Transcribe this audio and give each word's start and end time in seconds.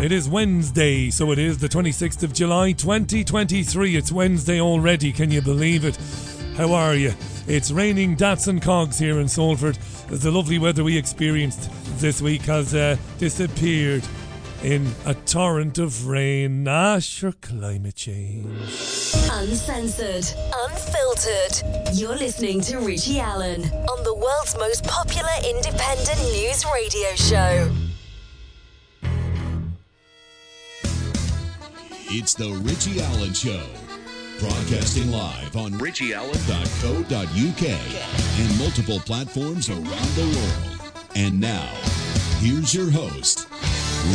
It 0.00 0.12
is 0.12 0.28
Wednesday, 0.28 1.10
so 1.10 1.32
it 1.32 1.40
is 1.40 1.58
the 1.58 1.68
26th 1.68 2.22
of 2.22 2.32
July 2.32 2.70
2023. 2.70 3.96
It's 3.96 4.12
Wednesday 4.12 4.60
already, 4.60 5.10
can 5.12 5.32
you 5.32 5.42
believe 5.42 5.84
it? 5.84 5.98
How 6.56 6.72
are 6.72 6.94
you? 6.94 7.12
It's 7.48 7.72
raining 7.72 8.14
dats 8.14 8.46
and 8.46 8.62
cogs 8.62 8.96
here 8.96 9.18
in 9.18 9.26
Salford. 9.26 9.76
The 10.06 10.30
lovely 10.30 10.60
weather 10.60 10.84
we 10.84 10.96
experienced 10.96 11.68
this 11.98 12.22
week 12.22 12.42
has 12.42 12.76
uh, 12.76 12.96
disappeared 13.18 14.06
in 14.62 14.86
a 15.04 15.14
torrent 15.14 15.78
of 15.78 16.06
rain. 16.06 16.68
Ah, 16.68 17.00
sure, 17.00 17.32
climate 17.32 17.96
change. 17.96 18.46
Uncensored, 19.32 20.26
unfiltered. 20.68 21.96
You're 21.98 22.16
listening 22.16 22.60
to 22.62 22.78
Richie 22.78 23.18
Allen 23.18 23.64
on 23.64 24.04
the 24.04 24.14
world's 24.14 24.56
most 24.58 24.84
popular 24.84 25.28
independent 25.44 26.20
news 26.32 26.64
radio 26.72 27.16
show. 27.16 27.87
It's 32.10 32.32
the 32.32 32.48
Richie 32.62 33.02
Allen 33.02 33.34
Show. 33.34 33.66
Broadcasting 34.40 35.10
live 35.10 35.54
on 35.58 35.72
richieallen.co.uk 35.72 37.68
and 38.40 38.58
multiple 38.58 38.98
platforms 39.00 39.68
around 39.68 39.84
the 39.84 40.24
world. 40.24 41.04
And 41.14 41.38
now, 41.38 41.70
here's 42.38 42.72
your 42.72 42.90
host, 42.90 43.46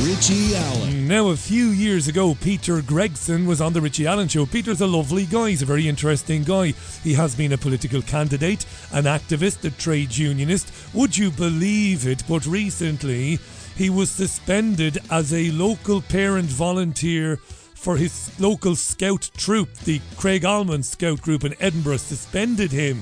Richie 0.01 0.55
Allen. 0.55 1.07
Now, 1.07 1.27
a 1.27 1.37
few 1.37 1.67
years 1.67 2.07
ago, 2.07 2.35
Peter 2.41 2.81
Gregson 2.81 3.45
was 3.45 3.61
on 3.61 3.73
the 3.73 3.81
Richie 3.81 4.07
Allen 4.07 4.27
Show. 4.27 4.48
Peter's 4.48 4.81
a 4.81 4.87
lovely 4.87 5.27
guy. 5.27 5.51
He's 5.51 5.62
a 5.62 5.67
very 5.67 5.87
interesting 5.87 6.41
guy. 6.41 6.73
He 7.03 7.13
has 7.13 7.35
been 7.35 7.53
a 7.53 7.59
political 7.59 8.01
candidate, 8.01 8.65
an 8.91 9.03
activist, 9.03 9.63
a 9.65 9.70
trade 9.70 10.17
unionist. 10.17 10.73
Would 10.95 11.15
you 11.15 11.29
believe 11.29 12.07
it? 12.07 12.23
But 12.27 12.48
recently, 12.48 13.37
he 13.75 13.91
was 13.91 14.09
suspended 14.09 14.98
as 15.12 15.31
a 15.31 15.51
local 15.51 16.01
parent 16.01 16.49
volunteer 16.49 17.40
for 17.84 17.98
his 17.98 18.31
local 18.39 18.77
scout 18.77 19.29
troop, 19.35 19.73
the 19.79 19.99
Craigallman 20.15 20.85
Scout 20.85 21.21
Group 21.21 21.43
in 21.43 21.53
Edinburgh, 21.59 21.98
suspended 21.98 22.71
him. 22.71 23.01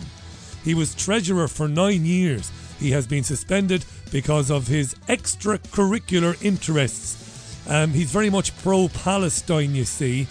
He 0.64 0.74
was 0.74 0.96
treasurer 0.96 1.48
for 1.48 1.68
nine 1.68 2.04
years. 2.04 2.52
He 2.80 2.90
has 2.90 3.06
been 3.06 3.24
suspended 3.24 3.86
because 4.12 4.50
of 4.50 4.66
his 4.66 4.96
extracurricular 5.08 6.44
interests. 6.44 7.64
Um, 7.70 7.92
he's 7.92 8.12
very 8.12 8.32
much 8.32 8.58
pro 8.64 8.88
Palestine, 8.88 9.76
you 9.76 9.86
see, 9.86 10.26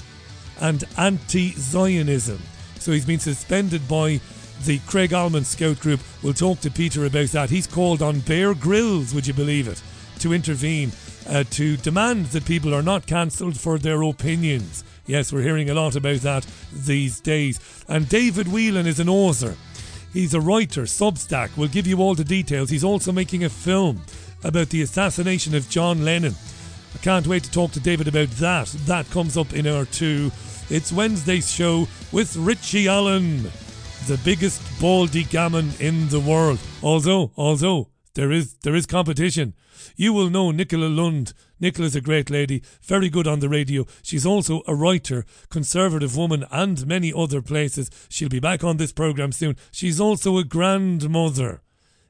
and 0.60 0.82
anti 0.98 1.52
Zionism. 1.52 2.40
So 2.80 2.90
he's 2.90 3.06
been 3.06 3.20
suspended 3.20 3.86
by 3.86 4.20
the 4.64 4.80
Craigallman 4.80 5.44
Scout 5.44 5.78
Group. 5.78 6.00
We'll 6.24 6.34
talk 6.34 6.58
to 6.62 6.72
Peter 6.72 7.06
about 7.06 7.28
that. 7.28 7.50
He's 7.50 7.68
called 7.68 8.02
on 8.02 8.18
Bear 8.18 8.54
Grylls, 8.54 9.14
would 9.14 9.28
you 9.28 9.34
believe 9.34 9.68
it, 9.68 9.80
to 10.18 10.34
intervene 10.34 10.90
uh, 11.28 11.44
to 11.50 11.76
demand 11.78 12.26
that 12.26 12.44
people 12.44 12.74
are 12.74 12.82
not 12.82 13.06
cancelled 13.06 13.58
for 13.58 13.78
their 13.78 14.02
opinions. 14.02 14.84
Yes, 15.06 15.32
we're 15.32 15.42
hearing 15.42 15.70
a 15.70 15.74
lot 15.74 15.96
about 15.96 16.20
that 16.20 16.46
these 16.72 17.20
days. 17.20 17.60
And 17.88 18.08
David 18.08 18.48
Whelan 18.48 18.86
is 18.86 19.00
an 19.00 19.08
author. 19.08 19.56
He's 20.12 20.34
a 20.34 20.40
writer, 20.40 20.82
Substack. 20.82 21.56
We'll 21.56 21.68
give 21.68 21.86
you 21.86 21.98
all 21.98 22.14
the 22.14 22.24
details. 22.24 22.70
He's 22.70 22.84
also 22.84 23.12
making 23.12 23.44
a 23.44 23.48
film 23.48 24.02
about 24.42 24.68
the 24.70 24.82
assassination 24.82 25.54
of 25.54 25.68
John 25.68 26.04
Lennon. 26.04 26.34
I 26.94 26.98
can't 26.98 27.26
wait 27.26 27.44
to 27.44 27.50
talk 27.50 27.72
to 27.72 27.80
David 27.80 28.08
about 28.08 28.28
that. 28.32 28.66
That 28.86 29.08
comes 29.10 29.36
up 29.36 29.52
in 29.52 29.66
our 29.66 29.84
two. 29.84 30.32
It's 30.68 30.92
Wednesday's 30.92 31.52
show 31.52 31.86
with 32.12 32.36
Richie 32.36 32.88
Allen, 32.88 33.42
the 34.06 34.20
biggest 34.24 34.62
baldy 34.80 35.24
gammon 35.24 35.70
in 35.78 36.08
the 36.08 36.20
world. 36.20 36.58
Although, 36.82 37.30
although 37.36 37.88
there 38.14 38.32
is 38.32 38.54
there 38.62 38.74
is 38.74 38.86
competition. 38.86 39.54
You 39.96 40.12
will 40.12 40.30
know 40.30 40.50
Nicola 40.50 40.86
Lund. 40.86 41.32
Nicola's 41.60 41.94
a 41.94 42.00
great 42.00 42.30
lady, 42.30 42.62
very 42.82 43.08
good 43.08 43.26
on 43.26 43.40
the 43.40 43.48
radio. 43.48 43.86
She's 44.02 44.24
also 44.24 44.62
a 44.66 44.74
writer, 44.74 45.24
conservative 45.50 46.16
woman, 46.16 46.46
and 46.50 46.86
many 46.86 47.12
other 47.12 47.42
places. 47.42 47.90
She'll 48.08 48.28
be 48.28 48.40
back 48.40 48.64
on 48.64 48.78
this 48.78 48.92
programme 48.92 49.32
soon. 49.32 49.56
She's 49.70 50.00
also 50.00 50.38
a 50.38 50.44
grandmother. 50.44 51.62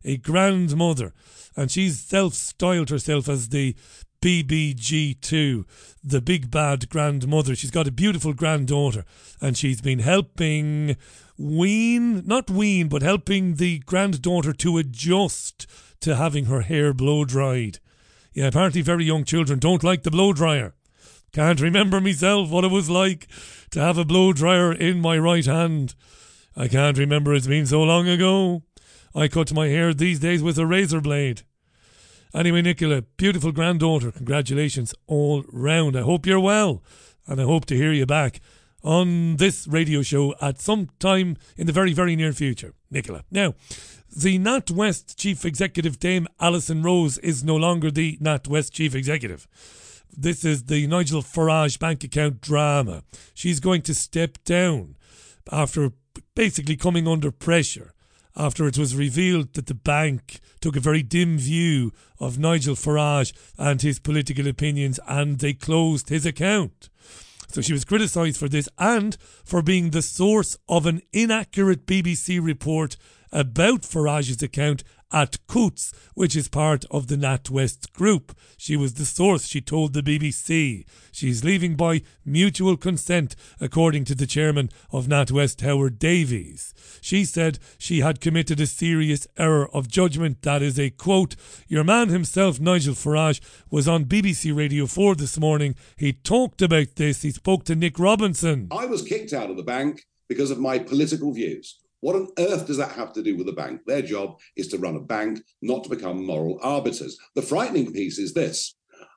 A 0.05 0.17
grandmother. 0.17 1.13
And 1.57 1.71
she's 1.71 2.01
self 2.01 2.35
styled 2.35 2.91
herself 2.91 3.29
as 3.29 3.49
the 3.49 3.75
BBG2, 4.23 5.65
the 6.05 6.21
big 6.21 6.51
bad 6.51 6.91
grandmother. 6.91 7.57
She's 7.57 7.71
got 7.71 7.89
a 7.89 7.93
beautiful 7.93 8.35
granddaughter, 8.35 9.05
and 9.41 9.57
she's 9.57 9.81
been 9.81 10.01
helping 10.01 10.97
wean, 11.39 12.27
not 12.27 12.51
wean, 12.51 12.89
but 12.89 13.01
helping 13.01 13.55
the 13.55 13.79
granddaughter 13.81 14.53
to 14.53 14.77
adjust 14.77 15.67
to 16.01 16.17
having 16.17 16.47
her 16.47 16.63
hair 16.63 16.93
blow 16.93 17.25
dried. 17.25 17.79
Yeah, 18.33 18.47
apparently 18.47 18.83
very 18.83 19.05
young 19.05 19.25
children 19.25 19.59
don't 19.59 19.85
like 19.85 20.03
the 20.03 20.11
blow 20.11 20.33
dryer. 20.33 20.75
Can't 21.33 21.61
remember 21.61 22.01
myself 22.01 22.51
what 22.51 22.65
it 22.65 22.71
was 22.71 22.91
like 22.91 23.29
to 23.71 23.81
have 23.81 23.99
a 23.99 24.05
blow 24.05 24.33
dryer 24.33 24.73
in 24.73 25.01
my 25.01 25.17
right 25.19 25.47
hand. 25.47 25.95
I 26.57 26.69
can't 26.69 26.99
remember, 26.99 27.35
it's 27.35 27.47
been 27.47 27.67
so 27.67 27.83
long 27.83 28.09
ago. 28.09 28.63
I 29.15 29.29
cut 29.29 29.53
my 29.53 29.69
hair 29.69 29.95
these 29.95 30.21
days 30.21 30.43
with 30.43 30.59
a 30.59 30.67
razor 30.67 31.01
blade. 31.01 31.43
Anyway, 32.35 32.63
Nicola, 32.63 33.03
beautiful 33.17 33.53
granddaughter, 33.53 34.13
congratulations 34.13 34.95
all 35.07 35.45
round. 35.49 35.97
I 35.97 36.03
hope 36.03 36.27
you're 36.27 36.41
well, 36.41 36.83
and 37.27 37.41
I 37.41 37.45
hope 37.45 37.65
to 37.67 37.77
hear 37.77 37.93
you 37.93 38.07
back 38.07 38.41
on 38.83 39.37
this 39.37 39.67
radio 39.67 40.03
show 40.03 40.35
at 40.41 40.61
some 40.61 40.89
time 40.99 41.37
in 41.57 41.67
the 41.67 41.73
very, 41.73 41.93
very 41.93 42.17
near 42.17 42.33
future. 42.33 42.75
Nicola. 42.91 43.25
Now, 43.31 43.55
the 44.15 44.39
NatWest 44.39 45.17
chief 45.17 45.45
executive, 45.45 45.99
Dame 45.99 46.27
Alison 46.41 46.83
Rose, 46.83 47.19
is 47.19 47.45
no 47.45 47.57
longer 47.57 47.91
the 47.91 48.17
NatWest 48.19 48.73
chief 48.73 48.95
executive. 48.95 49.47
This 50.17 50.45
is 50.45 50.65
the 50.65 50.87
Nigel 50.87 51.23
Farage 51.23 51.79
bank 51.79 52.03
account 52.03 52.41
drama. 52.41 53.05
She's 53.35 53.61
going 53.61 53.83
to 53.83 53.95
step 53.95 54.39
down 54.45 54.97
after 55.53 55.93
basically 56.35 56.77
coming 56.77 57.07
under 57.07 57.31
pressure 57.31 57.93
after 58.37 58.67
it 58.67 58.79
was 58.79 58.97
revealed 58.97 59.55
that 59.55 59.67
the 59.67 59.75
bank 59.75 60.41
took 60.61 60.77
a 60.77 60.81
very 60.81 61.03
dim 61.03 61.39
view 61.39 61.93
of 62.19 62.39
Nigel 62.39 62.75
Farage 62.75 63.33
and 63.59 63.83
his 63.83 63.99
political 63.99 64.47
opinions 64.47 65.01
and 65.07 65.39
they 65.39 65.53
closed 65.53 66.09
his 66.09 66.27
account. 66.27 66.89
So 67.49 67.61
she 67.61 67.73
was 67.73 67.85
criticised 67.85 68.39
for 68.39 68.49
this 68.49 68.69
and 68.79 69.17
for 69.45 69.63
being 69.63 69.91
the 69.91 70.03
source 70.03 70.57
of 70.69 70.87
an 70.87 71.03
inaccurate 71.13 71.87
BBC 71.87 72.43
report 72.43 72.97
about 73.33 73.83
Farage's 73.83 74.43
account 74.43 74.83
at 75.13 75.45
Coutts, 75.49 75.93
which 76.15 76.37
is 76.37 76.49
part 76.49 76.85
of 76.91 77.09
the 77.09 77.17
NatWest 77.17 77.93
group. 77.93 78.37
She 78.57 78.77
was 78.77 78.95
the 78.95 79.05
source, 79.05 79.47
she 79.47 79.61
told 79.61 79.93
the 79.93 80.03
BBC. 80.03 80.85
She's 81.11 81.45
leaving 81.45 81.75
by 81.75 82.03
mutual 82.25 82.77
consent, 82.77 83.35
according 83.61 84.05
to 84.07 84.15
the 84.15 84.27
chairman 84.27 84.71
of 84.93 85.07
NatWest, 85.07 85.61
Howard 85.63 85.99
Davies. 85.99 86.75
She 87.01 87.25
said 87.25 87.59
she 87.79 88.01
had 88.01 88.21
committed 88.21 88.61
a 88.61 88.67
serious 88.67 89.27
error 89.37 89.69
of 89.75 89.89
judgment. 89.89 90.43
That 90.43 90.63
is 90.63 90.79
a 90.79 90.91
quote. 90.91 91.35
Your 91.67 91.85
man 91.85 92.09
himself, 92.09 92.61
Nigel 92.61 92.95
Farage, 92.95 93.41
was 93.71 93.89
on 93.89 94.05
BBC 94.05 94.57
Radio 94.57 94.87
4 94.87 95.17
this 95.17 95.39
morning. 95.39 95.75
He 95.97 96.13
talked 96.13 96.63
about 96.63 96.97
this. 96.97 97.23
He 97.23 97.31
spoke 97.31 97.65
to 97.65 97.75
Nick 97.75 97.99
Robinson. 97.99 98.69
I 98.71 98.87
was 98.87 99.03
kicked 99.03 99.33
out 99.33 99.51
of 99.51 99.57
the 99.57 99.63
bank 99.63 100.07
because 100.29 100.51
of 100.53 100.61
my 100.61 100.79
political 100.79 101.33
views. 101.33 101.81
What 102.01 102.17
on 102.17 102.29
earth 102.39 102.67
does 102.67 102.79
that 102.79 102.93
have 102.93 103.13
to 103.15 103.23
do 103.23 103.37
with 103.37 103.47
the 103.47 103.53
bank? 103.53 103.83
Their 103.87 104.03
job 104.03 104.39
is 104.57 104.69
to 104.69 104.79
run 104.79 104.97
a 104.97 105.01
bank, 105.01 105.41
not 105.61 105.85
to 105.85 105.91
become 105.91 106.25
moral 106.25 106.59
arbiters. 106.63 107.19
The 107.35 107.43
frightening 107.43 107.93
piece 107.93 108.19
is 108.19 108.33
this 108.33 108.75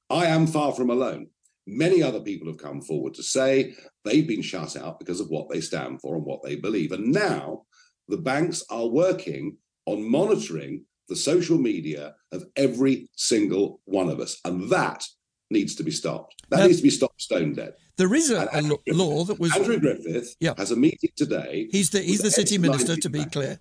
I 0.10 0.26
am 0.26 0.48
far 0.48 0.74
from 0.74 0.90
alone. 0.90 1.28
Many 1.66 2.04
other 2.04 2.20
people 2.20 2.48
have 2.48 2.58
come 2.58 2.82
forward 2.82 3.14
to 3.16 3.24
say 3.24 3.74
they've 4.04 4.28
been 4.28 4.42
shut 4.42 4.76
out 4.76 5.00
because 5.00 5.22
of 5.22 5.30
what 5.30 5.50
they 5.50 5.62
stand 5.62 6.02
for 6.02 6.16
and 6.16 6.26
what 6.26 6.44
they 6.44 6.58
believe. 6.58 6.92
And 6.92 7.14
now 7.14 7.64
the 8.10 8.18
banks 8.18 8.66
are 8.70 8.88
working 8.88 9.58
on 9.86 10.10
monitoring 10.10 10.84
the 11.08 11.16
social 11.16 11.58
media 11.58 12.16
of 12.32 12.44
every 12.56 13.10
single 13.16 13.81
one 13.86 14.10
of 14.10 14.19
us. 14.19 14.40
And 14.44 14.69
that 14.72 15.06
needs 15.54 15.76
to 15.76 15.84
be 15.84 15.92
stopped. 15.92 16.44
That 16.50 16.60
now, 16.60 16.66
needs 16.66 16.80
to 16.80 16.84
be 16.84 16.90
stopped 16.90 17.22
stone 17.22 17.54
dead. 17.54 17.76
There 17.96 18.14
is 18.14 18.32
a, 18.32 18.50
a 18.52 18.94
law 18.94 19.24
that 19.24 19.40
was 19.40 19.56
Andrew 19.56 19.80
Griffith 19.80 20.36
yeah. 20.40 20.54
has 20.58 20.72
a 20.72 20.76
meeting 20.76 21.12
today. 21.16 21.70
He's 21.72 21.92
the 21.92 22.02
he's 22.02 22.22
the 22.22 22.32
city 22.32 22.58
minister, 22.58 22.98
to 22.98 23.10
be 23.10 23.20
bank. 23.20 23.32
clear. 23.32 23.60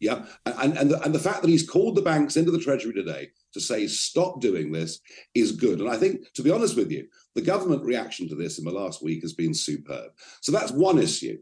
Yeah, 0.00 0.24
and 0.44 0.76
and 0.76 0.90
the, 0.90 1.00
and 1.02 1.14
the 1.14 1.20
fact 1.20 1.42
that 1.42 1.48
he's 1.48 1.68
called 1.68 1.94
the 1.94 2.02
banks 2.02 2.36
into 2.36 2.50
the 2.50 2.58
treasury 2.58 2.92
today 2.92 3.30
to 3.54 3.60
say 3.60 3.86
stop 3.86 4.40
doing 4.40 4.72
this 4.72 4.98
is 5.34 5.52
good. 5.52 5.80
And 5.80 5.88
I 5.88 5.96
think, 5.96 6.32
to 6.34 6.42
be 6.42 6.50
honest 6.50 6.76
with 6.76 6.90
you, 6.90 7.06
the 7.36 7.40
government 7.40 7.84
reaction 7.84 8.28
to 8.28 8.34
this 8.34 8.58
in 8.58 8.64
the 8.64 8.72
last 8.72 9.02
week 9.02 9.22
has 9.22 9.32
been 9.32 9.54
superb. 9.54 10.10
So 10.40 10.50
that's 10.50 10.72
one 10.72 10.98
issue. 10.98 11.38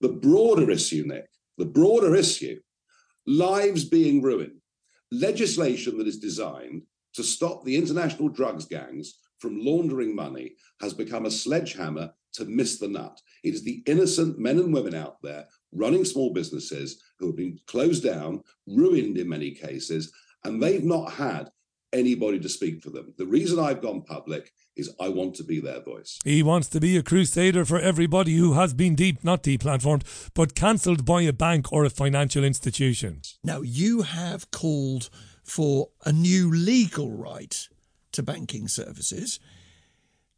The 0.00 0.10
broader 0.10 0.70
issue, 0.70 1.02
Nick, 1.06 1.28
the 1.58 1.64
broader 1.64 2.14
issue, 2.14 2.60
lives 3.26 3.84
being 3.84 4.22
ruined, 4.22 4.60
legislation 5.10 5.98
that 5.98 6.06
is 6.06 6.18
designed 6.18 6.82
to 7.14 7.22
stop 7.24 7.64
the 7.64 7.76
international 7.76 8.28
drugs 8.28 8.66
gangs 8.66 9.14
from 9.44 9.60
laundering 9.60 10.16
money 10.16 10.52
has 10.80 10.94
become 10.94 11.26
a 11.26 11.30
sledgehammer 11.30 12.10
to 12.32 12.46
miss 12.46 12.78
the 12.78 12.88
nut. 12.88 13.20
It 13.42 13.52
is 13.52 13.62
the 13.62 13.82
innocent 13.84 14.38
men 14.38 14.58
and 14.58 14.72
women 14.72 14.94
out 14.94 15.20
there 15.22 15.44
running 15.70 16.06
small 16.06 16.32
businesses 16.32 17.02
who 17.18 17.26
have 17.26 17.36
been 17.36 17.58
closed 17.66 18.02
down, 18.02 18.42
ruined 18.66 19.18
in 19.18 19.28
many 19.28 19.50
cases, 19.50 20.10
and 20.44 20.62
they've 20.62 20.82
not 20.82 21.12
had 21.12 21.50
anybody 21.92 22.40
to 22.40 22.48
speak 22.48 22.82
for 22.82 22.88
them. 22.88 23.12
The 23.18 23.26
reason 23.26 23.58
I've 23.58 23.82
gone 23.82 24.00
public 24.00 24.50
is 24.76 24.94
I 24.98 25.10
want 25.10 25.34
to 25.34 25.44
be 25.44 25.60
their 25.60 25.82
voice. 25.82 26.18
He 26.24 26.42
wants 26.42 26.68
to 26.68 26.80
be 26.80 26.96
a 26.96 27.02
crusader 27.02 27.66
for 27.66 27.78
everybody 27.78 28.36
who 28.36 28.54
has 28.54 28.72
been 28.72 28.94
deep, 28.94 29.22
not 29.22 29.42
deplatformed, 29.42 30.30
but 30.32 30.54
cancelled 30.54 31.04
by 31.04 31.20
a 31.20 31.34
bank 31.34 31.70
or 31.70 31.84
a 31.84 31.90
financial 31.90 32.44
institution. 32.44 33.20
Now, 33.44 33.60
you 33.60 34.02
have 34.02 34.50
called 34.50 35.10
for 35.44 35.90
a 36.06 36.12
new 36.12 36.50
legal 36.50 37.12
right 37.12 37.68
to 38.14 38.22
banking 38.22 38.68
services. 38.68 39.38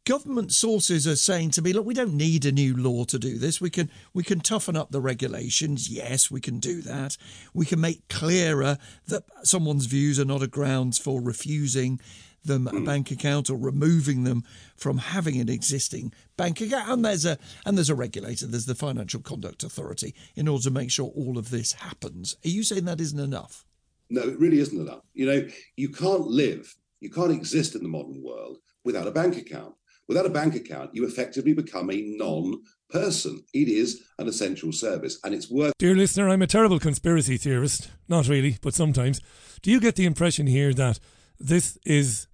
Government 0.05 0.53
sources 0.53 1.05
are 1.05 1.17
saying 1.17 1.51
to 1.51 1.61
me, 1.61 1.73
look, 1.73 1.85
we 1.85 1.93
don't 1.93 2.13
need 2.13 2.45
a 2.45 2.51
new 2.51 2.75
law 2.75 3.03
to 3.05 3.19
do 3.19 3.37
this. 3.37 3.59
We 3.59 3.69
can 3.69 3.89
we 4.13 4.23
can 4.23 4.39
toughen 4.39 4.77
up 4.77 4.91
the 4.91 5.01
regulations. 5.01 5.89
Yes, 5.89 6.31
we 6.31 6.39
can 6.39 6.59
do 6.59 6.81
that. 6.83 7.17
We 7.53 7.65
can 7.65 7.81
make 7.81 8.07
clearer 8.07 8.77
that 9.07 9.23
someone's 9.43 9.85
views 9.85 10.17
are 10.17 10.25
not 10.25 10.43
a 10.43 10.47
grounds 10.47 10.97
for 10.97 11.21
refusing 11.21 11.99
them 12.47 12.67
a 12.67 12.71
hmm. 12.71 12.85
bank 12.85 13.11
account 13.11 13.49
or 13.49 13.57
removing 13.57 14.23
them 14.23 14.43
from 14.75 14.97
having 14.97 15.39
an 15.39 15.49
existing 15.49 16.13
bank 16.37 16.61
account. 16.61 16.89
And 16.89 17.05
there's 17.05 17.25
a 17.25 17.37
and 17.65 17.77
there's 17.77 17.89
a 17.89 17.95
regulator, 17.95 18.47
there's 18.47 18.65
the 18.65 18.75
Financial 18.75 19.21
Conduct 19.21 19.63
Authority, 19.63 20.15
in 20.35 20.47
order 20.47 20.63
to 20.63 20.71
make 20.71 20.89
sure 20.89 21.11
all 21.15 21.37
of 21.37 21.49
this 21.49 21.73
happens. 21.73 22.37
Are 22.45 22.49
you 22.49 22.63
saying 22.63 22.85
that 22.85 23.01
isn't 23.01 23.19
enough? 23.19 23.65
No, 24.09 24.21
it 24.21 24.39
really 24.39 24.59
isn't 24.59 24.79
enough. 24.79 25.03
You 25.13 25.25
know, 25.25 25.47
you 25.75 25.89
can't 25.89 26.27
live, 26.27 26.76
you 26.99 27.09
can't 27.09 27.31
exist 27.31 27.75
in 27.75 27.83
the 27.83 27.89
modern 27.89 28.21
world 28.23 28.57
without 28.83 29.07
a 29.07 29.11
bank 29.11 29.37
account. 29.37 29.75
Without 30.07 30.25
a 30.25 30.29
bank 30.29 30.55
account, 30.55 30.91
you 30.93 31.05
effectively 31.05 31.53
become 31.53 31.91
a 31.91 32.01
non 32.01 32.61
person. 32.89 33.43
It 33.53 33.67
is 33.67 34.03
an 34.17 34.27
essential 34.27 34.71
service 34.71 35.19
and 35.23 35.35
it's 35.35 35.51
worth. 35.51 35.73
Dear 35.77 35.95
listener, 35.95 36.29
I'm 36.29 36.41
a 36.41 36.47
terrible 36.47 36.79
conspiracy 36.79 37.37
theorist. 37.37 37.89
Not 38.07 38.29
really, 38.29 38.57
but 38.61 38.73
sometimes. 38.73 39.19
Do 39.61 39.69
you 39.69 39.81
get 39.81 39.95
the 39.95 40.05
impression 40.05 40.47
here 40.47 40.73
that 40.73 40.99
this 41.39 41.77
is. 41.85 42.27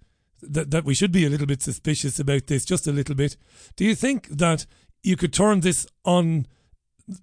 That, 0.46 0.70
that 0.72 0.84
we 0.84 0.92
should 0.92 1.10
be 1.10 1.24
a 1.24 1.30
little 1.30 1.46
bit 1.46 1.62
suspicious 1.62 2.18
about 2.18 2.48
this, 2.48 2.66
just 2.66 2.86
a 2.86 2.92
little 2.92 3.14
bit. 3.14 3.38
Do 3.76 3.84
you 3.86 3.94
think 3.94 4.28
that 4.28 4.66
you 5.02 5.16
could 5.16 5.32
turn 5.32 5.60
this 5.60 5.86
on 6.04 6.46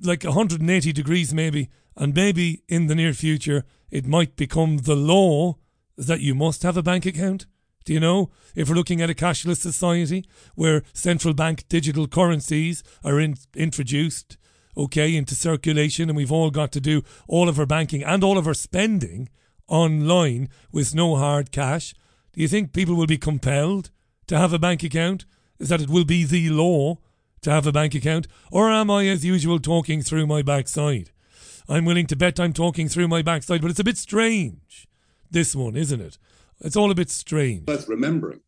like 0.01 0.23
180 0.23 0.91
degrees, 0.91 1.31
maybe, 1.31 1.69
and 1.95 2.15
maybe 2.15 2.63
in 2.67 2.87
the 2.87 2.95
near 2.95 3.13
future 3.13 3.63
it 3.91 4.07
might 4.07 4.35
become 4.35 4.77
the 4.77 4.95
law 4.95 5.57
that 6.07 6.21
you 6.21 6.35
must 6.35 6.63
have 6.63 6.77
a 6.77 6.83
bank 6.83 7.05
account? 7.05 7.45
Do 7.85 7.93
you 7.93 7.99
know? 7.99 8.31
If 8.55 8.69
we're 8.69 8.75
looking 8.75 9.01
at 9.01 9.09
a 9.09 9.15
cashless 9.15 9.57
society 9.57 10.25
where 10.55 10.83
central 10.93 11.33
bank 11.33 11.67
digital 11.67 12.07
currencies 12.07 12.83
are 13.03 13.19
in, 13.19 13.35
introduced, 13.55 14.37
okay, 14.77 15.15
into 15.15 15.35
circulation, 15.35 16.09
and 16.09 16.17
we've 16.17 16.31
all 16.31 16.51
got 16.51 16.71
to 16.73 16.81
do 16.81 17.03
all 17.27 17.49
of 17.49 17.59
our 17.59 17.65
banking 17.65 18.03
and 18.03 18.23
all 18.23 18.37
of 18.37 18.47
our 18.47 18.53
spending 18.53 19.29
online 19.67 20.49
with 20.71 20.93
no 20.93 21.15
hard 21.15 21.51
cash, 21.51 21.93
do 22.33 22.41
you 22.41 22.47
think 22.47 22.73
people 22.73 22.95
will 22.95 23.07
be 23.07 23.17
compelled 23.17 23.89
to 24.27 24.37
have 24.37 24.53
a 24.53 24.59
bank 24.59 24.83
account? 24.83 25.25
Is 25.59 25.69
that 25.69 25.81
it 25.81 25.89
will 25.89 26.05
be 26.05 26.23
the 26.23 26.49
law 26.49 26.97
to 27.41 27.51
have 27.51 27.67
a 27.67 27.71
bank 27.71 27.95
account? 27.95 28.27
Or 28.51 28.69
am 28.69 28.89
I, 28.89 29.07
as 29.07 29.25
usual, 29.25 29.59
talking 29.59 30.01
through 30.01 30.27
my 30.27 30.41
backside? 30.41 31.11
I'm 31.67 31.85
willing 31.85 32.07
to 32.07 32.15
bet 32.15 32.39
I'm 32.39 32.53
talking 32.53 32.87
through 32.87 33.07
my 33.07 33.21
backside, 33.21 33.61
but 33.61 33.71
it's 33.71 33.79
a 33.79 33.83
bit 33.83 33.97
strange, 33.97 34.87
this 35.31 35.55
one, 35.55 35.75
isn't 35.75 36.01
it? 36.01 36.17
It's 36.59 36.75
all 36.75 36.91
a 36.91 36.95
bit 36.95 37.09
strange. 37.09 37.67
Worth 37.67 37.87
remembering 37.87 38.41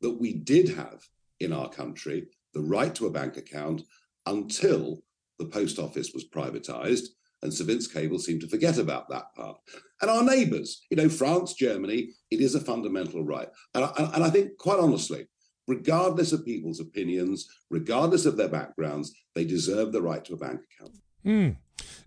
that 0.00 0.20
we 0.20 0.34
did 0.34 0.70
have 0.70 1.02
in 1.40 1.52
our 1.52 1.68
country 1.68 2.26
the 2.52 2.60
right 2.60 2.94
to 2.94 3.06
a 3.06 3.10
bank 3.10 3.36
account 3.36 3.82
until 4.26 5.02
the 5.38 5.46
post 5.46 5.78
office 5.78 6.12
was 6.12 6.28
privatized. 6.28 7.08
And 7.42 7.52
Sir 7.52 7.64
Vince 7.64 7.86
Cable 7.86 8.18
seemed 8.18 8.40
to 8.40 8.48
forget 8.48 8.78
about 8.78 9.08
that 9.10 9.34
part. 9.36 9.58
And 10.00 10.10
our 10.10 10.24
neighbours, 10.24 10.82
you 10.90 10.96
know, 10.96 11.08
France, 11.08 11.54
Germany, 11.54 12.10
it 12.30 12.40
is 12.40 12.54
a 12.54 12.60
fundamental 12.60 13.22
right. 13.22 13.48
And 13.74 13.84
I, 13.84 14.10
and 14.14 14.24
I 14.24 14.30
think, 14.30 14.56
quite 14.56 14.78
honestly, 14.78 15.26
regardless 15.66 16.32
of 16.32 16.44
people's 16.44 16.80
opinions, 16.80 17.46
regardless 17.70 18.24
of 18.24 18.36
their 18.36 18.48
backgrounds, 18.48 19.14
they 19.34 19.44
deserve 19.44 19.92
the 19.92 20.02
right 20.02 20.24
to 20.24 20.34
a 20.34 20.38
bank 20.38 20.60
account. 20.80 20.96
Hmm. 21.24 21.50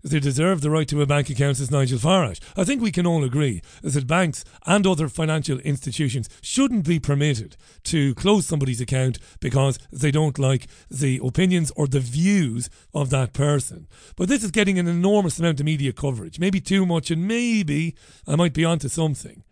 They 0.02 0.20
deserve 0.20 0.60
the 0.60 0.70
right 0.70 0.86
to 0.88 1.02
a 1.02 1.06
bank 1.06 1.28
account, 1.28 1.56
says 1.56 1.70
Nigel 1.70 1.98
Farage. 1.98 2.40
I 2.56 2.64
think 2.64 2.80
we 2.80 2.92
can 2.92 3.06
all 3.06 3.24
agree 3.24 3.62
that 3.82 4.06
banks 4.06 4.44
and 4.64 4.86
other 4.86 5.08
financial 5.08 5.58
institutions 5.58 6.28
shouldn't 6.40 6.86
be 6.86 7.00
permitted 7.00 7.56
to 7.84 8.14
close 8.14 8.46
somebody's 8.46 8.80
account 8.80 9.18
because 9.40 9.78
they 9.92 10.12
don't 10.12 10.38
like 10.38 10.68
the 10.88 11.20
opinions 11.22 11.72
or 11.76 11.88
the 11.88 12.00
views 12.00 12.70
of 12.94 13.10
that 13.10 13.32
person. 13.32 13.88
But 14.16 14.28
this 14.28 14.44
is 14.44 14.52
getting 14.52 14.78
an 14.78 14.86
enormous 14.86 15.38
amount 15.38 15.60
of 15.60 15.66
media 15.66 15.92
coverage, 15.92 16.38
maybe 16.38 16.60
too 16.60 16.86
much, 16.86 17.10
and 17.10 17.26
maybe 17.26 17.96
I 18.26 18.36
might 18.36 18.54
be 18.54 18.64
onto 18.64 18.88
something. 18.88 19.42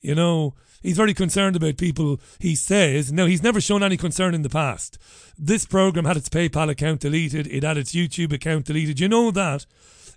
You 0.00 0.14
know, 0.14 0.54
he's 0.82 0.96
very 0.96 1.14
concerned 1.14 1.56
about 1.56 1.76
people, 1.76 2.20
he 2.38 2.54
says. 2.54 3.12
Now, 3.12 3.26
he's 3.26 3.42
never 3.42 3.60
shown 3.60 3.82
any 3.82 3.96
concern 3.96 4.34
in 4.34 4.42
the 4.42 4.48
past. 4.48 4.98
This 5.36 5.64
program 5.64 6.04
had 6.04 6.16
its 6.16 6.28
PayPal 6.28 6.70
account 6.70 7.00
deleted, 7.00 7.46
it 7.46 7.62
had 7.62 7.76
its 7.76 7.94
YouTube 7.94 8.32
account 8.32 8.66
deleted. 8.66 9.00
You 9.00 9.08
know 9.08 9.30
that? 9.30 9.66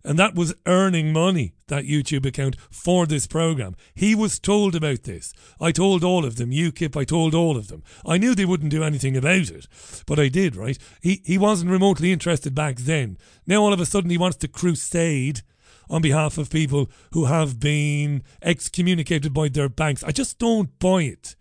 And 0.04 0.18
that 0.18 0.34
was 0.36 0.56
earning 0.66 1.14
money, 1.14 1.54
that 1.68 1.86
YouTube 1.86 2.26
account, 2.26 2.56
for 2.72 3.06
this 3.06 3.28
program. 3.28 3.76
He 3.94 4.16
was 4.16 4.40
told 4.40 4.76
about 4.76 5.04
this. 5.04 5.34
I 5.60 5.72
told 5.72 6.04
all 6.04 6.26
of 6.26 6.38
them. 6.38 6.50
UKIP, 6.50 6.98
I 6.98 7.04
told 7.04 7.36
all 7.36 7.56
of 7.56 7.68
them. 7.68 7.84
I 8.06 8.18
knew 8.18 8.34
they 8.34 8.46
wouldn't 8.46 8.72
do 8.72 8.84
anything 8.84 9.16
about 9.16 9.50
it, 9.50 9.68
but 10.08 10.20
I 10.20 10.28
did, 10.28 10.56
right? 10.56 10.78
He, 11.02 11.22
he 11.24 11.38
wasn't 11.38 11.72
remotely 11.72 12.12
interested 12.12 12.56
back 12.56 12.78
then. 12.78 13.18
Now, 13.46 13.62
all 13.62 13.74
of 13.74 13.80
a 13.80 13.86
sudden, 13.86 14.10
he 14.10 14.18
wants 14.18 14.38
to 14.38 14.48
crusade 14.48 15.42
on 15.92 16.02
behalf 16.02 16.38
of 16.38 16.50
people 16.50 16.90
who 17.12 17.26
have 17.26 17.60
been 17.60 18.24
excommunicated 18.42 19.34
by 19.34 19.50
their 19.50 19.70
banks. 19.70 20.04
I 20.04 20.12
just 20.12 20.40
don't 20.40 20.80
buy 20.80 21.04
it. 21.04 21.36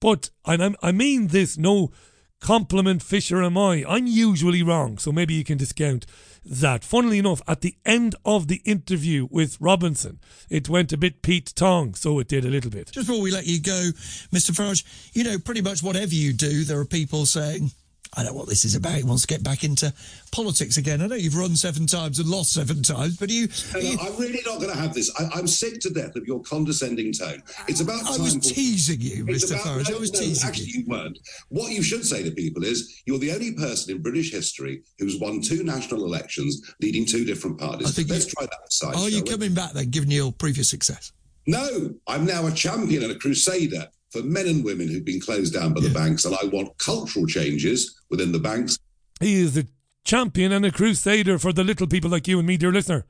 But 0.00 0.30
and 0.44 0.76
I 0.82 0.90
mean 0.90 1.28
this 1.28 1.56
no 1.56 1.92
compliment 2.40 3.02
fisher 3.02 3.40
am 3.42 3.56
I. 3.56 3.84
I'm 3.86 4.06
usually 4.08 4.62
wrong, 4.64 4.98
so 4.98 5.12
maybe 5.12 5.34
you 5.34 5.44
can 5.44 5.58
discount 5.58 6.06
that. 6.44 6.82
Funnily 6.82 7.18
enough, 7.18 7.40
at 7.46 7.60
the 7.60 7.76
end 7.86 8.16
of 8.24 8.48
the 8.48 8.60
interview 8.64 9.28
with 9.30 9.56
Robinson, 9.60 10.18
it 10.50 10.68
went 10.68 10.92
a 10.92 10.96
bit 10.96 11.22
Pete 11.22 11.52
Tong, 11.54 11.94
so 11.94 12.18
it 12.18 12.26
did 12.26 12.44
a 12.44 12.48
little 12.48 12.70
bit. 12.70 12.90
Just 12.90 13.06
before 13.06 13.22
we 13.22 13.30
let 13.30 13.46
you 13.46 13.60
go, 13.60 13.90
Mr. 14.32 14.50
Farage, 14.50 14.82
you 15.14 15.22
know, 15.22 15.38
pretty 15.38 15.62
much 15.62 15.84
whatever 15.84 16.14
you 16.14 16.32
do, 16.32 16.64
there 16.64 16.80
are 16.80 16.84
people 16.84 17.26
saying, 17.26 17.70
I 18.14 18.24
know 18.24 18.34
what 18.34 18.46
this 18.46 18.66
is 18.66 18.74
about. 18.74 18.94
He 18.94 19.04
wants 19.04 19.22
to 19.22 19.28
get 19.28 19.42
back 19.42 19.64
into 19.64 19.92
politics 20.32 20.76
again. 20.76 21.00
I 21.00 21.06
know 21.06 21.14
you've 21.14 21.36
run 21.36 21.56
seven 21.56 21.86
times 21.86 22.18
and 22.18 22.28
lost 22.28 22.52
seven 22.52 22.82
times, 22.82 23.16
but 23.16 23.30
you. 23.30 23.48
you 23.80 23.96
I'm 23.98 24.16
really 24.18 24.40
not 24.44 24.58
going 24.60 24.70
to 24.70 24.76
have 24.76 24.92
this. 24.92 25.10
I, 25.18 25.38
am 25.38 25.46
sick 25.46 25.80
to 25.80 25.90
death 25.90 26.14
of 26.14 26.26
your 26.26 26.40
condescending 26.42 27.14
tone. 27.14 27.42
It's 27.68 27.80
about. 27.80 28.04
I 28.04 28.22
was 28.22 28.36
teasing 28.36 29.00
you, 29.00 29.24
Mr. 29.24 29.52
About, 29.52 29.64
Farage. 29.64 29.90
No, 29.90 29.96
I 29.96 30.00
was 30.00 30.12
no, 30.12 30.20
teasing 30.20 30.48
actually, 30.48 30.66
you. 30.66 30.80
you 30.80 30.86
weren't. 30.88 31.18
What 31.48 31.72
you 31.72 31.82
should 31.82 32.04
say 32.04 32.22
to 32.22 32.30
people 32.30 32.64
is, 32.64 33.02
you're 33.06 33.18
the 33.18 33.32
only 33.32 33.54
person 33.54 33.96
in 33.96 34.02
British 34.02 34.30
history 34.30 34.82
who's 34.98 35.18
won 35.18 35.40
two 35.40 35.64
national 35.64 36.04
elections, 36.04 36.74
leading 36.82 37.06
two 37.06 37.24
different 37.24 37.58
parties. 37.58 37.88
I 37.88 37.90
think 37.92 38.10
Let's 38.10 38.26
you, 38.26 38.32
try 38.36 38.44
that 38.46 38.72
side. 38.72 38.94
Are 38.94 39.08
you 39.08 39.22
coming 39.22 39.54
back 39.54 39.72
then, 39.72 39.88
given 39.88 40.10
your 40.10 40.32
previous 40.32 40.68
success? 40.68 41.12
No, 41.46 41.94
I'm 42.06 42.26
now 42.26 42.46
a 42.46 42.52
champion 42.52 43.04
and 43.04 43.12
a 43.12 43.18
crusader 43.18 43.88
for 44.12 44.22
men 44.22 44.46
and 44.46 44.64
women 44.64 44.88
who've 44.88 45.04
been 45.04 45.20
closed 45.20 45.54
down 45.54 45.72
by 45.72 45.80
yeah. 45.80 45.88
the 45.88 45.94
banks, 45.94 46.26
and 46.26 46.34
I 46.34 46.46
want 46.46 46.76
cultural 46.78 47.26
changes 47.26 48.01
within 48.12 48.30
the 48.30 48.38
banks. 48.38 48.78
He 49.18 49.42
is 49.42 49.58
a 49.58 49.64
champion 50.04 50.52
and 50.52 50.64
a 50.64 50.70
crusader 50.70 51.38
for 51.38 51.52
the 51.52 51.64
little 51.64 51.88
people 51.88 52.10
like 52.10 52.28
you 52.28 52.38
and 52.38 52.46
me, 52.46 52.56
dear 52.56 52.70
listener. 52.70 53.04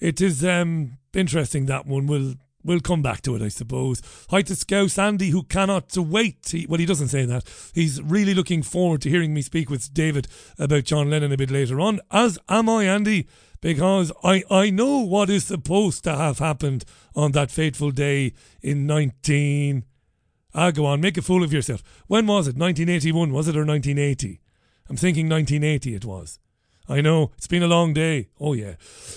It 0.00 0.20
is 0.20 0.44
um, 0.44 0.98
interesting 1.14 1.66
that 1.66 1.86
one. 1.86 2.08
We'll 2.08 2.34
we'll 2.64 2.80
come 2.80 3.02
back 3.02 3.22
to 3.22 3.36
it, 3.36 3.42
I 3.42 3.48
suppose. 3.48 4.00
Hi 4.30 4.42
to 4.42 4.56
Scouse 4.56 4.98
Andy, 4.98 5.30
who 5.30 5.42
cannot 5.44 5.96
wait. 5.96 6.48
He, 6.48 6.66
well, 6.66 6.78
he 6.78 6.86
doesn't 6.86 7.08
say 7.08 7.24
that. 7.26 7.44
He's 7.74 8.00
really 8.02 8.34
looking 8.34 8.62
forward 8.62 9.02
to 9.02 9.10
hearing 9.10 9.34
me 9.34 9.42
speak 9.42 9.68
with 9.68 9.92
David 9.92 10.26
about 10.58 10.84
John 10.84 11.10
Lennon 11.10 11.32
a 11.32 11.36
bit 11.36 11.50
later 11.50 11.80
on. 11.80 12.00
As 12.10 12.38
am 12.48 12.68
I, 12.68 12.84
Andy, 12.84 13.28
because 13.60 14.12
I, 14.24 14.44
I 14.50 14.70
know 14.70 15.00
what 15.00 15.28
is 15.28 15.44
supposed 15.44 16.04
to 16.04 16.16
have 16.16 16.38
happened 16.38 16.84
on 17.14 17.32
that 17.32 17.50
fateful 17.50 17.90
day 17.90 18.32
in 18.62 18.86
19. 18.86 19.84
Ah, 20.54 20.70
go 20.70 20.84
on, 20.86 21.00
make 21.00 21.16
a 21.16 21.22
fool 21.22 21.42
of 21.42 21.52
yourself. 21.52 21.82
When 22.06 22.26
was 22.26 22.46
it? 22.46 22.56
1981, 22.56 23.32
was 23.32 23.48
it, 23.48 23.56
or 23.56 23.64
1980? 23.64 24.40
I'm 24.88 24.96
thinking 24.96 25.28
1980 25.28 25.94
it 25.94 26.04
was. 26.04 26.38
I 26.88 27.00
know, 27.00 27.30
it's 27.38 27.46
been 27.46 27.62
a 27.62 27.68
long 27.68 27.94
day. 27.94 28.28
Oh, 28.40 28.52
yeah. 28.52 28.74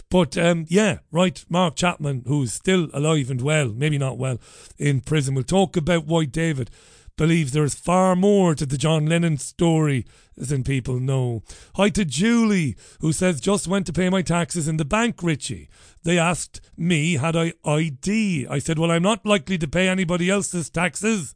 But, 0.09 0.37
um, 0.37 0.65
yeah, 0.69 0.99
right, 1.11 1.43
Mark 1.49 1.75
Chapman, 1.75 2.23
who's 2.27 2.53
still 2.53 2.89
alive 2.93 3.29
and 3.29 3.41
well, 3.41 3.69
maybe 3.69 3.97
not 3.97 4.17
well, 4.17 4.39
in 4.77 5.01
prison, 5.01 5.35
We'll 5.35 5.43
talk 5.43 5.75
about 5.75 6.05
why 6.05 6.25
David 6.25 6.69
believes 7.17 7.51
there's 7.51 7.75
far 7.75 8.15
more 8.15 8.55
to 8.55 8.65
the 8.65 8.77
John 8.77 9.05
Lennon 9.05 9.37
story 9.37 10.05
than 10.35 10.63
people 10.63 10.99
know. 10.99 11.43
Hi 11.75 11.89
to 11.89 12.03
Julie, 12.03 12.75
who 12.99 13.13
says, 13.13 13.39
just 13.39 13.67
went 13.67 13.85
to 13.87 13.93
pay 13.93 14.09
my 14.09 14.21
taxes 14.21 14.67
in 14.67 14.77
the 14.77 14.85
bank, 14.85 15.23
Richie. 15.23 15.69
They 16.03 16.19
asked 16.19 16.61
me, 16.77 17.15
had 17.15 17.35
I 17.35 17.53
ID? 17.63 18.47
I 18.49 18.59
said, 18.59 18.77
well, 18.77 18.91
I'm 18.91 19.03
not 19.03 19.25
likely 19.25 19.57
to 19.57 19.67
pay 19.67 19.87
anybody 19.87 20.29
else's 20.29 20.69
taxes. 20.69 21.35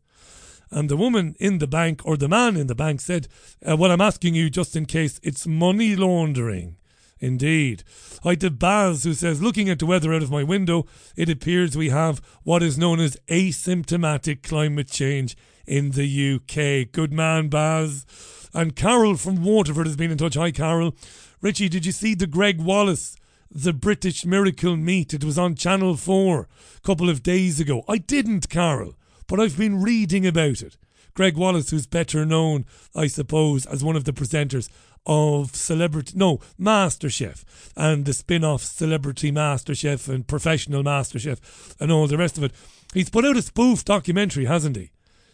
And 0.71 0.89
the 0.89 0.97
woman 0.97 1.35
in 1.39 1.57
the 1.57 1.67
bank, 1.67 2.01
or 2.05 2.15
the 2.15 2.27
man 2.27 2.55
in 2.55 2.67
the 2.67 2.75
bank, 2.75 3.01
said, 3.01 3.27
uh, 3.67 3.75
well, 3.75 3.91
I'm 3.91 4.01
asking 4.01 4.35
you 4.35 4.49
just 4.49 4.75
in 4.75 4.85
case 4.85 5.19
it's 5.23 5.47
money 5.47 5.95
laundering. 5.95 6.75
Indeed. 7.21 7.83
Hi 8.23 8.35
to 8.35 8.49
Baz, 8.49 9.03
who 9.03 9.13
says, 9.13 9.41
looking 9.41 9.69
at 9.69 9.79
the 9.79 9.85
weather 9.85 10.13
out 10.13 10.23
of 10.23 10.31
my 10.31 10.43
window, 10.43 10.85
it 11.17 11.29
appears 11.29 11.75
we 11.75 11.89
have 11.89 12.21
what 12.43 12.63
is 12.63 12.77
known 12.77 12.99
as 13.01 13.17
asymptomatic 13.27 14.41
climate 14.41 14.89
change 14.89 15.35
in 15.69 15.91
the 15.91 16.35
UK. 16.35 16.91
Good 16.91 17.13
man, 17.13 17.47
Baz. 17.47 18.05
And 18.53 18.75
Carol 18.75 19.15
from 19.15 19.43
Waterford 19.43 19.85
has 19.85 19.95
been 19.95 20.11
in 20.11 20.17
touch. 20.17 20.33
Hi, 20.33 20.51
Carol. 20.51 20.95
Richie, 21.41 21.69
did 21.69 21.85
you 21.85 21.91
see 21.91 22.15
the 22.15 22.27
Gregg 22.27 22.59
Wallace, 22.59 23.15
the 23.51 23.71
British 23.71 24.25
Miracle 24.25 24.75
Meat? 24.75 25.13
It 25.13 25.23
was 25.23 25.37
on 25.37 25.55
Channel 25.55 25.95
4 25.95 26.39
a 26.77 26.81
couple 26.81 27.09
of 27.09 27.23
days 27.23 27.59
ago. 27.59 27.83
I 27.87 27.99
didn't, 27.99 28.49
Carol, 28.49 28.95
but 29.27 29.39
I've 29.39 29.57
been 29.57 29.81
reading 29.81 30.25
about 30.25 30.61
it. 30.61 30.77
Gregg 31.13 31.37
Wallace, 31.37 31.69
who's 31.69 31.85
better 31.85 32.25
known, 32.25 32.65
I 32.95 33.07
suppose, 33.07 33.65
as 33.67 33.83
one 33.83 33.95
of 33.95 34.05
the 34.05 34.13
presenters 34.13 34.69
of 35.05 35.55
Celebrity, 35.55 36.13
no, 36.15 36.39
MasterChef, 36.59 37.43
and 37.75 38.05
the 38.05 38.13
spin 38.13 38.43
off 38.43 38.63
Celebrity 38.63 39.31
MasterChef 39.31 40.07
and 40.09 40.27
Professional 40.27 40.83
MasterChef 40.83 41.75
and 41.79 41.91
all 41.91 42.07
the 42.07 42.17
rest 42.17 42.37
of 42.37 42.43
it. 42.43 42.53
He's 42.93 43.09
put 43.09 43.25
out 43.25 43.37
a 43.37 43.41
spoof 43.41 43.85
documentary, 43.85 44.45
hasn't 44.45 44.75
he, 44.75 44.91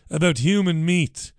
about 0.10 0.40
human 0.40 0.86
meat. 0.86 1.32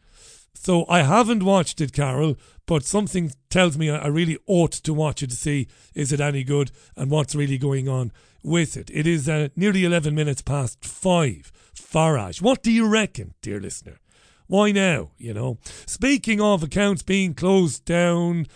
So 0.54 0.84
I 0.88 1.02
haven't 1.02 1.42
watched 1.42 1.80
it, 1.80 1.92
Carol, 1.92 2.36
but 2.66 2.84
something 2.84 3.32
tells 3.50 3.78
me 3.78 3.88
I 3.90 4.08
really 4.08 4.38
ought 4.46 4.72
to 4.72 4.92
watch 4.92 5.22
it 5.22 5.30
to 5.30 5.36
see 5.36 5.68
is 5.94 6.12
it 6.12 6.20
any 6.20 6.42
good 6.42 6.72
and 6.96 7.10
what's 7.10 7.34
really 7.34 7.58
going 7.58 7.88
on 7.88 8.10
with 8.42 8.76
it. 8.76 8.90
It 8.92 9.06
is 9.06 9.28
uh, 9.28 9.48
nearly 9.54 9.84
11 9.84 10.14
minutes 10.14 10.42
past 10.42 10.84
five. 10.84 11.52
Farage, 11.74 12.42
what 12.42 12.62
do 12.62 12.72
you 12.72 12.88
reckon, 12.88 13.34
dear 13.42 13.60
listener? 13.60 14.00
Why 14.46 14.72
now? 14.72 15.10
You 15.18 15.34
know. 15.34 15.58
Speaking 15.86 16.40
of 16.40 16.62
accounts 16.62 17.02
being 17.02 17.34
closed 17.34 17.84
down, 17.84 18.46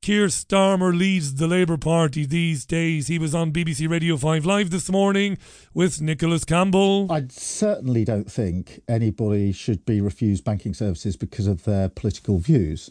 Keir 0.00 0.26
Starmer 0.28 0.96
leads 0.96 1.34
the 1.34 1.48
Labour 1.48 1.76
Party 1.76 2.24
these 2.24 2.64
days. 2.64 3.08
He 3.08 3.18
was 3.18 3.34
on 3.34 3.52
BBC 3.52 3.90
Radio 3.90 4.16
5 4.16 4.46
Live 4.46 4.70
this 4.70 4.88
morning 4.90 5.36
with 5.74 6.00
Nicholas 6.00 6.44
Campbell. 6.44 7.10
I 7.10 7.26
certainly 7.28 8.04
don't 8.04 8.30
think 8.30 8.80
anybody 8.88 9.52
should 9.52 9.84
be 9.84 10.00
refused 10.00 10.44
banking 10.44 10.72
services 10.72 11.16
because 11.16 11.46
of 11.48 11.64
their 11.64 11.88
political 11.88 12.38
views, 12.38 12.90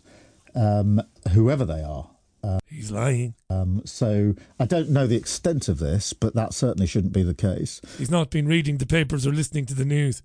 um, 0.54 1.02
whoever 1.32 1.64
they 1.66 1.82
are. 1.82 2.10
Uh, 2.44 2.60
He's 2.68 2.92
lying. 2.92 3.34
Um, 3.50 3.82
so 3.86 4.36
I 4.60 4.66
don't 4.66 4.90
know 4.90 5.08
the 5.08 5.16
extent 5.16 5.70
of 5.70 5.80
this, 5.80 6.12
but 6.14 6.36
that 6.36 6.54
certainly 6.54 6.88
shouldn't 6.88 7.14
be 7.14 7.24
the 7.24 7.34
case. 7.34 7.82
He's 7.98 8.12
not 8.12 8.30
been 8.30 8.48
reading 8.48 8.78
the 8.78 8.86
papers 8.86 9.26
or 9.26 9.32
listening 9.32 9.66
to 9.68 9.74
the 9.74 9.86
news. 9.86 10.22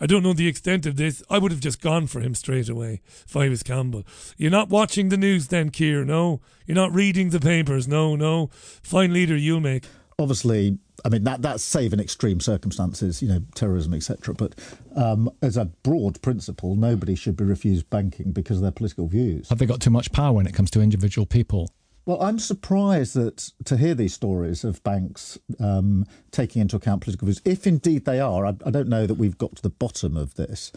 I 0.00 0.06
don't 0.06 0.22
know 0.22 0.32
the 0.32 0.48
extent 0.48 0.86
of 0.86 0.96
this. 0.96 1.22
I 1.30 1.38
would 1.38 1.52
have 1.52 1.60
just 1.60 1.80
gone 1.80 2.06
for 2.06 2.20
him 2.20 2.34
straight 2.34 2.68
away 2.68 3.00
if 3.26 3.36
I 3.36 3.48
was 3.48 3.62
Campbell. 3.62 4.04
You're 4.36 4.50
not 4.50 4.68
watching 4.68 5.08
the 5.08 5.16
news 5.16 5.48
then, 5.48 5.70
Keir, 5.70 6.04
no? 6.04 6.40
You're 6.66 6.74
not 6.74 6.94
reading 6.94 7.30
the 7.30 7.40
papers, 7.40 7.88
no, 7.88 8.16
no. 8.16 8.50
Fine 8.82 9.12
leader 9.12 9.36
you'll 9.36 9.60
make. 9.60 9.86
Obviously, 10.18 10.78
I 11.04 11.08
mean, 11.08 11.24
that 11.24 11.42
that's 11.42 11.62
save 11.62 11.92
in 11.92 12.00
extreme 12.00 12.40
circumstances, 12.40 13.22
you 13.22 13.28
know, 13.28 13.40
terrorism, 13.54 13.94
etc. 13.94 14.34
But 14.34 14.54
um, 14.96 15.30
as 15.42 15.56
a 15.56 15.66
broad 15.66 16.20
principle, 16.22 16.74
nobody 16.74 17.14
should 17.14 17.36
be 17.36 17.44
refused 17.44 17.88
banking 17.90 18.32
because 18.32 18.56
of 18.56 18.62
their 18.62 18.70
political 18.70 19.06
views. 19.06 19.48
Have 19.48 19.58
they 19.58 19.66
got 19.66 19.80
too 19.80 19.90
much 19.90 20.12
power 20.12 20.32
when 20.32 20.46
it 20.46 20.54
comes 20.54 20.70
to 20.72 20.80
individual 20.80 21.26
people? 21.26 21.70
Well, 22.06 22.22
I'm 22.22 22.38
surprised 22.38 23.14
that 23.14 23.50
to 23.64 23.76
hear 23.76 23.92
these 23.92 24.14
stories 24.14 24.62
of 24.62 24.82
banks 24.84 25.38
um, 25.58 26.06
taking 26.30 26.62
into 26.62 26.76
account 26.76 27.02
political 27.02 27.26
views, 27.26 27.42
if 27.44 27.66
indeed 27.66 28.04
they 28.04 28.20
are. 28.20 28.46
I, 28.46 28.50
I, 28.64 28.70
don't 28.70 28.88
know 28.88 29.06
that 29.06 29.14
we've 29.14 29.36
got 29.36 29.56
to 29.56 29.62
the 29.62 29.70
bottom 29.70 30.16
of 30.16 30.36
this, 30.36 30.70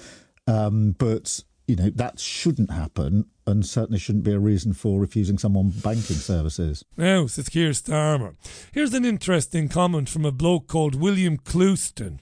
um, 0.47 0.95
but 0.97 1.43
you 1.67 1.75
know 1.75 1.91
that 1.91 2.19
shouldn't 2.19 2.71
happen, 2.71 3.25
and 3.45 3.63
certainly 3.63 3.99
shouldn't 3.99 4.23
be 4.23 4.33
a 4.33 4.39
reason 4.39 4.73
for 4.73 4.99
refusing 4.99 5.37
someone 5.37 5.69
banking 5.69 6.15
services. 6.15 6.83
Now, 6.97 7.27
says 7.27 7.47
Keir 7.47 7.71
Starmer. 7.71 8.33
Here's 8.71 8.95
an 8.95 9.05
interesting 9.05 9.69
comment 9.69 10.09
from 10.09 10.25
a 10.25 10.31
bloke 10.31 10.67
called 10.67 10.95
William 10.95 11.37
Clouston. 11.37 12.21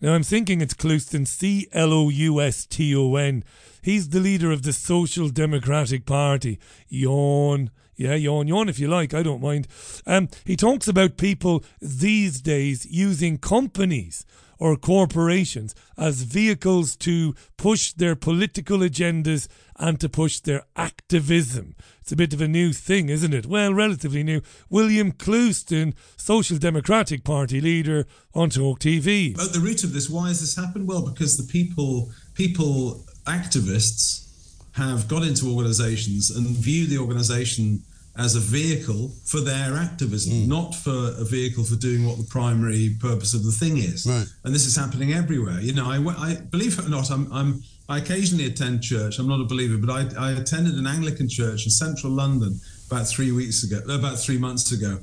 Now, 0.00 0.14
I'm 0.14 0.22
thinking 0.22 0.60
it's 0.60 0.74
Clouston, 0.74 1.26
C 1.26 1.66
L 1.72 1.92
O 1.92 2.08
U 2.08 2.40
S 2.40 2.66
T 2.66 2.94
O 2.94 3.16
N. 3.16 3.42
He's 3.82 4.10
the 4.10 4.20
leader 4.20 4.52
of 4.52 4.62
the 4.62 4.72
Social 4.72 5.28
Democratic 5.28 6.06
Party. 6.06 6.60
Yawn. 6.88 7.72
Yeah, 7.98 8.14
yawn, 8.14 8.46
yawn 8.46 8.68
if 8.68 8.78
you 8.78 8.86
like. 8.86 9.12
I 9.12 9.24
don't 9.24 9.42
mind. 9.42 9.66
Um, 10.06 10.28
he 10.44 10.56
talks 10.56 10.86
about 10.86 11.16
people 11.16 11.64
these 11.82 12.40
days 12.40 12.86
using 12.86 13.38
companies 13.38 14.24
or 14.60 14.76
corporations 14.76 15.74
as 15.96 16.22
vehicles 16.22 16.96
to 16.96 17.34
push 17.56 17.92
their 17.92 18.14
political 18.14 18.78
agendas 18.78 19.48
and 19.76 20.00
to 20.00 20.08
push 20.08 20.38
their 20.38 20.62
activism. 20.76 21.74
It's 22.00 22.12
a 22.12 22.16
bit 22.16 22.32
of 22.32 22.40
a 22.40 22.48
new 22.48 22.72
thing, 22.72 23.08
isn't 23.08 23.34
it? 23.34 23.46
Well, 23.46 23.74
relatively 23.74 24.22
new. 24.22 24.42
William 24.70 25.10
Clouston, 25.10 25.94
Social 26.16 26.56
Democratic 26.56 27.24
Party 27.24 27.60
leader 27.60 28.06
on 28.32 28.50
Talk 28.50 28.78
TV. 28.78 29.38
At 29.40 29.52
the 29.52 29.60
root 29.60 29.82
of 29.82 29.92
this, 29.92 30.08
why 30.08 30.28
has 30.28 30.40
this 30.40 30.56
happened? 30.56 30.86
Well, 30.86 31.02
because 31.02 31.36
the 31.36 31.50
people, 31.50 32.12
people, 32.34 33.04
activists 33.26 34.24
have 34.72 35.08
got 35.08 35.24
into 35.24 35.50
organizations 35.50 36.30
and 36.30 36.46
view 36.46 36.86
the 36.86 36.98
organization 36.98 37.82
as 38.18 38.34
a 38.34 38.40
vehicle 38.40 39.12
for 39.24 39.40
their 39.40 39.74
activism, 39.76 40.32
mm. 40.32 40.48
not 40.48 40.74
for 40.74 41.14
a 41.18 41.24
vehicle 41.24 41.62
for 41.62 41.76
doing 41.76 42.04
what 42.04 42.18
the 42.18 42.24
primary 42.24 42.96
purpose 43.00 43.32
of 43.32 43.44
the 43.44 43.52
thing 43.52 43.78
is. 43.78 44.06
Right. 44.06 44.26
And 44.44 44.52
this 44.52 44.66
is 44.66 44.74
happening 44.74 45.12
everywhere. 45.12 45.60
You 45.60 45.72
know, 45.72 45.88
I, 45.88 45.98
I 46.18 46.34
believe 46.34 46.78
it 46.78 46.86
or 46.86 46.90
not, 46.90 47.10
I'm, 47.10 47.32
I'm 47.32 47.62
I 47.88 47.98
occasionally 47.98 48.46
attend 48.46 48.82
church. 48.82 49.18
I'm 49.18 49.28
not 49.28 49.40
a 49.40 49.44
believer, 49.44 49.78
but 49.78 49.90
I, 49.90 50.28
I 50.28 50.32
attended 50.32 50.74
an 50.74 50.86
Anglican 50.86 51.28
church 51.28 51.64
in 51.64 51.70
central 51.70 52.12
London 52.12 52.60
about 52.90 53.06
three 53.06 53.32
weeks 53.32 53.62
ago, 53.64 53.78
about 53.88 54.18
three 54.18 54.36
months 54.38 54.72
ago, 54.72 54.98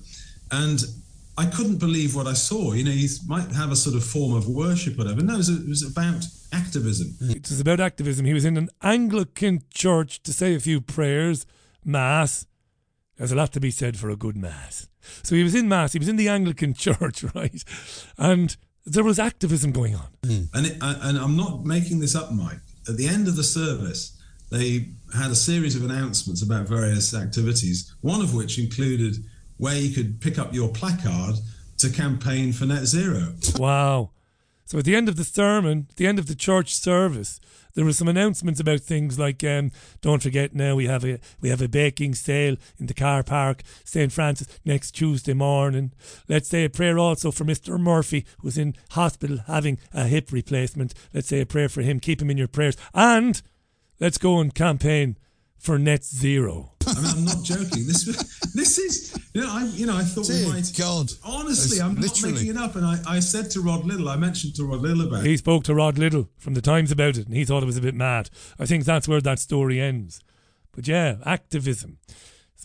and 0.52 0.84
I 1.38 1.46
couldn't 1.46 1.80
believe 1.80 2.16
what 2.16 2.28
I 2.28 2.34
saw. 2.34 2.74
You 2.74 2.84
know, 2.84 2.92
you 2.92 3.08
might 3.28 3.52
have 3.52 3.72
a 3.72 3.76
sort 3.76 3.96
of 3.96 4.04
form 4.04 4.36
of 4.36 4.48
worship, 4.48 4.96
or 4.96 5.04
whatever. 5.04 5.22
No, 5.22 5.34
it 5.34 5.38
was, 5.38 5.50
it 5.50 5.68
was 5.68 5.84
about 5.84 6.26
activism. 6.54 7.16
It 7.22 7.50
was 7.50 7.60
about 7.60 7.80
activism. 7.80 8.26
He 8.26 8.34
was 8.34 8.46
in 8.46 8.58
an 8.58 8.70
Anglican 8.82 9.64
church 9.74 10.22
to 10.24 10.34
say 10.34 10.54
a 10.56 10.60
few 10.60 10.80
prayers, 10.80 11.46
mass, 11.84 12.46
there's 13.18 13.32
a 13.32 13.36
lot 13.36 13.52
to 13.54 13.60
be 13.60 13.72
said 13.72 13.98
for 13.98 14.10
a 14.10 14.16
good 14.16 14.36
mass. 14.36 14.88
So 15.24 15.36
he 15.36 15.44
was 15.44 15.56
in 15.56 15.68
mass. 15.68 15.94
He 15.94 16.00
was 16.00 16.10
in 16.10 16.16
the 16.16 16.30
Anglican 16.30 16.74
church, 16.86 17.24
right? 17.36 17.64
And 18.18 18.56
there 18.86 19.04
was 19.04 19.20
activism 19.20 19.72
going 19.72 19.96
on. 19.96 20.08
Mm. 20.24 20.50
And 20.54 20.66
it, 20.68 20.78
and 20.82 21.18
I'm 21.18 21.36
not 21.36 21.66
making 21.66 22.00
this 22.00 22.16
up, 22.16 22.32
Mike. 22.32 22.60
At 22.88 22.98
the 22.98 23.08
end 23.08 23.28
of 23.28 23.36
the 23.36 23.44
service, 23.44 24.20
they 24.52 24.90
had 25.16 25.32
a 25.32 25.36
series 25.36 25.76
of 25.76 25.84
announcements 25.84 26.44
about 26.44 26.68
various 26.68 27.14
activities. 27.14 27.96
One 28.02 28.22
of 28.22 28.36
which 28.36 28.60
included 28.60 29.16
where 29.58 29.76
you 29.76 29.94
could 29.94 30.22
pick 30.22 30.38
up 30.38 30.54
your 30.54 30.70
placard 30.70 31.36
to 31.78 31.90
campaign 31.90 32.54
for 32.54 32.66
net 32.66 32.86
zero. 32.86 33.34
Wow. 33.58 34.12
So 34.66 34.80
at 34.80 34.86
the 34.86 34.96
end 34.96 35.10
of 35.10 35.16
the 35.16 35.24
sermon, 35.24 35.88
at 35.90 35.96
the 35.96 36.08
end 36.08 36.20
of 36.20 36.28
the 36.28 36.36
church 36.36 36.74
service, 36.74 37.40
there 37.76 37.86
were 37.86 37.94
some 37.94 38.08
announcements 38.08 38.60
about 38.60 38.80
things 38.80 39.20
like 39.20 39.44
um, 39.44 39.72
don't 40.02 40.24
forget 40.24 40.56
now 40.56 40.76
we 40.76 40.88
have 40.88 41.04
a 41.06 41.20
we 41.42 41.50
have 41.50 41.62
a 41.62 41.68
baking 41.68 42.16
sale 42.16 42.56
in 42.80 42.88
the 42.88 42.94
car 42.94 43.22
park 43.22 43.62
St 43.84 44.12
Francis 44.12 44.48
next 44.66 44.92
Tuesday 44.92 45.34
morning. 45.34 45.92
Let's 46.28 46.50
say 46.50 46.66
a 46.66 46.70
prayer 46.70 46.98
also 46.98 47.32
for 47.32 47.46
Mr 47.46 47.80
Murphy 47.80 48.26
who's 48.40 48.58
in 48.58 48.76
hospital 48.92 49.40
having 49.48 49.78
a 49.94 50.06
hip 50.06 50.32
replacement. 50.32 50.94
Let's 51.14 51.28
say 51.28 51.42
a 51.42 51.46
prayer 51.46 51.70
for 51.70 51.82
him. 51.82 52.00
Keep 52.00 52.22
him 52.22 52.32
in 52.32 52.38
your 52.38 52.48
prayers 52.48 52.78
and 52.94 53.42
let's 54.00 54.18
go 54.18 54.40
and 54.40 54.56
campaign 54.56 55.18
for 55.58 55.80
net 55.80 56.04
zero. 56.04 56.74
I 56.88 56.94
mean, 57.02 57.06
I'm 57.06 57.26
not 57.26 57.44
joking. 57.44 57.88
This, 57.88 58.06
this 58.54 58.78
is, 58.78 59.18
you 59.34 59.42
know, 59.42 59.50
I, 59.50 59.66
you 59.74 59.88
know, 59.88 59.98
I 59.98 60.04
thought 60.04 60.28
Dear 60.28 60.46
we 60.46 60.54
might. 60.54 60.72
God, 60.78 61.12
honestly, 61.24 61.82
I'm 61.82 61.96
literally. 61.96 62.34
not 62.34 62.40
making 62.40 62.56
it 62.56 62.58
up. 62.58 62.76
And 62.76 62.86
I, 62.86 62.98
I 63.08 63.20
said 63.20 63.50
to 63.52 63.62
Rod 63.62 63.86
Liddle, 63.86 64.10
I 64.10 64.16
mentioned 64.16 64.56
to 64.56 64.66
Rod 64.66 64.82
Liddle 64.82 65.08
about. 65.08 65.26
He 65.26 65.38
spoke 65.38 65.64
to 65.64 65.74
Rod 65.74 65.98
Liddle 65.98 66.30
from 66.38 66.54
the 66.54 66.62
Times 66.62 66.92
about 66.92 67.18
it, 67.18 67.26
and 67.26 67.36
he 67.36 67.46
thought 67.46 67.64
it 67.64 67.68
was 67.68 67.78
a 67.78 67.82
bit 67.82 67.96
mad. 67.96 68.30
I 68.60 68.66
think 68.66 68.86
that's 68.86 69.08
where 69.08 69.22
that 69.22 69.40
story 69.40 69.82
ends. 69.82 70.22
But 70.72 70.88
yeah, 70.88 71.16
activism. 71.26 71.98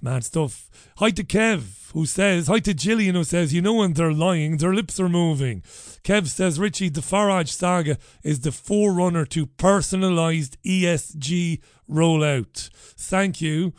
Mad 0.03 0.25
stuff. 0.25 0.71
Hi 0.97 1.11
to 1.11 1.23
Kev, 1.23 1.93
who 1.93 2.07
says, 2.07 2.47
Hi 2.47 2.59
to 2.61 2.73
Gillian, 2.73 3.15
who 3.15 3.25
says, 3.25 3.53
You 3.53 3.61
know 3.61 3.75
when 3.75 3.93
they're 3.93 4.15
lying, 4.15 4.57
their 4.57 4.73
lips 4.73 4.99
are 4.99 5.11
moving. 5.11 5.61
Kev 6.05 6.29
says, 6.29 6.59
Richie, 6.59 6.89
the 6.89 7.03
Farage 7.03 7.51
saga 7.51 7.99
is 8.23 8.41
the 8.41 8.51
forerunner 8.51 9.27
to 9.27 9.47
personalised 9.47 10.57
ESG 10.65 11.61
rollout. 11.91 12.71
Thank 12.97 13.43
you. 13.43 13.75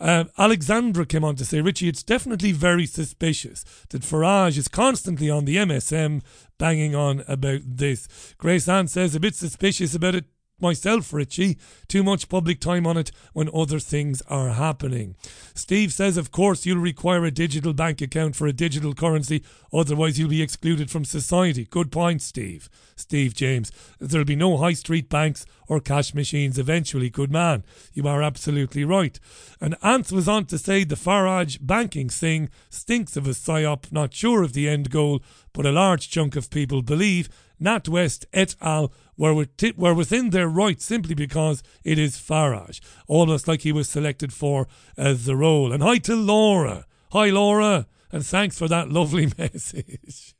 Uh, 0.00 0.24
Alexandra 0.36 1.06
came 1.06 1.22
on 1.22 1.36
to 1.36 1.44
say, 1.44 1.60
Richie, 1.60 1.88
it's 1.88 2.02
definitely 2.02 2.50
very 2.50 2.86
suspicious 2.86 3.62
that 3.90 4.02
Farage 4.02 4.58
is 4.58 4.66
constantly 4.66 5.30
on 5.30 5.44
the 5.44 5.58
MSM 5.58 6.22
banging 6.58 6.96
on 6.96 7.22
about 7.28 7.60
this. 7.64 8.34
Grace 8.36 8.68
Ann 8.68 8.88
says, 8.88 9.14
a 9.14 9.20
bit 9.20 9.36
suspicious 9.36 9.94
about 9.94 10.16
it 10.16 10.24
myself, 10.62 11.12
Richie. 11.12 11.58
Too 11.88 12.02
much 12.02 12.28
public 12.28 12.60
time 12.60 12.86
on 12.86 12.96
it 12.96 13.10
when 13.32 13.50
other 13.52 13.78
things 13.78 14.22
are 14.28 14.50
happening. 14.50 15.16
Steve 15.54 15.92
says, 15.92 16.16
of 16.16 16.30
course, 16.30 16.64
you'll 16.64 16.78
require 16.78 17.24
a 17.24 17.30
digital 17.30 17.72
bank 17.74 18.00
account 18.00 18.36
for 18.36 18.46
a 18.46 18.52
digital 18.52 18.94
currency, 18.94 19.42
otherwise, 19.72 20.18
you'll 20.18 20.28
be 20.28 20.42
excluded 20.42 20.90
from 20.90 21.04
society. 21.04 21.66
Good 21.68 21.92
point, 21.92 22.22
Steve. 22.22 22.70
Steve 22.96 23.34
James. 23.34 23.72
There'll 23.98 24.24
be 24.24 24.36
no 24.36 24.56
high 24.56 24.72
street 24.74 25.08
banks 25.08 25.44
or 25.68 25.80
cash 25.80 26.14
machines 26.14 26.58
eventually. 26.58 27.10
Good 27.10 27.30
man. 27.30 27.64
You 27.92 28.06
are 28.06 28.22
absolutely 28.22 28.84
right. 28.84 29.18
And 29.60 29.76
Ants 29.82 30.12
was 30.12 30.28
on 30.28 30.46
to 30.46 30.58
say 30.58 30.84
the 30.84 30.94
Farage 30.94 31.58
banking 31.60 32.08
thing 32.08 32.48
stinks 32.70 33.16
of 33.16 33.26
a 33.26 33.30
psyop, 33.30 33.90
not 33.90 34.14
sure 34.14 34.42
of 34.42 34.52
the 34.52 34.68
end 34.68 34.90
goal, 34.90 35.22
but 35.52 35.66
a 35.66 35.72
large 35.72 36.10
chunk 36.10 36.36
of 36.36 36.50
people 36.50 36.82
believe 36.82 37.28
NatWest 37.60 38.26
et 38.32 38.54
al. 38.60 38.92
Were, 39.16 39.34
wit- 39.34 39.76
were 39.76 39.94
within 39.94 40.30
their 40.30 40.48
rights 40.48 40.84
simply 40.84 41.14
because 41.14 41.62
it 41.84 41.98
is 41.98 42.16
Farage, 42.16 42.80
almost 43.06 43.46
like 43.46 43.60
he 43.60 43.72
was 43.72 43.88
selected 43.88 44.32
for 44.32 44.66
as 44.96 45.26
the 45.26 45.36
role. 45.36 45.72
And 45.72 45.82
hi 45.82 45.98
to 45.98 46.16
Laura. 46.16 46.86
Hi, 47.12 47.28
Laura. 47.28 47.86
And 48.10 48.24
thanks 48.24 48.58
for 48.58 48.68
that 48.68 48.90
lovely 48.90 49.30
message. 49.38 50.34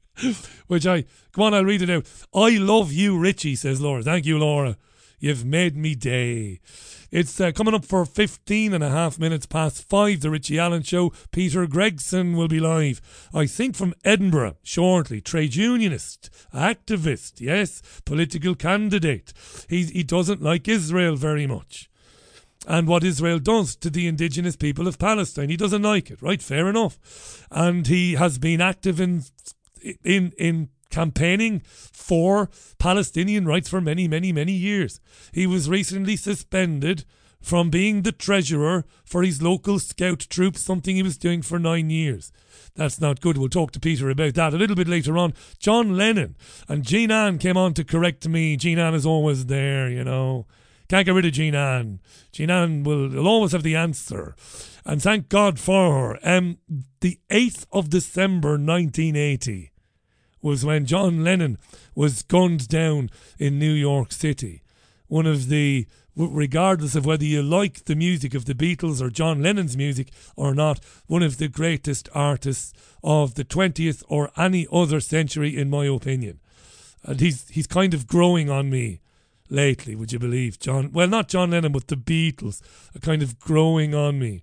Which 0.66 0.86
I, 0.86 1.04
come 1.32 1.44
on, 1.44 1.54
I'll 1.54 1.64
read 1.64 1.82
it 1.82 1.90
out. 1.90 2.06
I 2.34 2.56
love 2.58 2.92
you, 2.92 3.18
Richie, 3.18 3.56
says 3.56 3.80
Laura. 3.80 4.02
Thank 4.02 4.26
you, 4.26 4.38
Laura. 4.38 4.76
You've 5.18 5.44
made 5.44 5.76
me 5.76 5.94
day. 5.94 6.60
It's 7.12 7.38
uh, 7.38 7.52
coming 7.52 7.74
up 7.74 7.84
for 7.84 8.06
15 8.06 8.72
and 8.72 8.82
a 8.82 8.88
half 8.88 9.18
minutes 9.18 9.44
past 9.44 9.86
five, 9.86 10.22
the 10.22 10.30
Richie 10.30 10.58
Allen 10.58 10.82
Show. 10.82 11.12
Peter 11.30 11.66
Gregson 11.66 12.38
will 12.38 12.48
be 12.48 12.58
live, 12.58 13.02
I 13.34 13.44
think, 13.44 13.76
from 13.76 13.92
Edinburgh 14.02 14.56
shortly. 14.62 15.20
Trade 15.20 15.54
unionist, 15.54 16.30
activist, 16.54 17.38
yes, 17.38 17.82
political 18.06 18.54
candidate. 18.54 19.34
He, 19.68 19.84
he 19.84 20.02
doesn't 20.02 20.40
like 20.40 20.66
Israel 20.66 21.16
very 21.16 21.46
much. 21.46 21.90
And 22.66 22.88
what 22.88 23.04
Israel 23.04 23.40
does 23.40 23.76
to 23.76 23.90
the 23.90 24.08
indigenous 24.08 24.56
people 24.56 24.88
of 24.88 24.98
Palestine. 24.98 25.50
He 25.50 25.58
doesn't 25.58 25.82
like 25.82 26.10
it, 26.10 26.22
right? 26.22 26.40
Fair 26.40 26.66
enough. 26.66 27.46
And 27.50 27.88
he 27.88 28.14
has 28.14 28.38
been 28.38 28.62
active 28.62 28.98
in 29.00 29.24
in 30.02 30.32
in 30.38 30.70
campaigning 30.92 31.60
for 31.64 32.48
Palestinian 32.78 33.46
rights 33.46 33.68
for 33.68 33.80
many, 33.80 34.06
many, 34.06 34.32
many 34.32 34.52
years. 34.52 35.00
He 35.32 35.46
was 35.48 35.68
recently 35.68 36.14
suspended 36.14 37.04
from 37.40 37.70
being 37.70 38.02
the 38.02 38.12
treasurer 38.12 38.84
for 39.04 39.24
his 39.24 39.42
local 39.42 39.80
scout 39.80 40.26
troop, 40.30 40.56
something 40.56 40.94
he 40.94 41.02
was 41.02 41.18
doing 41.18 41.42
for 41.42 41.58
nine 41.58 41.90
years. 41.90 42.30
That's 42.76 43.00
not 43.00 43.20
good. 43.20 43.36
We'll 43.36 43.48
talk 43.48 43.72
to 43.72 43.80
Peter 43.80 44.08
about 44.08 44.34
that 44.34 44.54
a 44.54 44.56
little 44.56 44.76
bit 44.76 44.86
later 44.86 45.18
on. 45.18 45.34
John 45.58 45.96
Lennon 45.96 46.36
and 46.68 46.84
Jean 46.84 47.10
Ann 47.10 47.38
came 47.38 47.56
on 47.56 47.74
to 47.74 47.84
correct 47.84 48.28
me. 48.28 48.56
Jean 48.56 48.78
Ann 48.78 48.94
is 48.94 49.04
always 49.04 49.46
there, 49.46 49.90
you 49.90 50.04
know. 50.04 50.46
Can't 50.88 51.04
get 51.04 51.14
rid 51.14 51.26
of 51.26 51.32
Jean 51.32 51.54
Ann. 51.54 52.00
Jean 52.32 52.50
Ann 52.50 52.82
will, 52.84 53.08
will 53.08 53.28
always 53.28 53.52
have 53.52 53.62
the 53.62 53.76
answer. 53.76 54.36
And 54.84 55.02
thank 55.02 55.28
God 55.28 55.58
for 55.58 56.12
her. 56.12 56.18
Um, 56.22 56.58
the 57.00 57.18
8th 57.30 57.66
of 57.72 57.90
December 57.90 58.50
1980 58.50 59.71
was 60.42 60.64
when 60.64 60.86
John 60.86 61.24
Lennon 61.24 61.56
was 61.94 62.22
gunned 62.22 62.68
down 62.68 63.10
in 63.38 63.58
New 63.58 63.72
York 63.72 64.12
City. 64.12 64.62
One 65.06 65.26
of 65.26 65.48
the, 65.48 65.86
regardless 66.16 66.94
of 66.96 67.06
whether 67.06 67.24
you 67.24 67.42
like 67.42 67.84
the 67.84 67.94
music 67.94 68.34
of 68.34 68.44
the 68.44 68.54
Beatles 68.54 69.00
or 69.00 69.10
John 69.10 69.42
Lennon's 69.42 69.76
music 69.76 70.10
or 70.36 70.54
not, 70.54 70.80
one 71.06 71.22
of 71.22 71.38
the 71.38 71.48
greatest 71.48 72.08
artists 72.14 72.72
of 73.04 73.34
the 73.34 73.44
20th 73.44 74.02
or 74.08 74.30
any 74.36 74.66
other 74.72 75.00
century, 75.00 75.56
in 75.56 75.70
my 75.70 75.86
opinion. 75.86 76.40
And 77.04 77.20
he's 77.20 77.48
he's 77.48 77.66
kind 77.66 77.94
of 77.94 78.06
growing 78.06 78.48
on 78.48 78.70
me 78.70 79.00
lately, 79.50 79.94
would 79.94 80.12
you 80.12 80.18
believe? 80.18 80.58
John, 80.58 80.92
well, 80.92 81.08
not 81.08 81.28
John 81.28 81.50
Lennon, 81.50 81.72
but 81.72 81.88
the 81.88 81.96
Beatles 81.96 82.62
are 82.96 83.00
kind 83.00 83.22
of 83.22 83.38
growing 83.38 83.94
on 83.94 84.18
me. 84.18 84.42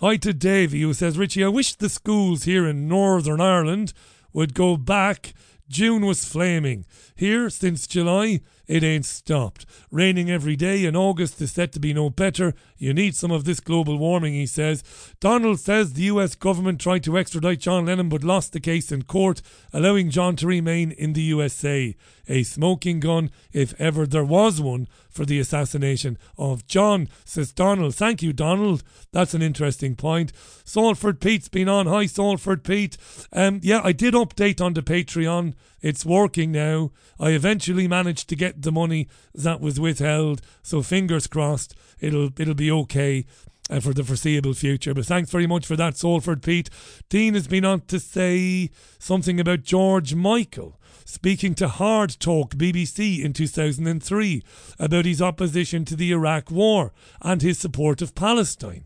Hi 0.00 0.16
to 0.16 0.34
Davey, 0.34 0.82
who 0.82 0.92
says, 0.92 1.16
Richie, 1.16 1.44
I 1.44 1.48
wish 1.48 1.74
the 1.74 1.88
schools 1.88 2.44
here 2.44 2.66
in 2.66 2.88
Northern 2.88 3.40
Ireland 3.40 3.94
would 4.34 4.52
go 4.52 4.76
back. 4.76 5.32
June 5.66 6.04
was 6.04 6.26
flaming. 6.26 6.84
Here, 7.16 7.48
since 7.48 7.86
July, 7.86 8.40
it 8.66 8.84
ain't 8.84 9.06
stopped. 9.06 9.64
Raining 9.90 10.30
every 10.30 10.56
day, 10.56 10.84
and 10.84 10.96
August 10.96 11.40
is 11.40 11.52
set 11.52 11.72
to 11.72 11.80
be 11.80 11.94
no 11.94 12.10
better. 12.10 12.54
You 12.76 12.92
need 12.92 13.16
some 13.16 13.30
of 13.30 13.44
this 13.44 13.60
global 13.60 13.96
warming, 13.96 14.34
he 14.34 14.46
says. 14.46 14.84
Donald 15.20 15.60
says 15.60 15.94
the 15.94 16.02
US 16.02 16.34
government 16.34 16.80
tried 16.80 17.02
to 17.04 17.16
extradite 17.16 17.60
John 17.60 17.86
Lennon 17.86 18.10
but 18.10 18.22
lost 18.22 18.52
the 18.52 18.60
case 18.60 18.92
in 18.92 19.04
court, 19.04 19.40
allowing 19.72 20.10
John 20.10 20.36
to 20.36 20.46
remain 20.46 20.92
in 20.92 21.14
the 21.14 21.22
USA. 21.22 21.96
A 22.28 22.42
smoking 22.42 23.00
gun, 23.00 23.30
if 23.52 23.78
ever 23.80 24.06
there 24.06 24.24
was 24.24 24.60
one, 24.60 24.88
for 25.10 25.24
the 25.24 25.38
assassination 25.38 26.18
of 26.36 26.66
John, 26.66 27.08
says 27.24 27.52
Donald. 27.52 27.94
Thank 27.94 28.22
you, 28.22 28.32
Donald. 28.32 28.82
That's 29.12 29.34
an 29.34 29.42
interesting 29.42 29.94
point. 29.94 30.32
Salford 30.64 31.20
Pete's 31.20 31.48
been 31.48 31.68
on. 31.68 31.86
Hi, 31.86 32.06
Salford 32.06 32.64
Pete. 32.64 32.96
Um, 33.32 33.60
yeah, 33.62 33.80
I 33.84 33.92
did 33.92 34.14
update 34.14 34.60
on 34.60 34.74
the 34.74 34.82
Patreon. 34.82 35.54
It's 35.80 36.06
working 36.06 36.50
now. 36.50 36.90
I 37.20 37.30
eventually 37.30 37.86
managed 37.86 38.28
to 38.30 38.36
get 38.36 38.62
the 38.62 38.72
money 38.72 39.08
that 39.34 39.60
was 39.60 39.78
withheld, 39.78 40.40
so 40.62 40.82
fingers 40.82 41.26
crossed 41.26 41.74
it'll 42.00 42.30
it'll 42.38 42.54
be 42.54 42.70
okay 42.70 43.24
uh, 43.70 43.80
for 43.80 43.94
the 43.94 44.04
foreseeable 44.04 44.54
future. 44.54 44.94
But 44.94 45.06
thanks 45.06 45.30
very 45.30 45.46
much 45.46 45.66
for 45.66 45.76
that, 45.76 45.96
Salford 45.96 46.42
Pete. 46.42 46.70
Dean 47.08 47.34
has 47.34 47.48
been 47.48 47.64
on 47.64 47.80
to 47.82 47.98
say 47.98 48.70
something 48.98 49.40
about 49.40 49.62
George 49.62 50.14
Michael 50.14 50.78
speaking 51.04 51.54
to 51.54 51.68
Hard 51.68 52.16
Talk 52.18 52.54
BBC 52.54 53.22
in 53.22 53.32
2003 53.32 54.42
about 54.78 55.04
his 55.04 55.22
opposition 55.22 55.84
to 55.84 55.96
the 55.96 56.12
Iraq 56.12 56.50
War 56.50 56.92
and 57.20 57.42
his 57.42 57.58
support 57.58 58.02
of 58.02 58.14
Palestine. 58.14 58.84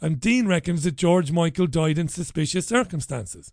And 0.00 0.20
Dean 0.20 0.46
reckons 0.46 0.84
that 0.84 0.96
George 0.96 1.32
Michael 1.32 1.66
died 1.66 1.98
in 1.98 2.08
suspicious 2.08 2.66
circumstances. 2.66 3.52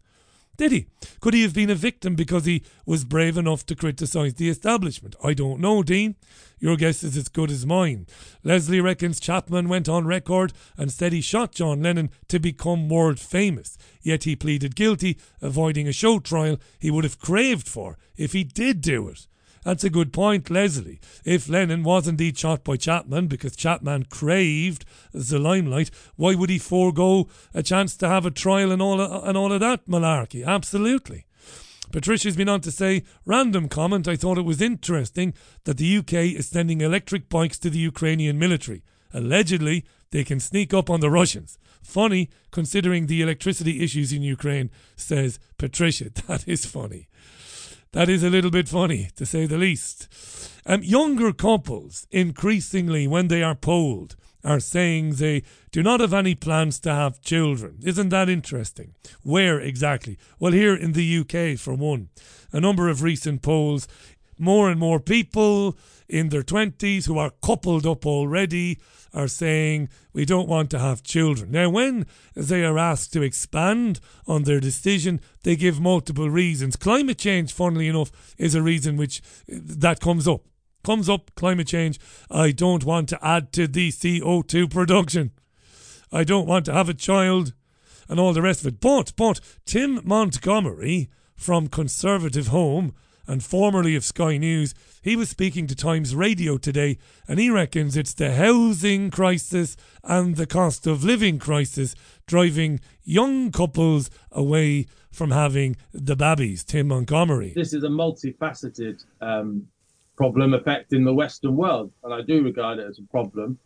Did 0.55 0.71
he? 0.71 0.85
Could 1.19 1.33
he 1.33 1.41
have 1.41 1.55
been 1.55 1.71
a 1.71 1.75
victim 1.75 2.15
because 2.15 2.45
he 2.45 2.63
was 2.85 3.05
brave 3.05 3.37
enough 3.37 3.65
to 3.65 3.75
criticise 3.75 4.35
the 4.35 4.49
establishment? 4.49 5.15
I 5.23 5.33
don't 5.33 5.59
know, 5.59 5.81
Dean. 5.81 6.15
Your 6.59 6.77
guess 6.77 7.03
is 7.03 7.17
as 7.17 7.27
good 7.27 7.49
as 7.49 7.65
mine. 7.65 8.05
Leslie 8.43 8.79
reckons 8.79 9.19
Chapman 9.19 9.67
went 9.67 9.89
on 9.89 10.05
record 10.05 10.53
and 10.77 10.91
said 10.91 11.11
he 11.11 11.21
shot 11.21 11.53
John 11.53 11.81
Lennon 11.81 12.11
to 12.27 12.39
become 12.39 12.87
world 12.87 13.19
famous, 13.19 13.77
yet 14.01 14.25
he 14.25 14.35
pleaded 14.35 14.75
guilty, 14.75 15.17
avoiding 15.41 15.87
a 15.87 15.91
show 15.91 16.19
trial 16.19 16.57
he 16.79 16.91
would 16.91 17.03
have 17.03 17.19
craved 17.19 17.67
for 17.67 17.97
if 18.15 18.33
he 18.33 18.43
did 18.43 18.79
do 18.81 19.09
it. 19.09 19.27
That's 19.63 19.83
a 19.83 19.89
good 19.89 20.11
point, 20.11 20.49
Leslie. 20.49 20.99
If 21.23 21.47
Lennon 21.47 21.83
was 21.83 22.07
indeed 22.07 22.37
shot 22.37 22.63
by 22.63 22.77
Chapman 22.77 23.27
because 23.27 23.55
Chapman 23.55 24.05
craved 24.05 24.85
the 25.13 25.39
limelight, 25.39 25.89
why 26.15 26.35
would 26.35 26.49
he 26.49 26.59
forego 26.59 27.29
a 27.53 27.63
chance 27.63 27.95
to 27.97 28.09
have 28.09 28.25
a 28.25 28.31
trial 28.31 28.71
and 28.71 28.81
all 28.81 28.99
of, 28.99 29.27
and 29.27 29.37
all 29.37 29.53
of 29.53 29.61
that 29.61 29.87
malarkey? 29.87 30.45
Absolutely. 30.45 31.25
Patricia's 31.91 32.35
been 32.35 32.49
on 32.49 32.61
to 32.61 32.71
say, 32.71 33.03
random 33.23 33.69
comment, 33.69 34.07
I 34.07 34.15
thought 34.15 34.39
it 34.39 34.45
was 34.45 34.61
interesting 34.61 35.33
that 35.65 35.77
the 35.77 35.97
UK 35.97 36.13
is 36.37 36.49
sending 36.49 36.81
electric 36.81 37.29
bikes 37.29 37.59
to 37.59 37.69
the 37.69 37.77
Ukrainian 37.77 38.39
military. 38.39 38.83
Allegedly, 39.13 39.85
they 40.09 40.23
can 40.23 40.39
sneak 40.39 40.73
up 40.73 40.89
on 40.89 41.01
the 41.01 41.11
Russians. 41.11 41.59
Funny, 41.83 42.29
considering 42.51 43.05
the 43.05 43.21
electricity 43.21 43.83
issues 43.83 44.11
in 44.11 44.23
Ukraine, 44.23 44.71
says 44.95 45.39
Patricia. 45.57 46.09
That 46.27 46.47
is 46.47 46.65
funny. 46.65 47.07
That 47.93 48.09
is 48.09 48.23
a 48.23 48.29
little 48.31 48.49
bit 48.49 48.67
funny, 48.67 49.09
to 49.17 49.25
say 49.25 49.45
the 49.45 49.59
least. 49.59 50.07
Um, 50.65 50.81
younger 50.81 51.31
couples, 51.31 52.07
increasingly, 52.09 53.07
when 53.07 53.27
they 53.27 53.43
are 53.43 53.53
polled, 53.53 54.15
are 54.43 54.59
saying 54.59 55.15
they 55.15 55.43
do 55.71 55.83
not 55.83 55.99
have 55.99 56.11
any 56.11 56.33
plans 56.33 56.79
to 56.81 56.91
have 56.91 57.21
children. 57.21 57.77
Isn't 57.83 58.09
that 58.09 58.29
interesting? 58.29 58.95
Where 59.21 59.59
exactly? 59.59 60.17
Well, 60.39 60.53
here 60.53 60.75
in 60.75 60.93
the 60.93 61.19
UK, 61.19 61.59
for 61.59 61.75
one. 61.75 62.09
A 62.51 62.59
number 62.59 62.89
of 62.89 63.03
recent 63.03 63.43
polls, 63.43 63.87
more 64.39 64.71
and 64.71 64.79
more 64.79 64.99
people 64.99 65.77
in 66.09 66.29
their 66.29 66.41
20s 66.41 67.05
who 67.05 67.19
are 67.19 67.31
coupled 67.43 67.85
up 67.85 68.07
already 68.07 68.79
are 69.13 69.27
saying 69.27 69.89
we 70.11 70.25
don't 70.25 70.49
want 70.49 70.69
to 70.71 70.79
have 70.79 71.03
children. 71.03 71.51
Now, 71.51 71.69
when 71.69 72.05
they 72.35 72.63
are 72.63 72.77
asked 72.77 73.13
to 73.13 73.21
expand 73.21 73.99
on 74.27 74.43
their 74.43 74.59
decision, 74.59 75.21
they 75.43 75.55
give 75.55 75.79
multiple 75.79 76.29
reasons. 76.29 76.75
Climate 76.75 77.17
change, 77.17 77.53
funnily 77.53 77.87
enough, 77.87 78.11
is 78.37 78.55
a 78.55 78.61
reason 78.61 78.97
which 78.97 79.21
that 79.47 79.99
comes 79.99 80.27
up. 80.27 80.41
Comes 80.83 81.07
up, 81.07 81.31
climate 81.35 81.67
change. 81.67 81.99
I 82.29 82.51
don't 82.51 82.83
want 82.83 83.07
to 83.09 83.25
add 83.25 83.53
to 83.53 83.67
the 83.67 83.89
CO2 83.89 84.69
production. 84.69 85.31
I 86.11 86.23
don't 86.23 86.47
want 86.47 86.65
to 86.65 86.73
have 86.73 86.89
a 86.89 86.93
child 86.93 87.53
and 88.09 88.19
all 88.19 88.33
the 88.33 88.41
rest 88.41 88.61
of 88.61 88.67
it. 88.67 88.81
But, 88.81 89.13
but, 89.15 89.39
Tim 89.65 90.01
Montgomerie 90.03 91.09
from 91.35 91.67
Conservative 91.67 92.47
Home 92.47 92.93
and 93.27 93.43
formerly 93.43 93.95
of 93.95 94.03
Sky 94.03 94.37
News, 94.37 94.73
he 95.01 95.15
was 95.15 95.29
speaking 95.29 95.67
to 95.67 95.75
Times 95.75 96.15
Radio 96.15 96.57
today 96.57 96.97
and 97.27 97.39
he 97.39 97.49
reckons 97.49 97.95
it's 97.95 98.13
the 98.13 98.33
housing 98.33 99.09
crisis 99.09 99.75
and 100.03 100.35
the 100.35 100.45
cost 100.45 100.87
of 100.87 101.03
living 101.03 101.39
crisis 101.39 101.95
driving 102.27 102.79
young 103.03 103.51
couples 103.51 104.09
away 104.31 104.87
from 105.11 105.31
having 105.31 105.75
the 105.93 106.15
babbies. 106.15 106.63
Tim 106.63 106.87
Montgomerie. 106.87 107.53
This 107.55 107.73
is 107.73 107.83
a 107.83 107.89
multifaceted 107.89 109.03
um, 109.21 109.67
problem 110.15 110.53
affecting 110.53 111.03
the 111.03 111.13
Western 111.13 111.55
world, 111.55 111.91
and 112.03 112.13
I 112.13 112.21
do 112.21 112.43
regard 112.43 112.79
it 112.79 112.87
as 112.87 112.99
a 112.99 113.03
problem. 113.03 113.59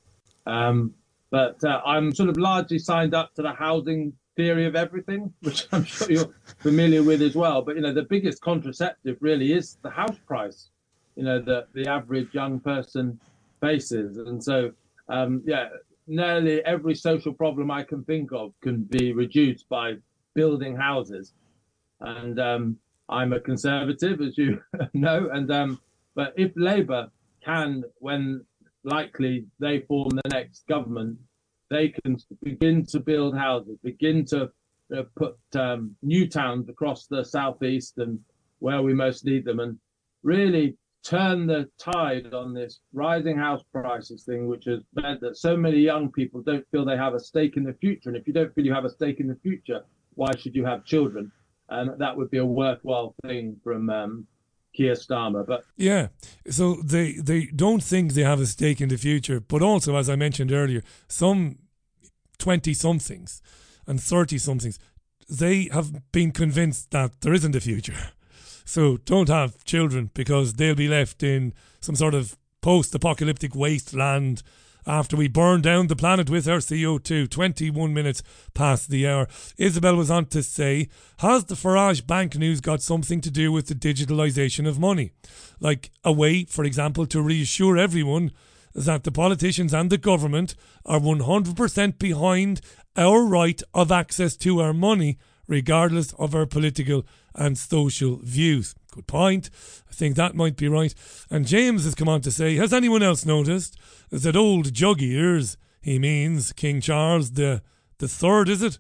Um, 0.45 0.93
but 1.29 1.63
uh, 1.63 1.81
I'm 1.85 2.13
sort 2.13 2.29
of 2.29 2.37
largely 2.37 2.79
signed 2.79 3.13
up 3.13 3.33
to 3.35 3.41
the 3.41 3.51
housing 3.51 4.13
theory 4.37 4.65
of 4.65 4.75
everything, 4.75 5.33
which 5.41 5.67
I'm 5.73 5.83
sure 5.83 6.09
you're 6.09 6.33
familiar 6.59 7.03
with 7.03 7.21
as 7.21 7.35
well. 7.35 7.61
But 7.61 7.75
you 7.75 7.81
know, 7.81 7.93
the 7.93 8.03
biggest 8.03 8.41
contraceptive 8.41 9.17
really 9.19 9.51
is 9.51 9.77
the 9.81 9.89
house 9.89 10.17
price. 10.25 10.69
You 11.15 11.23
know, 11.23 11.41
that 11.41 11.67
the 11.73 11.87
average 11.87 12.33
young 12.33 12.59
person 12.59 13.19
faces, 13.59 14.17
and 14.17 14.41
so 14.41 14.71
um, 15.09 15.41
yeah, 15.45 15.67
nearly 16.05 16.63
every 16.63 16.95
social 16.95 17.33
problem 17.33 17.71
I 17.71 17.83
can 17.83 18.03
think 18.05 18.31
of 18.31 18.53
can 18.61 18.83
be 18.83 19.13
reduced 19.13 19.67
by 19.67 19.95
building 20.35 20.75
houses. 20.75 21.33
And 21.99 22.39
um, 22.39 22.77
I'm 23.09 23.33
a 23.33 23.39
conservative, 23.39 24.21
as 24.21 24.37
you 24.37 24.61
know, 24.93 25.29
and 25.33 25.51
um, 25.51 25.81
but 26.15 26.33
if 26.37 26.51
Labour 26.55 27.09
can, 27.43 27.83
when 27.99 28.45
likely 28.83 29.45
they 29.59 29.81
form 29.81 30.09
the 30.09 30.29
next 30.29 30.67
government, 30.67 31.17
they 31.69 31.89
can 31.89 32.17
begin 32.43 32.85
to 32.87 32.99
build 32.99 33.35
houses, 33.35 33.77
begin 33.83 34.25
to 34.25 34.49
uh, 34.95 35.03
put 35.15 35.37
um, 35.55 35.95
new 36.01 36.27
towns 36.27 36.69
across 36.69 37.07
the 37.07 37.23
southeast 37.23 37.97
and 37.97 38.19
where 38.59 38.81
we 38.81 38.93
most 38.93 39.25
need 39.25 39.45
them, 39.45 39.59
and 39.59 39.77
really 40.23 40.75
turn 41.03 41.47
the 41.47 41.69
tide 41.77 42.33
on 42.33 42.53
this 42.53 42.79
rising 42.93 43.37
house 43.37 43.61
prices 43.71 44.23
thing, 44.23 44.47
which 44.47 44.65
has 44.65 44.81
meant 44.95 45.21
that 45.21 45.37
so 45.37 45.55
many 45.55 45.77
young 45.77 46.11
people 46.11 46.41
don't 46.41 46.65
feel 46.71 46.83
they 46.83 46.97
have 46.97 47.13
a 47.13 47.19
stake 47.19 47.55
in 47.55 47.63
the 47.63 47.73
future. 47.73 48.09
And 48.09 48.17
if 48.17 48.27
you 48.27 48.33
don't 48.33 48.53
feel 48.53 48.65
you 48.65 48.73
have 48.73 48.85
a 48.85 48.89
stake 48.89 49.19
in 49.19 49.27
the 49.27 49.35
future, 49.35 49.83
why 50.15 50.31
should 50.35 50.55
you 50.55 50.65
have 50.65 50.85
children? 50.85 51.31
And 51.69 51.99
that 51.99 52.15
would 52.15 52.31
be 52.31 52.39
a 52.39 52.45
worthwhile 52.45 53.13
thing 53.23 53.57
from 53.63 53.89
um, 53.89 54.27
Keir 54.77 54.93
Starmer. 54.93 55.45
But 55.45 55.65
yeah, 55.75 56.07
so 56.49 56.75
they 56.75 57.13
they 57.13 57.45
don't 57.47 57.83
think 57.83 58.13
they 58.13 58.23
have 58.23 58.39
a 58.39 58.45
stake 58.45 58.79
in 58.79 58.89
the 58.89 58.97
future, 58.97 59.39
but 59.39 59.61
also, 59.61 59.95
as 59.95 60.09
I 60.09 60.15
mentioned 60.15 60.51
earlier, 60.51 60.83
some 61.07 61.57
twenty 62.37 62.73
somethings 62.73 63.41
and 63.87 64.01
thirty 64.01 64.37
somethings 64.37 64.79
they 65.29 65.69
have 65.73 66.11
been 66.11 66.31
convinced 66.31 66.91
that 66.91 67.21
there 67.21 67.33
isn't 67.33 67.55
a 67.55 67.61
future. 67.61 67.95
So 68.69 68.97
don't 68.97 69.29
have 69.29 69.63
children 69.63 70.11
because 70.13 70.55
they'll 70.55 70.75
be 70.75 70.89
left 70.89 71.23
in 71.23 71.53
some 71.79 71.95
sort 71.95 72.13
of 72.13 72.35
post 72.61 72.93
apocalyptic 72.93 73.55
wasteland 73.55 74.43
after 74.87 75.17
we 75.17 75.27
burn 75.27 75.61
down 75.61 75.87
the 75.87 75.95
planet 75.95 76.29
with 76.29 76.47
our 76.47 76.59
CO2. 76.59 77.29
21 77.29 77.93
minutes 77.93 78.23
past 78.53 78.89
the 78.89 79.07
hour. 79.07 79.27
Isabel 79.57 79.95
was 79.95 80.09
on 80.09 80.27
to 80.27 80.41
say, 80.41 80.87
Has 81.19 81.45
the 81.45 81.55
Farage 81.55 82.07
bank 82.07 82.35
news 82.37 82.61
got 82.61 82.81
something 82.81 83.21
to 83.21 83.29
do 83.29 83.51
with 83.51 83.67
the 83.67 83.75
digitalisation 83.75 84.67
of 84.67 84.79
money? 84.79 85.11
Like 85.59 85.91
a 86.03 86.11
way, 86.11 86.45
for 86.45 86.63
example, 86.63 87.05
to 87.07 87.21
reassure 87.21 87.77
everyone 87.77 88.31
that 88.73 89.03
the 89.03 89.11
politicians 89.11 89.73
and 89.73 89.89
the 89.89 89.97
government 89.97 90.55
are 90.85 90.99
100% 90.99 91.99
behind 91.99 92.61
our 92.95 93.25
right 93.25 93.61
of 93.73 93.91
access 93.91 94.37
to 94.37 94.61
our 94.61 94.73
money, 94.73 95.17
regardless 95.47 96.13
of 96.13 96.33
our 96.33 96.45
political 96.45 97.05
and 97.37 97.57
social 97.57 98.17
views. 98.17 98.75
Good 98.91 99.07
point. 99.07 99.49
I 99.89 99.93
think 99.93 100.15
that 100.15 100.35
might 100.35 100.57
be 100.57 100.67
right. 100.67 100.93
And 101.29 101.47
James 101.47 101.83
has 101.85 101.95
come 101.95 102.09
on 102.09 102.21
to 102.21 102.31
say, 102.31 102.55
has 102.55 102.73
anyone 102.73 103.03
else 103.03 103.25
noticed 103.25 103.77
that 104.09 104.35
old 104.35 104.73
jug 104.73 105.01
ears, 105.01 105.57
he 105.81 105.99
means 105.99 106.51
King 106.53 106.81
Charles 106.81 107.31
the 107.31 107.61
the 107.99 108.07
third, 108.07 108.49
is 108.49 108.61
it? 108.61 108.79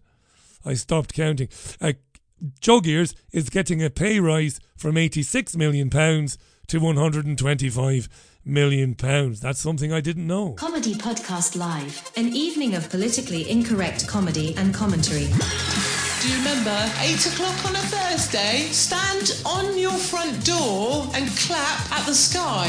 I 0.65 0.73
stopped 0.75 1.13
counting. 1.13 1.49
Uh, 1.81 1.93
jug 2.59 2.87
ears 2.87 3.15
is 3.31 3.49
getting 3.49 3.83
a 3.83 3.89
pay 3.89 4.19
rise 4.19 4.59
from 4.75 4.97
86 4.97 5.55
million 5.55 5.89
pounds 5.89 6.37
to 6.67 6.79
125 6.79 8.09
million 8.45 8.95
pounds. 8.95 9.39
That's 9.39 9.59
something 9.59 9.91
I 9.91 10.01
didn't 10.01 10.27
know. 10.27 10.53
Comedy 10.53 10.93
Podcast 10.93 11.55
Live, 11.55 12.11
an 12.15 12.27
evening 12.27 12.75
of 12.75 12.89
politically 12.89 13.49
incorrect 13.49 14.07
comedy 14.07 14.55
and 14.55 14.73
commentary. 14.73 15.27
Do 16.27 16.33
you 16.33 16.39
remember? 16.39 16.91
Eight 16.99 17.25
o'clock 17.25 17.55
on 17.65 17.73
a 17.73 17.79
Thursday, 17.79 18.67
stand 18.73 19.41
on 19.45 19.77
your 19.77 19.93
front 19.93 20.45
door 20.45 21.07
and 21.13 21.25
clap 21.37 21.89
at 21.89 22.05
the 22.05 22.13
sky. 22.13 22.67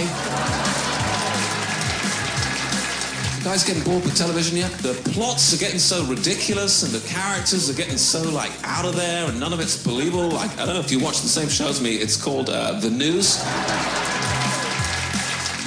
Guys 3.43 3.65
getting 3.65 3.83
bored 3.83 4.05
with 4.05 4.17
television 4.17 4.59
yet? 4.59 4.71
The 4.79 4.95
plots 5.11 5.53
are 5.53 5.59
getting 5.59 5.81
so 5.81 6.05
ridiculous 6.05 6.85
and 6.85 6.93
the 6.93 7.05
characters 7.09 7.69
are 7.69 7.77
getting 7.77 7.99
so 7.99 8.23
like 8.31 8.53
out 8.63 8.85
of 8.85 8.95
there 8.95 9.29
and 9.29 9.41
none 9.41 9.53
of 9.53 9.59
it's 9.59 9.83
believable. 9.83 10.29
Like, 10.29 10.53
I 10.57 10.65
don't 10.65 10.75
know 10.75 10.81
if 10.81 10.93
you 10.93 11.01
watch 11.01 11.23
the 11.23 11.29
same 11.29 11.49
show 11.49 11.67
as 11.67 11.81
me. 11.81 11.97
It's 11.97 12.17
called 12.17 12.51
uh, 12.51 12.79
The 12.79 12.91
News. 12.91 13.43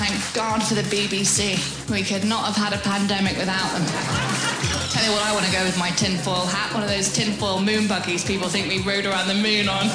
Thank 0.01 0.33
God 0.33 0.63
for 0.63 0.73
the 0.73 0.81
BBC. 0.81 1.61
We 1.87 2.01
could 2.01 2.25
not 2.25 2.43
have 2.49 2.55
had 2.55 2.73
a 2.73 2.81
pandemic 2.81 3.37
without 3.37 3.69
them. 3.69 3.85
Tell 4.89 5.05
you 5.05 5.13
what, 5.13 5.21
I 5.21 5.31
want 5.31 5.45
to 5.45 5.51
go 5.51 5.63
with 5.63 5.77
my 5.77 5.91
tinfoil 5.91 6.47
hat, 6.49 6.73
one 6.73 6.81
of 6.81 6.89
those 6.89 7.13
tinfoil 7.13 7.61
moon 7.61 7.87
buggies 7.87 8.25
people 8.25 8.49
think 8.49 8.67
we 8.67 8.81
rode 8.81 9.05
around 9.05 9.27
the 9.27 9.37
moon 9.37 9.69
on. 9.69 9.85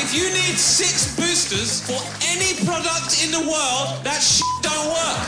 If 0.00 0.16
you 0.16 0.32
need 0.32 0.56
six 0.56 1.14
boosters 1.14 1.84
for 1.84 2.00
any 2.24 2.56
product 2.64 3.20
in 3.20 3.30
the 3.36 3.44
world, 3.44 4.00
that 4.00 4.24
shit 4.24 4.48
don't 4.64 4.88
work. 4.88 5.20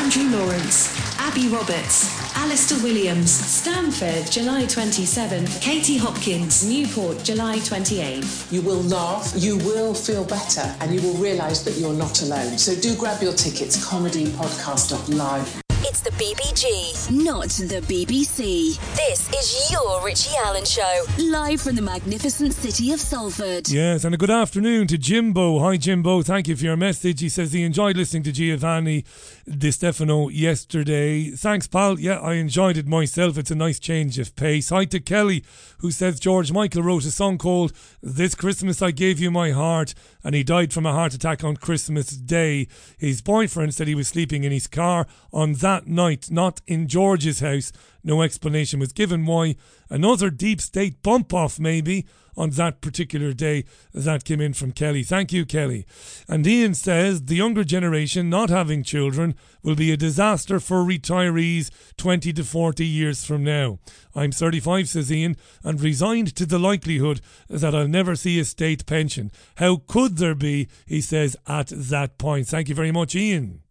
Andrew 0.00 0.24
Lawrence, 0.32 0.96
Abi 1.20 1.48
Roberts, 1.48 2.08
Alistair 2.38 2.78
Williams, 2.82 3.30
Stanford, 3.30 4.30
July 4.30 4.64
27th, 4.64 5.60
Katie 5.62 5.96
Hopkins, 5.96 6.68
Newport, 6.68 7.24
July 7.24 7.56
28th. 7.58 8.52
You 8.52 8.60
will 8.60 8.82
laugh, 8.82 9.32
you 9.36 9.56
will 9.58 9.94
feel 9.94 10.24
better, 10.24 10.74
and 10.80 10.94
you 10.94 11.00
will 11.00 11.16
realise 11.16 11.62
that 11.62 11.78
you're 11.78 11.94
not 11.94 12.22
alone. 12.22 12.58
So 12.58 12.78
do 12.78 12.94
grab 12.94 13.22
your 13.22 13.32
tickets, 13.32 13.82
comedypodcast.live. 13.84 15.65
It's 15.80 16.00
the 16.00 16.10
BBG, 16.10 17.10
not 17.10 17.48
the 17.48 17.82
BBC. 17.82 18.78
This 18.96 19.28
is 19.28 19.70
your 19.70 20.02
Richie 20.02 20.34
Allen 20.42 20.64
Show, 20.64 21.04
live 21.18 21.60
from 21.60 21.76
the 21.76 21.82
magnificent 21.82 22.54
city 22.54 22.92
of 22.92 23.00
Salford. 23.00 23.68
Yes, 23.68 24.04
and 24.04 24.14
a 24.14 24.18
good 24.18 24.30
afternoon 24.30 24.86
to 24.86 24.96
Jimbo. 24.96 25.58
Hi, 25.58 25.76
Jimbo. 25.76 26.22
Thank 26.22 26.48
you 26.48 26.56
for 26.56 26.64
your 26.64 26.78
message. 26.78 27.20
He 27.20 27.28
says 27.28 27.52
he 27.52 27.62
enjoyed 27.62 27.96
listening 27.96 28.22
to 28.22 28.32
Giovanni 28.32 29.04
Di 29.46 29.70
Stefano 29.70 30.28
yesterday. 30.30 31.30
Thanks, 31.30 31.66
pal. 31.66 32.00
Yeah, 32.00 32.20
I 32.20 32.34
enjoyed 32.34 32.78
it 32.78 32.86
myself. 32.86 33.36
It's 33.36 33.50
a 33.50 33.54
nice 33.54 33.78
change 33.78 34.18
of 34.18 34.34
pace. 34.34 34.70
Hi 34.70 34.86
to 34.86 34.98
Kelly, 34.98 35.44
who 35.78 35.90
says 35.90 36.18
George 36.18 36.52
Michael 36.52 36.84
wrote 36.84 37.04
a 37.04 37.10
song 37.10 37.36
called 37.36 37.74
This 38.02 38.34
Christmas 38.34 38.80
I 38.80 38.92
Gave 38.92 39.20
You 39.20 39.30
My 39.30 39.50
Heart, 39.50 39.94
and 40.26 40.34
he 40.34 40.42
died 40.42 40.72
from 40.72 40.84
a 40.84 40.92
heart 40.92 41.14
attack 41.14 41.44
on 41.44 41.56
Christmas 41.56 42.08
Day. 42.08 42.66
His 42.98 43.22
boyfriend 43.22 43.72
said 43.72 43.86
he 43.86 43.94
was 43.94 44.08
sleeping 44.08 44.42
in 44.42 44.50
his 44.50 44.66
car 44.66 45.06
on 45.32 45.52
that 45.52 45.86
night, 45.86 46.32
not 46.32 46.60
in 46.66 46.88
George's 46.88 47.38
house. 47.38 47.70
No 48.02 48.22
explanation 48.22 48.80
was 48.80 48.92
given 48.92 49.24
why. 49.24 49.54
Another 49.88 50.30
deep 50.30 50.60
state 50.60 51.00
bump 51.00 51.32
off, 51.32 51.60
maybe 51.60 52.06
on 52.36 52.50
that 52.50 52.80
particular 52.80 53.32
day. 53.32 53.64
That 53.94 54.24
came 54.24 54.40
in 54.40 54.52
from 54.52 54.72
Kelly. 54.72 55.02
Thank 55.02 55.32
you, 55.32 55.46
Kelly. 55.46 55.86
And 56.28 56.46
Ian 56.46 56.74
says 56.74 57.22
the 57.22 57.36
younger 57.36 57.64
generation 57.64 58.28
not 58.28 58.50
having 58.50 58.82
children 58.82 59.34
will 59.62 59.74
be 59.74 59.92
a 59.92 59.96
disaster 59.96 60.60
for 60.60 60.84
retirees 60.84 61.70
20 61.96 62.32
to 62.34 62.44
40 62.44 62.86
years 62.86 63.24
from 63.24 63.42
now. 63.42 63.78
I'm 64.14 64.32
35, 64.32 64.88
says 64.88 65.12
Ian, 65.12 65.36
and 65.64 65.80
resigned 65.80 66.34
to 66.36 66.46
the 66.46 66.58
likelihood 66.58 67.20
that 67.48 67.74
I'll 67.74 67.88
never 67.88 68.14
see 68.16 68.38
a 68.38 68.44
state 68.44 68.86
pension. 68.86 69.32
How 69.56 69.76
could 69.86 70.18
there 70.18 70.34
be, 70.34 70.68
he 70.86 71.00
says, 71.00 71.36
at 71.46 71.68
that 71.68 72.18
point. 72.18 72.46
Thank 72.48 72.68
you 72.68 72.74
very 72.74 72.92
much, 72.92 73.14
Ian. 73.14 73.62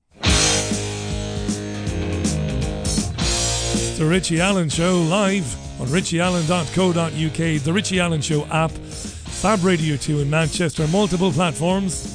The 3.97 4.05
Richie 4.05 4.41
Allen 4.41 4.67
Show 4.67 4.97
live 4.97 5.64
on 5.85 5.91
richieallen.co.uk, 5.91 7.63
the 7.63 7.73
Richie 7.73 7.99
Allen 7.99 8.21
Show 8.21 8.45
app, 8.45 8.71
Fab 8.71 9.63
Radio 9.63 9.95
2 9.95 10.21
in 10.21 10.29
Manchester, 10.29 10.87
multiple 10.87 11.31
platforms. 11.31 12.11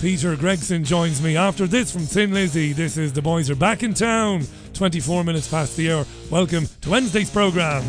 Peter 0.00 0.34
Gregson 0.36 0.84
joins 0.84 1.22
me 1.22 1.36
after 1.36 1.66
this 1.66 1.92
from 1.92 2.02
Thin 2.02 2.32
Lizzy. 2.32 2.72
This 2.72 2.96
is 2.96 3.12
The 3.12 3.20
Boys 3.20 3.50
Are 3.50 3.54
Back 3.54 3.82
in 3.82 3.92
Town, 3.92 4.42
24 4.74 5.24
minutes 5.24 5.48
past 5.48 5.76
the 5.76 5.92
hour. 5.92 6.06
Welcome 6.30 6.66
to 6.82 6.90
Wednesday's 6.90 7.30
programme. 7.30 7.82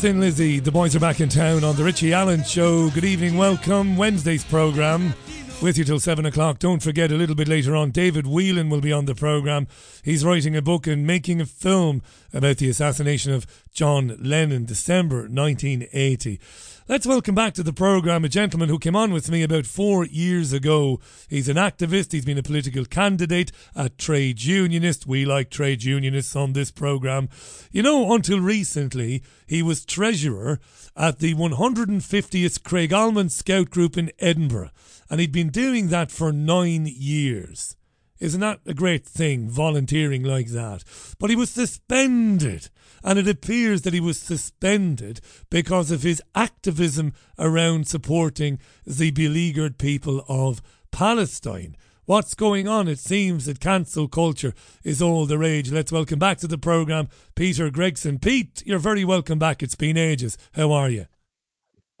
Thin 0.00 0.18
Lizzy, 0.18 0.58
The 0.58 0.72
Boys 0.72 0.96
Are 0.96 1.00
Back 1.00 1.20
in 1.20 1.28
Town 1.28 1.62
on 1.62 1.76
The 1.76 1.84
Richie 1.84 2.12
Allen 2.12 2.42
Show. 2.42 2.90
Good 2.90 3.04
evening, 3.04 3.36
welcome. 3.36 3.96
Wednesday's 3.96 4.44
programme. 4.44 5.14
With 5.62 5.78
you 5.78 5.84
till 5.84 6.00
seven 6.00 6.26
o'clock. 6.26 6.58
Don't 6.58 6.82
forget, 6.82 7.12
a 7.12 7.14
little 7.14 7.36
bit 7.36 7.46
later 7.46 7.76
on, 7.76 7.92
David 7.92 8.26
Whelan 8.26 8.68
will 8.68 8.80
be 8.80 8.92
on 8.92 9.04
the 9.04 9.14
programme. 9.14 9.68
He's 10.02 10.24
writing 10.24 10.56
a 10.56 10.62
book 10.62 10.86
and 10.88 11.06
making 11.06 11.40
a 11.40 11.46
film 11.46 12.02
about 12.34 12.56
the 12.56 12.68
assassination 12.68 13.32
of 13.32 13.46
John 13.72 14.16
Lennon, 14.20 14.64
December 14.64 15.28
1980. 15.28 16.40
Let's 16.88 17.06
welcome 17.06 17.36
back 17.36 17.54
to 17.54 17.62
the 17.62 17.72
programme 17.72 18.24
a 18.24 18.28
gentleman 18.28 18.68
who 18.68 18.78
came 18.78 18.96
on 18.96 19.12
with 19.12 19.30
me 19.30 19.44
about 19.44 19.66
four 19.66 20.04
years 20.04 20.52
ago. 20.52 20.98
He's 21.28 21.48
an 21.48 21.56
activist, 21.56 22.10
he's 22.10 22.24
been 22.24 22.38
a 22.38 22.42
political 22.42 22.84
candidate, 22.84 23.52
a 23.76 23.88
trade 23.88 24.42
unionist. 24.42 25.06
We 25.06 25.24
like 25.24 25.48
trade 25.48 25.84
unionists 25.84 26.34
on 26.34 26.54
this 26.54 26.72
programme. 26.72 27.28
You 27.70 27.84
know, 27.84 28.12
until 28.12 28.40
recently, 28.40 29.22
he 29.46 29.62
was 29.62 29.84
treasurer 29.84 30.58
at 30.96 31.20
the 31.20 31.34
150th 31.34 32.62
Craigallman 32.62 33.30
Scout 33.30 33.70
Group 33.70 33.96
in 33.96 34.10
Edinburgh, 34.18 34.70
and 35.12 35.20
he'd 35.20 35.30
been 35.30 35.50
doing 35.50 35.88
that 35.88 36.10
for 36.10 36.32
nine 36.32 36.86
years. 36.86 37.76
Isn't 38.18 38.40
that 38.40 38.60
a 38.64 38.72
great 38.72 39.04
thing, 39.04 39.46
volunteering 39.46 40.22
like 40.22 40.46
that? 40.48 40.84
But 41.18 41.28
he 41.28 41.36
was 41.36 41.50
suspended, 41.50 42.70
and 43.04 43.18
it 43.18 43.28
appears 43.28 43.82
that 43.82 43.92
he 43.92 44.00
was 44.00 44.18
suspended 44.18 45.20
because 45.50 45.90
of 45.90 46.02
his 46.02 46.22
activism 46.34 47.12
around 47.38 47.86
supporting 47.86 48.58
the 48.86 49.10
beleaguered 49.10 49.76
people 49.76 50.24
of 50.28 50.62
Palestine. 50.92 51.76
What's 52.06 52.32
going 52.32 52.66
on? 52.66 52.88
It 52.88 52.98
seems 52.98 53.44
that 53.44 53.60
cancel 53.60 54.08
culture 54.08 54.54
is 54.82 55.02
all 55.02 55.26
the 55.26 55.36
rage. 55.36 55.70
Let's 55.70 55.92
welcome 55.92 56.20
back 56.20 56.38
to 56.38 56.48
the 56.48 56.56
programme 56.56 57.10
Peter 57.34 57.68
Gregson. 57.68 58.18
Pete, 58.18 58.62
you're 58.64 58.78
very 58.78 59.04
welcome 59.04 59.38
back. 59.38 59.62
It's 59.62 59.74
been 59.74 59.98
ages. 59.98 60.38
How 60.52 60.72
are 60.72 60.88
you? 60.88 61.04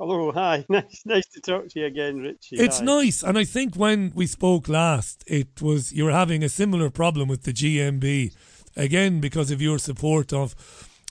Hello, 0.02 0.32
hi. 0.32 0.64
Nice, 0.68 1.02
nice 1.04 1.26
to 1.28 1.40
talk 1.40 1.68
to 1.68 1.78
you 1.78 1.86
again, 1.86 2.18
Richie. 2.18 2.56
It's 2.56 2.80
hi. 2.80 2.84
nice, 2.84 3.22
and 3.22 3.38
I 3.38 3.44
think 3.44 3.76
when 3.76 4.10
we 4.16 4.26
spoke 4.26 4.68
last, 4.68 5.22
it 5.28 5.62
was 5.62 5.92
you 5.92 6.04
were 6.04 6.10
having 6.10 6.42
a 6.42 6.48
similar 6.48 6.90
problem 6.90 7.28
with 7.28 7.44
the 7.44 7.52
GMB, 7.52 8.34
again 8.76 9.20
because 9.20 9.52
of 9.52 9.62
your 9.62 9.78
support 9.78 10.32
of 10.32 10.56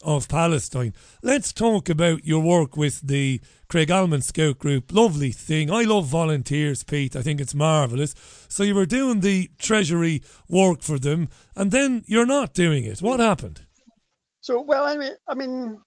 of 0.04 0.28
Palestine. 0.28 0.94
Let's 1.24 1.54
talk 1.54 1.88
about 1.88 2.26
your 2.26 2.42
work 2.42 2.76
with 2.76 3.00
the 3.08 3.40
Craigallman 3.70 4.24
Scout 4.24 4.60
Group. 4.60 4.92
Lovely 4.92 5.32
thing. 5.32 5.72
I 5.72 5.84
love 5.84 6.08
volunteers, 6.08 6.84
Pete. 6.84 7.16
I 7.16 7.22
think 7.22 7.40
it's 7.40 7.56
marvellous. 7.56 8.14
So 8.50 8.64
you 8.64 8.76
were 8.76 8.86
doing 8.86 9.22
the 9.22 9.52
treasury 9.58 10.22
work 10.50 10.82
for 10.82 11.00
them, 11.00 11.30
and 11.56 11.72
then 11.72 12.04
you're 12.08 12.26
not 12.26 12.54
doing 12.54 12.84
it. 12.84 13.02
What 13.02 13.22
happened? 13.22 13.62
So, 14.42 14.60
well, 14.60 14.86
anyway, 14.86 15.12
I 15.30 15.36
mean, 15.36 15.80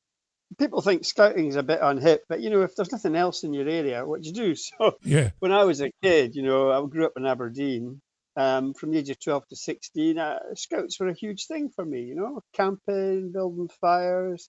people 0.58 0.80
think 0.82 1.04
scouting 1.04 1.46
is 1.48 1.56
a 1.56 1.62
bit 1.62 1.80
unhip, 1.80 2.20
but 2.28 2.40
you 2.40 2.50
know, 2.50 2.62
if 2.62 2.74
there's 2.76 2.92
nothing 2.92 3.16
else 3.16 3.44
in 3.44 3.52
your 3.54 3.68
area, 3.68 4.04
what 4.06 4.22
do 4.22 4.28
you 4.28 4.34
do? 4.34 4.54
So, 4.78 4.96
Yeah. 5.04 5.30
when 5.40 5.52
I 5.52 5.64
was 5.64 5.80
a 5.80 5.90
kid, 6.02 6.34
you 6.34 6.42
know, 6.42 6.70
I 6.70 6.86
grew 6.88 7.06
up 7.06 7.12
in 7.16 7.26
Aberdeen. 7.26 8.00
Um, 8.36 8.74
from 8.74 8.90
the 8.90 8.98
age 8.98 9.10
of 9.10 9.20
12 9.20 9.46
to 9.48 9.56
16, 9.56 10.18
uh, 10.18 10.38
scouts 10.54 10.98
were 10.98 11.06
a 11.06 11.14
huge 11.14 11.46
thing 11.46 11.70
for 11.70 11.84
me, 11.84 12.00
you 12.02 12.16
know, 12.16 12.40
camping, 12.52 13.30
building 13.30 13.70
fires, 13.80 14.48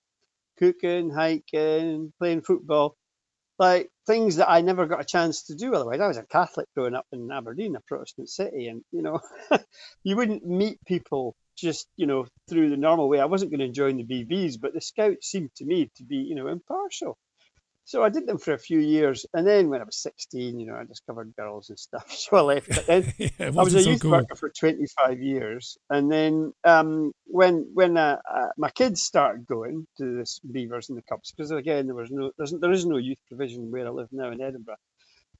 cooking, 0.57 1.11
hiking, 1.11 2.11
playing 2.17 2.41
football, 2.41 2.95
like 3.59 3.89
things 4.07 4.37
that 4.37 4.49
I 4.49 4.61
never 4.61 4.87
got 4.87 5.01
a 5.01 5.05
chance 5.05 5.43
to 5.43 5.55
do 5.55 5.73
otherwise. 5.75 5.99
I 5.99 6.07
was 6.07 6.17
a 6.17 6.25
Catholic 6.25 6.67
growing 6.75 6.95
up 6.95 7.05
in 7.11 7.31
Aberdeen, 7.31 7.75
a 7.75 7.81
Protestant 7.81 8.29
city, 8.29 8.67
and 8.69 8.83
you 8.91 9.03
know, 9.03 9.19
you 10.03 10.15
wouldn't 10.15 10.45
meet 10.45 10.79
people 10.85 11.35
just 11.55 11.87
you 11.95 12.07
know 12.07 12.25
through 12.49 12.69
the 12.69 12.77
normal 12.77 13.09
way. 13.09 13.19
I 13.19 13.25
wasn't 13.25 13.51
going 13.51 13.67
to 13.67 13.69
join 13.69 13.97
the 13.97 14.03
BBs, 14.03 14.59
but 14.59 14.73
the 14.73 14.81
scouts 14.81 15.27
seemed 15.29 15.51
to 15.55 15.65
me 15.65 15.89
to 15.97 16.03
be 16.03 16.17
you 16.17 16.35
know 16.35 16.47
impartial. 16.47 17.17
So 17.87 18.03
I 18.03 18.09
did 18.09 18.25
them 18.25 18.39
for 18.39 18.51
a 18.53 18.57
few 18.57 18.79
years, 18.79 19.27
and 19.31 19.45
then 19.45 19.69
when 19.69 19.79
I 19.79 19.83
was 19.83 19.97
16, 19.97 20.59
you 20.59 20.65
know, 20.65 20.73
I 20.73 20.85
discovered 20.85 21.35
girls 21.37 21.69
and 21.69 21.77
stuff, 21.77 22.11
so 22.11 22.37
I 22.37 22.41
left. 22.41 22.69
But 22.69 22.87
then 22.87 23.13
Yeah, 23.19 23.29
I 23.39 23.49
was 23.51 23.75
a 23.75 23.83
so 23.83 23.91
youth 23.91 24.01
cool. 24.01 24.11
worker 24.11 24.35
for 24.35 24.49
25 24.49 25.21
years, 25.21 25.77
and 25.91 26.11
then 26.11 26.51
um, 26.63 27.11
when 27.25 27.69
when 27.73 27.95
uh, 27.95 28.17
uh, 28.29 28.47
my 28.57 28.71
kids 28.71 29.03
started 29.03 29.45
going 29.45 29.85
to 29.99 30.17
this 30.17 30.39
Beavers 30.39 30.89
and 30.89 30.97
the 30.97 31.03
Cubs, 31.03 31.31
because 31.31 31.51
again 31.51 31.85
there 31.85 31.95
was 31.95 32.09
no 32.09 32.31
there's, 32.37 32.53
there 32.59 32.71
is 32.71 32.87
no 32.87 32.97
youth 32.97 33.19
provision 33.27 33.69
where 33.69 33.85
I 33.85 33.91
live 33.91 34.09
now 34.11 34.31
in 34.31 34.41
Edinburgh. 34.41 34.77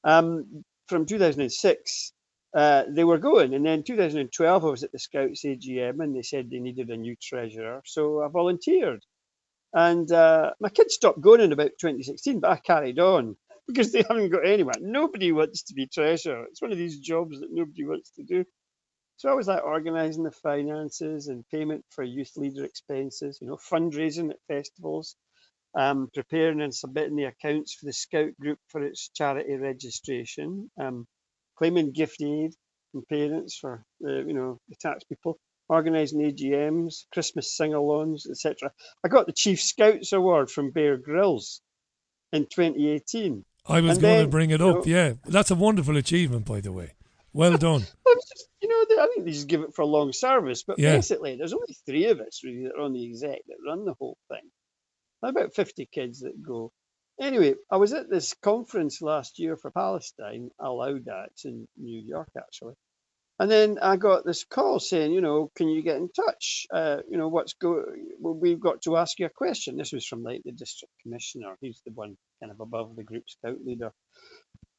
Um, 0.04 0.64
from 0.88 1.08
2006, 1.08 2.14
uh, 2.56 2.84
they 2.90 3.04
were 3.04 3.18
going, 3.18 3.54
and 3.54 3.66
then 3.66 3.84
2012 3.84 4.66
I 4.66 4.68
was 4.68 4.84
at 4.84 4.92
the 4.94 5.00
Scouts 5.00 5.44
AGM, 5.46 6.02
and 6.02 6.16
they 6.16 6.22
said 6.22 6.50
they 6.50 6.60
needed 6.60 6.90
a 6.90 6.98
new 6.98 7.16
treasurer, 7.22 7.82
so 7.86 8.24
I 8.24 8.30
volunteered. 8.30 9.02
And 9.74 10.10
uh, 10.12 10.52
my 10.62 10.70
kids 10.70 10.94
stopped 10.96 11.20
going 11.20 11.42
in 11.42 11.52
about 11.52 11.72
2016, 11.82 12.40
but 12.40 12.52
I 12.52 12.58
carried 12.58 12.98
on 12.98 13.36
because 13.68 13.92
they 13.92 14.04
haven't 14.08 14.30
got 14.30 14.48
anyone. 14.48 14.76
Nobody 14.80 15.34
wants 15.34 15.64
to 15.64 15.74
be 15.74 15.88
treasurer. 15.88 16.46
It's 16.46 16.62
one 16.62 16.72
of 16.72 16.78
these 16.78 17.00
jobs 17.00 17.42
that 17.42 17.52
nobody 17.52 17.86
wants 17.86 18.12
to 18.12 18.24
do. 18.24 18.46
So 19.18 19.30
I 19.30 19.34
was 19.34 19.48
like 19.48 19.64
organising 19.64 20.24
the 20.24 20.32
finances 20.32 21.28
and 21.28 21.48
payment 21.50 21.86
for 21.90 22.04
youth 22.04 22.32
leader 22.38 22.66
expenses, 22.66 23.40
you 23.42 23.48
know, 23.48 23.58
fundraising 23.58 24.30
at 24.30 24.38
festivals, 24.48 25.16
um, 25.78 26.10
preparing 26.14 26.62
and 26.62 26.74
submitting 26.74 27.16
the 27.16 27.26
accounts 27.26 27.74
for 27.76 27.86
the 27.86 27.94
Scout 27.94 28.32
group 28.40 28.60
for 28.68 28.84
its 28.84 29.10
charity 29.14 29.56
registration, 29.56 30.70
um, 30.80 31.08
claiming 31.58 31.92
gift 31.92 32.22
aid 32.22 32.54
from 32.92 33.04
parents 33.10 33.58
for 33.58 33.84
the, 34.00 34.24
you 34.28 34.34
know, 34.34 34.60
the 34.70 34.76
tax 34.76 35.04
people, 35.04 35.38
organising 35.70 36.22
AGMs, 36.22 37.06
Christmas 37.14 37.56
sing-alongs, 37.56 38.30
etc. 38.30 38.72
I 39.04 39.08
got 39.08 39.26
the 39.26 39.34
Chief 39.34 39.62
Scouts 39.62 40.14
Award 40.14 40.50
from 40.52 40.72
Bear 40.72 40.98
Grylls 40.98 41.62
in 42.32 42.44
2018. 42.46 43.44
I 43.68 43.82
was 43.82 43.94
And 43.94 44.02
going 44.02 44.22
to 44.26 44.28
bring 44.28 44.52
it 44.52 44.60
you 44.60 44.70
up. 44.70 44.76
know, 44.76 44.84
Yeah, 44.86 45.14
that's 45.26 45.52
a 45.52 45.56
wonderful 45.56 45.98
achievement, 45.98 46.46
by 46.46 46.62
the 46.62 46.72
way. 46.72 46.92
Well 47.34 47.58
done. 47.58 47.82
Just, 48.06 48.48
you 48.62 48.70
know, 48.70 49.04
I 49.04 49.08
think 49.14 49.26
they 49.26 49.32
just 49.34 49.48
give 49.48 49.62
it 49.62 49.76
for 49.76 49.82
a 49.82 49.86
long 49.86 50.14
service. 50.14 50.64
But 50.64 50.80
Yeah. 50.80 50.96
basically, 50.96 51.36
there's 51.36 51.54
only 51.54 51.76
three 51.86 52.06
of 52.06 52.20
us 52.22 52.42
really 52.44 52.64
that 52.64 52.76
are 52.78 52.82
on 52.84 52.94
the 52.94 53.06
exec 53.10 53.40
that 53.48 53.58
run 53.68 53.84
the 53.86 53.94
whole 54.00 54.18
thing. 54.30 54.50
About 55.22 55.54
50 55.54 55.88
kids 55.92 56.22
that 56.22 56.42
go. 56.42 56.72
Anyway, 57.20 57.56
I 57.72 57.78
was 57.78 57.94
at 57.94 58.10
this 58.10 58.34
conference 58.42 59.02
last 59.02 59.40
year 59.40 59.56
for 59.56 59.72
Palestine, 59.72 60.52
Al-Auda, 60.62 61.28
it's 61.32 61.46
in 61.46 61.68
New 61.78 62.02
York 62.02 62.30
actually. 62.38 62.74
And 63.38 63.52
then 63.52 63.80
I 63.82 63.98
got 63.98 64.26
this 64.26 64.46
call 64.46 64.80
saying, 64.80 65.12
you 65.12 65.20
know, 65.20 65.52
can 65.56 65.68
you 65.68 65.82
get 65.82 65.98
in 65.98 66.10
touch? 66.10 66.68
Uh, 66.72 67.00
you 67.10 67.18
know, 67.18 67.28
what's 67.28 67.54
go? 67.54 67.84
We've 68.22 68.60
got 68.60 68.82
to 68.84 68.96
ask 68.96 69.20
you 69.20 69.26
a 69.26 69.30
question. 69.30 69.76
This 69.76 69.92
was 69.92 70.06
from 70.06 70.24
like 70.24 70.44
the 70.46 70.54
district 70.54 70.94
commissioner. 71.04 71.58
He's 71.60 71.82
the 71.86 71.92
one 71.92 72.16
kind 72.40 72.52
of 72.52 72.62
above 72.62 72.96
the 72.96 73.04
group 73.04 73.24
scout 73.28 73.58
leader. 73.66 73.92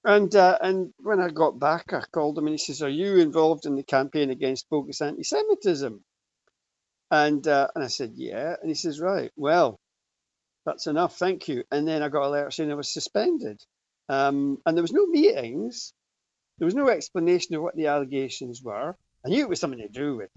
And 0.05 0.35
uh, 0.35 0.57
and 0.62 0.94
when 1.01 1.20
I 1.20 1.29
got 1.29 1.59
back, 1.59 1.92
I 1.92 2.01
called 2.11 2.38
him 2.38 2.46
and 2.46 2.55
he 2.55 2.59
says, 2.59 2.81
"Are 2.81 2.88
you 2.88 3.18
involved 3.18 3.66
in 3.66 3.77
the 3.77 3.83
campaign 3.83 4.31
against 4.31 4.70
bogus 4.70 5.03
anti-Semitism?" 5.03 6.03
And 7.11 7.46
uh, 7.46 7.68
and 7.75 7.85
I 7.85 7.88
said, 7.88 8.12
"Yeah." 8.14 8.57
And 8.59 8.70
he 8.70 8.75
says, 8.75 9.01
"Right, 9.01 9.33
well, 9.37 9.79
that's 10.66 10.88
enough, 10.88 11.16
thank 11.16 11.48
you." 11.48 11.64
And 11.72 11.88
then 11.88 12.02
I 12.02 12.11
got 12.11 12.26
a 12.26 12.29
letter 12.29 12.50
saying 12.50 12.70
I 12.72 12.74
was 12.74 12.92
suspended, 12.92 13.62
um, 14.11 14.59
and 14.66 14.76
there 14.76 14.83
was 14.83 14.92
no 14.92 15.07
meetings, 15.07 15.94
there 16.59 16.66
was 16.66 16.74
no 16.74 16.88
explanation 16.90 17.55
of 17.55 17.62
what 17.62 17.76
the 17.76 17.88
allegations 17.88 18.62
were. 18.62 18.96
I 19.24 19.31
knew 19.31 19.42
it 19.42 19.48
was 19.48 19.61
something 19.61 19.81
to 19.81 19.88
do 19.88 20.16
with 20.16 20.31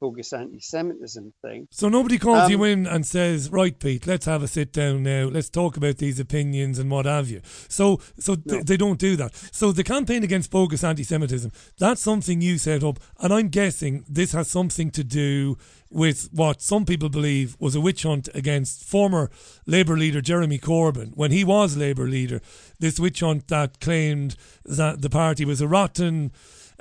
bogus 0.00 0.32
anti-Semitism 0.32 1.32
thing. 1.42 1.68
So 1.70 1.88
nobody 1.88 2.18
calls 2.18 2.44
Um, 2.44 2.50
you 2.50 2.64
in 2.64 2.86
and 2.86 3.06
says, 3.06 3.50
"Right, 3.50 3.78
Pete, 3.78 4.06
let's 4.06 4.26
have 4.26 4.42
a 4.42 4.48
sit 4.48 4.72
down 4.72 5.02
now. 5.02 5.28
Let's 5.28 5.48
talk 5.50 5.76
about 5.76 5.98
these 5.98 6.20
opinions 6.20 6.78
and 6.78 6.90
what 6.90 7.06
have 7.06 7.28
you." 7.28 7.40
So, 7.68 8.00
so 8.18 8.36
th- 8.36 8.64
they 8.64 8.76
don't 8.76 8.98
do 8.98 9.16
that. 9.16 9.34
So 9.52 9.72
the 9.72 9.84
campaign 9.84 10.24
against 10.24 10.50
bogus 10.50 10.84
anti-Semitism—that's 10.84 12.00
something 12.00 12.40
you 12.40 12.58
set 12.58 12.82
up, 12.82 12.98
and 13.18 13.32
I'm 13.32 13.48
guessing 13.48 14.04
this 14.08 14.32
has 14.32 14.48
something 14.48 14.90
to 14.92 15.04
do 15.04 15.56
with 15.90 16.28
what 16.32 16.62
some 16.62 16.84
people 16.84 17.08
believe 17.08 17.56
was 17.58 17.74
a 17.74 17.80
witch 17.80 18.04
hunt 18.04 18.28
against 18.32 18.84
former 18.84 19.28
Labour 19.66 19.96
leader 19.96 20.20
Jeremy 20.20 20.58
Corbyn 20.58 21.10
when 21.14 21.32
he 21.32 21.42
was 21.42 21.76
Labour 21.76 22.06
leader. 22.06 22.40
This 22.78 23.00
witch 23.00 23.20
hunt 23.20 23.48
that 23.48 23.80
claimed 23.80 24.36
that 24.64 25.02
the 25.02 25.10
party 25.10 25.44
was 25.44 25.60
a 25.60 25.66
rotten 25.66 26.30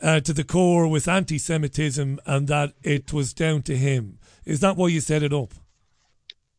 uh, 0.01 0.19
to 0.21 0.33
the 0.33 0.43
core 0.43 0.87
with 0.87 1.07
anti-Semitism 1.07 2.19
and 2.25 2.47
that 2.47 2.73
it 2.83 3.13
was 3.13 3.33
down 3.33 3.61
to 3.63 3.77
him. 3.77 4.19
Is 4.45 4.59
that 4.61 4.77
why 4.77 4.87
you 4.87 5.01
set 5.01 5.23
it 5.23 5.33
up? 5.33 5.53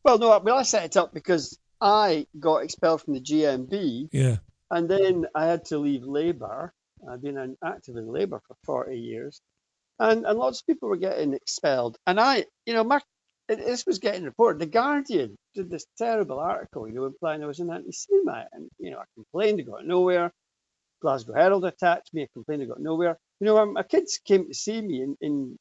Well, 0.03 0.17
no, 0.17 0.39
well, 0.39 0.57
I 0.57 0.63
set 0.63 0.85
it 0.85 0.97
up 0.97 1.13
because 1.13 1.57
I 1.79 2.27
got 2.39 2.63
expelled 2.63 3.01
from 3.01 3.13
the 3.13 3.21
GMB. 3.21 4.09
Yeah. 4.11 4.37
And 4.69 4.89
then 4.89 5.25
I 5.35 5.45
had 5.45 5.65
to 5.65 5.79
leave 5.79 6.03
Labour. 6.03 6.73
I've 7.09 7.21
been 7.21 7.37
an 7.37 7.57
active 7.63 7.97
in 7.97 8.07
Labour 8.07 8.41
for 8.47 8.55
40 8.65 8.97
years. 8.97 9.41
And, 9.99 10.25
and 10.25 10.39
lots 10.39 10.61
of 10.61 10.67
people 10.67 10.89
were 10.89 10.97
getting 10.97 11.33
expelled. 11.33 11.97
And 12.07 12.19
I, 12.19 12.45
you 12.65 12.73
know, 12.73 12.83
my, 12.83 13.01
it, 13.49 13.57
this 13.57 13.85
was 13.85 13.99
getting 13.99 14.23
reported. 14.23 14.59
The 14.59 14.67
Guardian 14.67 15.37
did 15.53 15.69
this 15.69 15.85
terrible 15.97 16.39
article, 16.39 16.87
you 16.87 16.93
know, 16.93 17.05
implying 17.05 17.43
I 17.43 17.47
was 17.47 17.59
an 17.59 17.71
anti 17.71 17.91
Semite. 17.91 18.47
And, 18.53 18.69
you 18.79 18.91
know, 18.91 18.99
I 18.99 19.03
complained, 19.15 19.59
I 19.59 19.63
got 19.63 19.85
nowhere. 19.85 20.31
Glasgow 21.01 21.33
Herald 21.33 21.65
attacked 21.65 22.13
me, 22.13 22.23
I 22.23 22.27
complained, 22.33 22.63
I 22.63 22.65
got 22.65 22.79
nowhere. 22.79 23.17
You 23.39 23.45
know, 23.45 23.57
um, 23.57 23.73
my 23.73 23.83
kids 23.83 24.19
came 24.23 24.47
to 24.47 24.53
see 24.53 24.81
me 24.81 25.01
and, 25.01 25.17
and 25.21 25.57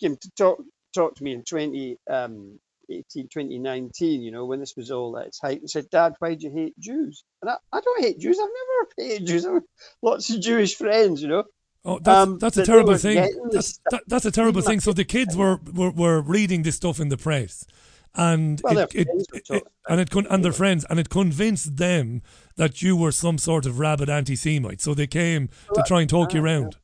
came 0.00 0.16
to 0.16 0.30
talk, 0.36 0.62
talk 0.94 1.14
to 1.16 1.24
me 1.24 1.32
in 1.32 1.42
20, 1.42 1.96
um, 2.10 2.58
2018, 2.88 3.28
2019, 3.28 4.22
you 4.22 4.30
know, 4.30 4.44
when 4.44 4.60
this 4.60 4.74
was 4.76 4.90
all 4.90 5.18
at 5.18 5.26
its 5.26 5.40
height, 5.40 5.60
and 5.60 5.70
said, 5.70 5.88
Dad, 5.90 6.14
why 6.18 6.34
do 6.34 6.46
you 6.46 6.52
hate 6.52 6.78
Jews? 6.78 7.24
And 7.42 7.50
I, 7.50 7.56
I 7.72 7.80
don't 7.80 8.02
hate 8.02 8.18
Jews. 8.18 8.38
I've 8.38 8.48
never 8.48 8.90
hated 9.10 9.26
Jews. 9.26 9.46
I've 9.46 9.62
lots 10.02 10.30
of 10.30 10.40
Jewish 10.40 10.76
friends, 10.76 11.22
you 11.22 11.28
know. 11.28 11.44
Oh, 11.84 11.98
that's, 11.98 12.28
Um, 12.28 12.38
that's 12.38 12.56
a 12.56 12.64
terrible 12.64 12.96
thing. 12.96 13.16
That's, 13.50 13.78
that, 13.90 14.02
that's 14.06 14.24
a 14.24 14.30
terrible 14.30 14.62
thing. 14.68 14.80
So 14.80 14.92
the 14.92 15.04
kids 15.04 15.36
were, 15.36 15.60
were, 15.72 15.90
were 15.90 16.22
reading 16.22 16.62
this 16.62 16.76
stuff 16.76 16.98
in 16.98 17.08
the 17.08 17.18
press, 17.18 17.66
and 18.14 18.60
Well, 18.62 18.78
it, 18.78 18.94
it, 18.94 19.08
it- 19.50 19.62
and 19.88 20.00
it 20.00 20.10
con- 20.10 20.26
and 20.30 20.44
their 20.44 20.52
friends, 20.52 20.86
and 20.88 20.98
it 20.98 21.10
convinced 21.10 21.76
them 21.76 22.22
that 22.56 22.80
you 22.82 22.96
were 22.96 23.12
some 23.12 23.38
sort 23.38 23.66
of 23.66 23.78
rabid 23.78 24.08
anti-Semite. 24.08 24.80
So 24.80 24.94
they 24.94 25.06
came 25.06 25.48
to 25.74 25.82
try 25.86 26.00
and 26.00 26.08
talk 26.08 26.32
you 26.32 26.40
Ah, 26.40 26.44
around. 26.44 26.76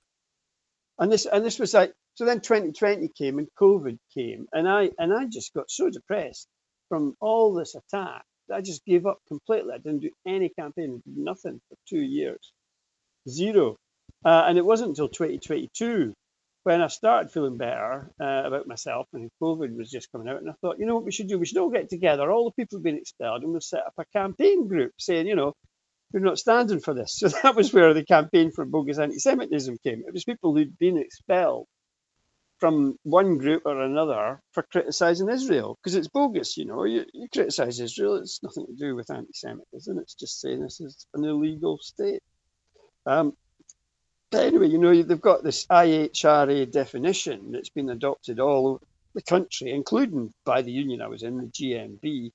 And 0.98 1.10
this 1.10 1.24
and 1.26 1.44
this 1.44 1.58
was 1.58 1.72
like 1.72 1.94
so 2.14 2.24
then 2.26 2.40
2020 2.40 3.08
came 3.16 3.38
and 3.38 3.48
COVID 3.58 3.98
came 4.12 4.46
and 4.52 4.68
I 4.68 4.90
and 4.98 5.14
I 5.14 5.24
just 5.26 5.54
got 5.54 5.70
so 5.70 5.88
depressed 5.88 6.46
from 6.90 7.16
all 7.20 7.54
this 7.54 7.74
attack 7.74 8.22
that 8.48 8.56
I 8.56 8.60
just 8.60 8.84
gave 8.84 9.06
up 9.06 9.18
completely. 9.28 9.72
I 9.72 9.78
didn't 9.78 10.00
do 10.00 10.10
any 10.26 10.50
campaign, 10.50 11.02
nothing 11.06 11.60
for 11.68 11.76
two 11.88 12.02
years, 12.02 12.52
zero. 13.28 13.76
Uh, 14.24 14.44
and 14.46 14.58
it 14.58 14.64
wasn't 14.64 14.90
until 14.90 15.08
2022 15.08 16.12
when 16.62 16.82
I 16.82 16.88
started 16.88 17.32
feeling 17.32 17.56
better 17.56 18.10
uh, 18.20 18.42
about 18.44 18.66
myself 18.66 19.06
and 19.12 19.30
COVID 19.42 19.76
was 19.76 19.90
just 19.90 20.12
coming 20.12 20.28
out. 20.28 20.40
And 20.40 20.50
I 20.50 20.54
thought, 20.60 20.78
you 20.78 20.86
know 20.86 20.94
what 20.94 21.04
we 21.04 21.12
should 21.12 21.28
do? 21.28 21.38
We 21.38 21.46
should 21.46 21.58
all 21.58 21.70
get 21.70 21.88
together, 21.88 22.30
all 22.30 22.44
the 22.44 22.50
people 22.52 22.76
who've 22.76 22.84
been 22.84 22.98
expelled, 22.98 23.42
and 23.42 23.52
we'll 23.52 23.60
set 23.60 23.86
up 23.86 23.94
a 23.98 24.04
campaign 24.06 24.68
group 24.68 24.92
saying, 24.98 25.26
you 25.26 25.36
know, 25.36 25.54
we're 26.12 26.20
not 26.20 26.38
standing 26.38 26.80
for 26.80 26.94
this. 26.94 27.18
So 27.20 27.28
that 27.28 27.56
was 27.56 27.72
where 27.72 27.94
the 27.94 28.04
campaign 28.04 28.50
for 28.50 28.64
bogus 28.64 28.98
anti-Semitism 28.98 29.78
came. 29.84 30.02
It 30.06 30.12
was 30.12 30.24
people 30.24 30.54
who'd 30.54 30.78
been 30.78 30.98
expelled 30.98 31.66
from 32.58 32.96
one 33.04 33.38
group 33.38 33.62
or 33.64 33.80
another 33.80 34.40
for 34.52 34.62
criticising 34.64 35.30
Israel 35.30 35.78
because 35.82 35.94
it's 35.94 36.08
bogus. 36.08 36.58
You 36.58 36.66
know, 36.66 36.84
you, 36.84 37.06
you 37.14 37.28
criticise 37.32 37.80
Israel, 37.80 38.16
it's 38.16 38.42
nothing 38.42 38.66
to 38.66 38.74
do 38.74 38.94
with 38.94 39.10
anti-Semitism. 39.10 39.98
It's 39.98 40.14
just 40.14 40.40
saying 40.40 40.60
this 40.60 40.80
is 40.80 41.06
an 41.14 41.24
illegal 41.24 41.78
state. 41.80 42.22
Um, 43.06 43.32
but 44.30 44.44
anyway, 44.44 44.68
you 44.68 44.78
know, 44.78 45.02
they've 45.02 45.20
got 45.20 45.42
this 45.42 45.66
IHRA 45.66 46.70
definition 46.70 47.52
that's 47.52 47.68
been 47.68 47.90
adopted 47.90 48.38
all 48.38 48.68
over 48.68 48.84
the 49.14 49.22
country, 49.22 49.72
including 49.72 50.32
by 50.44 50.62
the 50.62 50.70
union 50.70 51.02
I 51.02 51.08
was 51.08 51.22
in, 51.22 51.36
the 51.36 51.46
GMB, 51.46 52.32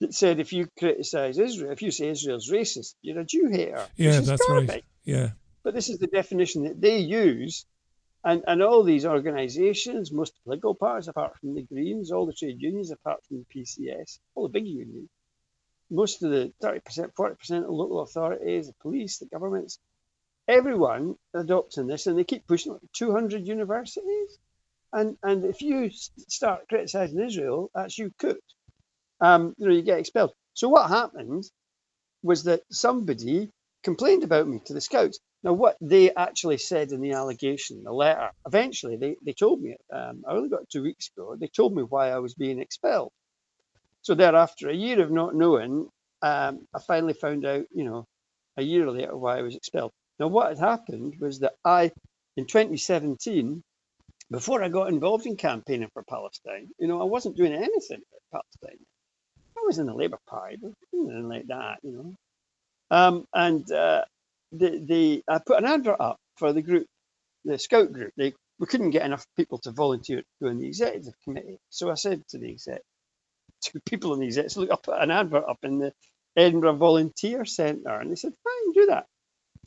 that 0.00 0.14
said 0.14 0.38
if 0.38 0.52
you 0.52 0.68
criticise 0.78 1.38
Israel, 1.38 1.72
if 1.72 1.82
you 1.82 1.90
say 1.90 2.08
Israel's 2.08 2.50
racist, 2.50 2.94
you're 3.02 3.20
a 3.20 3.24
Jew 3.24 3.48
hater. 3.48 3.86
Yeah, 3.96 4.20
that's 4.20 4.46
garbage. 4.46 4.68
right. 4.68 4.84
Yeah. 5.04 5.30
But 5.62 5.74
this 5.74 5.88
is 5.88 5.98
the 5.98 6.06
definition 6.06 6.64
that 6.64 6.80
they 6.80 6.98
use. 6.98 7.66
And, 8.26 8.42
and 8.46 8.62
all 8.62 8.84
these 8.84 9.04
organisations, 9.04 10.10
most 10.10 10.32
political 10.44 10.74
parties, 10.74 11.08
apart 11.08 11.38
from 11.38 11.54
the 11.54 11.62
Greens, 11.62 12.10
all 12.10 12.24
the 12.24 12.32
trade 12.32 12.60
unions, 12.60 12.90
apart 12.90 13.22
from 13.26 13.44
the 13.44 13.60
PCS, 13.60 14.18
all 14.34 14.44
the 14.44 14.52
big 14.52 14.66
unions, 14.66 15.10
most 15.90 16.22
of 16.22 16.30
the 16.30 16.52
30%, 16.62 17.12
40% 17.12 17.64
of 17.64 17.70
local 17.70 18.00
authorities, 18.00 18.68
the 18.68 18.72
police, 18.80 19.18
the 19.18 19.26
governments, 19.26 19.78
everyone 20.48 21.16
adopting 21.34 21.86
this, 21.86 22.06
and 22.06 22.18
they 22.18 22.24
keep 22.24 22.46
pushing 22.46 22.74
it. 22.74 22.80
200 22.94 23.46
universities. 23.46 24.38
And, 24.92 25.16
and 25.22 25.44
if 25.44 25.60
you 25.60 25.90
start 26.28 26.68
criticising 26.68 27.20
Israel, 27.20 27.70
that's 27.74 27.98
you 27.98 28.12
cooked. 28.18 28.54
Um, 29.20 29.54
you 29.58 29.66
know, 29.66 29.74
you 29.74 29.82
get 29.82 29.98
expelled. 29.98 30.32
So 30.54 30.68
what 30.68 30.88
happened 30.88 31.44
was 32.22 32.44
that 32.44 32.62
somebody 32.70 33.50
complained 33.82 34.24
about 34.24 34.48
me 34.48 34.60
to 34.66 34.72
the 34.72 34.80
scouts. 34.80 35.18
Now, 35.42 35.52
what 35.52 35.76
they 35.80 36.12
actually 36.14 36.56
said 36.56 36.90
in 36.90 37.02
the 37.02 37.12
allegation, 37.12 37.82
the 37.84 37.92
letter, 37.92 38.30
eventually 38.46 38.96
they, 38.96 39.16
they 39.24 39.34
told 39.34 39.60
me, 39.60 39.76
um, 39.92 40.22
I 40.26 40.32
only 40.32 40.48
got 40.48 40.70
two 40.70 40.82
weeks 40.82 41.10
ago, 41.14 41.36
they 41.38 41.48
told 41.48 41.74
me 41.76 41.82
why 41.82 42.10
I 42.10 42.18
was 42.18 42.34
being 42.34 42.60
expelled. 42.60 43.12
So 44.02 44.14
thereafter, 44.14 44.70
a 44.70 44.74
year 44.74 45.02
of 45.02 45.10
not 45.10 45.34
knowing, 45.34 45.88
um, 46.22 46.66
I 46.74 46.80
finally 46.86 47.12
found 47.12 47.44
out, 47.44 47.66
you 47.74 47.84
know, 47.84 48.06
a 48.56 48.62
year 48.62 48.90
later 48.90 49.16
why 49.16 49.38
I 49.38 49.42
was 49.42 49.54
expelled. 49.54 49.92
Now, 50.18 50.28
what 50.28 50.48
had 50.48 50.58
happened 50.58 51.16
was 51.20 51.40
that 51.40 51.54
I, 51.64 51.92
in 52.36 52.46
2017, 52.46 53.62
before 54.30 54.62
I 54.62 54.68
got 54.68 54.88
involved 54.88 55.26
in 55.26 55.36
campaigning 55.36 55.90
for 55.92 56.02
Palestine, 56.04 56.68
you 56.78 56.88
know, 56.88 57.00
I 57.00 57.04
wasn't 57.04 57.36
doing 57.36 57.52
anything 57.52 58.00
for 58.10 58.18
Palestine. 58.32 58.84
I 59.56 59.60
was 59.66 59.78
in 59.78 59.86
the 59.86 59.94
Labour 59.94 60.18
Party, 60.28 60.56
but 60.60 60.72
nothing 60.92 61.28
like 61.28 61.46
that, 61.48 61.78
you 61.82 61.92
know. 61.92 62.14
Um, 62.90 63.26
and 63.34 63.70
uh, 63.72 64.04
the, 64.52 64.82
the 64.86 65.24
I 65.28 65.38
put 65.44 65.58
an 65.58 65.64
advert 65.64 66.00
up 66.00 66.18
for 66.36 66.52
the 66.52 66.62
group, 66.62 66.86
the 67.44 67.58
scout 67.58 67.92
group. 67.92 68.12
They 68.16 68.34
we 68.58 68.66
couldn't 68.66 68.90
get 68.90 69.04
enough 69.04 69.26
people 69.36 69.58
to 69.58 69.72
volunteer 69.72 70.22
to 70.42 70.54
the 70.54 70.66
executive 70.66 71.14
committee. 71.24 71.58
So 71.70 71.90
I 71.90 71.94
said 71.94 72.22
to 72.28 72.38
the 72.38 72.50
exec, 72.50 72.82
to 73.62 73.80
people 73.80 74.14
in 74.14 74.20
the 74.20 74.26
exec, 74.26 74.50
so 74.50 74.60
look, 74.60 74.70
I 74.72 74.76
put 74.82 75.02
an 75.02 75.10
advert 75.10 75.44
up 75.48 75.58
in 75.64 75.78
the 75.78 75.92
Edinburgh 76.36 76.76
Volunteer 76.76 77.44
Centre, 77.44 78.00
and 78.00 78.10
they 78.10 78.16
said, 78.16 78.32
fine, 78.44 78.72
do 78.72 78.86
that. 78.86 79.06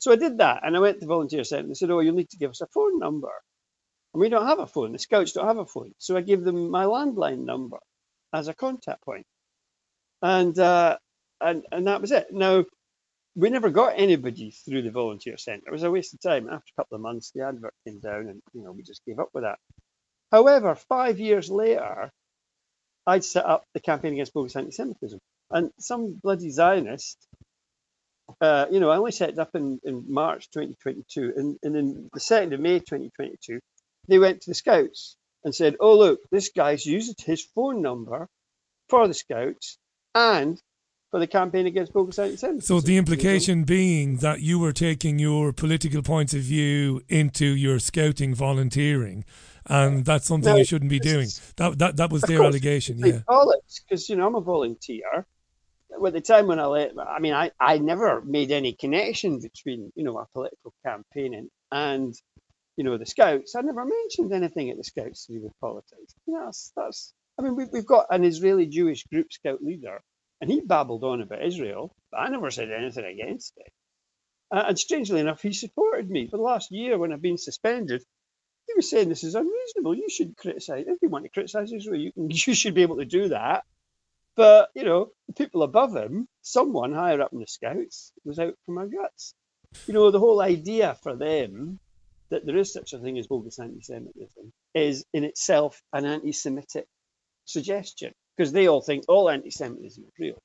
So 0.00 0.12
I 0.12 0.16
did 0.16 0.38
that, 0.38 0.62
and 0.64 0.76
I 0.76 0.80
went 0.80 0.96
to 0.96 1.00
the 1.00 1.06
Volunteer 1.06 1.44
Centre. 1.44 1.62
and 1.62 1.70
They 1.70 1.74
said, 1.74 1.90
oh, 1.90 2.00
you'll 2.00 2.14
need 2.14 2.30
to 2.30 2.38
give 2.38 2.50
us 2.50 2.60
a 2.62 2.66
phone 2.68 2.98
number, 2.98 3.30
and 4.14 4.20
we 4.20 4.28
don't 4.28 4.46
have 4.46 4.60
a 4.60 4.66
phone. 4.66 4.92
The 4.92 4.98
scouts 4.98 5.32
don't 5.32 5.46
have 5.46 5.58
a 5.58 5.66
phone, 5.66 5.92
so 5.98 6.16
I 6.16 6.22
gave 6.22 6.44
them 6.44 6.70
my 6.70 6.84
landline 6.84 7.44
number 7.44 7.78
as 8.32 8.48
a 8.48 8.54
contact 8.54 9.04
point, 9.04 9.26
and 10.22 10.58
uh, 10.58 10.98
and 11.40 11.64
and 11.72 11.86
that 11.88 12.00
was 12.00 12.12
it. 12.12 12.28
Now 12.32 12.64
we 13.36 13.50
never 13.50 13.70
got 13.70 13.94
anybody 13.96 14.50
through 14.50 14.82
the 14.82 14.90
volunteer 14.90 15.38
centre. 15.38 15.68
It 15.68 15.72
was 15.72 15.84
a 15.84 15.90
waste 15.90 16.14
of 16.14 16.20
time. 16.20 16.48
After 16.48 16.72
a 16.76 16.82
couple 16.82 16.96
of 16.96 17.02
months, 17.02 17.32
the 17.34 17.46
advert 17.46 17.74
came 17.86 18.00
down, 18.00 18.28
and 18.28 18.42
you 18.54 18.64
know 18.64 18.72
we 18.72 18.82
just 18.82 19.04
gave 19.06 19.20
up 19.20 19.30
with 19.34 19.44
that. 19.44 19.58
However, 20.32 20.74
five 20.74 21.20
years 21.20 21.50
later, 21.50 22.10
I'd 23.06 23.24
set 23.24 23.46
up 23.46 23.64
the 23.74 23.80
campaign 23.80 24.14
against 24.14 24.34
bogus 24.34 24.56
anti-Semitism, 24.56 25.20
and 25.50 25.70
some 25.78 26.20
bloody 26.22 26.50
Zionist, 26.50 27.18
uh, 28.40 28.66
you 28.70 28.80
know, 28.80 28.90
I 28.90 28.96
only 28.96 29.12
set 29.12 29.30
it 29.30 29.38
up 29.38 29.54
in, 29.54 29.80
in 29.84 30.04
March 30.08 30.50
2022, 30.50 31.32
and, 31.36 31.58
and 31.62 31.76
in 31.76 32.10
the 32.12 32.20
second 32.20 32.52
of 32.52 32.60
May 32.60 32.78
2022, 32.78 33.60
they 34.06 34.18
went 34.18 34.42
to 34.42 34.50
the 34.50 34.54
Scouts 34.54 35.16
and 35.44 35.54
said, 35.54 35.76
"Oh 35.80 35.96
look, 35.96 36.20
this 36.30 36.50
guy's 36.50 36.84
used 36.84 37.22
his 37.24 37.42
phone 37.54 37.82
number 37.82 38.28
for 38.88 39.08
the 39.08 39.14
Scouts 39.14 39.78
and 40.14 40.60
for 41.10 41.20
the 41.20 41.26
campaign 41.26 41.66
against 41.66 41.92
bogus 41.92 42.18
anti-Semitism." 42.18 42.60
So 42.60 42.80
the 42.80 42.96
implication 42.96 43.64
being 43.64 44.18
that 44.18 44.40
you 44.40 44.58
were 44.58 44.72
taking 44.72 45.18
your 45.18 45.52
political 45.52 46.02
points 46.02 46.34
of 46.34 46.40
view 46.40 47.02
into 47.08 47.46
your 47.46 47.78
scouting 47.78 48.34
volunteering, 48.34 49.24
and 49.66 50.04
that's 50.04 50.26
something 50.26 50.52
No, 50.52 50.58
you 50.58 50.64
shouldn't 50.64 50.90
be 50.90 51.00
doing. 51.00 51.28
That 51.56 51.78
that 51.78 51.96
that 51.96 52.10
was 52.10 52.22
their 52.22 52.38
course, 52.38 52.48
allegation. 52.48 52.98
Yeah. 52.98 53.20
because 53.88 54.08
you 54.08 54.16
know 54.16 54.26
I'm 54.26 54.34
a 54.34 54.40
volunteer. 54.40 55.26
At 55.94 56.12
the 56.12 56.20
time 56.20 56.46
when 56.48 56.60
I 56.60 56.66
let, 56.66 56.92
I 56.98 57.18
mean, 57.20 57.34
I, 57.34 57.52
I 57.60 57.78
never 57.78 58.22
made 58.22 58.52
any 58.52 58.74
connection 58.74 59.40
between 59.40 59.92
you 59.96 60.04
know 60.04 60.14
my 60.14 60.24
political 60.34 60.74
campaigning 60.86 61.50
and 61.72 62.14
you 62.76 62.84
know 62.84 62.98
the 62.98 63.06
Scouts. 63.06 63.56
I 63.56 63.62
never 63.62 63.84
mentioned 63.84 64.32
anything 64.32 64.70
at 64.70 64.78
the 64.78 64.84
Scouts 64.84 65.26
to 65.26 65.34
do 65.34 65.42
with 65.42 65.52
politics. 65.60 66.14
You 66.26 66.34
know, 66.34 66.46
that's, 66.46 66.72
that's 66.76 67.14
I 67.38 67.42
mean, 67.42 67.56
we've, 67.56 67.68
we've 67.72 67.86
got 67.86 68.06
an 68.10 68.24
Israeli 68.24 68.66
Jewish 68.66 69.04
group 69.04 69.32
Scout 69.32 69.62
leader, 69.62 70.00
and 70.40 70.50
he 70.50 70.62
babbled 70.62 71.04
on 71.04 71.22
about 71.22 71.44
Israel, 71.44 71.94
but 72.12 72.18
I 72.18 72.28
never 72.30 72.50
said 72.50 72.70
anything 72.72 73.06
against 73.06 73.54
it. 73.58 73.72
Uh, 74.50 74.64
and 74.68 74.78
strangely 74.78 75.20
enough, 75.20 75.42
he 75.42 75.52
supported 75.52 76.10
me 76.10 76.28
for 76.28 76.38
the 76.38 76.42
last 76.42 76.70
year 76.72 76.98
when 76.98 77.12
I've 77.12 77.22
been 77.22 77.38
suspended. 77.38 78.02
He 78.68 78.74
was 78.76 78.90
saying 78.90 79.08
this 79.08 79.24
is 79.24 79.34
unreasonable. 79.34 79.94
You 79.96 80.08
should 80.10 80.36
criticise. 80.36 80.86
If 80.88 80.98
you 81.02 81.08
want 81.10 81.24
to 81.24 81.30
criticise 81.30 81.72
Israel, 81.72 82.00
you, 82.00 82.12
you 82.16 82.54
should 82.54 82.74
be 82.74 82.82
able 82.82 82.98
to 82.98 83.06
do 83.06 83.28
that. 83.30 83.64
But 84.38 84.70
you 84.72 84.84
know, 84.84 85.10
the 85.26 85.32
people 85.32 85.64
above 85.64 85.96
him, 85.96 86.28
someone 86.42 86.92
higher 86.92 87.20
up 87.20 87.32
in 87.32 87.40
the 87.40 87.46
Scouts, 87.48 88.12
was 88.24 88.38
out 88.38 88.54
for 88.64 88.70
my 88.70 88.86
guts. 88.86 89.34
You 89.88 89.94
know, 89.94 90.12
the 90.12 90.20
whole 90.20 90.40
idea 90.40 90.96
for 91.02 91.16
them 91.16 91.80
that 92.28 92.46
there 92.46 92.56
is 92.56 92.72
such 92.72 92.92
a 92.92 93.00
thing 93.00 93.18
as 93.18 93.26
bogus 93.26 93.58
anti-Semitism 93.58 94.52
is 94.74 95.04
in 95.12 95.24
itself 95.24 95.82
an 95.92 96.04
anti-Semitic 96.04 96.86
suggestion 97.46 98.12
because 98.36 98.52
they 98.52 98.68
all 98.68 98.80
think 98.80 99.06
all 99.08 99.28
anti-Semitism 99.28 100.04
is 100.04 100.12
real. 100.20 100.40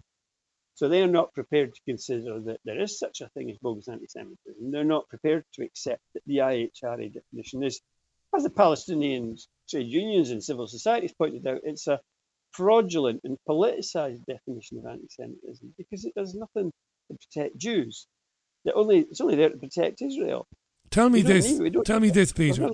So 0.74 0.90
they 0.90 1.04
are 1.04 1.08
not 1.08 1.36
prepared 1.36 1.76
to 1.76 1.82
consider 1.86 2.40
that 2.40 2.62
there 2.66 2.82
is 2.82 2.98
such 2.98 3.22
a 3.22 3.30
thing 3.30 3.52
as 3.52 3.60
bogus 3.60 3.90
anti-Semitism. 3.90 4.72
They're 4.72 4.84
not 4.84 5.08
prepared 5.08 5.46
to 5.54 5.64
accept 5.64 6.02
that 6.16 6.24
the 6.26 6.38
IHRA 6.38 7.14
definition 7.14 7.64
is, 7.64 7.80
as 8.36 8.42
the 8.42 8.50
Palestinian 8.50 9.38
trade 9.70 9.88
unions 9.88 10.32
and 10.32 10.44
civil 10.44 10.66
societies 10.66 11.14
pointed 11.14 11.46
out, 11.46 11.62
it's 11.64 11.86
a 11.86 12.00
fraudulent 12.54 13.22
and 13.26 13.38
politicized 13.50 14.26
definition 14.28 14.80
of 14.80 14.88
anti-Semitism 14.88 15.76
because 15.78 16.06
it 16.06 16.16
does 16.16 16.36
nothing 16.36 16.72
to 17.12 17.18
protect 17.18 17.58
Jews. 17.58 18.08
It 18.66 18.74
only, 18.76 19.00
it's 19.02 19.22
only 19.22 19.36
there 19.36 19.50
to 19.50 19.58
protect 19.58 20.02
Israel. 20.02 20.48
Tell 20.94 21.10
me 21.10 21.24
this. 21.24 21.58
need- 21.60 21.76
Tell 21.86 22.00
me 22.00 22.12
this, 22.12 22.32
Peter. 22.32 22.70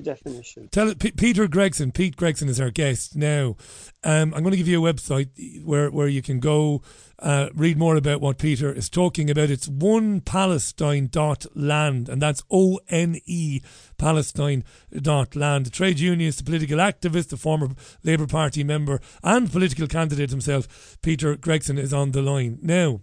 definition. 0.00 0.68
Tell 0.68 0.88
it, 0.88 1.00
P- 1.00 1.10
Peter 1.10 1.48
Gregson. 1.48 1.90
Pete 1.90 2.14
Gregson 2.16 2.48
is 2.48 2.60
our 2.60 2.70
guest 2.70 3.16
now. 3.16 3.56
Um, 4.04 4.32
I'm 4.32 4.42
going 4.44 4.52
to 4.52 4.56
give 4.56 4.68
you 4.68 4.86
a 4.86 4.92
website 4.92 5.64
where 5.64 5.90
where 5.90 6.06
you 6.06 6.22
can 6.22 6.38
go 6.38 6.82
uh, 7.18 7.48
read 7.52 7.76
more 7.76 7.96
about 7.96 8.20
what 8.20 8.38
Peter 8.38 8.72
is 8.72 8.88
talking 8.88 9.28
about. 9.28 9.50
It's 9.50 9.66
one 9.66 10.20
Palestine 10.20 11.08
dot 11.10 11.44
land, 11.56 12.08
and 12.08 12.22
that's 12.22 12.44
O 12.48 12.78
N 12.88 13.20
E 13.26 13.60
Palestine 13.98 14.62
dot 14.92 15.34
land. 15.34 15.66
A 15.66 15.70
trade 15.70 15.98
unionist, 15.98 16.42
a 16.42 16.44
political 16.44 16.78
activist, 16.78 17.30
the 17.30 17.36
former 17.36 17.70
Labour 18.04 18.28
Party 18.28 18.62
member, 18.62 19.00
and 19.24 19.50
political 19.50 19.88
candidate 19.88 20.30
himself. 20.30 20.96
Peter 21.02 21.34
Gregson 21.36 21.76
is 21.76 21.92
on 21.92 22.12
the 22.12 22.22
line 22.22 22.60
now. 22.62 23.00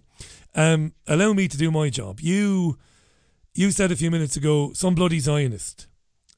Um, 0.54 0.94
allow 1.06 1.34
me 1.34 1.46
to 1.46 1.58
do 1.58 1.70
my 1.70 1.90
job. 1.90 2.20
You 2.20 2.78
you 3.54 3.70
said 3.70 3.90
a 3.90 3.96
few 3.96 4.10
minutes 4.10 4.36
ago 4.36 4.72
some 4.74 4.94
bloody 4.94 5.18
Zionist. 5.18 5.86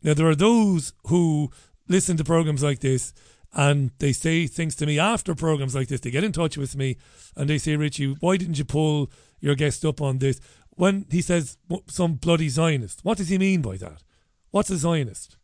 Now, 0.03 0.15
there 0.15 0.29
are 0.29 0.35
those 0.35 0.93
who 1.07 1.51
listen 1.89 2.17
to 2.17 2.25
programs 2.25 2.63
like 2.63 2.81
this 2.81 3.13
and 3.55 3.91
they 3.99 4.13
say 4.13 4.47
things 4.47 4.75
to 4.77 4.87
me 4.87 4.99
after 4.99 5.35
programs 5.35 5.75
like 5.75 5.89
this. 5.89 6.01
They 6.01 6.11
get 6.11 6.25
in 6.25 6.33
touch 6.33 6.57
with 6.57 6.75
me 6.75 6.97
and 7.37 7.49
they 7.49 7.59
say, 7.59 7.77
Richie, 7.77 8.17
why 8.21 8.37
didn't 8.37 8.59
you 8.59 8.65
pull 8.65 9.11
your 9.41 9.55
guest 9.55 9.85
up 9.85 10.01
on 10.01 10.19
this? 10.19 10.41
When 10.71 11.07
he 11.11 11.21
says 11.21 11.59
some 11.87 12.15
bloody 12.15 12.49
Zionist, 12.49 13.05
what 13.05 13.19
does 13.19 13.29
he 13.29 13.39
mean 13.39 13.61
by 13.61 13.77
that? 13.77 14.03
What's 14.51 14.71
a 14.71 14.77
Zionist? 14.77 15.37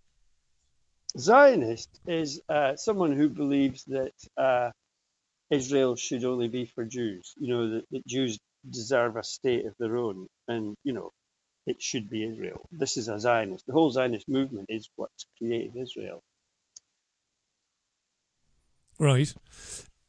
Zionist 1.19 2.01
is 2.07 2.41
uh, 2.49 2.77
someone 2.77 3.13
who 3.13 3.29
believes 3.29 3.85
that 3.85 4.13
uh, 4.37 4.71
Israel 5.51 5.97
should 5.97 6.25
only 6.25 6.49
be 6.49 6.67
for 6.67 6.85
Jews. 6.85 7.35
You 7.37 7.49
know 7.49 7.71
that, 7.71 7.85
that 7.91 8.07
Jews 8.07 8.39
deserve 8.69 9.17
a 9.17 9.23
state 9.23 9.67
of 9.67 9.75
their 9.79 9.97
own, 9.97 10.27
and 10.49 10.77
you 10.85 10.93
know 10.93 11.11
it 11.71 11.83
should 11.83 12.09
be 12.09 12.25
Israel. 12.25 12.69
This 12.73 12.97
is 12.97 13.09
a 13.09 13.19
Zionist. 13.19 13.67
The 13.67 13.73
whole 13.73 13.91
Zionist 13.91 14.29
movement 14.29 14.67
is 14.69 14.89
what's 14.97 15.27
created 15.37 15.77
Israel. 15.77 16.23
Right. 18.99 19.33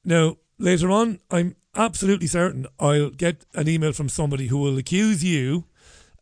Now, 0.03 0.38
later 0.57 0.89
on, 0.89 1.20
I'm 1.30 1.55
absolutely 1.76 2.28
certain 2.28 2.66
I'll 2.80 3.12
get 3.12 3.45
an 3.53 3.68
email 3.68 3.93
from 3.93 4.10
somebody 4.10 4.47
who 4.47 4.57
will 4.57 4.78
accuse 4.78 5.24
you, 5.24 5.66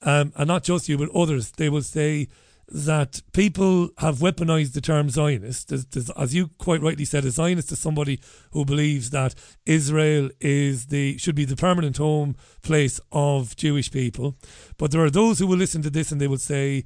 um, 0.02 0.34
and 0.36 0.48
not 0.48 0.64
just 0.64 0.90
you, 0.90 0.98
but 0.98 1.14
others. 1.16 1.52
They 1.52 1.70
will 1.70 1.82
say 1.82 2.28
that 2.70 3.22
people 3.34 3.90
have 4.00 4.18
weaponized 4.18 4.74
the 4.74 4.82
term 4.82 5.10
Zionist. 5.10 5.70
There's- 5.70 5.86
there's- 5.90 6.12
As 6.18 6.36
you 6.36 6.50
quite 6.58 6.82
rightly 6.82 7.06
said, 7.06 7.24
a 7.24 7.32
Zionist 7.32 7.72
is 7.72 7.80
somebody 7.80 8.20
who 8.52 8.66
believes 8.66 9.10
that 9.12 9.36
Israel 9.66 10.30
is 10.42 10.88
the 10.88 11.18
should 11.18 11.36
be 11.36 11.46
the 11.46 11.56
permanent 11.56 11.98
home 11.98 12.36
place 12.64 13.00
of 13.12 13.56
Jewish 13.56 13.90
people. 13.90 14.36
But 14.78 14.92
there 14.92 15.04
are 15.04 15.10
those 15.10 15.40
who 15.40 15.48
will 15.48 15.58
listen 15.58 15.82
to 15.84 15.90
this 15.90 16.12
and 16.12 16.20
they 16.20 16.28
will 16.28 16.38
say, 16.38 16.84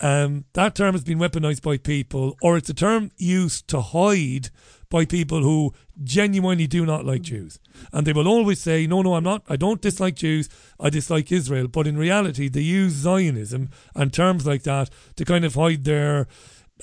um, 0.00 0.44
that 0.52 0.74
term 0.74 0.94
has 0.94 1.04
been 1.04 1.18
weaponized 1.18 1.62
by 1.62 1.78
people, 1.78 2.36
or 2.42 2.56
it's 2.56 2.68
a 2.70 2.74
term 2.74 3.10
used 3.16 3.66
to 3.68 3.80
hide 3.80 4.50
by 4.90 5.04
people 5.06 5.42
who 5.42 5.72
genuinely 6.04 6.66
do 6.66 6.86
not 6.86 7.04
like 7.04 7.22
Jews. 7.22 7.58
And 7.92 8.06
they 8.06 8.12
will 8.12 8.28
always 8.28 8.60
say, 8.60 8.86
no, 8.86 9.02
no, 9.02 9.14
I'm 9.14 9.24
not, 9.24 9.42
I 9.48 9.56
don't 9.56 9.80
dislike 9.80 10.16
Jews, 10.16 10.48
I 10.78 10.90
dislike 10.90 11.32
Israel. 11.32 11.68
But 11.68 11.86
in 11.86 11.96
reality, 11.96 12.48
they 12.48 12.60
use 12.60 12.92
Zionism 12.92 13.70
and 13.94 14.12
terms 14.12 14.46
like 14.46 14.62
that 14.64 14.90
to 15.16 15.24
kind 15.24 15.44
of 15.44 15.54
hide 15.54 15.84
their 15.84 16.26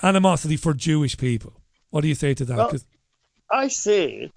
animosity 0.02 0.58
for 0.58 0.74
Jewish 0.74 1.18
people. 1.18 1.62
What 1.90 2.02
do 2.02 2.08
you 2.08 2.16
say 2.16 2.34
to 2.34 2.46
that? 2.46 2.58
Well, 2.58 2.74
I 3.52 3.68
say, 3.68 4.32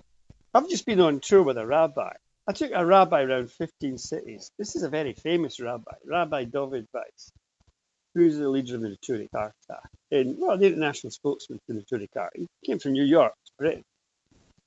I've 0.52 0.68
just 0.68 0.84
been 0.84 1.00
on 1.00 1.20
tour 1.20 1.42
with 1.42 1.57
a 1.57 1.66
rabbi. 1.66 2.12
I 2.48 2.52
took 2.52 2.70
a 2.74 2.84
rabbi 2.84 3.22
around 3.22 3.50
15 3.50 3.98
cities. 3.98 4.50
This 4.59 4.76
is 4.76 4.82
a 4.82 4.88
very 4.88 5.14
famous 5.14 5.59
rabbi, 5.59 5.92
Rabbi 6.04 6.44
David 6.44 6.86
Weiss, 6.94 7.32
who's 8.14 8.36
the 8.38 8.48
leader 8.48 8.76
of 8.76 8.82
the 8.82 8.88
Neturei 8.88 9.28
Karta, 9.30 9.80
and 10.12 10.36
well, 10.38 10.57
the 10.57 10.66
international 10.66 11.11
spokesman 11.11 11.59
for 11.66 11.72
the 11.72 11.80
Neturei 11.80 12.09
Karta. 12.12 12.38
He 12.38 12.46
came 12.64 12.78
from 12.78 12.92
New 12.92 13.04
York, 13.04 13.32
to 13.46 13.52
Britain, 13.59 13.84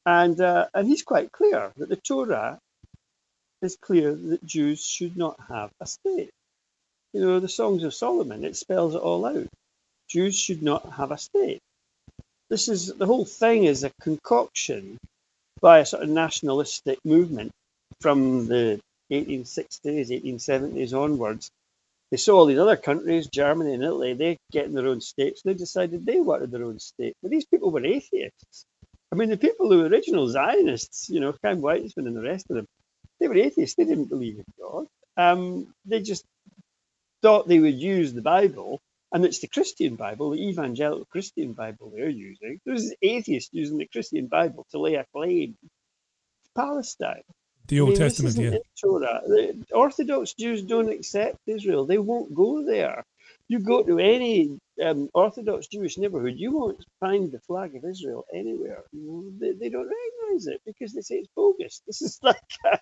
and 0.10 0.42
uh, 0.42 0.68
and 0.74 0.88
he's 0.88 1.04
quite 1.04 1.32
clear 1.32 1.72
that 1.78 1.90
the 1.90 1.98
Torah 1.98 2.60
is 3.62 3.78
clear 3.82 4.16
that 4.16 4.46
Jews 4.46 4.84
should 4.86 5.18
not 5.18 5.38
have 5.50 5.72
a 5.82 5.88
state. 5.88 6.32
You 7.14 7.22
know, 7.22 7.40
the 7.40 7.50
Songs 7.50 7.84
of 7.84 7.94
Solomon, 7.94 8.46
it 8.46 8.56
spells 8.56 8.96
it 8.96 9.00
all 9.02 9.26
out. 9.26 9.48
Jews 10.10 10.38
should 10.38 10.64
not 10.64 10.94
have 10.94 11.12
a 11.12 11.18
state 11.18 11.60
this 12.50 12.68
is 12.68 12.94
the 12.94 13.06
whole 13.06 13.26
thing 13.26 13.66
is 13.66 13.84
a 13.84 13.92
concoction 14.02 14.98
by 15.62 15.80
a 15.80 15.86
sort 15.86 16.04
of 16.04 16.10
nationalistic 16.10 17.00
movement 17.06 17.52
from 18.02 18.48
the 18.48 18.80
1860s, 19.12 20.10
1870s 20.10 20.94
onwards. 20.94 21.52
They 22.12 22.18
saw 22.18 22.40
all 22.40 22.46
these 22.48 22.60
other 22.60 22.78
countries, 22.78 23.28
Germany 23.28 23.76
and 23.76 23.84
Italy, 23.84 24.14
they 24.14 24.38
getting 24.52 24.74
their 24.74 24.88
own 24.88 25.02
states. 25.02 25.42
They 25.44 25.54
decided 25.54 26.06
they 26.06 26.20
wanted 26.20 26.52
their 26.52 26.64
own 26.64 26.80
state. 26.80 27.16
But 27.22 27.32
these 27.32 27.46
people 27.46 27.72
were 27.72 27.86
atheists. 27.86 28.66
I 29.12 29.16
mean, 29.16 29.30
the 29.30 29.38
people 29.38 29.70
who 29.70 29.80
were 29.80 29.88
original 29.88 30.28
Zionists, 30.28 31.10
you 31.10 31.20
know, 31.20 31.34
Chaim 31.44 31.62
Weizmann 31.62 32.08
and 32.08 32.16
the 32.16 32.22
rest 32.22 32.46
of 32.50 32.58
them, 32.58 32.68
they 33.20 33.28
were 33.28 33.38
atheists. 33.38 33.76
They 33.76 33.86
didn't 33.86 34.10
believe 34.10 34.38
in 34.38 34.46
God. 34.62 34.86
Um, 35.18 35.74
they 35.86 36.02
just 36.02 36.24
thought 37.22 37.48
they 37.48 37.60
would 37.60 37.76
use 37.80 38.14
the 38.14 38.22
Bible, 38.22 38.80
and 39.12 39.26
it's 39.26 39.40
the 39.40 39.48
Christian 39.48 39.96
Bible, 39.96 40.32
the 40.32 40.48
evangelical 40.48 41.06
Christian 41.06 41.54
Bible 41.54 41.92
they're 41.94 42.10
using. 42.10 42.60
There's 42.66 42.94
atheists 43.02 43.50
using 43.52 43.78
the 43.78 43.88
Christian 43.88 44.28
Bible 44.28 44.66
to 44.72 44.80
lay 44.80 44.96
a 44.96 45.06
claim 45.14 45.58
to 45.62 45.70
Palestine. 46.56 47.24
The 47.68 47.78
I 47.78 47.80
Old 47.82 47.90
mean, 47.90 48.00
Testament, 48.00 48.38
yeah. 48.38 48.58
Torah. 48.80 49.22
The 49.26 49.64
Orthodox 49.74 50.34
Jews 50.34 50.64
don't 50.64 50.90
accept 50.90 51.38
Israel. 51.46 51.86
They 51.86 51.98
won't 51.98 52.34
go 52.34 52.64
there. 52.66 53.04
You 53.48 53.60
go 53.60 53.84
to 53.84 54.00
any 54.00 54.60
um, 54.84 55.10
Orthodox 55.14 55.68
Jewish 55.68 55.98
neighborhood, 55.98 56.36
you 56.38 56.52
won't 56.52 56.84
find 57.00 57.32
the 57.32 57.40
flag 57.40 57.76
of 57.76 57.86
Israel 57.86 58.26
anywhere. 58.34 58.84
They, 58.94 59.52
they 59.54 59.70
don't 59.70 59.90
recognize 59.90 60.48
it 60.48 60.62
because 60.66 60.94
they 60.94 61.02
say 61.02 61.16
it's 61.16 61.30
bogus. 61.36 61.82
This 61.88 62.02
is 62.02 62.20
like 62.22 62.38
a, 62.66 62.80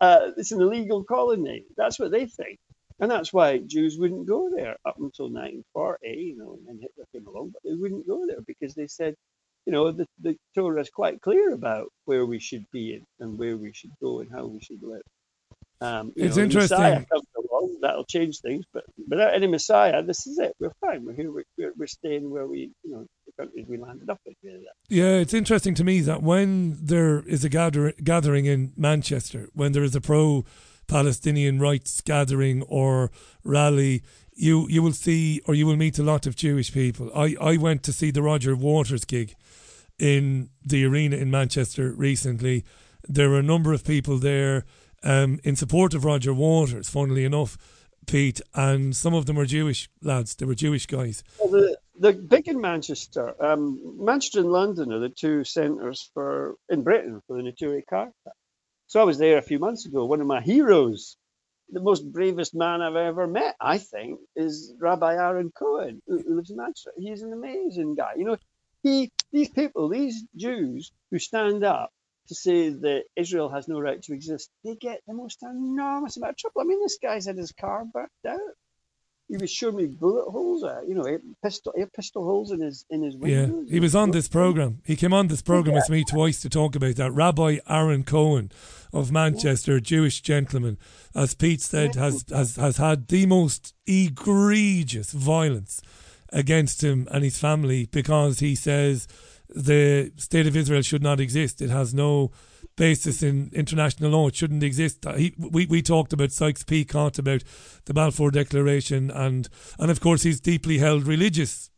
uh, 0.00 0.30
it's 0.36 0.52
an 0.52 0.60
illegal 0.60 1.04
colony. 1.04 1.64
That's 1.76 1.98
what 1.98 2.10
they 2.10 2.26
think. 2.26 2.58
And 2.98 3.10
that's 3.10 3.32
why 3.32 3.58
Jews 3.58 3.98
wouldn't 3.98 4.26
go 4.26 4.50
there 4.54 4.76
up 4.86 4.96
until 4.98 5.26
1940, 5.26 6.08
you 6.08 6.36
know, 6.36 6.58
and 6.68 6.80
Hitler 6.80 7.04
came 7.12 7.26
along, 7.26 7.50
but 7.52 7.62
they 7.62 7.74
wouldn't 7.74 8.06
go 8.06 8.26
there 8.26 8.40
because 8.46 8.74
they 8.74 8.86
said, 8.86 9.14
you 9.66 9.72
know, 9.72 9.92
the, 9.92 10.06
the 10.22 10.36
Torah 10.54 10.80
is 10.80 10.90
quite 10.90 11.20
clear 11.20 11.52
about 11.52 11.92
where 12.06 12.24
we 12.24 12.38
should 12.38 12.64
be 12.72 13.02
and 13.20 13.38
where 13.38 13.56
we 13.56 13.72
should 13.74 13.90
go 14.00 14.20
and 14.20 14.30
how 14.32 14.46
we 14.46 14.60
should 14.60 14.82
live. 14.82 15.02
Um, 15.80 16.12
It's 16.16 16.36
know, 16.36 16.44
interesting. 16.44 16.78
Messiah 16.78 17.04
comes 17.04 17.26
along, 17.36 17.76
that'll 17.82 18.04
change 18.04 18.40
things, 18.40 18.64
but 18.72 18.84
without 19.08 19.34
any 19.34 19.46
Messiah, 19.46 20.02
this 20.02 20.26
is 20.26 20.38
it. 20.38 20.54
We're 20.58 20.72
fine. 20.80 21.04
We're 21.04 21.12
here. 21.12 21.30
We're, 21.30 21.44
we're, 21.58 21.72
we're 21.76 21.86
staying 21.86 22.30
where 22.30 22.46
we, 22.46 22.70
you 22.82 22.90
know, 22.92 23.06
the 23.26 23.32
countries 23.42 23.66
we 23.68 23.76
landed 23.76 24.08
up 24.08 24.20
in. 24.24 24.34
Really. 24.42 24.64
Yeah, 24.88 25.16
it's 25.16 25.34
interesting 25.34 25.74
to 25.74 25.84
me 25.84 26.00
that 26.00 26.22
when 26.22 26.78
there 26.80 27.20
is 27.26 27.44
a 27.44 27.48
gather- 27.50 27.92
gathering 28.02 28.46
in 28.46 28.72
Manchester, 28.76 29.50
when 29.52 29.72
there 29.72 29.84
is 29.84 29.94
a 29.94 30.00
pro 30.00 30.44
Palestinian 30.86 31.58
rights 31.58 32.00
gathering 32.00 32.62
or 32.62 33.10
rally, 33.44 34.02
you, 34.34 34.66
you 34.70 34.82
will 34.82 34.92
see 34.92 35.42
or 35.46 35.54
you 35.54 35.66
will 35.66 35.76
meet 35.76 35.98
a 35.98 36.02
lot 36.02 36.26
of 36.26 36.36
Jewish 36.36 36.72
people. 36.72 37.10
I, 37.14 37.36
I 37.40 37.56
went 37.56 37.82
to 37.84 37.92
see 37.92 38.10
the 38.10 38.22
Roger 38.22 38.54
Waters 38.56 39.04
gig 39.04 39.34
in 39.98 40.50
the 40.64 40.84
arena 40.84 41.16
in 41.16 41.30
Manchester 41.30 41.92
recently. 41.92 42.64
There 43.08 43.30
were 43.30 43.38
a 43.38 43.42
number 43.42 43.72
of 43.72 43.84
people 43.84 44.18
there 44.18 44.64
um, 45.02 45.40
in 45.44 45.56
support 45.56 45.94
of 45.94 46.04
Roger 46.04 46.34
Waters, 46.34 46.88
funnily 46.88 47.24
enough, 47.24 47.56
Pete, 48.06 48.40
and 48.54 48.94
some 48.94 49.14
of 49.14 49.26
them 49.26 49.36
were 49.36 49.46
Jewish 49.46 49.88
lads. 50.02 50.34
They 50.34 50.46
were 50.46 50.54
Jewish 50.54 50.86
guys. 50.86 51.24
Well, 51.38 51.50
the, 51.50 51.78
the 51.98 52.12
big 52.12 52.48
in 52.48 52.60
Manchester, 52.60 53.34
um, 53.42 53.80
Manchester 53.98 54.40
and 54.40 54.52
London 54.52 54.92
are 54.92 55.00
the 55.00 55.08
two 55.08 55.44
centres 55.44 56.10
for 56.14 56.54
in 56.68 56.82
Britain 56.82 57.20
for 57.26 57.36
the 57.36 57.42
Neturei 57.42 57.82
Karta. 57.88 58.12
So 58.86 59.00
I 59.00 59.04
was 59.04 59.18
there 59.18 59.38
a 59.38 59.42
few 59.42 59.58
months 59.58 59.86
ago. 59.86 60.04
One 60.04 60.20
of 60.20 60.26
my 60.28 60.40
heroes, 60.40 61.16
the 61.70 61.80
most 61.80 62.10
bravest 62.12 62.54
man 62.54 62.80
I've 62.80 62.94
ever 62.94 63.26
met, 63.26 63.56
I 63.60 63.78
think, 63.78 64.20
is 64.36 64.72
Rabbi 64.78 65.14
Aaron 65.14 65.50
Cohen, 65.50 66.00
who 66.06 66.22
lives 66.28 66.50
in 66.50 66.56
Manchester. 66.56 66.92
He's 66.96 67.22
an 67.22 67.32
amazing 67.32 67.96
guy. 67.96 68.12
You 68.16 68.24
know, 68.24 68.36
he 68.84 69.10
these 69.32 69.50
people, 69.50 69.88
these 69.88 70.22
Jews 70.36 70.92
who 71.10 71.18
stand 71.18 71.64
up 71.64 71.90
to 72.28 72.34
say 72.34 72.70
that 72.70 73.04
Israel 73.16 73.48
has 73.48 73.68
no 73.68 73.80
right 73.80 74.02
to 74.02 74.12
exist, 74.12 74.50
they 74.64 74.74
get 74.74 75.00
the 75.06 75.14
most 75.14 75.42
enormous 75.42 76.16
amount 76.16 76.32
of 76.32 76.36
trouble. 76.36 76.60
I 76.60 76.64
mean, 76.64 76.80
this 76.80 76.98
guy's 77.02 77.26
had 77.26 77.36
his 77.36 77.52
car 77.52 77.84
burnt 77.84 78.10
out. 78.26 78.38
He 79.28 79.36
was 79.36 79.50
showing 79.50 79.76
me 79.76 79.86
bullet 79.86 80.30
holes, 80.30 80.62
uh, 80.62 80.82
you 80.86 80.94
know, 80.94 81.04
pistol, 81.42 81.72
had 81.76 81.92
pistol 81.92 82.24
holes 82.24 82.52
in 82.52 82.60
his 82.60 82.84
in 82.90 83.02
his 83.02 83.16
Yeah, 83.20 83.48
he 83.68 83.80
was 83.80 83.96
on 83.96 84.12
this 84.12 84.28
program. 84.28 84.82
He 84.84 84.94
came 84.94 85.12
on 85.12 85.26
this 85.26 85.42
program 85.42 85.74
with 85.74 85.90
me 85.90 86.04
twice 86.04 86.40
to 86.42 86.48
talk 86.48 86.76
about 86.76 86.94
that. 86.94 87.10
Rabbi 87.10 87.58
Aaron 87.68 88.04
Cohen 88.04 88.52
of 88.92 89.10
Manchester, 89.10 89.80
Jewish 89.80 90.20
gentleman, 90.20 90.78
as 91.12 91.34
Pete 91.34 91.60
said, 91.60 91.96
has 91.96 92.24
has 92.30 92.54
has 92.54 92.76
had 92.76 93.08
the 93.08 93.26
most 93.26 93.74
egregious 93.84 95.10
violence 95.10 95.82
against 96.32 96.84
him 96.84 97.08
and 97.10 97.24
his 97.24 97.38
family 97.38 97.88
because 97.90 98.38
he 98.38 98.54
says 98.54 99.08
the 99.48 100.12
state 100.16 100.46
of 100.46 100.56
Israel 100.56 100.82
should 100.82 101.02
not 101.02 101.20
exist. 101.20 101.62
It 101.62 101.70
has 101.70 101.94
no 101.94 102.30
basis 102.76 103.22
in 103.22 103.50
international 103.52 104.10
law. 104.10 104.28
It 104.28 104.36
shouldn't 104.36 104.62
exist. 104.62 105.06
Uh, 105.06 105.14
he, 105.14 105.34
we, 105.38 105.66
we 105.66 105.82
talked 105.82 106.12
about 106.12 106.32
Sykes-Picot, 106.32 107.18
about 107.18 107.42
the 107.86 107.94
Balfour 107.94 108.30
Declaration, 108.30 109.10
and, 109.10 109.48
and 109.78 109.90
of 109.90 110.00
course 110.00 110.22
his 110.22 110.40
deeply 110.40 110.78
held 110.78 111.06
religious 111.06 111.70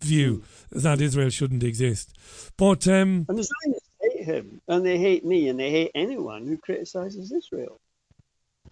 view 0.00 0.42
that 0.70 1.00
Israel 1.00 1.30
shouldn't 1.30 1.62
exist. 1.62 2.12
But 2.56 2.86
um, 2.88 3.26
And 3.28 3.38
the 3.38 3.48
Zionists 3.48 3.90
hate 4.00 4.24
him, 4.24 4.60
and 4.68 4.84
they 4.84 4.98
hate 4.98 5.24
me, 5.24 5.48
and 5.48 5.58
they 5.58 5.70
hate 5.70 5.92
anyone 5.94 6.46
who 6.46 6.58
criticises 6.58 7.32
Israel. 7.32 7.80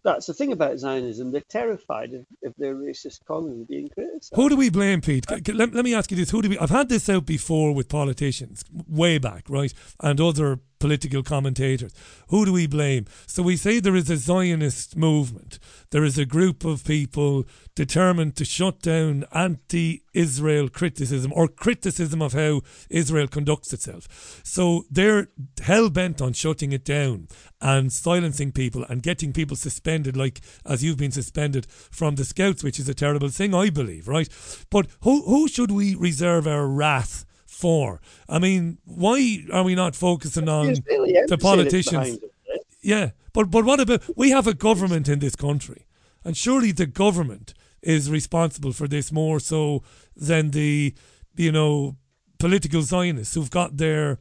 That's 0.03 0.26
the 0.26 0.34
thing 0.34 0.53
about 0.53 0.78
Zionism. 0.78 1.30
They're 1.30 1.42
terrified 1.42 2.14
of, 2.14 2.26
of 2.44 2.55
their 2.57 2.74
racist 2.74 3.24
colony 3.24 3.64
being 3.68 3.88
criticised. 3.88 4.32
Who 4.34 4.48
do 4.48 4.57
we 4.57 4.70
blame, 4.70 5.01
Pete? 5.01 5.26
Let, 5.30 5.74
let 5.74 5.84
me 5.84 5.94
ask 5.94 6.11
you 6.11 6.16
this: 6.16 6.30
Who 6.30 6.42
do 6.42 6.48
we? 6.48 6.59
I've 6.59 6.70
had 6.70 6.88
this 6.88 7.09
out 7.09 7.26
before 7.26 7.72
with 7.74 7.88
politicians, 7.88 8.64
way 8.88 9.18
back, 9.18 9.48
right, 9.48 9.72
and 10.01 10.20
other 10.20 10.61
political 10.81 11.22
commentators. 11.22 11.93
Who 12.28 12.45
do 12.45 12.53
we 12.53 12.66
blame? 12.66 13.07
So 13.26 13.43
we 13.43 13.57
say 13.57 13.78
there 13.78 13.95
is 13.95 14.11
a 14.11 14.16
Zionist 14.16 14.97
movement. 14.97 15.61
There 15.91 16.05
is 16.05 16.18
a 16.18 16.24
group 16.24 16.64
of 16.64 16.85
people 16.85 17.45
determined 17.76 18.35
to 18.37 18.45
shut 18.45 18.81
down 18.81 19.24
anti-Israel 19.33 20.68
criticism 20.68 21.33
or 21.35 21.47
criticism 21.47 22.20
of 22.20 22.33
how 22.33 22.62
Israel 22.89 23.28
conducts 23.28 23.72
itself. 23.72 24.41
So 24.43 24.85
they're 24.91 25.28
hell 25.62 25.91
bent 25.91 26.20
on 26.20 26.33
shutting 26.33 26.72
it 26.72 26.85
down 26.85 27.28
and 27.61 27.93
silencing 27.93 28.53
people 28.53 28.85
and 28.89 29.03
getting 29.03 29.33
people 29.33 29.57
suspended, 29.57 30.16
like 30.16 30.41
as 30.64 30.83
you've 30.83 30.97
been 30.97 31.12
suspended 31.12 31.66
from 31.70 32.16
the 32.16 32.24
Scouts, 32.24 32.64
which 32.64 32.81
is 32.81 32.89
a 32.89 32.95
terrible 32.95 33.28
thing, 33.28 33.55
I 33.55 33.70
believe, 33.70 34.09
right? 34.09 34.28
But 34.70 34.87
who 35.03 35.22
who 35.22 35.47
should 35.47 35.70
we 35.70 35.95
reserve 35.95 36.47
our 36.47 36.66
wrath? 36.66 37.26
For 37.61 38.00
I 38.28 38.38
mean, 38.38 38.78
why 38.84 39.44
are 39.52 39.62
we 39.62 39.74
not 39.74 39.94
focusing 39.94 40.48
on 40.48 40.74
really 40.88 41.14
the 41.28 41.38
politicians? 41.38 42.08
it, 42.08 42.22
right? 42.48 42.61
Yeah, 42.80 43.11
but 43.32 43.50
but 43.50 43.64
what 43.64 43.80
about 43.80 44.02
we 44.16 44.30
have 44.30 44.46
a 44.46 44.54
government 44.54 45.08
in 45.08 45.18
this 45.18 45.36
country, 45.36 45.86
and 46.24 46.36
surely 46.36 46.72
the 46.72 46.86
government 46.86 47.54
is 47.82 48.11
responsible 48.11 48.72
for 48.72 48.88
this 48.88 49.12
more 49.12 49.40
so 49.40 49.82
than 50.16 50.50
the 50.50 50.94
you 51.36 51.52
know 51.52 51.96
political 52.38 52.82
Zionists 52.82 53.34
who've 53.34 53.50
got 53.50 53.76
their. 53.76 54.18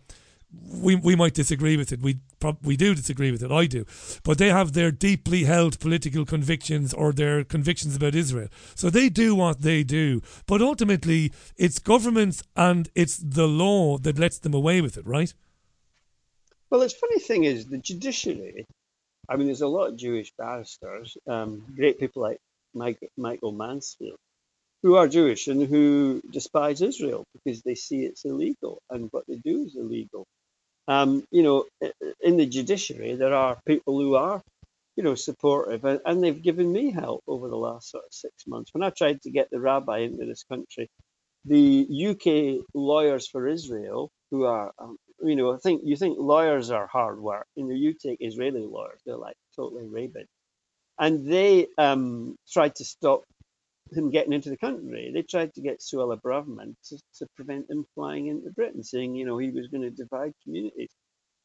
We 0.52 0.96
we 0.96 1.16
might 1.16 1.34
disagree 1.34 1.78
with 1.78 1.92
it. 1.92 2.02
We 2.02 2.20
we 2.64 2.78
do 2.78 2.96
disagree 2.96 3.32
with 3.32 3.44
it. 3.44 3.52
I 3.52 3.66
do, 3.66 3.86
but 4.24 4.38
they 4.38 4.50
have 4.50 4.74
their 4.74 4.92
deeply 4.92 5.44
held 5.44 5.80
political 5.80 6.26
convictions 6.26 6.94
or 6.94 7.12
their 7.12 7.44
convictions 7.44 7.96
about 7.96 8.16
Israel. 8.16 8.50
So 8.76 8.90
they 8.90 9.10
do 9.10 9.36
what 9.36 9.62
they 9.62 9.84
do. 9.84 10.22
But 10.48 10.62
ultimately, 10.62 11.32
it's 11.58 11.80
governments 11.80 12.44
and 12.56 12.90
it's 12.96 13.18
the 13.18 13.48
law 13.48 13.98
that 14.00 14.20
lets 14.20 14.40
them 14.40 14.54
away 14.54 14.82
with 14.82 14.98
it, 14.98 15.06
right? 15.06 15.34
Well, 16.70 16.82
the 16.82 16.90
funny 16.90 17.20
thing 17.20 17.46
is 17.46 17.66
the 17.66 17.80
judiciary. 17.80 18.66
I 19.28 19.36
mean, 19.36 19.48
there's 19.48 19.62
a 19.62 19.68
lot 19.68 19.88
of 19.88 19.98
Jewish 19.98 20.32
barristers, 20.38 21.18
um, 21.28 21.64
great 21.76 22.00
people 22.00 22.22
like 22.22 22.40
Mike, 22.74 23.00
Michael 23.18 23.52
Mansfield, 23.52 24.18
who 24.84 24.96
are 24.96 25.08
Jewish 25.08 25.48
and 25.48 25.68
who 25.68 26.22
despise 26.32 26.82
Israel 26.82 27.26
because 27.34 27.62
they 27.62 27.76
see 27.76 28.06
it's 28.06 28.26
illegal 28.26 28.82
and 28.90 29.10
what 29.12 29.26
they 29.28 29.38
do 29.38 29.64
is 29.64 29.76
illegal. 29.76 30.26
Um, 30.90 31.24
you 31.32 31.44
know, 31.44 31.66
in 32.22 32.38
the 32.38 32.48
judiciary, 32.48 33.16
there 33.16 33.36
are 33.36 33.60
people 33.68 34.00
who 34.00 34.16
are, 34.16 34.42
you 34.98 35.04
know, 35.04 35.16
supportive, 35.16 35.86
and, 35.86 36.02
and 36.06 36.24
they've 36.24 36.42
given 36.42 36.72
me 36.72 36.92
help 36.92 37.24
over 37.28 37.48
the 37.48 37.58
last 37.58 37.92
sort 37.92 38.06
of 38.06 38.14
six 38.14 38.48
months. 38.48 38.74
When 38.74 38.84
I 38.84 38.90
tried 38.90 39.22
to 39.24 39.32
get 39.32 39.52
the 39.52 39.62
rabbi 39.62 40.00
into 40.00 40.26
this 40.26 40.44
country, 40.44 40.90
the 41.46 41.88
UK 42.10 42.66
lawyers 42.74 43.28
for 43.30 43.48
Israel, 43.48 44.10
who 44.32 44.46
are, 44.46 44.72
um, 44.80 44.98
you 45.24 45.36
know, 45.36 45.54
I 45.54 45.58
think 45.60 45.84
you 45.86 45.96
think 45.96 46.18
lawyers 46.20 46.72
are 46.72 46.88
hard 46.88 47.20
work. 47.20 47.46
You 47.56 47.66
know, 47.66 47.76
you 47.76 47.94
take 47.94 48.18
Israeli 48.22 48.66
lawyers; 48.66 49.02
they're 49.06 49.18
like 49.18 49.38
totally 49.56 49.88
rabid, 49.88 50.28
and 51.00 51.32
they 51.32 51.68
um, 51.78 52.36
tried 52.52 52.76
to 52.76 52.86
stop 52.86 53.24
him 53.94 54.12
getting 54.12 54.34
into 54.34 54.50
the 54.50 54.58
country. 54.58 55.12
They 55.14 55.24
tried 55.24 55.54
to 55.56 55.62
get 55.62 55.82
Suella 55.82 56.22
Braverman 56.22 56.76
to, 56.90 56.98
to 57.20 57.28
prevent 57.36 57.70
him 57.70 57.86
flying 57.96 58.28
into 58.28 58.52
Britain, 58.52 58.84
saying, 58.84 59.16
you 59.16 59.26
know, 59.26 59.38
he 59.38 59.52
was 59.52 59.68
going 59.68 59.84
to 59.84 59.92
divide 59.92 60.34
communities. 60.44 60.92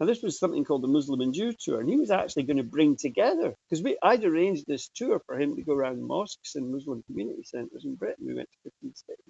Now, 0.00 0.06
this 0.06 0.22
was 0.22 0.38
something 0.38 0.64
called 0.64 0.82
the 0.82 0.88
Muslim 0.88 1.20
and 1.22 1.34
Jew 1.34 1.52
tour, 1.58 1.80
and 1.80 1.88
he 1.88 1.96
was 1.96 2.10
actually 2.10 2.44
going 2.44 2.58
to 2.58 2.64
bring 2.64 2.96
together 2.96 3.54
because 3.70 3.84
I'd 4.02 4.24
arranged 4.24 4.64
this 4.66 4.90
tour 4.94 5.20
for 5.26 5.40
him 5.40 5.56
to 5.56 5.62
go 5.62 5.74
around 5.74 6.02
mosques 6.02 6.56
and 6.56 6.72
Muslim 6.72 7.02
community 7.06 7.44
centres 7.44 7.84
in 7.84 7.96
Britain. 7.96 8.26
We 8.26 8.34
went 8.34 8.50
to 8.52 8.70
15 8.82 8.94
states 8.96 9.20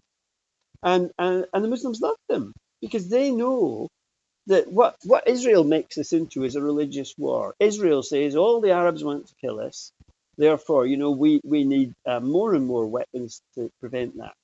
and, 0.85 1.13
and 1.19 1.47
and 1.55 1.65
the 1.65 1.69
Muslims 1.69 2.03
loved 2.03 2.21
them 2.29 2.55
because 2.83 3.11
they 3.11 3.33
know 3.33 3.89
that 4.49 4.71
what 4.73 4.97
what 5.05 5.29
Israel 5.29 5.65
makes 5.65 5.97
this 5.97 6.13
into 6.13 6.45
is 6.45 6.57
a 6.57 6.63
religious 6.63 7.15
war. 7.19 7.55
Israel 7.61 8.03
says 8.03 8.37
all 8.37 8.61
the 8.61 8.73
Arabs 8.73 9.05
want 9.05 9.29
to 9.29 9.35
kill 9.41 9.61
us, 9.61 9.93
therefore, 10.39 10.87
you 10.87 10.97
know, 10.97 11.13
we 11.13 11.41
we 11.45 11.65
need 11.65 11.95
uh, 12.07 12.21
more 12.21 12.55
and 12.55 12.67
more 12.67 12.87
weapons 12.87 13.43
to 13.57 13.71
prevent 13.81 14.19
that. 14.19 14.35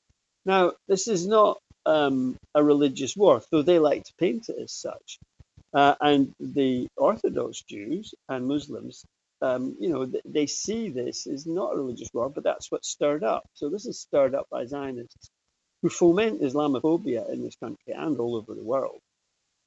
Now, 0.47 0.73
this 0.89 1.09
is 1.09 1.27
not 1.27 1.59
um, 1.87 2.37
a 2.55 2.63
religious 2.65 3.17
war, 3.17 3.43
though 3.51 3.63
they 3.63 3.79
like 3.79 4.05
to 4.05 4.15
paint 4.19 4.49
it 4.49 4.57
as 4.63 4.73
such. 4.73 5.19
Uh, 5.75 5.95
and 6.01 6.35
the 6.41 6.89
Orthodox 6.97 7.63
Jews 7.63 8.15
and 8.29 8.49
Muslims, 8.49 9.05
um, 9.43 9.77
you 9.81 9.89
know, 9.89 10.07
th- 10.07 10.25
they 10.27 10.47
see 10.47 10.91
this 10.91 11.27
as 11.27 11.47
not 11.47 11.75
a 11.75 11.77
religious 11.77 12.11
war, 12.13 12.29
but 12.29 12.45
that's 12.45 12.73
what's 12.73 12.89
stirred 12.91 13.25
up. 13.25 13.45
So 13.55 13.69
this 13.71 13.87
is 13.87 14.01
stirred 14.01 14.35
up 14.35 14.47
by 14.51 14.67
Zionists 14.67 15.31
who 15.83 15.89
foment 15.89 16.43
Islamophobia 16.43 17.31
in 17.33 17.43
this 17.43 17.57
country 17.57 17.95
and 17.95 18.19
all 18.19 18.37
over 18.37 18.55
the 18.55 18.65
world. 18.65 19.01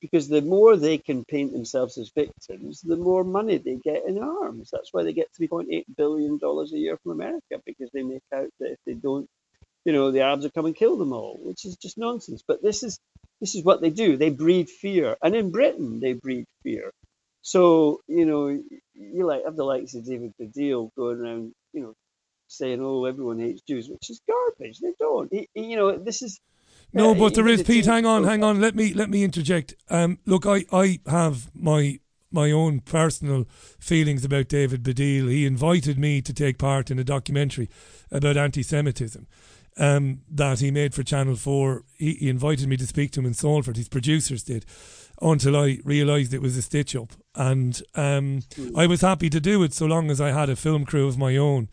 Because 0.03 0.29
the 0.29 0.43
more 0.43 0.77
they 0.77 0.99
can 0.99 1.25
paint 1.25 1.53
themselves 1.53 1.97
as 1.97 2.11
victims, 2.15 2.81
the 2.83 2.97
more 2.97 3.25
money 3.25 3.57
they 3.59 3.77
get 3.77 4.05
in 4.07 4.19
arms. 4.19 4.69
That's 4.73 4.93
why 4.93 5.03
they 5.05 5.13
get 5.13 5.29
$3.8 5.41 5.85
billion 5.97 6.39
a 6.43 6.65
year 6.77 6.99
from 7.03 7.13
America, 7.13 7.61
because 7.65 7.91
they 7.93 8.03
make 8.03 8.23
out 8.35 8.49
that 8.61 8.73
if 8.73 8.79
they 8.87 8.95
don't, 8.95 9.27
you 9.85 9.93
know, 9.93 10.11
the 10.11 10.21
Arabs 10.21 10.43
will 10.43 10.51
come 10.51 10.65
and 10.67 10.75
kill 10.75 10.97
them 10.97 11.13
all, 11.13 11.39
which 11.41 11.65
is 11.65 11.77
just 11.77 11.97
nonsense. 11.97 12.43
But 12.47 12.61
this 12.61 12.83
is 12.83 12.99
this 13.41 13.55
is 13.55 13.63
what 13.63 13.81
they 13.81 13.89
do. 13.89 14.17
They 14.17 14.29
breed 14.29 14.69
fear. 14.69 15.17
And 15.23 15.35
in 15.35 15.51
Britain, 15.51 15.99
they 15.99 16.13
breed 16.13 16.45
fear. 16.63 16.91
So, 17.41 18.01
you 18.07 18.25
know, 18.25 18.47
you 18.95 19.25
like 19.25 19.45
have 19.45 19.55
the 19.55 19.63
likes 19.65 19.95
of 19.95 20.05
David 20.05 20.33
Baddiel 20.41 20.91
going 20.97 21.19
around, 21.21 21.53
you 21.73 21.81
know, 21.81 21.93
saying, 22.49 22.81
oh, 22.81 23.05
everyone 23.05 23.39
hates 23.39 23.61
Jews, 23.67 23.89
which 23.89 24.09
is 24.11 24.21
garbage. 24.29 24.79
They 24.79 24.93
don't. 24.99 25.31
He- 25.33 25.49
he- 25.55 25.65
you 25.71 25.77
know, 25.77 25.97
this 25.97 26.21
is. 26.23 26.39
No, 26.93 27.11
uh, 27.11 27.13
but 27.15 27.33
there 27.33 27.47
he- 27.47 27.53
is 27.53 27.63
Pete. 27.63 27.85
Hang 27.85 28.05
on, 28.05 28.23
hang 28.23 28.43
on. 28.43 28.61
Let 28.61 28.75
me 28.75 28.93
let 28.93 29.09
me 29.09 29.23
interject. 29.23 29.75
Um, 29.89 30.19
look, 30.25 30.45
I 30.45 30.65
I 30.71 30.99
have 31.07 31.49
my 31.55 31.99
my 32.31 32.51
own 32.51 32.79
personal 32.79 33.45
feelings 33.79 34.25
about 34.25 34.47
David 34.47 34.83
Baddiel. 34.83 35.29
He 35.29 35.45
invited 35.45 35.99
me 35.99 36.21
to 36.21 36.33
take 36.33 36.57
part 36.57 36.89
in 36.89 36.97
a 36.97 37.03
documentary 37.03 37.69
about 38.11 38.37
anti-Semitism 38.37 39.27
um, 39.77 40.21
that 40.31 40.59
he 40.59 40.71
made 40.71 40.93
for 40.93 41.03
Channel 41.03 41.35
Four. 41.35 41.83
He, 41.97 42.13
he 42.15 42.29
invited 42.29 42.67
me 42.67 42.77
to 42.77 42.87
speak 42.87 43.11
to 43.11 43.19
him 43.19 43.27
in 43.27 43.33
Salford. 43.33 43.77
His 43.77 43.89
producers 43.89 44.43
did. 44.43 44.65
Until 45.21 45.55
I 45.55 45.77
realised 45.85 46.33
it 46.33 46.41
was 46.41 46.57
a 46.57 46.61
stitch 46.61 46.95
up, 46.95 47.13
and 47.35 47.81
um, 47.95 48.41
I 48.75 48.87
was 48.87 49.01
happy 49.01 49.29
to 49.29 49.39
do 49.39 49.63
it 49.63 49.71
so 49.71 49.85
long 49.85 50.09
as 50.09 50.19
I 50.19 50.31
had 50.31 50.49
a 50.49 50.55
film 50.55 50.85
crew 50.85 51.07
of 51.07 51.17
my 51.17 51.37
own 51.37 51.69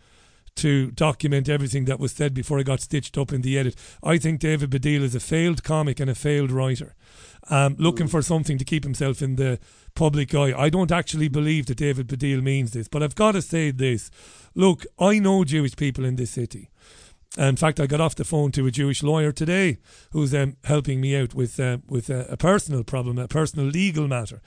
to 0.56 0.90
document 0.90 1.48
everything 1.48 1.86
that 1.86 2.00
was 2.00 2.12
said 2.12 2.34
before 2.34 2.58
I 2.58 2.62
got 2.62 2.80
stitched 2.80 3.16
up 3.16 3.32
in 3.32 3.42
the 3.42 3.58
edit. 3.58 3.76
I 4.02 4.18
think 4.18 4.40
David 4.40 4.70
Baddiel 4.70 5.02
is 5.02 5.14
a 5.14 5.20
failed 5.20 5.62
comic 5.62 6.00
and 6.00 6.10
a 6.10 6.14
failed 6.14 6.50
writer, 6.50 6.94
um, 7.48 7.76
looking 7.78 8.08
for 8.08 8.22
something 8.22 8.58
to 8.58 8.64
keep 8.64 8.84
himself 8.84 9.22
in 9.22 9.36
the 9.36 9.58
public 9.94 10.34
eye. 10.34 10.52
I 10.56 10.68
don't 10.68 10.92
actually 10.92 11.28
believe 11.28 11.66
that 11.66 11.78
David 11.78 12.08
Baddiel 12.08 12.42
means 12.42 12.72
this, 12.72 12.88
but 12.88 13.02
I've 13.02 13.14
got 13.14 13.32
to 13.32 13.42
say 13.42 13.70
this. 13.70 14.10
Look, 14.54 14.84
I 14.98 15.18
know 15.18 15.44
Jewish 15.44 15.76
people 15.76 16.04
in 16.04 16.16
this 16.16 16.30
city. 16.30 16.70
In 17.38 17.56
fact, 17.56 17.78
I 17.78 17.86
got 17.86 18.00
off 18.00 18.16
the 18.16 18.24
phone 18.24 18.50
to 18.52 18.66
a 18.66 18.72
Jewish 18.72 19.04
lawyer 19.04 19.30
today 19.30 19.78
who's 20.10 20.34
um, 20.34 20.56
helping 20.64 21.00
me 21.00 21.16
out 21.16 21.32
with 21.32 21.60
uh, 21.60 21.78
with 21.88 22.10
a, 22.10 22.26
a 22.28 22.36
personal 22.36 22.82
problem, 22.82 23.18
a 23.18 23.28
personal 23.28 23.66
legal 23.66 24.08
matter. 24.08 24.42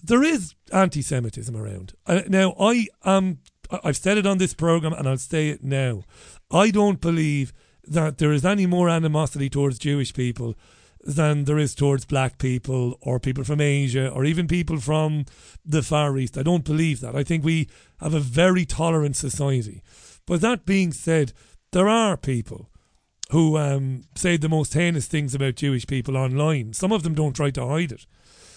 There 0.00 0.22
is 0.22 0.54
anti-Semitism 0.72 1.56
around. 1.56 1.94
Uh, 2.06 2.22
now, 2.28 2.54
I 2.60 2.86
am. 3.04 3.40
I've 3.82 3.96
said 3.96 4.18
it 4.18 4.26
on 4.26 4.38
this 4.38 4.54
program, 4.54 4.92
and 4.92 5.08
I'll 5.08 5.16
say 5.16 5.48
it 5.48 5.64
now. 5.64 6.02
I 6.50 6.70
don't 6.70 7.00
believe 7.00 7.52
that 7.86 8.18
there 8.18 8.32
is 8.32 8.44
any 8.44 8.66
more 8.66 8.88
animosity 8.88 9.48
towards 9.48 9.78
Jewish 9.78 10.14
people 10.14 10.54
than 11.00 11.44
there 11.44 11.58
is 11.58 11.74
towards 11.74 12.06
black 12.06 12.38
people 12.38 12.98
or 13.02 13.20
people 13.20 13.44
from 13.44 13.60
Asia 13.60 14.08
or 14.08 14.24
even 14.24 14.46
people 14.48 14.78
from 14.78 15.26
the 15.64 15.82
Far 15.82 16.16
East. 16.16 16.38
I 16.38 16.42
don't 16.42 16.64
believe 16.64 17.00
that. 17.00 17.14
I 17.14 17.22
think 17.22 17.44
we 17.44 17.68
have 18.00 18.14
a 18.14 18.20
very 18.20 18.64
tolerant 18.64 19.16
society. 19.16 19.82
But 20.26 20.40
that 20.40 20.64
being 20.64 20.92
said, 20.92 21.32
there 21.72 21.88
are 21.88 22.16
people 22.16 22.70
who 23.30 23.58
um, 23.58 24.04
say 24.14 24.36
the 24.36 24.48
most 24.48 24.74
heinous 24.74 25.06
things 25.06 25.34
about 25.34 25.56
Jewish 25.56 25.86
people 25.86 26.16
online. 26.16 26.72
Some 26.72 26.92
of 26.92 27.02
them 27.02 27.14
don't 27.14 27.36
try 27.36 27.50
to 27.50 27.66
hide 27.66 27.92
it. 27.92 28.06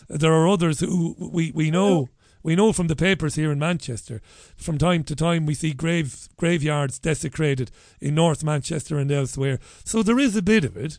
There 0.07 0.33
are 0.33 0.47
others 0.47 0.79
who 0.79 1.15
we, 1.19 1.51
we 1.51 1.69
know 1.69 2.09
we 2.47 2.55
know 2.55 2.71
from 2.71 2.87
the 2.87 2.95
papers 2.95 3.35
here 3.35 3.51
in 3.51 3.59
Manchester. 3.59 4.21
From 4.55 4.77
time 4.77 5.03
to 5.03 5.15
time, 5.17 5.45
we 5.45 5.53
see 5.53 5.73
grave 5.73 6.29
graveyards 6.37 6.97
desecrated 6.97 7.71
in 7.99 8.15
North 8.15 8.41
Manchester 8.41 8.97
and 8.97 9.11
elsewhere. 9.11 9.59
So 9.83 10.01
there 10.01 10.17
is 10.17 10.33
a 10.37 10.41
bit 10.41 10.63
of 10.63 10.77
it. 10.77 10.97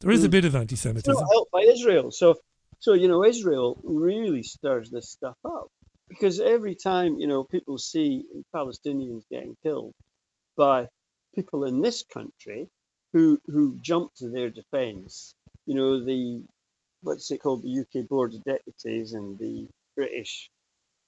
There 0.00 0.10
is 0.10 0.22
a 0.22 0.28
Mm. 0.28 0.32
bit 0.32 0.44
of 0.44 0.54
anti-Semitism. 0.54 1.14
not 1.14 1.32
helped 1.32 1.50
by 1.50 1.62
Israel. 1.62 2.10
So, 2.12 2.36
So, 2.78 2.92
you 2.92 3.08
know, 3.08 3.24
Israel 3.24 3.80
really 3.84 4.42
stirs 4.42 4.90
this 4.90 5.08
stuff 5.08 5.38
up 5.46 5.68
because 6.10 6.40
every 6.40 6.74
time, 6.74 7.18
you 7.18 7.26
know, 7.26 7.42
people 7.42 7.78
see 7.78 8.26
Palestinians 8.54 9.24
getting 9.30 9.56
killed 9.62 9.94
by 10.58 10.86
people 11.34 11.64
in 11.64 11.80
this 11.80 12.04
country 12.04 12.68
who 13.14 13.40
who 13.46 13.78
jump 13.80 14.12
to 14.16 14.28
their 14.28 14.50
defense, 14.50 15.34
you 15.64 15.74
know, 15.74 16.04
the 16.04 16.44
what's 17.00 17.30
it 17.30 17.38
called, 17.38 17.62
the 17.62 17.74
UK 17.82 18.06
Board 18.06 18.34
of 18.34 18.44
Deputies 18.44 19.14
and 19.14 19.38
the 19.38 19.66
British 19.96 20.50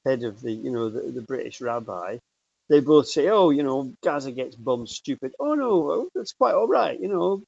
head 0.09 0.25
of 0.25 0.41
the, 0.41 0.53
you 0.53 0.71
know, 0.71 0.89
the, 0.91 1.13
the 1.13 1.23
British 1.23 1.61
rabbi, 1.61 2.19
they 2.69 2.81
both 2.81 3.09
say, 3.09 3.29
oh, 3.29 3.51
you 3.51 3.63
know, 3.63 3.93
Gaza 4.03 4.33
gets 4.33 4.57
bombed, 4.57 4.89
stupid. 4.89 5.33
Oh, 5.41 5.55
no, 5.55 5.91
oh, 5.91 6.09
that's 6.15 6.33
quite 6.33 6.55
all 6.55 6.69
right. 6.69 6.99
You 6.99 7.09
know, 7.09 7.43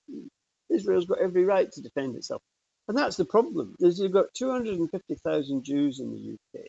Israel's 0.70 1.06
got 1.06 1.20
every 1.20 1.44
right 1.44 1.70
to 1.72 1.82
defend 1.82 2.16
itself. 2.16 2.42
And 2.88 2.96
that's 2.96 3.16
the 3.16 3.24
problem. 3.24 3.76
There's, 3.78 4.00
you've 4.00 4.12
got 4.12 4.34
250,000 4.34 5.62
Jews 5.64 6.00
in 6.00 6.10
the 6.10 6.34
UK. 6.60 6.66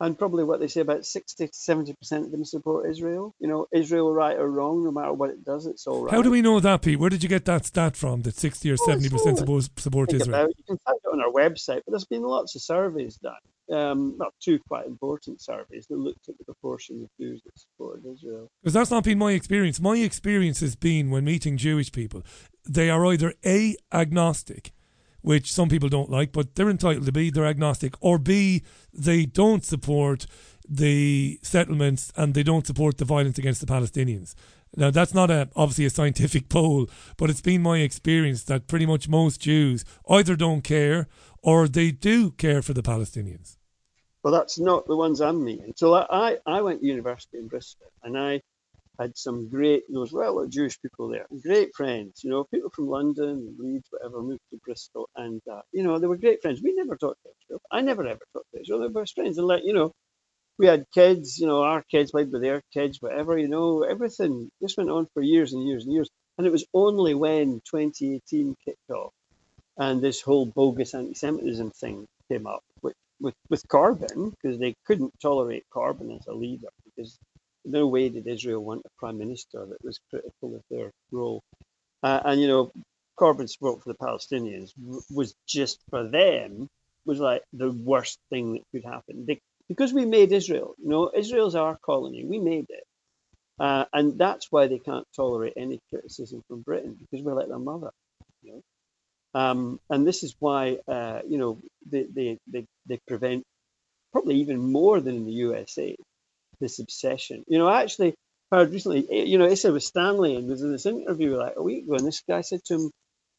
And 0.00 0.18
probably 0.18 0.42
what 0.42 0.58
they 0.58 0.66
say 0.66 0.80
about 0.80 1.06
60 1.06 1.46
to 1.46 1.52
70% 1.52 1.94
of 2.24 2.30
them 2.32 2.44
support 2.44 2.90
Israel. 2.90 3.32
You 3.38 3.48
know, 3.48 3.66
Israel 3.72 4.12
right 4.12 4.36
or 4.36 4.50
wrong, 4.50 4.82
no 4.82 4.90
matter 4.90 5.12
what 5.12 5.30
it 5.30 5.44
does, 5.44 5.66
it's 5.66 5.86
all 5.86 6.02
right. 6.02 6.12
How 6.12 6.22
do 6.22 6.30
we 6.32 6.42
know 6.42 6.58
that, 6.58 6.82
Pete? 6.82 6.98
Where 6.98 7.10
did 7.10 7.22
you 7.22 7.28
get 7.28 7.44
that 7.44 7.64
stat 7.66 7.96
from? 7.96 8.22
That 8.22 8.34
sixty 8.34 8.70
or 8.72 8.76
seventy 8.76 9.08
percent 9.08 9.38
support 9.38 9.68
support 9.78 10.12
Israel? 10.12 10.34
about. 10.34 10.52
You 10.58 10.64
can 10.66 10.78
find 10.78 10.98
it 11.02 11.08
on 11.12 11.20
our 11.20 11.30
website, 11.30 11.82
but 11.86 11.92
there's 11.92 12.04
been 12.04 12.22
lots 12.22 12.56
of 12.56 12.62
surveys 12.62 13.16
done. 13.16 13.34
Um, 13.72 14.16
not 14.18 14.34
two 14.42 14.58
quite 14.68 14.86
important 14.86 15.40
surveys 15.40 15.86
that 15.88 15.96
looked 15.96 16.28
at 16.28 16.36
the 16.36 16.44
proportion 16.44 17.02
of 17.02 17.08
Jews 17.18 17.40
that 17.44 17.58
supported 17.58 18.04
Israel. 18.04 18.50
Because 18.62 18.74
that's 18.74 18.90
not 18.90 19.04
been 19.04 19.18
my 19.18 19.32
experience. 19.32 19.80
My 19.80 19.96
experience 19.96 20.60
has 20.60 20.76
been 20.76 21.08
when 21.08 21.24
meeting 21.24 21.56
Jewish 21.56 21.90
people, 21.90 22.22
they 22.68 22.90
are 22.90 23.06
either 23.06 23.32
A, 23.44 23.74
agnostic, 23.90 24.72
which 25.22 25.50
some 25.50 25.70
people 25.70 25.88
don't 25.88 26.10
like, 26.10 26.32
but 26.32 26.54
they're 26.54 26.68
entitled 26.68 27.06
to 27.06 27.12
be, 27.12 27.30
they're 27.30 27.46
agnostic, 27.46 27.94
or 28.00 28.18
B, 28.18 28.62
they 28.92 29.24
don't 29.24 29.64
support 29.64 30.26
the 30.68 31.38
settlements 31.42 32.12
and 32.16 32.34
they 32.34 32.42
don't 32.42 32.66
support 32.66 32.98
the 32.98 33.04
violence 33.04 33.38
against 33.38 33.60
the 33.60 33.66
Palestinians. 33.66 34.34
Now, 34.76 34.90
that's 34.90 35.14
not 35.14 35.30
a, 35.30 35.48
obviously 35.54 35.84
a 35.84 35.90
scientific 35.90 36.48
poll, 36.50 36.88
but 37.16 37.30
it's 37.30 37.40
been 37.40 37.62
my 37.62 37.78
experience 37.78 38.44
that 38.44 38.66
pretty 38.66 38.86
much 38.86 39.08
most 39.08 39.40
Jews 39.40 39.84
either 40.08 40.36
don't 40.36 40.62
care 40.62 41.08
or 41.44 41.68
they 41.68 41.90
do 41.90 42.30
care 42.30 42.62
for 42.62 42.72
the 42.72 42.82
Palestinians. 42.82 43.58
Well, 44.22 44.32
that's 44.32 44.58
not 44.58 44.86
the 44.86 44.96
ones 44.96 45.20
I'm 45.20 45.44
meeting. 45.44 45.74
So 45.76 45.94
I, 45.94 46.38
I, 46.46 46.62
went 46.62 46.80
to 46.80 46.86
university 46.86 47.36
in 47.36 47.48
Bristol 47.48 47.92
and 48.02 48.18
I 48.18 48.40
had 48.98 49.18
some 49.18 49.50
great, 49.50 49.82
there 49.90 50.00
was 50.00 50.10
well, 50.10 50.30
a 50.30 50.32
lot 50.32 50.42
of 50.44 50.50
Jewish 50.50 50.80
people 50.80 51.08
there, 51.08 51.26
great 51.42 51.74
friends, 51.74 52.24
you 52.24 52.30
know, 52.30 52.44
people 52.44 52.70
from 52.70 52.88
London, 52.88 53.54
Leeds, 53.58 53.86
whatever, 53.90 54.22
moved 54.22 54.40
to 54.50 54.60
Bristol. 54.64 55.10
And, 55.14 55.42
uh, 55.50 55.60
you 55.72 55.82
know, 55.82 55.98
they 55.98 56.06
were 56.06 56.16
great 56.16 56.40
friends. 56.40 56.62
We 56.62 56.74
never 56.74 56.96
talked 56.96 57.22
to 57.24 57.30
Israel. 57.44 57.60
I 57.70 57.82
never 57.82 58.06
ever 58.06 58.24
talked 58.32 58.50
to 58.54 58.62
Israel. 58.62 58.80
They 58.80 58.86
were 58.86 59.04
friends. 59.04 59.36
And, 59.36 59.46
like, 59.46 59.64
you 59.64 59.74
know, 59.74 59.92
we 60.58 60.66
had 60.66 60.86
kids, 60.94 61.38
you 61.38 61.46
know, 61.46 61.62
our 61.62 61.82
kids 61.82 62.12
played 62.12 62.32
with 62.32 62.40
their 62.40 62.62
kids, 62.72 63.02
whatever, 63.02 63.36
you 63.36 63.48
know, 63.48 63.82
everything. 63.82 64.50
This 64.62 64.78
went 64.78 64.88
on 64.88 65.08
for 65.12 65.22
years 65.22 65.52
and 65.52 65.68
years 65.68 65.84
and 65.84 65.92
years. 65.92 66.08
And 66.38 66.46
it 66.46 66.50
was 66.50 66.64
only 66.72 67.12
when 67.12 67.60
2018 67.70 68.56
kicked 68.64 68.90
off 68.90 69.12
and 69.78 70.02
this 70.02 70.20
whole 70.20 70.46
bogus 70.46 70.94
anti-Semitism 70.94 71.70
thing 71.72 72.06
came 72.30 72.46
up 72.46 72.62
with 72.82 72.94
with, 73.20 73.34
with 73.48 73.66
Corbyn 73.68 74.30
because 74.30 74.58
they 74.58 74.74
couldn't 74.86 75.12
tolerate 75.20 75.64
Corbyn 75.74 76.16
as 76.18 76.26
a 76.26 76.32
leader 76.34 76.68
because 76.84 77.18
no 77.64 77.86
way 77.86 78.08
did 78.08 78.26
Israel 78.26 78.62
want 78.62 78.82
a 78.84 78.90
prime 78.98 79.18
minister 79.18 79.66
that 79.66 79.82
was 79.82 79.98
critical 80.10 80.56
of 80.56 80.62
their 80.70 80.90
role. 81.10 81.42
Uh, 82.02 82.20
and 82.24 82.40
you 82.40 82.48
know, 82.48 82.70
Corbyn's 83.18 83.54
support 83.54 83.82
for 83.82 83.92
the 83.92 83.98
Palestinians 83.98 84.72
was 85.10 85.34
just 85.46 85.80
for 85.90 86.06
them 86.08 86.68
was 87.06 87.20
like 87.20 87.42
the 87.52 87.70
worst 87.70 88.18
thing 88.30 88.54
that 88.54 88.62
could 88.72 88.84
happen. 88.84 89.24
They, 89.26 89.40
because 89.68 89.92
we 89.92 90.04
made 90.04 90.32
Israel, 90.32 90.74
you 90.82 90.88
know, 90.88 91.10
Israel's 91.14 91.54
our 91.54 91.78
colony. 91.84 92.24
We 92.24 92.38
made 92.38 92.66
it. 92.68 92.84
Uh, 93.58 93.84
and 93.92 94.18
that's 94.18 94.50
why 94.50 94.66
they 94.66 94.78
can't 94.78 95.06
tolerate 95.14 95.54
any 95.56 95.78
criticism 95.90 96.42
from 96.48 96.62
Britain 96.62 96.96
because 96.98 97.24
we're 97.24 97.34
like 97.34 97.48
their 97.48 97.58
mother. 97.58 97.90
You 98.42 98.54
know? 98.54 98.62
Um, 99.34 99.80
and 99.90 100.06
this 100.06 100.22
is 100.22 100.36
why, 100.38 100.78
uh, 100.88 101.20
you 101.28 101.38
know, 101.38 101.58
they, 101.90 102.04
they, 102.04 102.38
they, 102.46 102.66
they 102.86 103.00
prevent 103.08 103.44
probably 104.12 104.36
even 104.36 104.58
more 104.58 105.00
than 105.00 105.16
in 105.16 105.24
the 105.26 105.32
USA 105.32 105.96
this 106.60 106.78
obsession. 106.78 107.44
You 107.48 107.58
know, 107.58 107.68
I 107.68 107.82
actually 107.82 108.14
heard 108.52 108.72
recently, 108.72 109.06
eh, 109.10 109.24
you 109.24 109.38
know, 109.38 109.46
Issa 109.46 109.72
was 109.72 109.86
Stanley 109.86 110.36
and 110.36 110.48
was 110.48 110.62
in 110.62 110.72
this 110.72 110.86
interview 110.86 111.36
like 111.36 111.54
a 111.56 111.62
week 111.62 111.84
ago, 111.84 111.94
and 111.94 112.06
this 112.06 112.22
guy 112.28 112.40
said 112.42 112.60
to 112.66 112.74
him, 112.74 112.90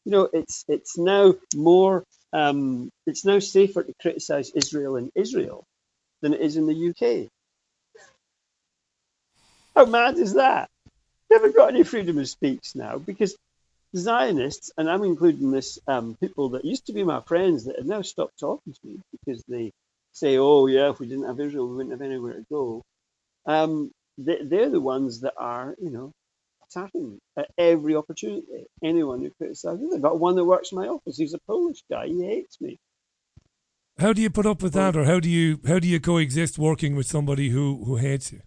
you 0.04 0.12
know, 0.12 0.28
it's 0.32 0.64
it's 0.68 0.98
now 0.98 1.34
more, 1.54 2.04
um, 2.32 2.90
it's 3.06 3.24
now 3.24 3.38
safer 3.40 3.82
to 3.82 3.94
criticize 4.00 4.50
Israel 4.50 4.96
in 4.96 5.10
Israel 5.14 5.64
than 6.22 6.34
it 6.34 6.40
is 6.40 6.56
in 6.56 6.66
the 6.66 6.90
UK. 6.90 7.28
How 9.74 9.86
mad 9.86 10.18
is 10.18 10.34
that? 10.34 10.68
You 11.30 11.38
haven't 11.38 11.56
got 11.56 11.70
any 11.70 11.82
freedom 11.82 12.18
of 12.18 12.28
speech 12.28 12.72
now 12.74 12.98
because 12.98 13.36
Zionists, 13.96 14.70
and 14.76 14.90
I'm 14.90 15.04
including 15.04 15.50
this, 15.50 15.78
um, 15.86 16.16
people 16.20 16.50
that 16.50 16.64
used 16.64 16.86
to 16.86 16.92
be 16.92 17.04
my 17.04 17.20
friends 17.22 17.64
that 17.64 17.76
have 17.76 17.86
now 17.86 18.02
stopped 18.02 18.38
talking 18.38 18.72
to 18.72 18.80
me 18.86 19.00
because 19.12 19.42
they 19.48 19.72
say, 20.12 20.38
oh, 20.38 20.66
yeah, 20.66 20.90
if 20.90 20.98
we 20.98 21.06
didn't 21.06 21.26
have 21.26 21.40
Israel, 21.40 21.68
we 21.68 21.76
wouldn't 21.76 21.92
have 21.92 22.02
anywhere 22.02 22.34
to 22.34 22.46
go. 22.50 22.82
Um, 23.46 23.90
they, 24.18 24.38
they're 24.42 24.70
the 24.70 24.80
ones 24.80 25.20
that 25.20 25.34
are, 25.36 25.74
you 25.78 25.90
know, 25.90 26.12
attacking 26.68 27.20
at 27.36 27.50
every 27.58 27.96
opportunity. 27.96 28.66
Anyone 28.82 29.22
who 29.22 29.30
criticizes. 29.30 29.92
I've 29.94 30.02
got 30.02 30.18
one 30.18 30.36
that 30.36 30.44
works 30.44 30.72
in 30.72 30.78
my 30.78 30.88
office. 30.88 31.16
He's 31.16 31.34
a 31.34 31.38
Polish 31.46 31.82
guy. 31.90 32.06
He 32.06 32.24
hates 32.24 32.60
me. 32.60 32.78
How 33.98 34.12
do 34.12 34.20
you 34.20 34.28
put 34.28 34.44
up 34.44 34.62
with 34.62 34.74
that, 34.74 34.94
or 34.94 35.04
how 35.04 35.20
do 35.20 35.30
you 35.30 35.58
how 35.66 35.78
do 35.78 35.88
you 35.88 35.98
coexist 35.98 36.58
working 36.58 36.96
with 36.96 37.06
somebody 37.06 37.48
who 37.48 37.82
who 37.84 37.96
hates 37.96 38.30
you? 38.30 38.42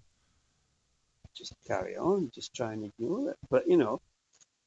Just 1.36 1.56
carry 1.66 1.98
on. 1.98 2.30
Just 2.36 2.54
try 2.54 2.74
and 2.74 2.86
ignore 2.86 3.32
it. 3.32 3.38
But 3.50 3.68
you 3.68 3.78
know, 3.78 4.00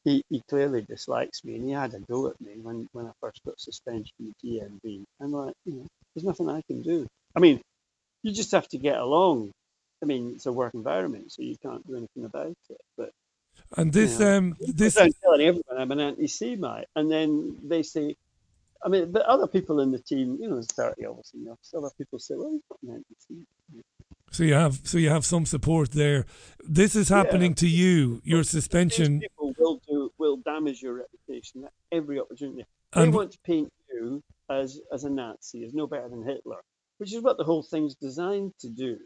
he, 0.05 0.25
he 0.29 0.43
clearly 0.49 0.83
dislikes 0.83 1.45
me, 1.45 1.57
and 1.57 1.65
he 1.65 1.73
had 1.73 1.95
a 1.95 2.01
go 2.01 2.29
at 2.29 2.41
me 2.41 2.53
when, 2.63 2.89
when 2.93 3.07
I 3.07 3.13
first 3.21 3.41
got 3.45 3.61
suspended 3.61 4.11
from 4.17 4.35
the 4.43 4.49
GMB. 4.49 5.05
I'm 5.21 5.33
like, 5.33 5.55
you 5.65 5.75
know, 5.75 5.87
there's 6.15 6.25
nothing 6.25 6.49
I 6.49 6.63
can 6.63 6.83
do. 6.83 7.07
I 7.37 7.41
mean, 7.41 7.61
you 8.23 8.33
just 8.33 8.53
have 8.53 8.69
to 8.69 8.79
get 8.79 8.99
along. 8.99 9.53
I 10.03 10.07
mean, 10.07 10.33
it's 10.35 10.47
a 10.47 10.53
work 10.53 10.75
environment, 10.75 11.33
so 11.33 11.43
you 11.43 11.57
can't 11.63 11.87
do 11.87 11.97
anything 11.97 12.25
about 12.25 12.49
it. 12.71 12.81
But 12.97 13.11
And 13.77 13.93
this 13.93 14.19
you 14.19 14.25
know, 14.25 14.39
um 14.39 14.57
this 14.61 14.99
I'm 14.99 15.13
telling 15.23 15.43
everyone 15.43 15.79
I'm 15.79 15.93
an 15.93 16.01
anti-Semite, 16.01 16.89
and 16.97 17.11
then 17.11 17.59
they 17.63 17.83
say, 17.83 18.17
I 18.85 18.89
mean, 18.89 19.13
but 19.13 19.23
other 19.23 19.47
people 19.47 19.81
in 19.81 19.93
the 19.93 19.99
team, 19.99 20.39
you 20.41 20.49
know, 20.49 20.55
there's 20.55 20.67
30 20.67 21.05
of 21.07 21.19
us 21.21 21.31
in 21.35 21.45
the 21.45 21.53
office. 21.53 21.73
Other 21.77 21.91
people 21.97 22.19
say, 22.19 22.35
well, 22.37 22.51
he's 22.51 22.63
not 22.69 22.79
an 22.83 22.91
anti-Semite. 22.97 23.85
so 24.33 24.43
you 24.43 24.55
have 24.55 24.81
so 24.85 24.99
you 24.99 25.11
have 25.11 25.25
some 25.25 25.47
support 25.47 25.93
there. 25.93 26.27
This 26.65 26.97
is 26.97 27.09
happening 27.09 27.55
to 27.57 27.69
you. 27.69 28.21
Your 28.25 28.43
suspension. 28.43 29.21
people 29.21 29.55
will 29.59 29.81
do 29.89 29.92
will 30.23 30.39
damage 30.53 30.81
your 30.83 30.95
reputation 31.05 31.65
at 31.65 31.73
every 31.99 32.19
opportunity. 32.21 32.65
They 32.95 33.01
want 33.19 33.33
to 33.33 33.39
paint 33.53 33.71
you 33.93 34.23
as 34.59 34.69
as 34.95 35.03
a 35.05 35.11
Nazi, 35.11 35.65
as 35.67 35.73
no 35.75 35.87
better 35.87 36.09
than 36.09 36.23
Hitler, 36.33 36.61
which 36.99 37.13
is 37.15 37.23
what 37.23 37.37
the 37.39 37.45
whole 37.51 37.65
thing's 37.73 37.95
designed 38.09 38.53
to 38.61 38.69
do. 38.69 38.99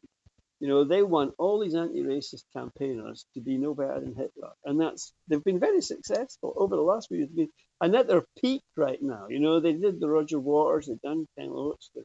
You 0.60 0.68
know, 0.68 0.84
they 0.84 1.02
want 1.02 1.34
all 1.38 1.58
these 1.60 1.74
anti-racist 1.84 2.44
campaigners 2.56 3.26
to 3.34 3.40
be 3.48 3.56
no 3.66 3.74
better 3.74 4.00
than 4.00 4.14
Hitler, 4.14 4.52
and 4.66 4.80
that's 4.80 5.02
they've 5.28 5.44
been 5.50 5.60
very 5.68 5.82
successful 5.92 6.50
over 6.56 6.74
the 6.76 6.88
last 6.92 7.08
few 7.08 7.18
years. 7.18 7.48
And 7.82 7.94
at 7.94 8.06
their 8.08 8.24
peak 8.40 8.62
right 8.76 9.02
now, 9.02 9.24
you 9.28 9.40
know, 9.44 9.60
they 9.60 9.74
did 9.74 10.00
the 10.00 10.08
Roger 10.08 10.40
Waters, 10.40 10.86
they've 10.86 11.00
done 11.10 11.26
Ken 11.36 11.50
they've- 11.94 12.04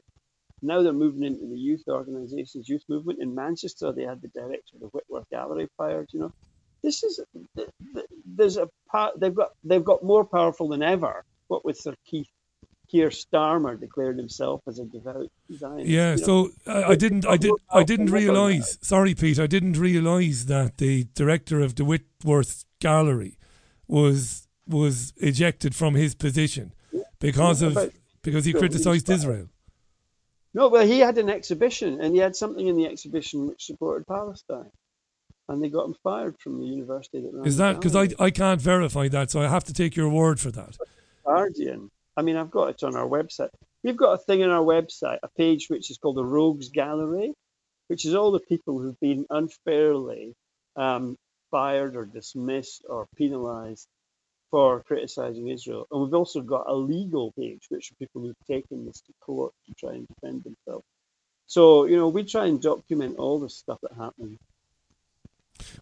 now 0.64 0.82
they're 0.82 0.92
moving 1.04 1.24
into 1.24 1.46
the 1.52 1.58
youth 1.68 1.82
organisations, 1.88 2.68
youth 2.68 2.84
movement 2.88 3.18
in 3.20 3.34
Manchester. 3.34 3.90
They 3.92 4.04
had 4.12 4.20
the 4.22 4.28
director 4.28 4.72
of 4.76 4.80
the 4.80 4.90
Whitworth 4.94 5.28
Gallery 5.30 5.68
fired. 5.76 6.08
You 6.12 6.20
know, 6.20 6.32
this 6.84 7.02
is 7.02 7.14
th- 7.56 7.70
th- 7.94 8.06
there's 8.38 8.58
a 8.58 8.68
they've 9.16 9.34
got 9.34 9.50
they've 9.64 9.84
got 9.84 10.02
more 10.02 10.24
powerful 10.24 10.68
than 10.68 10.82
ever. 10.82 11.24
What 11.48 11.64
with 11.64 11.78
Sir 11.78 11.94
Keith 12.06 12.28
Keir 12.92 13.08
Starmer 13.08 13.80
declared 13.80 14.18
himself 14.18 14.60
as 14.68 14.78
a 14.78 14.84
devout 14.84 15.30
Zionist. 15.52 15.88
Yeah, 15.88 16.14
you 16.14 16.20
know. 16.20 16.26
so 16.26 16.50
I, 16.66 16.84
I 16.84 16.94
didn't, 16.94 17.26
I 17.26 17.38
did, 17.38 17.52
I 17.70 17.82
didn't 17.84 18.10
powerful 18.10 18.26
than 18.26 18.36
ever 18.36 18.44
realize. 18.44 18.78
Sorry, 18.82 19.14
Pete, 19.14 19.38
I 19.38 19.46
didn't 19.46 19.78
realize 19.78 20.46
that 20.46 20.76
the 20.76 21.04
director 21.14 21.60
of 21.60 21.76
the 21.76 21.84
Whitworth 21.84 22.64
Gallery 22.80 23.38
was 23.88 24.46
was 24.68 25.14
ejected 25.16 25.74
from 25.74 25.94
his 25.94 26.14
position 26.14 26.74
because 27.18 27.62
Yeah, 27.62 27.68
of 27.68 27.92
because 28.22 28.44
he 28.44 28.52
criticised 28.52 29.08
Israel. 29.08 29.48
No, 30.54 30.68
well, 30.68 30.86
he 30.86 30.98
had 30.98 31.16
an 31.16 31.30
exhibition, 31.30 32.00
and 32.02 32.14
he 32.14 32.20
had 32.20 32.36
something 32.36 32.66
in 32.66 32.76
the 32.76 32.86
exhibition 32.86 33.46
which 33.46 33.64
supported 33.64 34.06
Palestine, 34.06 34.70
and 35.48 35.62
they 35.62 35.68
got 35.68 35.86
him 35.86 35.94
fired 36.02 36.36
from 36.38 36.60
the 36.60 36.66
university 36.66 37.20
that 37.20 37.46
Is 37.46 37.56
that 37.56 37.74
because 37.74 37.96
I. 37.96 38.08
I 38.18 38.30
can't 38.30 38.60
verify 38.60 39.08
that, 39.08 39.30
so 39.30 39.40
I 39.40 39.48
have 39.48 39.64
to 39.64 39.74
take 39.74 39.96
your 39.96 40.08
word 40.08 40.40
for 40.40 40.50
that. 40.50 40.76
Guardian. 41.24 41.90
I 42.16 42.22
mean, 42.22 42.36
I've 42.36 42.50
got 42.50 42.70
it 42.70 42.82
on 42.82 42.96
our 42.96 43.06
website. 43.06 43.48
We've 43.82 43.96
got 43.96 44.12
a 44.12 44.18
thing 44.18 44.42
on 44.42 44.50
our 44.50 44.62
website, 44.62 45.18
a 45.22 45.28
page 45.28 45.66
which 45.68 45.90
is 45.90 45.98
called 45.98 46.16
the 46.16 46.24
Rogues 46.24 46.68
Gallery, 46.68 47.32
which 47.88 48.04
is 48.04 48.14
all 48.14 48.30
the 48.30 48.40
people 48.40 48.78
who've 48.78 49.00
been 49.00 49.26
unfairly 49.30 50.34
um, 50.76 51.16
fired 51.50 51.96
or 51.96 52.04
dismissed 52.04 52.84
or 52.88 53.06
penalised 53.16 53.88
for 54.52 54.82
criticising 54.82 55.48
Israel, 55.48 55.86
and 55.90 56.02
we've 56.02 56.14
also 56.14 56.42
got 56.42 56.68
a 56.68 56.74
legal 56.74 57.32
page, 57.32 57.62
which 57.70 57.90
are 57.90 57.94
people 57.94 58.20
who've 58.20 58.46
taken 58.46 58.84
this 58.84 59.00
to 59.00 59.12
court 59.20 59.52
to 59.66 59.72
try 59.74 59.94
and 59.94 60.06
defend 60.06 60.44
themselves. 60.44 60.84
So 61.46 61.86
you 61.86 61.96
know, 61.96 62.08
we 62.08 62.22
try 62.24 62.46
and 62.46 62.60
document 62.60 63.16
all 63.16 63.40
the 63.40 63.48
stuff 63.48 63.78
that 63.82 63.92
happens. 63.96 64.38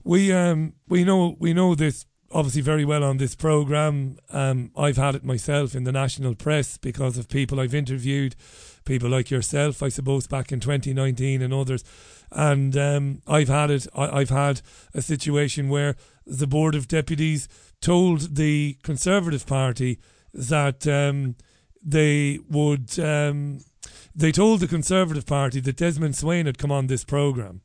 We 0.04 0.32
um 0.32 0.74
we 0.88 1.04
know 1.04 1.36
we 1.38 1.52
know 1.52 1.74
this 1.74 2.06
obviously 2.32 2.62
very 2.62 2.84
well 2.84 3.02
on 3.02 3.16
this 3.16 3.34
program. 3.34 4.16
Um, 4.30 4.70
I've 4.76 4.96
had 4.96 5.14
it 5.14 5.24
myself 5.24 5.74
in 5.74 5.84
the 5.84 5.92
national 5.92 6.34
press 6.34 6.76
because 6.76 7.18
of 7.18 7.28
people 7.28 7.58
I've 7.58 7.74
interviewed, 7.74 8.36
people 8.84 9.08
like 9.08 9.30
yourself, 9.30 9.82
I 9.82 9.88
suppose, 9.88 10.26
back 10.26 10.52
in 10.52 10.60
2019 10.60 11.42
and 11.42 11.52
others. 11.52 11.84
And 12.30 12.76
um, 12.76 13.22
I've 13.26 13.48
had 13.48 13.70
it. 13.70 13.86
I, 13.94 14.20
I've 14.20 14.30
had 14.30 14.62
a 14.94 15.02
situation 15.02 15.68
where 15.68 15.96
the 16.24 16.46
board 16.46 16.74
of 16.74 16.86
deputies 16.86 17.48
told 17.80 18.36
the 18.36 18.78
Conservative 18.82 19.46
Party 19.46 19.98
that 20.32 20.86
um, 20.86 21.34
they 21.82 22.38
would. 22.48 22.98
Um, 22.98 23.60
they 24.14 24.32
told 24.32 24.60
the 24.60 24.68
Conservative 24.68 25.26
Party 25.26 25.60
that 25.60 25.76
Desmond 25.76 26.16
Swayne 26.16 26.46
had 26.46 26.58
come 26.58 26.72
on 26.72 26.86
this 26.88 27.04
program, 27.04 27.62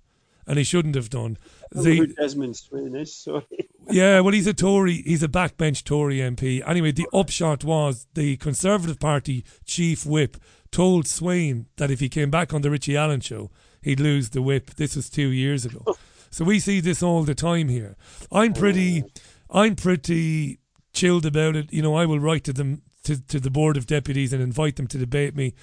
and 0.48 0.58
he 0.58 0.64
shouldn't 0.64 0.96
have 0.96 1.10
done. 1.10 1.38
Oh, 1.76 1.82
I 1.82 1.96
who 1.96 2.08
Desmond 2.08 2.56
Swayne 2.56 2.96
is, 2.96 3.16
sorry. 3.16 3.46
yeah, 3.92 4.20
well, 4.20 4.34
he's 4.34 4.48
a 4.48 4.54
Tory. 4.54 5.02
He's 5.02 5.24
a 5.24 5.28
backbench 5.28 5.84
Tory 5.84 6.18
MP. 6.18 6.68
Anyway, 6.68 6.92
the 6.92 7.08
upshot 7.14 7.64
was 7.64 8.08
the 8.14 8.38
Conservative 8.38 9.00
Party 9.00 9.44
chief 9.66 10.06
whip 10.06 10.38
told 10.72 11.08
Swayne 11.08 11.68
that 11.78 11.92
if 11.92 12.00
he 12.00 12.10
came 12.10 12.30
back 12.30 12.54
on 12.54 12.62
the 12.62 12.70
Richie 12.70 12.98
Allen 12.98 13.22
show, 13.22 13.50
he'd 13.82 14.00
lose 14.00 14.30
the 14.30 14.42
whip. 14.42 14.76
This 14.76 14.96
was 14.96 15.10
two 15.10 15.30
years 15.30 15.66
ago. 15.66 15.84
Oh. 15.88 15.98
so 16.30 16.44
we 16.44 16.60
see 16.60 16.80
this 16.82 17.02
all 17.02 17.24
the 17.24 17.36
time 17.36 17.70
here. 17.70 17.96
I'm 18.32 18.54
pretty, 18.54 19.04
oh. 19.04 19.62
I'm 19.62 19.76
pretty 19.76 20.60
chilled 20.94 21.26
about 21.26 21.56
it. 21.56 21.72
You 21.72 21.82
know, 21.82 21.96
I 21.96 22.06
will 22.06 22.20
write 22.20 22.44
to 22.46 22.54
them 22.54 22.82
to, 23.04 23.22
to 23.28 23.40
the 23.40 23.52
board 23.52 23.78
of 23.78 23.88
deputies 23.88 24.34
and 24.34 24.42
invite 24.42 24.76
them 24.76 24.88
to 24.88 24.98
debate 24.98 25.36
me. 25.36 25.54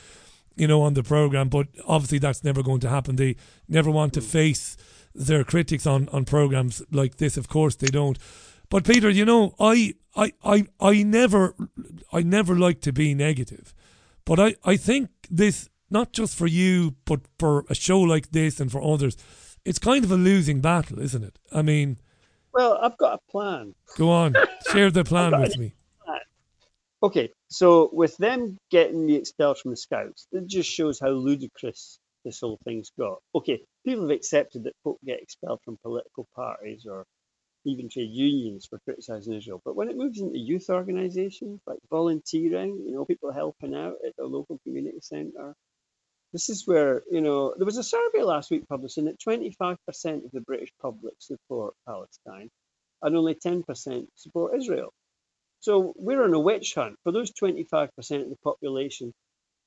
You 0.56 0.66
know, 0.66 0.82
on 0.82 0.94
the 0.94 1.02
program, 1.02 1.48
but 1.48 1.68
obviously 1.86 2.18
that's 2.18 2.44
never 2.44 2.62
going 2.62 2.80
to 2.80 2.88
happen. 2.88 3.16
They 3.16 3.36
never 3.68 3.90
want 3.90 4.12
to 4.14 4.20
mm. 4.20 4.24
face 4.24 4.76
their 5.14 5.44
critics 5.44 5.86
on, 5.86 6.08
on 6.10 6.24
programs 6.24 6.82
like 6.90 7.16
this. 7.16 7.36
Of 7.36 7.48
course, 7.48 7.74
they 7.74 7.88
don't. 7.88 8.18
But 8.68 8.84
Peter, 8.84 9.10
you 9.10 9.24
know, 9.24 9.54
I, 9.60 9.94
I, 10.16 10.32
I, 10.44 10.66
I 10.80 11.02
never, 11.02 11.54
I 12.12 12.22
never 12.22 12.56
like 12.56 12.80
to 12.82 12.92
be 12.92 13.14
negative, 13.14 13.74
but 14.24 14.40
I, 14.40 14.56
I 14.64 14.76
think 14.76 15.10
this 15.30 15.68
not 15.90 16.12
just 16.12 16.34
for 16.34 16.46
you, 16.46 16.96
but 17.04 17.20
for 17.38 17.66
a 17.68 17.74
show 17.74 18.00
like 18.00 18.30
this 18.30 18.60
and 18.60 18.72
for 18.72 18.82
others, 18.82 19.16
it's 19.64 19.78
kind 19.78 20.04
of 20.04 20.10
a 20.10 20.16
losing 20.16 20.60
battle, 20.60 20.98
isn't 20.98 21.22
it? 21.22 21.38
I 21.52 21.62
mean, 21.62 21.98
well, 22.54 22.78
I've 22.82 22.96
got 22.96 23.20
a 23.20 23.30
plan. 23.30 23.74
Go 23.96 24.10
on, 24.10 24.34
share 24.72 24.90
the 24.90 25.04
plan 25.04 25.38
with 25.38 25.58
me. 25.58 25.74
Okay, 27.02 27.30
so 27.52 27.90
with 27.92 28.16
them 28.18 28.58
getting 28.70 29.06
me 29.06 29.16
expelled 29.16 29.58
from 29.58 29.72
the 29.72 29.76
Scouts, 29.76 30.26
it 30.32 30.46
just 30.46 30.70
shows 30.70 30.98
how 31.00 31.10
ludicrous 31.10 31.98
this 32.24 32.40
whole 32.40 32.58
thing's 32.64 32.90
got. 32.98 33.18
Okay, 33.34 33.62
people 33.84 34.02
have 34.02 34.16
accepted 34.16 34.64
that 34.64 34.76
folk 34.84 34.98
get 35.04 35.22
expelled 35.22 35.60
from 35.64 35.78
political 35.82 36.26
parties 36.34 36.86
or 36.88 37.04
even 37.64 37.88
trade 37.88 38.10
unions 38.10 38.66
for 38.68 38.78
criticising 38.80 39.34
Israel. 39.34 39.60
But 39.64 39.76
when 39.76 39.88
it 39.90 39.96
moves 39.96 40.20
into 40.20 40.38
youth 40.38 40.70
organisations 40.70 41.60
like 41.66 41.78
volunteering, 41.90 42.82
you 42.86 42.92
know, 42.92 43.04
people 43.04 43.32
helping 43.32 43.74
out 43.74 43.96
at 44.06 44.14
a 44.22 44.26
local 44.26 44.58
community 44.64 45.00
centre, 45.00 45.54
this 46.32 46.48
is 46.48 46.66
where, 46.66 47.02
you 47.10 47.20
know, 47.20 47.54
there 47.56 47.66
was 47.66 47.76
a 47.78 47.84
survey 47.84 48.22
last 48.22 48.50
week 48.50 48.66
published 48.68 48.98
and 48.98 49.08
that 49.08 49.20
25% 49.20 49.76
of 50.24 50.30
the 50.32 50.40
British 50.40 50.70
public 50.80 51.14
support 51.18 51.74
Palestine 51.86 52.48
and 53.02 53.16
only 53.16 53.34
10% 53.34 54.06
support 54.16 54.56
Israel. 54.56 54.92
So 55.62 55.94
we're 55.96 56.24
on 56.24 56.34
a 56.34 56.40
witch 56.40 56.74
hunt. 56.74 56.96
For 57.04 57.12
those 57.12 57.32
25% 57.32 57.88
of 57.96 58.30
the 58.30 58.36
population 58.42 59.14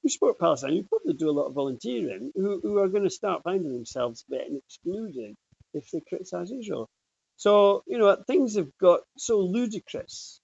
who 0.03 0.09
support 0.09 0.37
Palestine, 0.37 0.73
who 0.73 0.83
probably 0.83 1.13
do 1.13 1.29
a 1.29 1.31
lot 1.31 1.47
of 1.47 1.53
volunteering, 1.53 2.33
who, 2.35 2.59
who 2.61 2.79
are 2.79 2.89
going 2.89 3.05
to 3.05 3.09
start 3.09 3.43
finding 3.43 3.71
themselves 3.71 4.25
getting 4.29 4.57
excluded 4.57 5.35
if 5.73 5.89
they 5.91 6.01
criticise 6.01 6.51
Israel. 6.51 6.89
So, 7.37 7.81
you 7.87 7.97
know, 7.97 8.13
things 8.27 8.57
have 8.57 8.67
got 8.77 9.01
so 9.17 9.39
ludicrous 9.39 10.41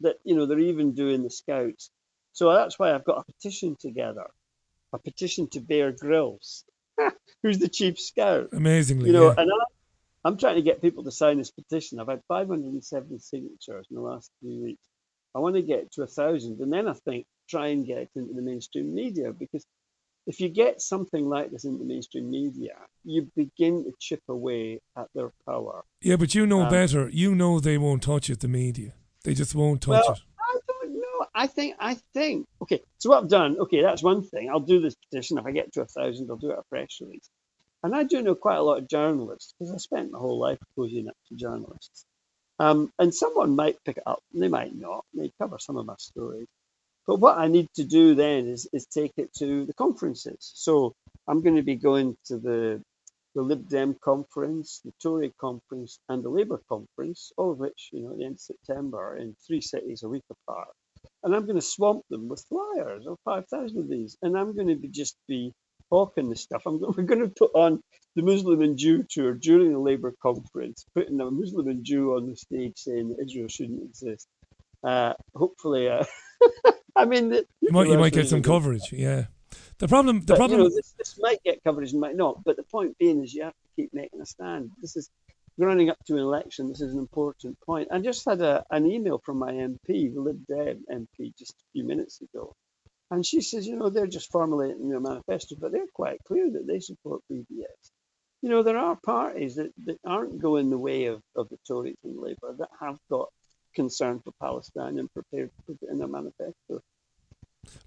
that, 0.00 0.16
you 0.24 0.34
know, 0.34 0.46
they're 0.46 0.58
even 0.58 0.94
doing 0.94 1.22
the 1.22 1.30
scouts. 1.30 1.90
So 2.32 2.54
that's 2.54 2.78
why 2.78 2.94
I've 2.94 3.04
got 3.04 3.18
a 3.18 3.32
petition 3.32 3.76
together, 3.78 4.26
a 4.94 4.98
petition 4.98 5.46
to 5.50 5.60
Bear 5.60 5.92
Grylls, 5.92 6.64
who's 7.42 7.58
the 7.58 7.68
chief 7.68 8.00
scout. 8.00 8.48
Amazingly, 8.52 9.08
You 9.08 9.12
know, 9.12 9.26
yeah. 9.26 9.42
and 9.42 9.50
I, 9.52 9.64
I'm 10.26 10.36
trying 10.36 10.56
to 10.56 10.62
get 10.62 10.82
people 10.82 11.04
to 11.04 11.12
sign 11.12 11.38
this 11.38 11.52
petition. 11.52 12.00
I've 12.00 12.08
had 12.08 12.22
570 12.26 13.18
signatures 13.18 13.86
in 13.88 13.94
the 13.94 14.02
last 14.02 14.28
three 14.40 14.58
weeks. 14.58 14.82
I 15.36 15.38
want 15.38 15.54
to 15.54 15.62
get 15.62 15.92
to 15.92 16.02
a 16.02 16.06
thousand, 16.06 16.60
and 16.60 16.72
then 16.72 16.88
I 16.88 16.94
think 16.94 17.26
try 17.48 17.68
and 17.68 17.86
get 17.86 17.98
it 17.98 18.10
into 18.16 18.34
the 18.34 18.42
mainstream 18.42 18.92
media 18.92 19.32
because 19.32 19.64
if 20.26 20.40
you 20.40 20.48
get 20.48 20.80
something 20.80 21.28
like 21.28 21.52
this 21.52 21.64
into 21.64 21.78
the 21.78 21.84
mainstream 21.84 22.28
media, 22.28 22.74
you 23.04 23.30
begin 23.36 23.84
to 23.84 23.92
chip 24.00 24.22
away 24.28 24.80
at 24.96 25.06
their 25.14 25.30
power. 25.46 25.84
Yeah, 26.02 26.16
but 26.16 26.34
you 26.34 26.44
know 26.44 26.62
Um, 26.62 26.70
better. 26.70 27.08
You 27.08 27.36
know 27.36 27.60
they 27.60 27.78
won't 27.78 28.02
touch 28.02 28.28
it. 28.28 28.40
The 28.40 28.48
media, 28.48 28.94
they 29.22 29.34
just 29.34 29.54
won't 29.54 29.80
touch 29.80 30.02
well, 30.04 30.12
it. 30.12 30.22
I 30.40 30.58
don't 30.66 30.94
know. 30.94 31.26
I 31.36 31.46
think 31.46 31.76
I 31.78 31.94
think 32.14 32.46
okay. 32.62 32.82
So 32.98 33.10
what 33.10 33.22
I've 33.22 33.30
done, 33.30 33.58
okay, 33.60 33.80
that's 33.80 34.02
one 34.02 34.24
thing. 34.24 34.50
I'll 34.50 34.58
do 34.58 34.80
this 34.80 34.96
petition. 34.96 35.38
If 35.38 35.46
I 35.46 35.52
get 35.52 35.72
to 35.74 35.82
a 35.82 35.86
thousand, 35.86 36.28
I'll 36.30 36.36
do 36.36 36.50
it 36.50 36.58
a 36.58 36.64
press 36.64 36.98
release. 37.00 37.30
And 37.86 37.94
I 37.94 38.02
do 38.02 38.20
know 38.20 38.34
quite 38.34 38.56
a 38.56 38.62
lot 38.64 38.78
of 38.78 38.88
journalists 38.88 39.54
because 39.56 39.72
I 39.72 39.76
spent 39.76 40.10
my 40.10 40.18
whole 40.18 40.40
life 40.40 40.58
cozying 40.76 41.08
up 41.08 41.16
to 41.28 41.36
journalists. 41.36 42.04
Um, 42.58 42.90
and 42.98 43.14
someone 43.14 43.54
might 43.54 43.76
pick 43.84 43.98
it 43.98 44.02
up, 44.04 44.18
and 44.34 44.42
they 44.42 44.48
might 44.48 44.74
not. 44.74 45.04
They 45.14 45.30
cover 45.40 45.60
some 45.60 45.76
of 45.76 45.86
my 45.86 45.94
stories. 45.96 46.48
But 47.06 47.20
what 47.20 47.38
I 47.38 47.46
need 47.46 47.68
to 47.76 47.84
do 47.84 48.16
then 48.16 48.48
is, 48.48 48.68
is 48.72 48.86
take 48.86 49.12
it 49.18 49.32
to 49.34 49.66
the 49.66 49.72
conferences. 49.72 50.50
So 50.56 50.94
I'm 51.28 51.42
going 51.42 51.54
to 51.54 51.62
be 51.62 51.76
going 51.76 52.16
to 52.24 52.38
the 52.38 52.82
the 53.36 53.42
Lib 53.42 53.68
Dem 53.68 53.94
conference, 54.02 54.80
the 54.84 54.92
Tory 55.00 55.32
conference, 55.40 56.00
and 56.08 56.24
the 56.24 56.28
Labour 56.28 56.60
conference, 56.68 57.30
all 57.36 57.52
of 57.52 57.58
which, 57.58 57.90
you 57.92 58.02
know, 58.02 58.10
at 58.10 58.18
the 58.18 58.24
end 58.24 58.34
of 58.34 58.40
September 58.40 59.16
in 59.16 59.36
three 59.46 59.60
cities 59.60 60.02
a 60.02 60.08
week 60.08 60.24
apart. 60.28 60.74
And 61.22 61.36
I'm 61.36 61.46
going 61.46 61.54
to 61.54 61.62
swamp 61.62 62.02
them 62.10 62.26
with 62.26 62.44
flyers 62.48 63.06
of 63.06 63.18
5,000 63.24 63.78
of 63.78 63.88
these. 63.88 64.16
And 64.22 64.36
I'm 64.36 64.56
going 64.56 64.68
to 64.68 64.74
be 64.74 64.88
just 64.88 65.16
be 65.28 65.52
hawking 65.90 66.28
this 66.28 66.42
stuff. 66.42 66.62
I'm, 66.66 66.80
we're 66.96 67.04
going 67.04 67.20
to 67.20 67.28
put 67.28 67.50
on 67.54 67.82
the 68.14 68.22
Muslim 68.22 68.62
and 68.62 68.78
Jew 68.78 69.04
tour 69.08 69.34
during 69.34 69.72
the 69.72 69.78
Labour 69.78 70.14
conference, 70.22 70.86
putting 70.94 71.20
a 71.20 71.30
Muslim 71.30 71.68
and 71.68 71.84
Jew 71.84 72.14
on 72.14 72.28
the 72.28 72.36
stage 72.36 72.74
saying 72.76 73.08
that 73.08 73.24
Israel 73.24 73.48
shouldn't 73.48 73.82
exist. 73.82 74.26
Uh, 74.82 75.14
hopefully, 75.34 75.88
uh, 75.88 76.04
I 76.96 77.04
mean, 77.04 77.28
the, 77.28 77.46
You 77.60 77.72
might, 77.72 77.88
you 77.88 77.98
might 77.98 78.12
get 78.12 78.28
some 78.28 78.42
coverage. 78.42 78.92
Yeah. 78.92 79.26
The 79.78 79.88
problem, 79.88 80.20
the 80.20 80.26
but, 80.28 80.36
problem. 80.38 80.60
You 80.60 80.64
know, 80.64 80.74
this, 80.74 80.94
this 80.98 81.18
might 81.20 81.42
get 81.44 81.62
coverage 81.62 81.92
and 81.92 82.00
might 82.00 82.16
not. 82.16 82.42
But 82.44 82.56
the 82.56 82.62
point 82.62 82.96
being 82.98 83.22
is 83.22 83.34
you 83.34 83.44
have 83.44 83.52
to 83.52 83.68
keep 83.76 83.92
making 83.92 84.20
a 84.22 84.26
stand. 84.26 84.70
This 84.80 84.96
is 84.96 85.10
running 85.58 85.90
up 85.90 85.98
to 86.06 86.14
an 86.14 86.20
election. 86.20 86.68
This 86.68 86.80
is 86.80 86.92
an 86.92 86.98
important 86.98 87.58
point. 87.60 87.88
I 87.90 87.98
just 87.98 88.24
had 88.24 88.40
a, 88.40 88.64
an 88.70 88.86
email 88.86 89.18
from 89.18 89.38
my 89.38 89.52
MP, 89.52 90.12
the 90.12 90.20
Lib 90.20 90.46
Dem 90.46 90.84
MP, 90.90 91.36
just 91.38 91.52
a 91.52 91.64
few 91.72 91.84
minutes 91.84 92.20
ago. 92.22 92.54
And 93.10 93.24
she 93.24 93.40
says, 93.40 93.66
you 93.66 93.76
know, 93.76 93.88
they're 93.88 94.06
just 94.06 94.32
formulating 94.32 94.88
their 94.88 95.00
manifesto, 95.00 95.56
but 95.60 95.72
they're 95.72 95.86
quite 95.94 96.22
clear 96.24 96.50
that 96.50 96.66
they 96.66 96.80
support 96.80 97.22
BDS. 97.30 97.90
You 98.42 98.50
know, 98.50 98.62
there 98.62 98.78
are 98.78 98.96
parties 98.96 99.56
that, 99.56 99.72
that 99.84 99.98
aren't 100.04 100.40
going 100.40 100.70
the 100.70 100.78
way 100.78 101.06
of, 101.06 101.22
of 101.34 101.48
the 101.48 101.58
Tories 101.66 101.96
and 102.04 102.18
Labour 102.18 102.54
that 102.58 102.68
have 102.80 102.98
got 103.10 103.28
concern 103.74 104.20
for 104.20 104.32
Palestine 104.40 104.98
and 104.98 105.12
prepared 105.12 105.50
to 105.54 105.62
put 105.62 105.78
it 105.82 105.90
in 105.90 105.98
their 105.98 106.08
manifesto. 106.08 106.80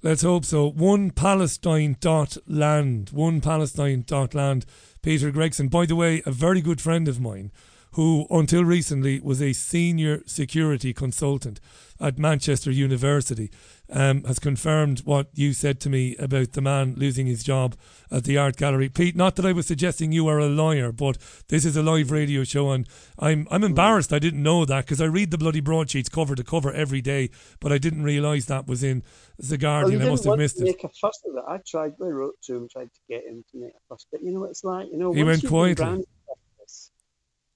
Let's 0.01 0.21
hope 0.21 0.45
so. 0.45 0.69
One 0.69 1.11
Palestine 1.11 1.95
dot 1.99 2.37
land. 2.47 3.09
One 3.11 3.41
Palestine 3.41 4.03
dot 4.05 4.33
land. 4.33 4.65
Peter 5.01 5.31
Gregson, 5.31 5.67
by 5.67 5.85
the 5.85 5.95
way, 5.95 6.21
a 6.25 6.31
very 6.31 6.61
good 6.61 6.81
friend 6.81 7.07
of 7.07 7.19
mine, 7.19 7.51
who 7.91 8.27
until 8.29 8.63
recently 8.63 9.19
was 9.19 9.41
a 9.41 9.53
senior 9.53 10.21
security 10.25 10.93
consultant 10.93 11.59
at 12.01 12.17
Manchester 12.17 12.71
University, 12.71 13.51
um, 13.91 14.23
has 14.23 14.39
confirmed 14.39 14.99
what 14.99 15.27
you 15.33 15.51
said 15.51 15.81
to 15.81 15.89
me 15.89 16.15
about 16.17 16.53
the 16.53 16.61
man 16.61 16.93
losing 16.95 17.25
his 17.27 17.43
job 17.43 17.75
at 18.09 18.23
the 18.23 18.37
art 18.37 18.55
gallery. 18.55 18.87
Pete, 18.87 19.15
not 19.17 19.35
that 19.35 19.45
I 19.45 19.51
was 19.51 19.67
suggesting 19.67 20.11
you 20.11 20.27
are 20.27 20.39
a 20.39 20.45
lawyer, 20.47 20.91
but 20.93 21.17
this 21.49 21.65
is 21.65 21.75
a 21.75 21.83
live 21.83 22.11
radio 22.11 22.43
show, 22.43 22.71
and 22.71 22.87
I'm 23.17 23.47
I'm 23.51 23.63
embarrassed 23.63 24.13
I 24.13 24.19
didn't 24.19 24.43
know 24.43 24.63
that 24.65 24.85
because 24.85 25.01
I 25.01 25.05
read 25.05 25.31
the 25.31 25.37
bloody 25.37 25.59
broadsheets 25.59 26.07
cover 26.09 26.35
to 26.35 26.43
cover 26.43 26.71
every 26.71 27.01
day, 27.01 27.31
but 27.59 27.71
I 27.73 27.77
didn't 27.77 28.03
realise 28.03 28.45
that 28.45 28.67
was 28.67 28.83
in 28.83 29.03
the 29.37 29.57
Guardian. 29.57 29.99
Well, 29.99 30.07
I 30.07 30.11
must 30.11 30.23
have 30.25 30.37
missed 30.37 30.61
it. 30.61 30.65
make 30.65 30.83
a 30.83 30.89
fuss 30.89 31.19
of 31.27 31.35
it. 31.35 31.43
I 31.47 31.57
tried. 31.67 31.93
I 32.01 32.05
wrote 32.07 32.35
to 32.43 32.55
him, 32.55 32.67
tried 32.71 32.91
to 32.93 32.99
get 33.09 33.25
him 33.25 33.43
to 33.51 33.59
make 33.59 33.71
a 33.71 33.79
fuss. 33.89 34.05
But 34.11 34.21
you 34.23 34.31
know 34.31 34.41
what 34.41 34.51
it's 34.51 34.63
like. 34.63 34.87
You 34.91 34.99
know, 34.99 35.11
He 35.11 35.23
went 35.23 35.45
quietly. 35.45 35.75
branded 35.75 35.97
like 35.97 36.05
this, 36.07 36.18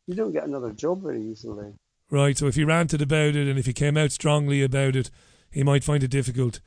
you 0.07 0.15
don't 0.15 0.33
get 0.33 0.45
another 0.45 0.71
job 0.71 1.03
very 1.03 1.21
easily. 1.21 1.73
Right, 2.09 2.37
so 2.37 2.47
if 2.47 2.55
he 2.55 2.63
ranted 2.63 3.01
about 3.01 3.35
it 3.35 3.47
and 3.47 3.57
if 3.57 3.65
he 3.65 3.73
came 3.73 3.97
out 3.97 4.11
strongly 4.11 4.61
about 4.61 4.95
it, 4.95 5.09
he 5.51 5.63
might 5.63 5.83
find 5.83 6.03
it 6.03 6.09
difficult 6.09 6.59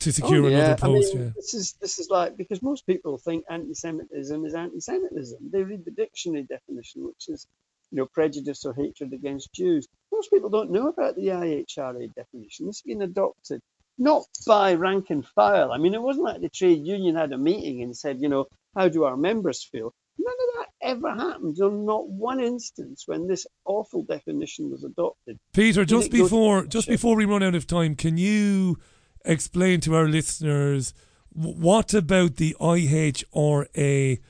to 0.00 0.10
oh, 0.10 0.12
secure 0.12 0.44
oh, 0.44 0.48
yeah. 0.48 0.58
another 0.58 0.76
post. 0.76 1.14
I 1.14 1.18
mean, 1.18 1.26
yeah. 1.26 1.32
this 1.36 1.54
is 1.54 1.74
this 1.80 1.98
is 1.98 2.10
like 2.10 2.36
because 2.36 2.62
most 2.62 2.86
people 2.86 3.18
think 3.18 3.44
anti-Semitism 3.48 4.44
is 4.44 4.54
anti-Semitism. 4.54 5.38
They 5.52 5.62
read 5.62 5.84
the 5.84 5.90
dictionary 5.90 6.44
definition, 6.44 7.06
which 7.06 7.28
is 7.28 7.46
you 7.90 7.98
know 7.98 8.06
prejudice 8.06 8.64
or 8.64 8.74
hatred 8.74 9.12
against 9.12 9.52
Jews. 9.52 9.88
Most 10.12 10.24
most 10.24 10.32
people 10.32 10.48
don't 10.48 10.70
know 10.70 10.88
about 10.88 11.16
the 11.16 11.26
IHRA 11.26 12.14
definition. 12.14 12.68
It's 12.68 12.80
been 12.80 13.02
adopted 13.02 13.60
not 13.98 14.24
by 14.46 14.72
rank 14.72 15.10
and 15.10 15.26
file. 15.26 15.70
I 15.70 15.76
mean, 15.76 15.92
it 15.92 16.00
wasn't 16.00 16.24
like 16.24 16.40
the 16.40 16.48
trade 16.48 16.86
union 16.86 17.14
had 17.14 17.32
a 17.32 17.36
meeting 17.36 17.82
and 17.82 17.94
said, 17.94 18.22
you 18.22 18.30
know, 18.30 18.46
how 18.74 18.88
do 18.88 19.04
our 19.04 19.18
members 19.18 19.62
feel? 19.62 19.92
None 20.18 20.32
of 20.32 20.54
that 20.54 20.88
ever 20.88 21.14
happened 21.14 21.58
on 21.60 21.84
not 21.84 22.08
one 22.08 22.40
instance 22.40 23.04
when 23.06 23.26
this 23.26 23.46
awful 23.64 24.04
definition 24.04 24.70
was 24.70 24.84
adopted. 24.84 25.38
Peter, 25.52 25.84
just 25.84 26.10
Did 26.10 26.16
it 26.16 26.18
go 26.18 26.24
to 26.24 26.30
before 26.30 26.66
just 26.66 26.88
before 26.88 27.16
we 27.16 27.24
run 27.24 27.42
out 27.42 27.54
of 27.54 27.66
time, 27.66 27.94
can 27.96 28.16
you 28.16 28.78
explain 29.24 29.80
to 29.80 29.94
our 29.94 30.06
listeners 30.06 30.94
what 31.30 31.94
about 31.94 32.36
the 32.36 32.56
IHRA 32.60 34.20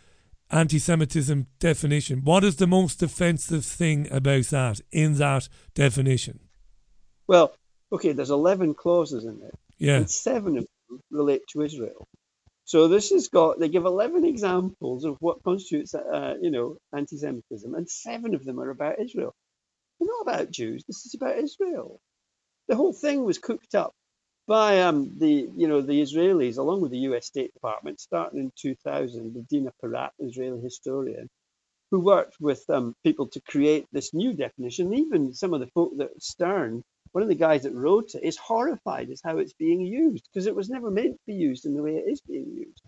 anti-Semitism 0.51 1.47
definition? 1.59 2.24
What 2.24 2.45
is 2.45 2.57
the 2.57 2.66
most 2.66 3.03
offensive 3.03 3.64
thing 3.64 4.11
about 4.11 4.47
that 4.47 4.80
in 4.91 5.14
that 5.14 5.49
definition? 5.74 6.41
Well, 7.26 7.55
okay, 7.93 8.12
there's 8.12 8.30
11 8.30 8.74
clauses 8.74 9.24
in 9.24 9.41
it. 9.43 9.55
Yeah. 9.78 9.97
And 9.97 10.11
seven 10.11 10.57
of 10.59 10.66
them 10.89 11.01
relate 11.11 11.43
to 11.53 11.62
Israel. 11.62 12.07
So 12.64 12.88
this 12.88 13.10
has 13.10 13.28
got, 13.28 13.60
they 13.60 13.68
give 13.70 13.86
11 13.86 14.24
examples 14.24 15.04
of 15.04 15.16
what 15.20 15.42
constitutes, 15.44 15.94
uh, 15.94 16.36
you 16.42 16.50
know, 16.52 16.78
anti-Semitism, 16.96 17.74
and 17.74 17.90
seven 17.90 18.34
of 18.34 18.44
them 18.44 18.60
are 18.60 18.70
about 18.70 19.00
Israel. 19.00 19.34
They're 20.00 20.08
not 20.08 20.22
about 20.22 20.52
Jews. 20.52 20.84
This 20.86 21.06
is 21.06 21.14
about 21.14 21.38
Israel. 21.38 22.00
The 22.68 22.76
whole 22.76 22.92
thing 22.94 23.24
was 23.24 23.38
cooked 23.38 23.74
up 23.74 23.92
by 24.48 24.82
um, 24.82 25.12
the, 25.18 25.48
you 25.56 25.68
know, 25.68 25.82
the 25.82 26.02
Israelis, 26.02 26.58
along 26.58 26.82
with 26.82 26.92
the 26.92 26.98
U.S. 27.10 27.26
State 27.26 27.54
Department, 27.54 28.00
starting 28.00 28.40
in 28.40 28.52
2000. 28.60 29.34
The 29.34 29.42
Dina 29.50 29.72
Porat, 29.82 30.10
Israeli 30.20 30.60
historian, 30.62 31.28
who 31.90 32.00
worked 32.00 32.36
with 32.40 32.64
um, 32.70 32.94
people 33.04 33.28
to 33.28 33.40
create 33.42 33.86
this 33.92 34.14
new 34.14 34.34
definition. 34.34 34.94
Even 34.94 35.34
some 35.34 35.54
of 35.54 35.60
the 35.60 35.68
folk 35.68 35.92
that 35.98 36.10
Stern, 36.22 36.82
one 37.14 37.22
of 37.22 37.28
the 37.28 37.34
guys 37.36 37.62
that 37.62 37.72
wrote 37.72 38.12
it, 38.16 38.24
is 38.24 38.36
horrified 38.36 39.08
as 39.08 39.20
how 39.24 39.38
it's 39.38 39.52
being 39.52 39.80
used 39.80 40.28
because 40.32 40.48
it 40.48 40.56
was 40.56 40.68
never 40.68 40.90
meant 40.90 41.12
to 41.12 41.26
be 41.28 41.34
used 41.34 41.64
in 41.64 41.74
the 41.74 41.82
way 41.82 41.92
it 41.92 42.10
is 42.10 42.20
being 42.20 42.52
used. 42.52 42.82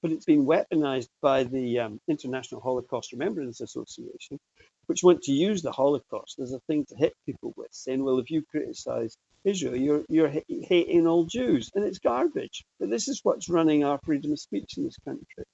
But 0.00 0.12
it's 0.12 0.24
been 0.24 0.46
weaponized 0.46 1.08
by 1.20 1.42
the 1.42 1.80
um, 1.80 2.00
International 2.08 2.60
Holocaust 2.60 3.10
Remembrance 3.10 3.60
Association, 3.60 4.38
which 4.86 5.02
want 5.02 5.22
to 5.22 5.32
use 5.32 5.62
the 5.62 5.72
Holocaust 5.72 6.38
as 6.38 6.52
a 6.52 6.60
thing 6.68 6.84
to 6.90 6.96
hit 6.96 7.12
people 7.26 7.52
with, 7.56 7.70
saying, 7.72 8.04
"Well, 8.04 8.20
if 8.20 8.30
you 8.30 8.44
criticize 8.48 9.16
Israel, 9.44 9.74
you're 9.74 10.04
you're 10.08 10.30
ha- 10.30 10.44
hating 10.48 11.08
all 11.08 11.24
Jews," 11.24 11.68
and 11.74 11.84
it's 11.84 11.98
garbage. 11.98 12.64
But 12.78 12.88
this 12.88 13.08
is 13.08 13.18
what's 13.24 13.48
running 13.48 13.82
our 13.82 13.98
freedom 14.04 14.30
of 14.30 14.38
speech 14.38 14.74
in 14.76 14.84
this 14.84 14.98
country. 15.04 15.44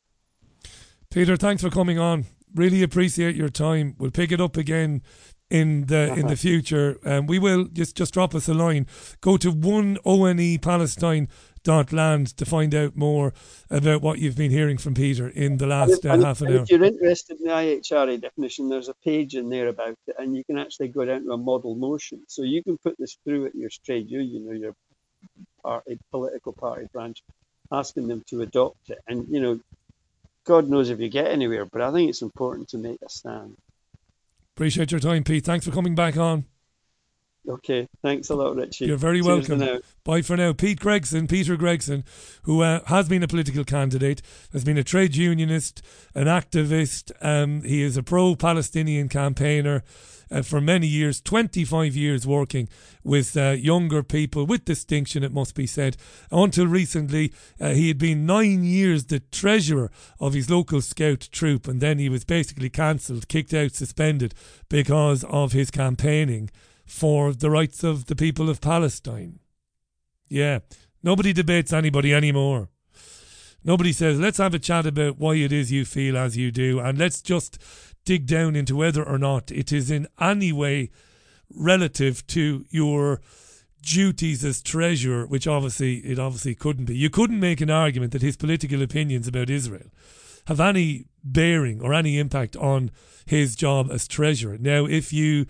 Peter, 1.11 1.37
thanks 1.39 1.63
for 1.63 1.71
coming 1.71 1.99
on. 1.99 2.27
Really 2.55 2.83
appreciate 2.83 3.37
your 3.37 3.49
time. 3.49 3.95
We'll 3.99 4.11
pick 4.11 4.33
it 4.33 4.41
up 4.41 4.59
again 4.59 5.03
in 5.51 5.87
the 5.87 6.13
in 6.13 6.19
Uh-huh. 6.21 6.29
the 6.29 6.37
future. 6.37 6.99
Um, 7.05 7.27
we 7.27 7.39
will 7.39 7.65
just 7.73 7.97
just 7.97 8.15
drop 8.15 8.35
us 8.35 8.49
a 8.49 8.55
line. 8.55 8.87
Go 9.21 9.37
to 9.39 9.51
one 9.51 9.99
one 10.05 10.59
Palestine 10.59 11.29
dot 11.65 11.93
land 11.93 12.37
to 12.37 12.45
find 12.45 12.75
out 12.75 12.97
more 12.97 13.33
about 13.71 14.01
what 14.01 14.19
you've 14.19 14.37
been 14.37 14.51
hearing 14.51 14.79
from 14.79 14.95
Peter 14.95 15.29
in 15.29 15.57
the 15.59 15.67
last 15.67 16.05
uh, 16.07 16.11
And 16.11 16.23
half 16.23 16.41
an 16.41 16.49
hour. 16.49 16.63
If 16.63 16.71
you're 16.71 16.85
interested 16.85 17.41
in 17.41 17.47
the 17.47 17.53
IHRA 17.53 18.21
definition, 18.21 18.69
there's 18.69 18.89
a 18.89 18.95
page 19.05 19.35
in 19.35 19.49
there 19.51 19.69
about 19.69 19.97
it, 20.07 20.17
and 20.19 20.37
you 20.37 20.45
can 20.45 20.59
actually 20.59 20.89
go 20.89 21.05
down 21.05 21.25
to 21.25 21.33
a 21.33 21.37
model 21.37 21.75
motion. 21.75 22.23
So 22.29 22.43
you 22.43 22.63
can 22.63 22.79
put 22.79 22.97
this 22.99 23.19
through 23.25 23.47
at 23.47 23.55
your 23.55 23.71
trade 23.85 24.09
union 24.11 24.49
or 24.49 24.55
your 24.55 24.75
party, 25.63 25.99
political 26.11 26.53
party 26.53 26.87
branch, 26.93 27.23
asking 27.73 28.09
them 28.09 28.23
to 28.31 28.43
adopt 28.43 28.91
it. 28.91 28.99
And 29.09 29.27
you 29.29 29.41
know, 29.41 29.61
God 30.45 30.69
knows 30.69 30.91
if 30.91 31.01
you 31.01 31.09
get 31.09 31.27
anywhere, 31.27 31.65
but 31.67 31.83
I 31.83 31.91
think 31.93 32.09
it's 32.09 32.23
important 32.23 32.69
to 32.71 32.79
make 32.79 33.01
a 33.03 33.09
stand. 33.11 33.57
Appreciate 34.59 34.91
your 34.91 34.99
time, 34.99 35.23
Pete. 35.23 35.45
Thanks 35.45 35.65
for 35.65 35.71
coming 35.71 35.95
back 35.95 36.17
on. 36.17 36.45
Okay, 37.49 37.87
thanks 38.03 38.29
a 38.29 38.35
lot, 38.35 38.57
Richie. 38.57 38.87
You're 38.87 38.97
very 38.97 39.23
Cheers 39.23 39.49
welcome. 39.49 39.83
Bye 40.03 40.21
for 40.23 40.37
now. 40.37 40.53
Pete 40.53 40.81
Gregson, 40.81 41.29
Peter 41.29 41.57
Gregson, 41.57 42.03
who 42.43 42.65
uh, 42.65 42.81
has 42.87 43.09
been 43.09 43.23
a 43.23 43.29
political 43.29 43.63
candidate, 43.63 44.21
has 44.53 44.65
been 44.65 44.77
a 44.77 44.83
trade 44.83 45.15
unionist, 45.15 45.81
an 46.13 46.25
activist. 46.25 47.13
Um, 47.21 47.63
he 47.63 47.83
is 47.83 47.97
a 47.97 48.03
pro 48.03 48.35
Palestinian 48.35 49.09
campaigner 49.09 49.85
uh, 50.31 50.43
for 50.43 50.61
many 50.61 50.87
years, 50.87 51.21
25 51.21 51.97
years 51.97 52.27
working 52.27 52.69
with 53.03 53.37
uh, 53.37 53.51
younger 53.51 54.03
people, 54.03 54.47
with 54.47 54.65
distinction, 54.65 55.23
it 55.23 55.33
must 55.33 55.55
be 55.55 55.67
said. 55.67 55.97
Until 56.31 56.67
recently, 56.67 57.33
uh, 57.61 57.71
he 57.71 57.89
had 57.89 57.99
been 57.99 58.27
nine 58.27 58.65
years 58.65 59.07
the 59.07 59.21
treasurer 59.21 59.91
of 60.21 60.35
his 60.35 60.51
local 60.51 60.81
scout 60.81 61.29
troop, 61.33 61.67
and 61.67 61.81
then 61.81 61.99
he 61.99 62.09
was 62.09 62.25
basically 62.25 62.71
cancelled, 62.71 63.29
kicked 63.29 63.55
out, 63.55 63.73
suspended 63.73 64.35
because 64.69 65.25
of 65.25 65.53
his 65.53 65.71
campaigning 65.71 66.51
for 66.87 67.33
the 67.33 67.51
rights 67.51 67.85
of 67.85 68.07
the 68.07 68.17
people 68.17 68.49
of 68.49 68.61
Palestine. 68.61 69.39
Yeah, 70.29 70.61
nobody 71.03 71.33
debates 71.33 71.73
anybody 71.73 72.15
anymore. 72.15 72.69
Nobody 73.65 73.93
says, 73.93 74.21
let's 74.21 74.39
have 74.39 74.55
a 74.55 74.59
chat 74.59 74.87
about 74.87 75.19
why 75.19 75.35
it 75.35 75.53
is 75.53 75.73
you 75.73 75.85
feel 75.85 76.17
as 76.17 76.37
you 76.37 76.51
do, 76.51 76.79
and 76.79 76.97
let's 76.97 77.21
just 77.21 77.59
dig 78.09 78.25
down 78.25 78.57
into 78.57 78.75
whether 78.75 79.07
or 79.07 79.19
not 79.19 79.53
it 79.53 79.71
is 79.71 79.91
in 79.91 80.09
any 80.19 80.51
way 80.51 80.89
relative 81.55 82.27
to 82.27 82.65
your 82.71 83.21
duties 83.83 84.43
as 84.47 84.63
treasurer, 84.63 85.27
which 85.27 85.47
obviously 85.47 85.99
it 85.99 86.19
obviously 86.19 86.55
couldn't 86.55 86.87
be. 86.87 86.97
You 86.97 87.11
couldn't 87.11 87.39
make 87.39 87.61
an 87.61 87.69
argument 87.69 88.13
that 88.13 88.23
his 88.23 88.35
political 88.35 88.81
opinions 88.81 89.29
about 89.29 89.51
Israel 89.51 89.91
have 90.47 90.59
any 90.59 91.05
bearing 91.23 91.83
or 91.83 91.93
any 91.93 92.19
impact 92.19 92.57
on 92.57 92.91
his 93.27 93.55
job 93.55 93.91
as 93.93 94.09
treasurer. 94.09 94.57
Now, 94.57 94.87
if 94.87 95.13
you 95.13 95.45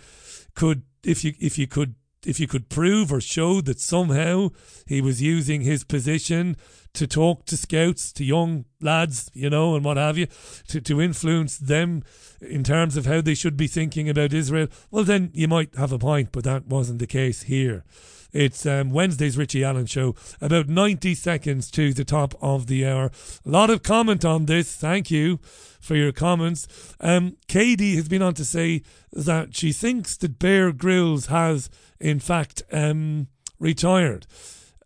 could, 0.56 0.82
if 1.04 1.22
you 1.22 1.34
if 1.38 1.59
you 1.59 1.68
could 1.68 1.94
if 2.26 2.40
you 2.40 2.46
could 2.46 2.68
prove 2.68 3.12
or 3.12 3.20
show 3.20 3.60
that 3.60 3.80
somehow 3.80 4.50
he 4.86 5.00
was 5.00 5.22
using 5.22 5.62
his 5.62 5.84
position 5.84 6.56
to 6.94 7.06
talk 7.06 7.44
to 7.46 7.56
scouts, 7.56 8.12
to 8.12 8.24
young 8.24 8.64
lads, 8.80 9.30
you 9.34 9.48
know, 9.48 9.74
and 9.76 9.84
what 9.84 9.96
have 9.96 10.18
you, 10.18 10.26
to, 10.68 10.80
to 10.80 11.00
influence 11.00 11.58
them 11.58 12.02
in 12.40 12.64
terms 12.64 12.96
of 12.96 13.06
how 13.06 13.20
they 13.20 13.34
should 13.34 13.56
be 13.56 13.66
thinking 13.66 14.08
about 14.08 14.32
Israel, 14.32 14.68
well, 14.90 15.04
then 15.04 15.30
you 15.32 15.46
might 15.46 15.74
have 15.76 15.92
a 15.92 15.98
point, 15.98 16.32
but 16.32 16.44
that 16.44 16.66
wasn't 16.66 16.98
the 16.98 17.06
case 17.06 17.42
here. 17.42 17.84
It's 18.32 18.66
um, 18.66 18.90
Wednesday's 18.90 19.38
Richie 19.38 19.64
Allen 19.64 19.86
show, 19.86 20.14
about 20.40 20.68
90 20.68 21.14
seconds 21.14 21.70
to 21.70 21.94
the 21.94 22.04
top 22.04 22.34
of 22.42 22.66
the 22.66 22.86
hour. 22.86 23.10
A 23.46 23.48
lot 23.48 23.70
of 23.70 23.82
comment 23.82 24.24
on 24.24 24.46
this. 24.46 24.74
Thank 24.74 25.10
you 25.10 25.40
for 25.80 25.96
your 25.96 26.12
comments. 26.12 26.66
Um, 27.00 27.36
Katie 27.46 27.96
has 27.96 28.08
been 28.08 28.22
on 28.22 28.34
to 28.34 28.44
say 28.44 28.82
that 29.12 29.56
she 29.56 29.72
thinks 29.72 30.16
that 30.18 30.38
Bear 30.38 30.72
Grylls 30.72 31.26
has, 31.26 31.70
in 32.00 32.20
fact, 32.20 32.62
um, 32.72 33.28
retired. 33.58 34.26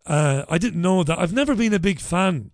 Uh, 0.05 0.43
I 0.49 0.57
didn't 0.57 0.81
know 0.81 1.03
that. 1.03 1.19
I've 1.19 1.33
never 1.33 1.55
been 1.55 1.73
a 1.73 1.79
big 1.79 1.99
fan 1.99 2.51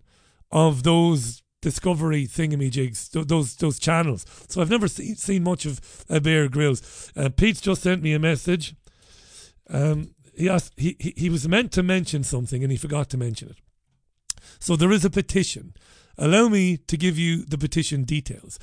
of 0.50 0.82
those 0.82 1.42
Discovery 1.62 2.26
thingamajigs, 2.26 3.12
th- 3.12 3.26
those 3.26 3.54
those 3.56 3.78
channels. 3.78 4.24
So 4.48 4.62
I've 4.62 4.70
never 4.70 4.88
seen, 4.88 5.14
seen 5.16 5.42
much 5.42 5.66
of 5.66 6.04
uh, 6.08 6.18
Bear 6.18 6.48
Grylls. 6.48 7.12
Uh, 7.14 7.28
Pete's 7.28 7.60
just 7.60 7.82
sent 7.82 8.02
me 8.02 8.14
a 8.14 8.18
message. 8.18 8.74
Um, 9.68 10.14
he, 10.34 10.48
asked, 10.48 10.72
he, 10.78 10.96
he 10.98 11.12
he 11.14 11.28
was 11.28 11.46
meant 11.46 11.70
to 11.72 11.82
mention 11.82 12.24
something 12.24 12.62
and 12.62 12.72
he 12.72 12.78
forgot 12.78 13.10
to 13.10 13.18
mention 13.18 13.50
it. 13.50 13.56
So 14.58 14.74
there 14.74 14.90
is 14.90 15.04
a 15.04 15.10
petition. 15.10 15.74
Allow 16.20 16.48
me 16.48 16.76
to 16.76 16.96
give 16.98 17.18
you 17.18 17.46
the 17.46 17.56
petition 17.56 18.04
details. 18.04 18.58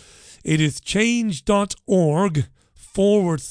It 0.46 0.62
is 0.62 0.80
change.org 0.80 2.46
forward 2.76 3.42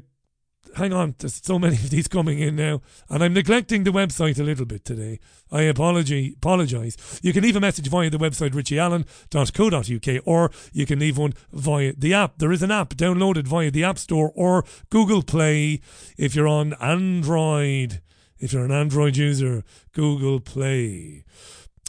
hang 0.77 0.93
on, 0.93 1.15
there's 1.19 1.41
so 1.43 1.59
many 1.59 1.75
of 1.85 1.91
these 1.91 2.09
coming 2.09 2.39
in 2.39 2.57
now, 2.57 2.83
and 3.09 3.23
I'm 3.23 3.35
neglecting 3.35 3.85
the 3.85 3.91
website 3.91 4.39
a 4.39 4.43
little 4.43 4.67
bit 4.67 4.85
today. 4.85 5.19
I 5.51 5.63
apology, 5.63 6.35
apologise. 6.37 7.21
You 7.23 7.33
can 7.33 7.43
leave 7.43 7.57
a 7.57 7.61
message 7.61 7.89
via 7.89 8.11
the 8.11 8.19
website 8.19 8.51
richieallen.co.uk 8.51 10.23
or 10.27 10.51
you 10.73 10.87
can 10.87 10.99
leave 10.99 11.19
one 11.19 11.35
via 11.53 11.93
the 11.97 12.15
app. 12.15 12.39
There 12.39 12.53
is 12.53 12.63
an 12.63 12.71
app 12.71 12.91
downloaded 12.91 13.47
via 13.47 13.71
the 13.71 13.85
App 13.85 13.99
Store 13.99 14.33
or 14.35 14.65
Google 14.91 15.23
Play 15.23 15.81
if 16.17 16.35
you're 16.35 16.49
on 16.49 16.75
Android. 16.75 18.01
If 18.39 18.53
you're 18.53 18.65
an 18.65 18.73
Android 18.73 19.17
user, 19.17 19.63
Google 19.93 20.41
Play. 20.41 21.25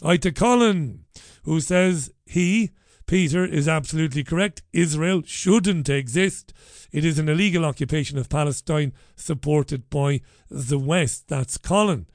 I 0.04 0.18
to 0.18 0.32
Colin, 0.32 1.06
who 1.44 1.60
says 1.60 2.14
he, 2.26 2.72
Peter, 3.08 3.46
is 3.46 3.68
absolutely 3.68 4.24
correct. 4.24 4.62
Israel 4.74 5.24
shouldn't 5.26 5.90
exist. 5.90 6.54
It 6.92 7.06
is 7.06 7.18
an 7.18 7.30
illegal 7.30 7.66
occupation 7.66 8.18
of 8.18 8.30
Palestine 8.30 8.94
supported 9.16 9.90
by 9.90 10.22
the 10.50 10.78
West. 10.78 11.28
That's 11.30 11.58
Colin, 11.58 12.06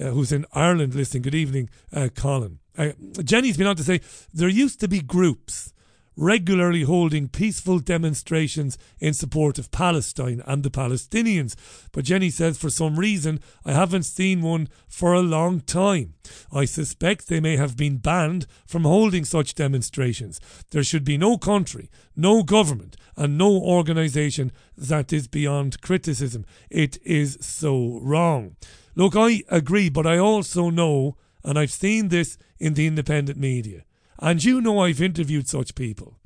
uh, 0.00 0.06
who's 0.06 0.32
in 0.32 0.46
Ireland 0.52 0.94
listening. 0.94 1.22
Good 1.22 1.34
evening, 1.34 1.68
uh, 1.92 2.08
Colin. 2.14 2.58
Uh, 2.76 2.92
Jenny's 3.22 3.58
been 3.58 3.66
on 3.66 3.76
to 3.76 3.84
say 3.84 4.00
there 4.32 4.48
used 4.48 4.80
to 4.80 4.88
be 4.88 5.00
groups 5.00 5.72
regularly 6.20 6.82
holding 6.82 7.26
peaceful 7.26 7.78
demonstrations 7.78 8.76
in 8.98 9.14
support 9.14 9.58
of 9.58 9.70
Palestine 9.70 10.42
and 10.46 10.62
the 10.62 10.70
Palestinians. 10.70 11.56
But 11.92 12.04
Jenny 12.04 12.28
says 12.28 12.58
for 12.58 12.68
some 12.68 12.98
reason 12.98 13.40
I 13.64 13.72
haven't 13.72 14.02
seen 14.02 14.42
one 14.42 14.68
for 14.86 15.14
a 15.14 15.22
long 15.22 15.60
time. 15.62 16.12
I 16.52 16.66
suspect 16.66 17.28
they 17.28 17.40
may 17.40 17.56
have 17.56 17.74
been 17.74 17.96
banned 17.96 18.46
from 18.66 18.84
holding 18.84 19.24
such 19.24 19.54
demonstrations. 19.54 20.40
There 20.72 20.84
should 20.84 21.04
be 21.04 21.16
no 21.16 21.38
country, 21.38 21.90
no 22.14 22.42
government, 22.42 22.98
and 23.16 23.38
no 23.38 23.50
organisation 23.52 24.52
that 24.76 25.14
is 25.14 25.26
beyond 25.26 25.80
criticism. 25.80 26.44
It 26.68 26.98
is 27.02 27.38
so 27.40 27.98
wrong. 28.02 28.56
Look, 28.94 29.16
I 29.16 29.42
agree, 29.48 29.88
but 29.88 30.06
I 30.06 30.18
also 30.18 30.68
know, 30.68 31.16
and 31.42 31.58
I've 31.58 31.72
seen 31.72 32.08
this 32.08 32.36
in 32.58 32.74
the 32.74 32.86
independent 32.86 33.38
media 33.38 33.84
and 34.20 34.44
you 34.44 34.60
know 34.60 34.80
I've 34.80 35.00
interviewed 35.00 35.48
such 35.48 35.74
people. 35.74 36.18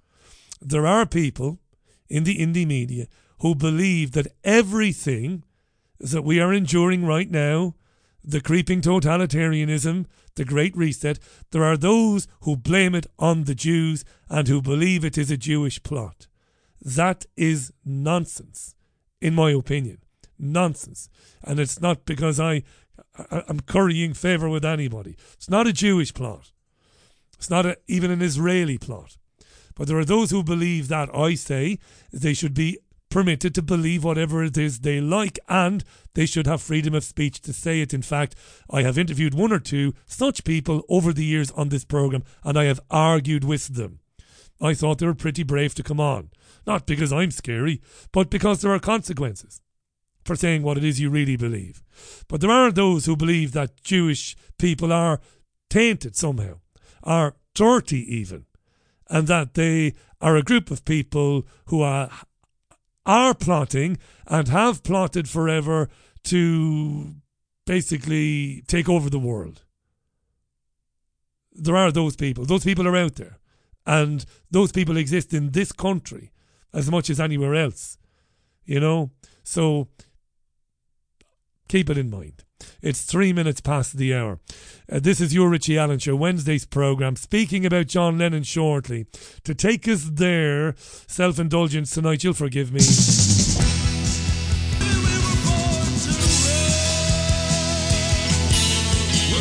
There 0.60 0.86
are 0.86 1.06
people 1.06 1.60
in 2.08 2.24
the 2.24 2.38
indie 2.38 2.66
media 2.66 3.06
who 3.38 3.54
believe 3.54 4.12
that 4.12 4.32
everything 4.42 5.44
that 6.00 6.22
we 6.22 6.40
are 6.40 6.52
enduring 6.52 7.06
right 7.06 7.30
now, 7.30 7.74
the 8.22 8.40
creeping 8.40 8.80
totalitarianism, 8.80 10.06
the 10.34 10.44
Great 10.44 10.76
Reset, 10.76 11.18
there 11.50 11.62
are 11.64 11.76
those 11.76 12.26
who 12.40 12.56
blame 12.56 12.94
it 12.94 13.06
on 13.18 13.44
the 13.44 13.54
Jews 13.54 14.04
and 14.28 14.48
who 14.48 14.60
believe 14.60 15.04
it 15.04 15.16
is 15.16 15.30
a 15.30 15.36
Jewish 15.36 15.82
plot. 15.82 16.26
That 16.80 17.26
is 17.36 17.72
nonsense, 17.84 18.74
in 19.20 19.34
my 19.34 19.50
opinion. 19.50 19.98
Nonsense. 20.38 21.08
And 21.42 21.60
it's 21.60 21.80
not 21.80 22.04
because 22.04 22.40
I, 22.40 22.62
am 23.48 23.60
currying 23.60 24.14
favour 24.14 24.48
with 24.48 24.64
anybody. 24.64 25.16
It's 25.34 25.48
not 25.48 25.66
a 25.66 25.72
Jewish 25.72 26.12
plot. 26.12 26.52
It's 27.44 27.50
not 27.50 27.66
a, 27.66 27.76
even 27.86 28.10
an 28.10 28.22
Israeli 28.22 28.78
plot. 28.78 29.18
But 29.74 29.86
there 29.86 29.98
are 29.98 30.04
those 30.06 30.30
who 30.30 30.42
believe 30.42 30.88
that 30.88 31.14
I 31.14 31.34
say 31.34 31.78
they 32.10 32.32
should 32.32 32.54
be 32.54 32.78
permitted 33.10 33.54
to 33.54 33.60
believe 33.60 34.02
whatever 34.02 34.42
it 34.42 34.56
is 34.56 34.78
they 34.78 34.98
like 34.98 35.38
and 35.46 35.84
they 36.14 36.24
should 36.24 36.46
have 36.46 36.62
freedom 36.62 36.94
of 36.94 37.04
speech 37.04 37.42
to 37.42 37.52
say 37.52 37.82
it. 37.82 37.92
In 37.92 38.00
fact, 38.00 38.34
I 38.70 38.80
have 38.80 38.96
interviewed 38.96 39.34
one 39.34 39.52
or 39.52 39.58
two 39.58 39.92
such 40.06 40.44
people 40.44 40.84
over 40.88 41.12
the 41.12 41.22
years 41.26 41.50
on 41.50 41.68
this 41.68 41.84
program 41.84 42.24
and 42.44 42.58
I 42.58 42.64
have 42.64 42.80
argued 42.90 43.44
with 43.44 43.74
them. 43.74 43.98
I 44.58 44.72
thought 44.72 44.96
they 44.96 45.06
were 45.06 45.14
pretty 45.14 45.42
brave 45.42 45.74
to 45.74 45.82
come 45.82 46.00
on. 46.00 46.30
Not 46.66 46.86
because 46.86 47.12
I'm 47.12 47.30
scary, 47.30 47.82
but 48.10 48.30
because 48.30 48.62
there 48.62 48.72
are 48.72 48.78
consequences 48.78 49.60
for 50.24 50.34
saying 50.34 50.62
what 50.62 50.78
it 50.78 50.84
is 50.84 50.98
you 50.98 51.10
really 51.10 51.36
believe. 51.36 51.82
But 52.26 52.40
there 52.40 52.50
are 52.50 52.72
those 52.72 53.04
who 53.04 53.18
believe 53.18 53.52
that 53.52 53.84
Jewish 53.84 54.34
people 54.56 54.94
are 54.94 55.20
tainted 55.68 56.16
somehow 56.16 56.60
are 57.04 57.36
dirty 57.54 58.00
even, 58.16 58.46
and 59.08 59.28
that 59.28 59.54
they 59.54 59.94
are 60.20 60.36
a 60.36 60.42
group 60.42 60.70
of 60.70 60.84
people 60.84 61.46
who 61.66 61.82
are 61.82 62.10
are 63.06 63.34
plotting 63.34 63.98
and 64.26 64.48
have 64.48 64.82
plotted 64.82 65.28
forever 65.28 65.88
to 66.24 67.14
basically 67.66 68.62
take 68.66 68.88
over 68.88 69.10
the 69.10 69.18
world. 69.18 69.62
There 71.52 71.76
are 71.76 71.92
those 71.92 72.16
people. 72.16 72.44
Those 72.44 72.64
people 72.64 72.88
are 72.88 72.96
out 72.96 73.16
there. 73.16 73.38
And 73.86 74.24
those 74.50 74.72
people 74.72 74.96
exist 74.96 75.34
in 75.34 75.50
this 75.50 75.70
country 75.70 76.32
as 76.72 76.90
much 76.90 77.10
as 77.10 77.20
anywhere 77.20 77.54
else. 77.54 77.98
You 78.64 78.80
know? 78.80 79.10
So 79.42 79.88
keep 81.68 81.90
it 81.90 81.98
in 81.98 82.10
mind. 82.10 82.44
It's 82.82 83.02
three 83.02 83.32
minutes 83.32 83.60
past 83.60 83.96
the 83.96 84.14
hour. 84.14 84.38
Uh, 84.90 85.00
this 85.00 85.20
is 85.20 85.34
your 85.34 85.48
Richie 85.48 85.78
Allen 85.78 85.98
Show, 85.98 86.16
Wednesday's 86.16 86.66
programme, 86.66 87.16
speaking 87.16 87.64
about 87.64 87.86
John 87.86 88.18
Lennon 88.18 88.42
shortly. 88.42 89.06
To 89.44 89.54
take 89.54 89.88
us 89.88 90.04
there, 90.04 90.74
self 90.76 91.38
indulgence 91.38 91.90
tonight, 91.90 92.24
you'll 92.24 92.34
forgive 92.34 92.72
me. 92.72 92.80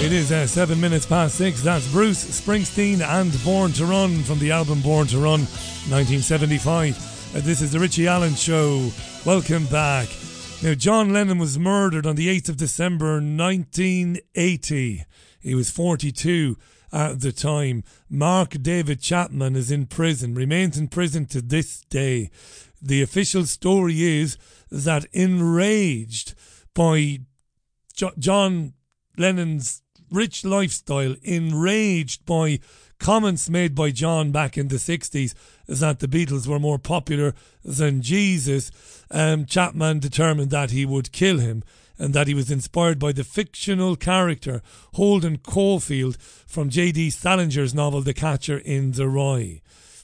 It 0.03 0.11
is 0.11 0.33
uh, 0.33 0.45
seven 0.47 0.81
minutes 0.81 1.05
past 1.05 1.35
six. 1.35 1.63
That's 1.63 1.89
Bruce 1.89 2.41
Springsteen 2.41 2.99
and 2.99 3.43
Born 3.45 3.71
to 3.73 3.85
Run 3.85 4.21
from 4.23 4.37
the 4.39 4.51
album 4.51 4.81
Born 4.81 5.07
to 5.07 5.17
Run, 5.17 5.47
1975. 5.89 6.97
Uh, 7.35 7.39
this 7.39 7.61
is 7.61 7.71
the 7.71 7.79
Richie 7.79 8.07
Allen 8.07 8.35
Show. 8.35 8.91
Welcome 9.25 9.65
back. 9.67 10.09
Now, 10.63 10.75
John 10.75 11.11
Lennon 11.11 11.39
was 11.39 11.59
murdered 11.59 12.05
on 12.05 12.15
the 12.15 12.29
8th 12.29 12.47
of 12.47 12.55
December 12.55 13.15
1980. 13.15 15.03
He 15.41 15.55
was 15.55 15.69
42 15.69 16.57
at 16.89 17.19
the 17.19 17.33
time. 17.33 17.83
Mark 18.09 18.51
David 18.61 19.01
Chapman 19.01 19.57
is 19.57 19.71
in 19.71 19.87
prison, 19.87 20.33
remains 20.33 20.77
in 20.77 20.87
prison 20.87 21.25
to 21.25 21.41
this 21.41 21.81
day. 21.89 22.29
The 22.81 23.01
official 23.01 23.45
story 23.45 24.03
is 24.03 24.37
that 24.71 25.03
enraged 25.11 26.33
by 26.73 27.19
jo- 27.93 28.13
John 28.17 28.71
Lennon's 29.17 29.81
rich 30.09 30.45
lifestyle, 30.45 31.17
enraged 31.23 32.25
by 32.25 32.59
comments 32.99 33.49
made 33.49 33.75
by 33.75 33.91
John 33.91 34.31
back 34.31 34.57
in 34.57 34.69
the 34.69 34.77
60s 34.77 35.33
that 35.67 35.99
the 35.99 36.07
Beatles 36.07 36.47
were 36.47 36.59
more 36.59 36.79
popular 36.79 37.33
than 37.63 38.01
Jesus, 38.01 38.71
um, 39.11 39.45
Chapman 39.45 39.99
determined 39.99 40.51
that 40.51 40.71
he 40.71 40.85
would 40.85 41.11
kill 41.11 41.39
him 41.39 41.63
and 41.97 42.13
that 42.13 42.27
he 42.27 42.33
was 42.33 42.51
inspired 42.51 42.99
by 42.99 43.11
the 43.11 43.23
fictional 43.23 43.95
character 43.95 44.61
Holden 44.95 45.37
Caulfield 45.37 46.17
from 46.17 46.69
J.D. 46.69 47.11
Salinger's 47.11 47.73
novel 47.73 48.01
The 48.01 48.13
Catcher 48.13 48.57
in 48.57 48.93
the 48.93 49.07
Rye. 49.07 49.61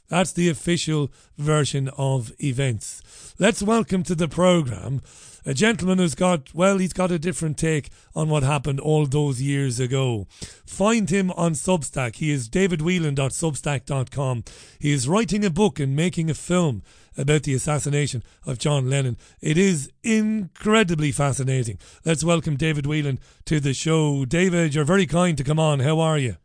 That's 0.07 0.31
the 0.31 0.49
official 0.49 1.11
version 1.37 1.89
of 1.97 2.31
events. 2.43 3.35
Let's 3.37 3.61
welcome 3.61 4.03
to 4.03 4.15
the 4.15 4.27
programme 4.27 5.01
a 5.49 5.53
gentleman 5.55 5.97
who's 5.97 6.13
got, 6.13 6.53
well, 6.53 6.77
he's 6.77 6.93
got 6.93 7.09
a 7.09 7.17
different 7.17 7.57
take 7.57 7.89
on 8.15 8.29
what 8.29 8.43
happened 8.43 8.79
all 8.79 9.07
those 9.07 9.41
years 9.41 9.79
ago. 9.79 10.27
Find 10.63 11.09
him 11.09 11.31
on 11.31 11.53
Substack. 11.53 12.17
He 12.17 12.29
is 12.29 12.47
davidwhelan.substack.com. 12.47 14.43
He 14.77 14.91
is 14.91 15.09
writing 15.09 15.43
a 15.43 15.49
book 15.49 15.79
and 15.79 15.95
making 15.95 16.29
a 16.29 16.35
film 16.35 16.83
about 17.17 17.41
the 17.43 17.55
assassination 17.55 18.21
of 18.45 18.59
John 18.59 18.91
Lennon. 18.91 19.17
It 19.41 19.57
is 19.57 19.91
incredibly 20.03 21.11
fascinating. 21.11 21.79
Let's 22.05 22.23
welcome 22.23 22.55
David 22.55 22.85
Whelan 22.85 23.17
to 23.45 23.59
the 23.59 23.73
show. 23.73 24.25
David, 24.25 24.75
you're 24.75 24.85
very 24.85 25.07
kind 25.07 25.35
to 25.35 25.43
come 25.43 25.59
on. 25.59 25.79
How 25.79 25.99
are 25.99 26.19
you? 26.19 26.35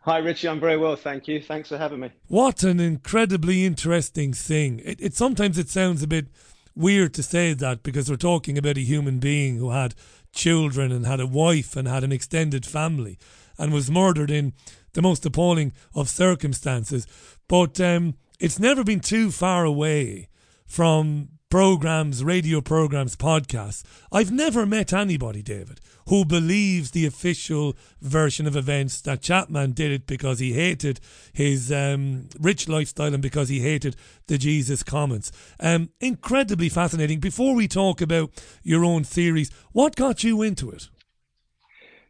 Hi, 0.00 0.16
Richie. 0.16 0.48
I'm 0.48 0.60
very 0.60 0.78
well, 0.78 0.96
thank 0.96 1.28
you. 1.28 1.42
Thanks 1.42 1.68
for 1.68 1.76
having 1.76 2.00
me. 2.00 2.10
What 2.28 2.62
an 2.62 2.80
incredibly 2.80 3.66
interesting 3.66 4.32
thing. 4.32 4.80
It, 4.82 4.98
it 4.98 5.14
sometimes 5.14 5.58
it 5.58 5.68
sounds 5.68 6.02
a 6.02 6.06
bit 6.06 6.28
weird 6.74 7.14
to 7.14 7.22
say 7.22 7.54
that 7.54 7.82
because 7.82 8.10
we're 8.10 8.16
talking 8.16 8.58
about 8.58 8.76
a 8.76 8.80
human 8.80 9.18
being 9.18 9.56
who 9.56 9.70
had 9.70 9.94
children 10.32 10.90
and 10.92 11.06
had 11.06 11.20
a 11.20 11.26
wife 11.26 11.76
and 11.76 11.86
had 11.86 12.04
an 12.04 12.12
extended 12.12 12.66
family 12.66 13.18
and 13.58 13.72
was 13.72 13.90
murdered 13.90 14.30
in 14.30 14.52
the 14.94 15.02
most 15.02 15.24
appalling 15.24 15.72
of 15.94 16.08
circumstances. 16.08 17.06
But 17.48 17.80
um, 17.80 18.14
it's 18.40 18.58
never 18.58 18.82
been 18.82 19.00
too 19.00 19.30
far 19.30 19.64
away 19.64 20.28
from 20.66 21.28
programs, 21.54 22.24
radio 22.24 22.60
programs, 22.60 23.14
podcasts. 23.14 23.84
I've 24.10 24.32
never 24.32 24.66
met 24.66 24.92
anybody, 24.92 25.40
David, 25.40 25.80
who 26.08 26.24
believes 26.24 26.90
the 26.90 27.06
official 27.06 27.76
version 28.02 28.48
of 28.48 28.56
events 28.56 29.00
that 29.02 29.22
Chapman 29.22 29.70
did 29.70 29.92
it 29.92 30.04
because 30.08 30.40
he 30.40 30.54
hated 30.54 30.98
his 31.32 31.70
um, 31.70 32.28
rich 32.40 32.68
lifestyle 32.68 33.14
and 33.14 33.22
because 33.22 33.50
he 33.50 33.60
hated 33.60 33.94
the 34.26 34.36
Jesus 34.36 34.82
comments. 34.82 35.30
Um, 35.60 35.90
incredibly 36.00 36.68
fascinating. 36.68 37.20
Before 37.20 37.54
we 37.54 37.68
talk 37.68 38.00
about 38.00 38.32
your 38.64 38.84
own 38.84 39.04
theories, 39.04 39.52
what 39.70 39.94
got 39.94 40.24
you 40.24 40.42
into 40.42 40.72
it? 40.72 40.88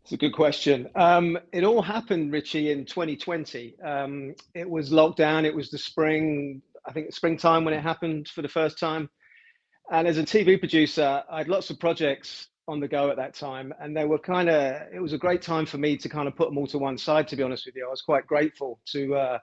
It's 0.04 0.12
a 0.12 0.16
good 0.16 0.32
question. 0.32 0.88
Um, 0.94 1.38
it 1.52 1.64
all 1.64 1.82
happened, 1.82 2.32
Richie, 2.32 2.70
in 2.70 2.86
2020. 2.86 3.74
Um, 3.82 4.34
it 4.54 4.70
was 4.70 4.90
lockdown. 4.90 5.44
It 5.44 5.54
was 5.54 5.68
the 5.68 5.76
spring, 5.76 6.62
I 6.86 6.92
think 6.92 7.12
springtime 7.12 7.66
when 7.66 7.74
it 7.74 7.82
happened 7.82 8.28
for 8.28 8.40
the 8.40 8.48
first 8.48 8.78
time. 8.78 9.10
And 9.90 10.08
as 10.08 10.18
a 10.18 10.22
TV 10.22 10.58
producer, 10.58 11.22
I 11.30 11.38
had 11.38 11.48
lots 11.48 11.70
of 11.70 11.78
projects 11.78 12.48
on 12.66 12.80
the 12.80 12.88
go 12.88 13.10
at 13.10 13.16
that 13.16 13.34
time, 13.34 13.74
and 13.80 13.96
they 13.96 14.04
were 14.04 14.18
kind 14.18 14.48
of. 14.48 14.82
It 14.92 15.00
was 15.00 15.12
a 15.12 15.18
great 15.18 15.42
time 15.42 15.66
for 15.66 15.78
me 15.78 15.96
to 15.98 16.08
kind 16.08 16.26
of 16.26 16.34
put 16.34 16.48
them 16.48 16.58
all 16.58 16.66
to 16.68 16.78
one 16.78 16.96
side. 16.96 17.28
To 17.28 17.36
be 17.36 17.42
honest 17.42 17.66
with 17.66 17.76
you, 17.76 17.86
I 17.86 17.90
was 17.90 18.02
quite 18.02 18.26
grateful 18.26 18.80
to 18.92 19.14
uh, 19.14 19.38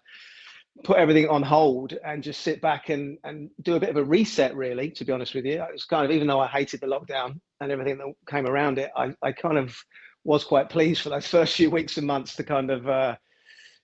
put 0.84 0.98
everything 0.98 1.28
on 1.30 1.44
hold 1.44 1.94
and 2.04 2.24
just 2.24 2.42
sit 2.42 2.62
back 2.62 2.90
and 2.90 3.18
and 3.24 3.50
do 3.62 3.76
a 3.76 3.80
bit 3.80 3.90
of 3.90 3.98
a 3.98 4.04
reset. 4.04 4.56
Really, 4.56 4.90
to 4.92 5.06
be 5.06 5.14
honest 5.14 5.36
with 5.36 5.46
you, 5.46 5.62
it 5.62 5.74
was 5.74 5.86
kind 5.86 6.06
of 6.06 6.12
even 6.12 6.28
though 6.28 6.40
I 6.40 6.48
hated 6.48 6.82
the 6.82 6.88
lockdown 6.88 7.40
and 7.60 7.72
everything 7.72 8.00
that 8.00 8.14
came 8.28 8.48
around 8.48 8.80
it, 8.80 8.90
I 8.96 9.14
I 9.22 9.32
kind 9.34 9.58
of 9.58 9.76
was 10.24 10.44
quite 10.44 10.70
pleased 10.70 11.02
for 11.02 11.10
those 11.10 11.28
first 11.36 11.56
few 11.56 11.70
weeks 11.70 11.98
and 11.98 12.08
months 12.08 12.36
to 12.38 12.44
kind 12.44 12.72
of 12.72 12.90
uh, 12.90 13.16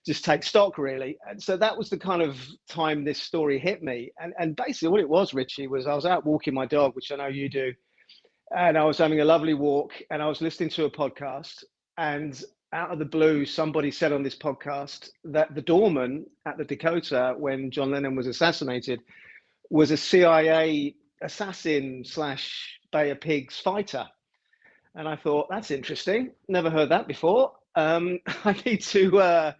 just 0.08 0.24
take 0.24 0.42
stock 0.42 0.78
really 0.78 1.18
and 1.28 1.42
so 1.42 1.54
that 1.54 1.76
was 1.76 1.90
the 1.90 1.98
kind 1.98 2.22
of 2.22 2.38
time 2.66 3.04
this 3.04 3.20
story 3.20 3.58
hit 3.58 3.82
me 3.82 4.10
and 4.18 4.32
and 4.38 4.56
basically 4.56 4.88
what 4.88 5.00
it 5.00 5.08
was 5.08 5.34
richie 5.34 5.66
was 5.66 5.86
i 5.86 5.94
was 5.94 6.06
out 6.06 6.24
walking 6.24 6.54
my 6.54 6.64
dog 6.64 6.96
which 6.96 7.12
i 7.12 7.16
know 7.16 7.26
you 7.26 7.46
do 7.46 7.74
and 8.56 8.78
i 8.78 8.82
was 8.82 8.96
having 8.96 9.20
a 9.20 9.24
lovely 9.24 9.52
walk 9.52 9.92
and 10.10 10.22
i 10.22 10.26
was 10.26 10.40
listening 10.40 10.70
to 10.70 10.86
a 10.86 10.90
podcast 10.90 11.62
and 11.98 12.42
out 12.72 12.90
of 12.90 12.98
the 12.98 13.04
blue 13.04 13.44
somebody 13.44 13.90
said 13.90 14.10
on 14.10 14.22
this 14.22 14.34
podcast 14.34 15.10
that 15.24 15.54
the 15.54 15.60
doorman 15.60 16.24
at 16.46 16.56
the 16.56 16.64
dakota 16.64 17.34
when 17.36 17.70
john 17.70 17.90
lennon 17.90 18.16
was 18.16 18.26
assassinated 18.26 19.02
was 19.68 19.90
a 19.90 19.96
cia 19.96 20.94
assassin 21.20 22.02
slash 22.02 22.80
bay 22.92 23.10
of 23.10 23.20
pigs 23.20 23.58
fighter 23.58 24.06
and 24.94 25.06
I 25.06 25.14
thought 25.14 25.46
that's 25.48 25.70
interesting. 25.70 26.32
Never 26.48 26.70
heard 26.70 26.88
that 26.88 27.06
before. 27.06 27.52
Um, 27.76 28.18
I 28.44 28.56
need 28.66 28.82
to 28.82 29.18
uh, 29.20 29.52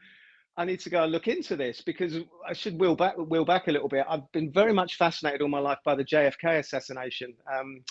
I 0.59 0.65
need 0.65 0.81
to 0.81 0.91
go 0.91 1.05
and 1.05 1.13
look 1.13 1.29
into 1.29 1.55
this 1.55 1.81
because 1.81 2.17
I 2.47 2.53
should 2.53 2.81
wheel 2.81 2.97
back 2.97 3.17
wheel 3.17 3.45
back 3.45 3.69
a 3.69 3.73
little 3.73 3.89
bit. 3.89 4.05
I've 4.09 4.31
been 4.33 4.53
very 4.53 4.73
much 4.73 4.97
fascinated 4.97 5.41
all 5.41 5.49
my 5.49 5.61
life 5.61 5.79
by 5.85 5.95
the 5.95 6.05
JFK 6.05 6.59
assassination. 6.59 7.33
Um, 7.51 7.85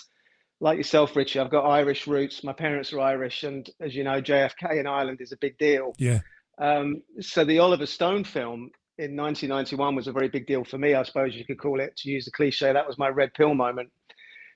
like 0.60 0.76
yourself, 0.76 1.16
Richie, 1.16 1.40
I've 1.40 1.50
got 1.50 1.64
Irish 1.64 2.06
roots. 2.06 2.44
My 2.44 2.52
parents 2.52 2.92
are 2.92 3.00
Irish, 3.00 3.42
and 3.42 3.68
as 3.80 3.96
you 3.96 4.04
know, 4.04 4.20
JFK 4.20 4.78
in 4.78 4.86
Ireland 4.86 5.20
is 5.22 5.32
a 5.32 5.38
big 5.38 5.56
deal. 5.56 5.94
Yeah. 5.98 6.20
Um, 6.58 7.02
so 7.20 7.44
the 7.44 7.58
Oliver 7.58 7.86
Stone 7.86 8.24
film 8.24 8.70
in 8.98 9.16
1991 9.16 9.94
was 9.94 10.08
a 10.08 10.12
very 10.12 10.28
big 10.28 10.46
deal 10.46 10.64
for 10.64 10.76
me, 10.76 10.94
I 10.94 11.04
suppose 11.04 11.36
you 11.36 11.44
could 11.44 11.58
call 11.58 11.80
it. 11.80 11.96
To 11.98 12.10
use 12.10 12.24
the 12.24 12.32
cliche, 12.32 12.72
that 12.72 12.86
was 12.86 12.98
my 12.98 13.08
red 13.08 13.32
pill 13.32 13.54
moment. 13.54 13.90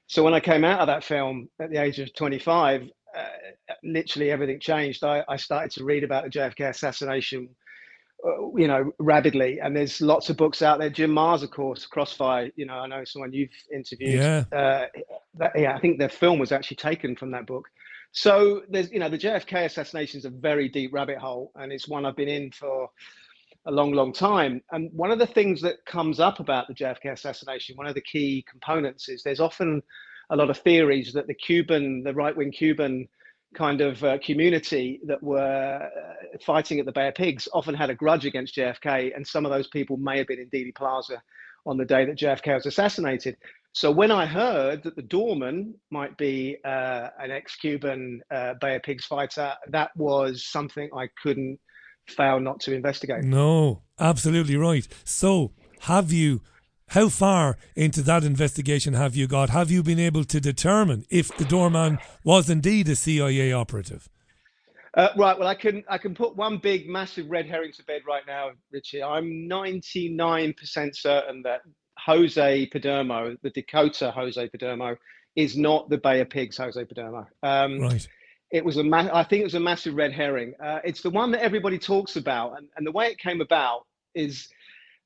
So 0.09 0.23
when 0.25 0.35
I 0.35 0.41
came 0.41 0.65
out 0.65 0.81
of 0.81 0.89
that 0.89 1.05
film 1.05 1.49
at 1.61 1.71
the 1.71 1.79
age 1.79 2.01
of 2.01 2.13
25, 2.15 2.91
uh, 3.17 3.25
literally 3.85 4.31
everything 4.31 4.59
changed. 4.59 5.05
I, 5.05 5.25
I, 5.29 5.37
started 5.37 5.71
to 5.73 5.85
read 5.85 6.03
about 6.03 6.25
the 6.25 6.31
JFK 6.31 6.71
assassination, 6.71 7.49
you 8.57 8.69
know, 8.69 8.93
rapidly. 8.99 9.61
And 9.61 9.77
there's 9.77 10.01
lots 10.01 10.31
of 10.31 10.37
books 10.37 10.63
out 10.63 10.79
there. 10.79 10.91
Jim 10.91 11.13
Marrs, 11.13 11.43
of 11.43 11.51
course, 11.51 11.87
Crossfire. 11.87 12.51
You 12.57 12.67
know, 12.67 12.75
I 12.75 12.87
know 12.87 13.05
someone 13.05 13.33
you've 13.33 13.51
interviewed. 13.73 14.21
Yeah. 14.21 14.45
Uh, 14.53 14.87
that, 15.39 15.53
yeah, 15.57 15.75
I 15.75 15.81
think 15.81 15.99
the 15.99 16.09
film 16.09 16.39
was 16.39 16.53
actually 16.53 16.77
taken 16.77 17.17
from 17.17 17.31
that 17.33 17.47
book. 17.47 17.69
So 18.13 18.63
there's, 18.69 18.91
you 18.93 18.99
know, 18.99 19.09
the 19.09 19.19
JFK 19.19 19.65
assassination 19.65 20.19
is 20.19 20.25
a 20.27 20.31
very 20.31 20.69
deep 20.69 20.93
rabbit 20.93 21.19
hole, 21.19 21.51
and 21.57 21.73
it's 21.73 21.89
one 21.89 22.05
I've 22.05 22.17
been 22.17 22.29
in 22.29 22.51
for 22.53 22.91
a 23.67 23.71
long, 23.71 23.93
long 23.93 24.13
time. 24.13 24.63
And 24.71 24.91
one 24.93 25.11
of 25.11 25.19
the 25.19 25.27
things 25.27 25.63
that 25.63 25.85
comes 25.87 26.21
up 26.21 26.39
about 26.39 26.69
the 26.69 26.75
JFK 26.75 27.13
assassination, 27.13 27.77
one 27.77 27.87
of 27.87 27.95
the 27.95 28.03
key 28.03 28.45
components 28.51 29.09
is 29.09 29.23
there's 29.23 29.41
often 29.41 29.83
a 30.31 30.37
lot 30.37 30.51
of 30.51 30.59
theories 30.59 31.13
that 31.15 31.27
the 31.27 31.35
Cuban, 31.35 32.03
the 32.03 32.15
right 32.15 32.37
wing 32.37 32.53
Cuban 32.53 33.09
kind 33.55 33.81
of 33.81 34.03
uh, 34.03 34.19
community 34.25 35.01
that 35.07 35.23
were 35.23 35.39
uh, 35.83 36.39
fighting 36.45 36.81
at 36.81 36.87
the 36.87 36.93
Bay 36.93 37.09
of 37.09 37.15
Pigs 37.15 37.49
often 37.53 37.75
had 37.75 37.91
a 37.91 37.95
grudge 37.95 38.25
against 38.25 38.57
JFK. 38.57 39.15
And 39.15 39.27
some 39.27 39.45
of 39.45 39.53
those 39.53 39.69
people 39.69 39.97
may 39.97 40.19
have 40.19 40.27
been 40.27 40.39
in 40.39 40.49
Dealey 40.49 40.75
Plaza 40.75 41.23
on 41.67 41.77
the 41.77 41.85
day 41.85 42.05
that 42.05 42.19
JFK 42.19 42.55
was 42.55 42.67
assassinated. 42.67 43.37
So 43.73 43.91
when 43.91 44.11
I 44.11 44.27
heard 44.27 44.83
that 44.83 44.97
the 44.97 45.03
doorman 45.03 45.75
might 45.91 46.17
be 46.19 46.59
uh, 46.65 47.09
an 47.19 47.31
ex-Cuban 47.31 48.21
uh, 48.31 48.55
Bay 48.61 48.77
of 48.77 48.83
Pigs 48.83 49.07
fighter, 49.07 49.55
that 49.69 49.91
was 49.97 50.45
something 50.45 50.91
I 50.95 51.09
couldn't 51.23 51.59
fail 52.09 52.41
not 52.41 52.61
to 52.61 52.75
investigate. 52.75 53.25
No, 53.25 53.83
absolutely 53.99 54.57
right. 54.57 54.87
So, 55.05 55.53
have 55.81 56.13
you, 56.13 56.43
how 56.93 57.09
far 57.09 57.57
into 57.75 58.03
that 58.03 58.23
investigation 58.23 58.95
have 58.95 59.17
you 59.17 59.27
got? 59.27 59.51
Have 59.51 59.71
you 59.71 59.83
been 59.83 59.99
able 59.99 60.25
to 60.25 60.41
determine 60.41 61.05
if 61.11 61.35
the 61.37 61.45
doorman 61.45 61.99
was 62.23 62.51
indeed 62.51 62.89
a 62.89 62.97
CIA 62.97 63.53
operative? 63.53 64.09
Uh, 64.95 65.09
right. 65.17 65.39
Well, 65.39 65.49
I 65.49 65.55
can 65.55 65.85
I 65.89 65.97
can 65.97 66.15
put 66.15 66.37
one 66.37 66.59
big 66.59 66.89
massive 66.89 67.31
red 67.31 67.47
herring 67.47 67.73
to 67.73 67.85
bed 67.85 68.03
right 68.07 68.25
now, 68.27 68.51
Richie. 68.71 69.03
I'm 69.03 69.49
99% 69.49 70.55
certain 70.95 71.43
that 71.45 71.63
Jose 71.99 72.69
Perdomo, 72.69 73.39
the 73.43 73.51
Dakota 73.51 74.11
Jose 74.11 74.49
Perdomo, 74.49 74.97
is 75.35 75.57
not 75.57 75.89
the 75.89 75.97
Bay 75.97 76.21
of 76.21 76.29
Pigs 76.29 76.59
Jose 76.59 76.85
Perdomo. 76.85 77.27
Um, 77.43 77.81
right 77.81 78.07
it 78.53 78.63
was 78.63 78.77
a 78.77 78.85
ma- 78.85 79.09
I 79.13 79.25
think 79.25 79.41
it 79.41 79.45
was 79.45 79.55
a 79.55 79.61
massive 79.61 79.95
red 79.95 80.13
herring. 80.13 80.53
Uh, 80.63 80.81
it's 80.85 81.01
the 81.01 81.09
one 81.09 81.31
that 81.31 81.43
everybody 81.43 81.79
talks 81.79 82.17
about, 82.17 82.59
and, 82.59 82.69
and 82.77 82.87
the 82.87 82.93
way 82.93 83.07
it 83.07 83.19
came 83.19 83.41
about 83.41 83.87
is 84.15 84.49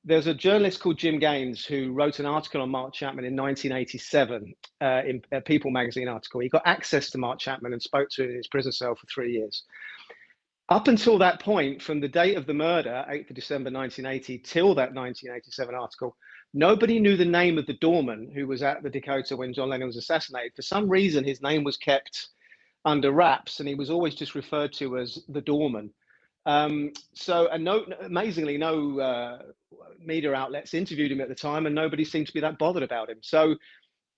there's 0.07 0.29
a 0.29 0.35
journalist 0.35 0.79
called 0.79 0.99
Jim 0.99 1.19
Gaines 1.19 1.65
who 1.65 1.93
wrote 1.93 2.21
an 2.21 2.27
article 2.27 2.63
on 2.63 2.71
Mark 2.71 2.95
Chapman 2.95 3.25
in 3.25 3.35
1987 3.35 4.55
uh, 4.81 5.03
in 5.05 5.21
a 5.33 5.41
People 5.41 5.73
magazine 5.73 6.07
article. 6.07 6.41
He 6.41 6.49
got 6.49 6.63
access 6.65 7.11
to 7.11 7.19
Mark 7.19 7.41
Chapman 7.41 7.73
and 7.73 7.83
spoke 7.83 8.09
to 8.11 8.23
him 8.23 8.31
in 8.31 8.37
his 8.37 8.47
prison 8.47 8.71
cell 8.71 8.95
for 8.95 9.05
three 9.09 9.33
years. 9.33 9.65
Up 10.69 10.87
until 10.87 11.19
that 11.19 11.41
point, 11.41 11.83
from 11.83 11.99
the 11.99 12.09
date 12.09 12.37
of 12.37 12.47
the 12.47 12.55
murder, 12.55 13.05
8th 13.11 13.31
of 13.31 13.37
December 13.37 13.71
1980, 13.71 14.39
till 14.39 14.77
that 14.77 14.95
1987 14.95 15.75
article, 15.75 16.17
nobody 16.55 17.01
knew 17.01 17.17
the 17.17 17.25
name 17.25 17.59
of 17.59 17.67
the 17.67 17.75
doorman 17.75 18.31
who 18.33 18.47
was 18.47 18.63
at 18.63 18.85
the 18.85 18.91
Dakota 18.91 19.37
when 19.37 19.53
John 19.53 19.71
Lennon 19.71 19.89
was 19.89 19.97
assassinated. 19.97 20.53
For 20.55 20.63
some 20.63 20.89
reason, 20.89 21.25
his 21.25 21.43
name 21.43 21.65
was 21.65 21.77
kept 21.77 22.29
under 22.85 23.11
wraps, 23.11 23.59
and 23.59 23.69
he 23.69 23.75
was 23.75 23.91
always 23.91 24.15
just 24.15 24.37
referred 24.37 24.73
to 24.75 24.99
as 24.99 25.25
the 25.29 25.41
doorman. 25.41 25.91
Um, 26.47 26.93
so, 27.13 27.49
and 27.49 27.65
no, 27.65 27.85
amazingly, 28.03 28.57
no 28.57 29.01
uh, 29.01 29.39
media 30.01 30.33
outlets 30.33 30.75
interviewed 30.75 31.11
him 31.11 31.21
at 31.21 31.29
the 31.29 31.35
time, 31.35 31.67
and 31.67 31.75
nobody 31.75 32.05
seemed 32.05 32.29
to 32.29 32.33
be 32.33 32.41
that 32.41 32.59
bothered 32.59 32.85
about 32.85 33.11
him. 33.11 33.19
So, 33.21 33.57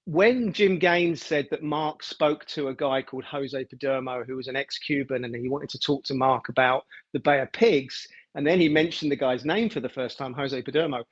when 0.05 0.53
Jim 0.53 0.79
Gaines 0.79 1.23
said 1.23 1.49
that 1.51 1.63
Mark 1.63 2.03
spoke 2.03 2.45
to 2.47 2.69
a 2.69 2.75
guy 2.75 3.03
called 3.03 3.25
Jose 3.25 3.65
Perdomo, 3.65 4.27
who 4.27 4.37
was 4.37 4.49
an 4.49 4.57
ex-Cuban, 4.57 5.25
and 5.25 5.35
he 5.35 5.49
wanted 5.49 5.71
to 5.71 5.79
talk 5.79 6.05
to 6.05 6.15
Mark 6.15 6.49
about 6.49 6.85
the 7.13 7.21
Bay 7.21 7.41
of 7.41 7.53
Pigs, 7.53 8.07
and 8.35 8.47
then 8.47 8.61
he 8.61 8.69
mentioned 8.69 9.11
the 9.11 9.17
guy's 9.17 9.45
name 9.45 9.69
for 9.69 9.81
the 9.81 9.89
first 9.89 10.17
time, 10.17 10.33
Jose 10.33 10.63
Perdomo, 10.63 11.05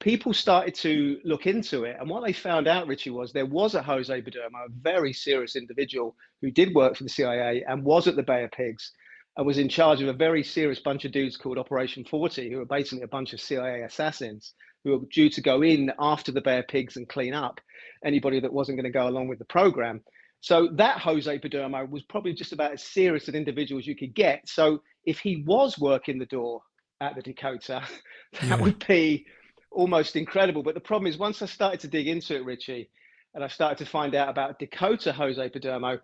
people 0.00 0.32
started 0.32 0.74
to 0.76 1.20
look 1.24 1.46
into 1.46 1.84
it. 1.84 1.96
And 2.00 2.08
what 2.08 2.24
they 2.24 2.32
found 2.32 2.66
out, 2.66 2.86
Richie, 2.86 3.10
was 3.10 3.32
there 3.32 3.46
was 3.46 3.74
a 3.74 3.82
Jose 3.82 4.22
Perdomo, 4.22 4.66
a 4.66 4.70
very 4.80 5.12
serious 5.12 5.54
individual 5.54 6.16
who 6.40 6.50
did 6.50 6.74
work 6.74 6.96
for 6.96 7.04
the 7.04 7.10
CIA 7.10 7.64
and 7.68 7.84
was 7.84 8.08
at 8.08 8.16
the 8.16 8.22
Bay 8.22 8.42
of 8.44 8.50
Pigs 8.50 8.92
and 9.40 9.46
was 9.46 9.56
in 9.56 9.70
charge 9.70 10.02
of 10.02 10.08
a 10.08 10.12
very 10.12 10.44
serious 10.44 10.80
bunch 10.80 11.06
of 11.06 11.12
dudes 11.12 11.38
called 11.38 11.56
Operation 11.56 12.04
40, 12.04 12.50
who 12.50 12.58
were 12.58 12.66
basically 12.66 13.04
a 13.04 13.08
bunch 13.08 13.32
of 13.32 13.40
CIA 13.40 13.80
assassins 13.80 14.52
who 14.84 14.90
were 14.90 15.06
due 15.10 15.30
to 15.30 15.40
go 15.40 15.62
in 15.62 15.90
after 15.98 16.30
the 16.30 16.42
Bear 16.42 16.62
Pigs 16.62 16.98
and 16.98 17.08
clean 17.08 17.32
up 17.32 17.58
anybody 18.04 18.38
that 18.40 18.52
wasn't 18.52 18.76
going 18.76 18.84
to 18.84 18.90
go 18.90 19.08
along 19.08 19.28
with 19.28 19.38
the 19.38 19.46
program. 19.46 20.02
So 20.42 20.68
that 20.74 20.98
Jose 20.98 21.38
Perdomo 21.38 21.88
was 21.88 22.02
probably 22.02 22.34
just 22.34 22.52
about 22.52 22.72
as 22.72 22.82
serious 22.82 23.28
an 23.28 23.34
individual 23.34 23.78
as 23.78 23.86
you 23.86 23.96
could 23.96 24.14
get. 24.14 24.46
So 24.46 24.82
if 25.06 25.20
he 25.20 25.42
was 25.46 25.78
working 25.78 26.18
the 26.18 26.26
door 26.26 26.60
at 27.00 27.16
the 27.16 27.22
Dakota, 27.22 27.82
that 28.34 28.44
yeah. 28.46 28.56
would 28.56 28.86
be 28.86 29.24
almost 29.70 30.16
incredible. 30.16 30.62
But 30.62 30.74
the 30.74 30.80
problem 30.80 31.10
is, 31.10 31.16
once 31.16 31.40
I 31.40 31.46
started 31.46 31.80
to 31.80 31.88
dig 31.88 32.08
into 32.08 32.36
it, 32.36 32.44
Richie, 32.44 32.90
and 33.34 33.42
I 33.42 33.48
started 33.48 33.78
to 33.82 33.90
find 33.90 34.14
out 34.14 34.28
about 34.28 34.58
Dakota 34.58 35.14
Jose 35.14 35.48
Perdomo, 35.48 35.98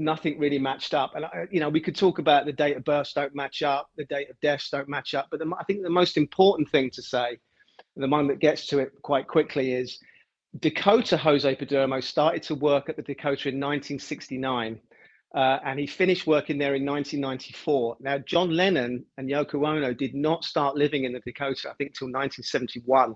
nothing 0.00 0.38
really 0.38 0.58
matched 0.58 0.94
up. 0.94 1.14
And 1.14 1.26
you 1.50 1.60
know, 1.60 1.68
we 1.68 1.80
could 1.80 1.96
talk 1.96 2.18
about 2.18 2.46
the 2.46 2.52
date 2.52 2.76
of 2.76 2.84
births 2.84 3.12
don't 3.12 3.34
match 3.34 3.62
up, 3.62 3.88
the 3.96 4.04
date 4.06 4.30
of 4.30 4.40
deaths 4.40 4.70
don't 4.70 4.88
match 4.88 5.14
up. 5.14 5.28
But 5.30 5.40
the, 5.40 5.52
I 5.58 5.64
think 5.64 5.82
the 5.82 5.90
most 5.90 6.16
important 6.16 6.70
thing 6.70 6.90
to 6.90 7.02
say, 7.02 7.38
the 7.96 8.08
one 8.08 8.26
that 8.28 8.40
gets 8.40 8.66
to 8.68 8.78
it 8.78 8.92
quite 9.02 9.28
quickly, 9.28 9.72
is 9.72 9.98
Dakota 10.58 11.16
Jose 11.16 11.54
Perdomo 11.56 12.02
started 12.02 12.42
to 12.44 12.54
work 12.54 12.88
at 12.88 12.96
the 12.96 13.02
Dakota 13.02 13.48
in 13.48 13.60
1969 13.60 14.80
uh, 15.34 15.58
and 15.64 15.78
he 15.78 15.86
finished 15.86 16.26
working 16.26 16.58
there 16.58 16.74
in 16.74 16.84
1994. 16.84 17.98
Now, 18.00 18.18
John 18.18 18.50
Lennon 18.50 19.04
and 19.16 19.28
Yoko 19.28 19.66
Ono 19.66 19.94
did 19.94 20.14
not 20.14 20.44
start 20.44 20.76
living 20.76 21.04
in 21.04 21.12
the 21.12 21.20
Dakota, 21.20 21.70
I 21.70 21.74
think, 21.74 21.96
till 21.96 22.08
1971. 22.08 23.14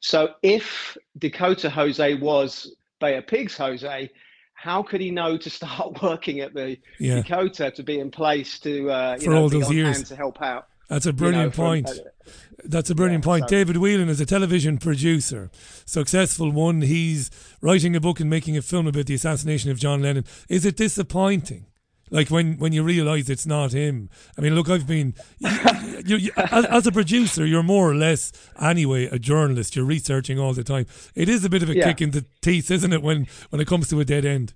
So, 0.00 0.34
if 0.42 0.96
Dakota 1.18 1.70
Jose 1.70 2.14
was 2.14 2.74
Bay 3.00 3.16
of 3.16 3.26
Pigs 3.28 3.56
Jose, 3.56 4.10
how 4.56 4.82
could 4.82 5.00
he 5.00 5.10
know 5.10 5.36
to 5.36 5.50
start 5.60 6.02
working 6.02 6.40
at 6.40 6.52
the 6.52 6.78
yeah. 6.98 7.22
Dakota 7.22 7.70
to 7.70 7.82
be 7.82 8.00
in 8.00 8.10
place 8.10 8.58
to 8.60 8.90
uh, 8.90 9.18
for 9.18 9.30
know, 9.30 9.42
all 9.42 9.48
those 9.48 9.70
years 9.70 10.02
to 10.08 10.16
help 10.16 10.42
out? 10.42 10.66
That's 10.88 11.06
a 11.06 11.12
brilliant 11.12 11.56
you 11.56 11.62
know, 11.62 11.68
point. 11.68 11.88
Uh, 11.88 12.30
That's 12.64 12.90
a 12.90 12.94
brilliant 12.94 13.24
yeah, 13.24 13.28
point. 13.28 13.44
So. 13.44 13.56
David 13.56 13.76
Whelan 13.78 14.08
is 14.08 14.20
a 14.20 14.26
television 14.26 14.78
producer, 14.78 15.50
successful 15.84 16.50
one. 16.50 16.82
He's 16.82 17.30
writing 17.60 17.96
a 17.96 18.00
book 18.00 18.20
and 18.20 18.30
making 18.30 18.56
a 18.56 18.62
film 18.62 18.86
about 18.86 19.06
the 19.06 19.14
assassination 19.14 19.70
of 19.70 19.78
John 19.78 20.02
Lennon. 20.02 20.24
Is 20.48 20.64
it 20.64 20.76
disappointing 20.76 21.66
Like 22.10 22.30
when, 22.30 22.56
when 22.58 22.72
you 22.72 22.82
realise 22.82 23.28
it's 23.28 23.46
not 23.46 23.72
him. 23.72 24.10
I 24.38 24.40
mean, 24.40 24.54
look, 24.54 24.68
I've 24.68 24.86
been 24.86 25.14
you, 25.40 26.16
you, 26.16 26.30
as, 26.36 26.64
as, 26.66 26.86
a 26.86 26.92
producer, 26.92 27.44
you're 27.44 27.62
more 27.62 27.90
or 27.90 27.94
less 27.94 28.32
anyway 28.60 29.06
a 29.06 29.18
journalist. 29.18 29.74
You're 29.74 29.84
researching 29.84 30.38
all 30.38 30.52
the 30.52 30.64
time. 30.64 30.86
It 31.14 31.28
is 31.28 31.44
a 31.44 31.50
bit 31.50 31.62
of 31.62 31.70
a 31.70 31.76
yeah. 31.76 31.84
kick 31.84 32.02
in 32.02 32.12
the 32.12 32.24
teeth, 32.42 32.70
isn't 32.70 32.92
it, 32.92 33.02
when 33.02 33.26
when 33.50 33.60
it 33.60 33.66
comes 33.66 33.88
to 33.88 34.00
a 34.00 34.04
dead 34.04 34.24
end? 34.24 34.54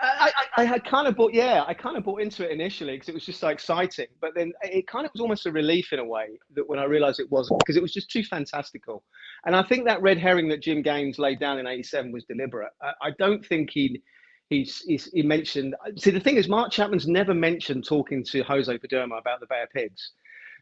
I, 0.00 0.30
I, 0.36 0.62
I 0.62 0.64
had 0.64 0.84
kind 0.84 1.08
of 1.08 1.16
bought, 1.16 1.32
yeah, 1.32 1.64
I 1.66 1.72
kind 1.72 1.96
of 1.96 2.04
bought 2.04 2.20
into 2.20 2.44
it 2.44 2.50
initially 2.50 2.94
because 2.94 3.08
it 3.08 3.14
was 3.14 3.24
just 3.24 3.40
so 3.40 3.48
exciting. 3.48 4.06
But 4.20 4.34
then 4.34 4.52
it 4.62 4.86
kind 4.86 5.06
of 5.06 5.12
was 5.12 5.20
almost 5.20 5.46
a 5.46 5.52
relief 5.52 5.92
in 5.92 5.98
a 5.98 6.04
way 6.04 6.38
that 6.54 6.68
when 6.68 6.78
I 6.78 6.84
realised 6.84 7.18
it 7.18 7.30
wasn't, 7.30 7.60
because 7.60 7.76
it 7.76 7.82
was 7.82 7.92
just 7.92 8.10
too 8.10 8.22
fantastical. 8.22 9.02
And 9.46 9.56
I 9.56 9.62
think 9.62 9.86
that 9.86 10.02
red 10.02 10.18
herring 10.18 10.48
that 10.48 10.62
Jim 10.62 10.82
Gaines 10.82 11.18
laid 11.18 11.40
down 11.40 11.58
in 11.58 11.66
'87 11.66 12.12
was 12.12 12.24
deliberate. 12.24 12.72
I, 12.82 12.92
I 13.02 13.10
don't 13.18 13.44
think 13.44 13.70
he 13.72 14.02
he's, 14.50 14.80
he's, 14.80 15.06
he 15.06 15.22
mentioned. 15.22 15.74
See, 15.96 16.10
the 16.10 16.20
thing 16.20 16.36
is, 16.36 16.48
Mark 16.48 16.70
Chapman's 16.72 17.06
never 17.06 17.34
mentioned 17.34 17.84
talking 17.84 18.24
to 18.24 18.42
Jose 18.42 18.78
Perdomo 18.78 19.18
about 19.18 19.40
the 19.40 19.46
of 19.46 19.70
Pigs. 19.70 20.12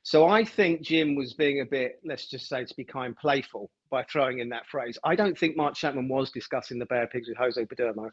So 0.03 0.27
I 0.27 0.45
think 0.45 0.83
Jim 0.83 1.15
was 1.15 1.33
being 1.33 1.63
a 1.63 1.65
bit, 1.65 1.99
let's 2.05 2.27
just 2.27 2.47
say, 2.47 2.63
to 2.63 2.75
be 2.75 2.85
kind, 2.85 3.17
playful 3.17 3.71
by 3.91 4.05
throwing 4.05 4.41
in 4.41 4.51
that 4.51 4.67
phrase. 4.67 4.99
I 5.03 5.17
don't 5.17 5.39
think 5.39 5.57
Mark 5.57 5.75
Chapman 5.75 6.09
was 6.09 6.31
discussing 6.31 6.79
the 6.79 6.87
of 6.95 7.11
Pigs 7.11 7.29
with 7.29 7.39
Jose 7.39 7.65
Perdomo. 7.65 8.11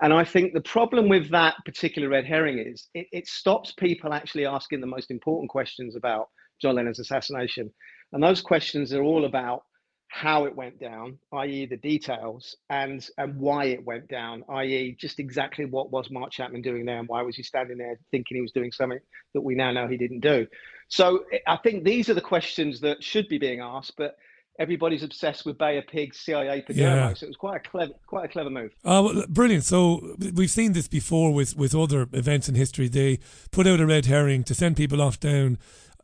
And 0.00 0.12
I 0.14 0.24
think 0.24 0.54
the 0.54 0.62
problem 0.62 1.06
with 1.06 1.28
that 1.30 1.56
particular 1.66 2.08
red 2.08 2.24
herring 2.24 2.58
is 2.58 2.88
it, 2.94 3.08
it 3.12 3.28
stops 3.28 3.72
people 3.72 4.14
actually 4.14 4.46
asking 4.46 4.80
the 4.80 4.86
most 4.86 5.10
important 5.10 5.50
questions 5.50 5.96
about 5.96 6.28
John 6.62 6.76
Lennon's 6.76 6.98
assassination. 6.98 7.70
And 8.12 8.22
those 8.22 8.40
questions 8.40 8.94
are 8.94 9.02
all 9.02 9.26
about 9.26 9.64
how 10.08 10.46
it 10.46 10.56
went 10.56 10.80
down, 10.80 11.18
i.e., 11.32 11.66
the 11.66 11.76
details, 11.76 12.56
and 12.70 13.06
and 13.18 13.36
why 13.36 13.66
it 13.66 13.84
went 13.84 14.08
down, 14.08 14.42
i.e., 14.48 14.96
just 14.98 15.20
exactly 15.20 15.66
what 15.66 15.92
was 15.92 16.10
Mark 16.10 16.32
Chapman 16.32 16.62
doing 16.62 16.86
there, 16.86 16.98
and 16.98 17.08
why 17.08 17.22
was 17.22 17.36
he 17.36 17.42
standing 17.42 17.78
there 17.78 17.98
thinking 18.10 18.36
he 18.36 18.40
was 18.40 18.52
doing 18.52 18.72
something 18.72 19.00
that 19.34 19.42
we 19.42 19.54
now 19.54 19.70
know 19.70 19.86
he 19.86 19.98
didn't 19.98 20.20
do. 20.20 20.46
So 20.88 21.24
I 21.46 21.56
think 21.56 21.84
these 21.84 22.08
are 22.08 22.14
the 22.14 22.20
questions 22.20 22.80
that 22.80 23.04
should 23.04 23.28
be 23.28 23.38
being 23.38 23.60
asked, 23.60 23.94
but 23.98 24.16
everybody's 24.58 25.02
obsessed 25.02 25.46
with 25.46 25.58
Bay 25.58 25.78
of 25.78 25.86
Pigs, 25.86 26.18
CIA. 26.18 26.64
Yeah. 26.68 27.12
So 27.14 27.24
it 27.24 27.28
was 27.28 27.36
quite 27.36 27.56
a 27.56 27.68
clever, 27.68 27.92
quite 28.06 28.24
a 28.24 28.28
clever 28.28 28.50
move. 28.50 28.72
Uh, 28.84 29.02
well, 29.04 29.24
brilliant. 29.28 29.64
So 29.64 30.16
we've 30.34 30.50
seen 30.50 30.72
this 30.72 30.88
before 30.88 31.32
with 31.32 31.56
with 31.56 31.74
other 31.74 32.08
events 32.12 32.48
in 32.48 32.54
history. 32.54 32.88
They 32.88 33.20
put 33.50 33.66
out 33.66 33.80
a 33.80 33.86
red 33.86 34.06
herring 34.06 34.44
to 34.44 34.54
send 34.54 34.76
people 34.76 35.00
off 35.00 35.20
down 35.20 35.58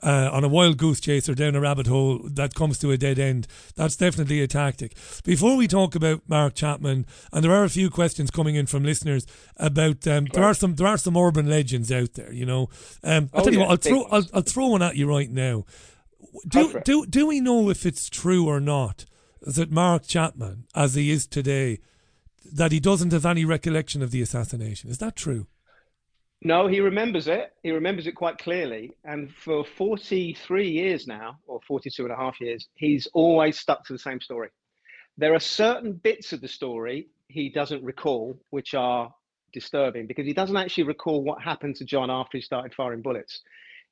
uh, 0.04 0.28
on 0.32 0.44
a 0.44 0.48
wild 0.48 0.76
goose 0.76 1.00
chase 1.00 1.28
or 1.28 1.34
down 1.34 1.54
a 1.54 1.60
rabbit 1.60 1.86
hole 1.86 2.20
that 2.24 2.54
comes 2.54 2.78
to 2.78 2.90
a 2.90 2.98
dead 2.98 3.18
end. 3.18 3.46
That's 3.74 3.96
definitely 3.96 4.42
a 4.42 4.46
tactic. 4.46 4.94
Before 5.24 5.56
we 5.56 5.66
talk 5.66 5.94
about 5.94 6.22
Mark 6.28 6.54
Chapman, 6.54 7.06
and 7.32 7.44
there 7.44 7.52
are 7.52 7.64
a 7.64 7.70
few 7.70 7.90
questions 7.90 8.30
coming 8.30 8.54
in 8.54 8.66
from 8.66 8.84
listeners 8.84 9.26
about 9.56 10.06
um, 10.06 10.26
there 10.26 10.44
are 10.44 10.54
some 10.54 10.74
there 10.74 10.86
are 10.86 10.98
some 10.98 11.16
urban 11.16 11.48
legends 11.48 11.90
out 11.90 12.14
there. 12.14 12.32
You 12.32 12.46
know, 12.46 12.68
um, 13.02 13.30
I'll 13.32 13.40
oh, 13.40 13.44
tell 13.44 13.52
you 13.52 13.60
what, 13.60 13.70
I'll 13.70 13.76
throw 13.76 14.02
I'll, 14.04 14.26
I'll 14.34 14.42
throw 14.42 14.66
one 14.68 14.82
at 14.82 14.96
you 14.96 15.08
right 15.08 15.30
now. 15.30 15.64
Do 16.46 16.80
do 16.84 17.06
do 17.06 17.26
we 17.26 17.40
know 17.40 17.70
if 17.70 17.86
it's 17.86 18.10
true 18.10 18.46
or 18.46 18.60
not 18.60 19.06
that 19.40 19.70
Mark 19.70 20.06
Chapman, 20.06 20.66
as 20.74 20.94
he 20.94 21.10
is 21.10 21.26
today, 21.26 21.80
that 22.52 22.72
he 22.72 22.80
doesn't 22.80 23.12
have 23.12 23.26
any 23.26 23.44
recollection 23.44 24.02
of 24.02 24.10
the 24.10 24.22
assassination? 24.22 24.90
Is 24.90 24.98
that 24.98 25.16
true? 25.16 25.46
No, 26.46 26.66
he 26.66 26.80
remembers 26.80 27.26
it. 27.26 27.54
He 27.62 27.70
remembers 27.70 28.06
it 28.06 28.12
quite 28.12 28.36
clearly. 28.36 28.92
And 29.04 29.32
for 29.32 29.64
43 29.64 30.68
years 30.68 31.06
now, 31.06 31.38
or 31.46 31.60
42 31.66 32.02
and 32.02 32.12
a 32.12 32.16
half 32.16 32.38
years, 32.38 32.68
he's 32.74 33.08
always 33.14 33.58
stuck 33.58 33.84
to 33.86 33.94
the 33.94 33.98
same 33.98 34.20
story. 34.20 34.50
There 35.16 35.34
are 35.34 35.40
certain 35.40 35.94
bits 35.94 36.34
of 36.34 36.42
the 36.42 36.48
story 36.48 37.08
he 37.28 37.48
doesn't 37.48 37.82
recall, 37.82 38.38
which 38.50 38.74
are 38.74 39.12
disturbing 39.54 40.06
because 40.06 40.26
he 40.26 40.34
doesn't 40.34 40.56
actually 40.56 40.84
recall 40.84 41.22
what 41.22 41.40
happened 41.40 41.76
to 41.76 41.84
John 41.84 42.10
after 42.10 42.36
he 42.36 42.42
started 42.42 42.74
firing 42.74 43.00
bullets. 43.00 43.40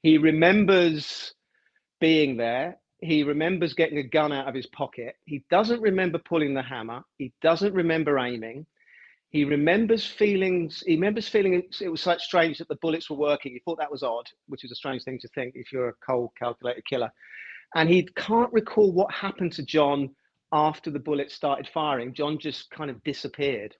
He 0.02 0.18
remembers 0.18 1.32
being 2.00 2.36
there. 2.36 2.76
He 2.98 3.22
remembers 3.22 3.72
getting 3.72 3.98
a 3.98 4.02
gun 4.02 4.30
out 4.30 4.48
of 4.48 4.54
his 4.54 4.66
pocket. 4.66 5.16
He 5.24 5.42
doesn't 5.50 5.80
remember 5.80 6.18
pulling 6.18 6.52
the 6.52 6.62
hammer. 6.62 7.02
He 7.16 7.32
doesn't 7.40 7.72
remember 7.72 8.18
aiming. 8.18 8.66
He 9.32 9.44
remembers 9.44 10.06
feelings. 10.06 10.82
He 10.86 10.94
remembers 10.94 11.26
feeling 11.26 11.54
it, 11.54 11.90
was 11.90 12.02
such 12.02 12.22
strange 12.22 12.58
that 12.58 12.68
the 12.68 12.76
bullets 12.76 13.08
were 13.08 13.16
working. 13.16 13.52
He 13.52 13.60
thought 13.64 13.78
that 13.78 13.90
was 13.90 14.02
odd, 14.02 14.28
which 14.46 14.62
is 14.62 14.70
a 14.70 14.76
strange 14.76 15.04
thing 15.04 15.18
to 15.20 15.28
think 15.28 15.54
if 15.54 15.72
you're 15.72 15.88
a 15.88 16.06
cold, 16.06 16.30
calculated 16.38 16.84
killer. 16.84 17.10
And 17.74 17.88
he 17.88 18.06
can't 18.14 18.52
recall 18.52 18.92
what 18.92 19.12
happened 19.12 19.52
to 19.52 19.64
John 19.64 20.10
after 20.52 20.90
the 20.90 20.98
bullets 20.98 21.34
started 21.34 21.66
firing. 21.72 22.12
John 22.12 22.38
just 22.38 22.70
kind 22.70 22.90
of 22.90 23.02
disappeared. 23.04 23.74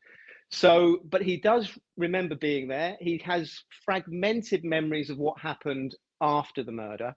So, 0.51 1.01
but 1.05 1.23
he 1.23 1.37
does 1.37 1.79
remember 1.99 2.35
being 2.35 2.67
there. 2.67 2.97
He 2.99 3.19
has 3.25 3.63
fragmented 3.85 4.65
memories 4.65 5.11
of 5.11 5.19
what 5.19 5.39
happened 5.39 5.95
after 6.23 6.63
the 6.63 6.73
murder. 6.73 7.15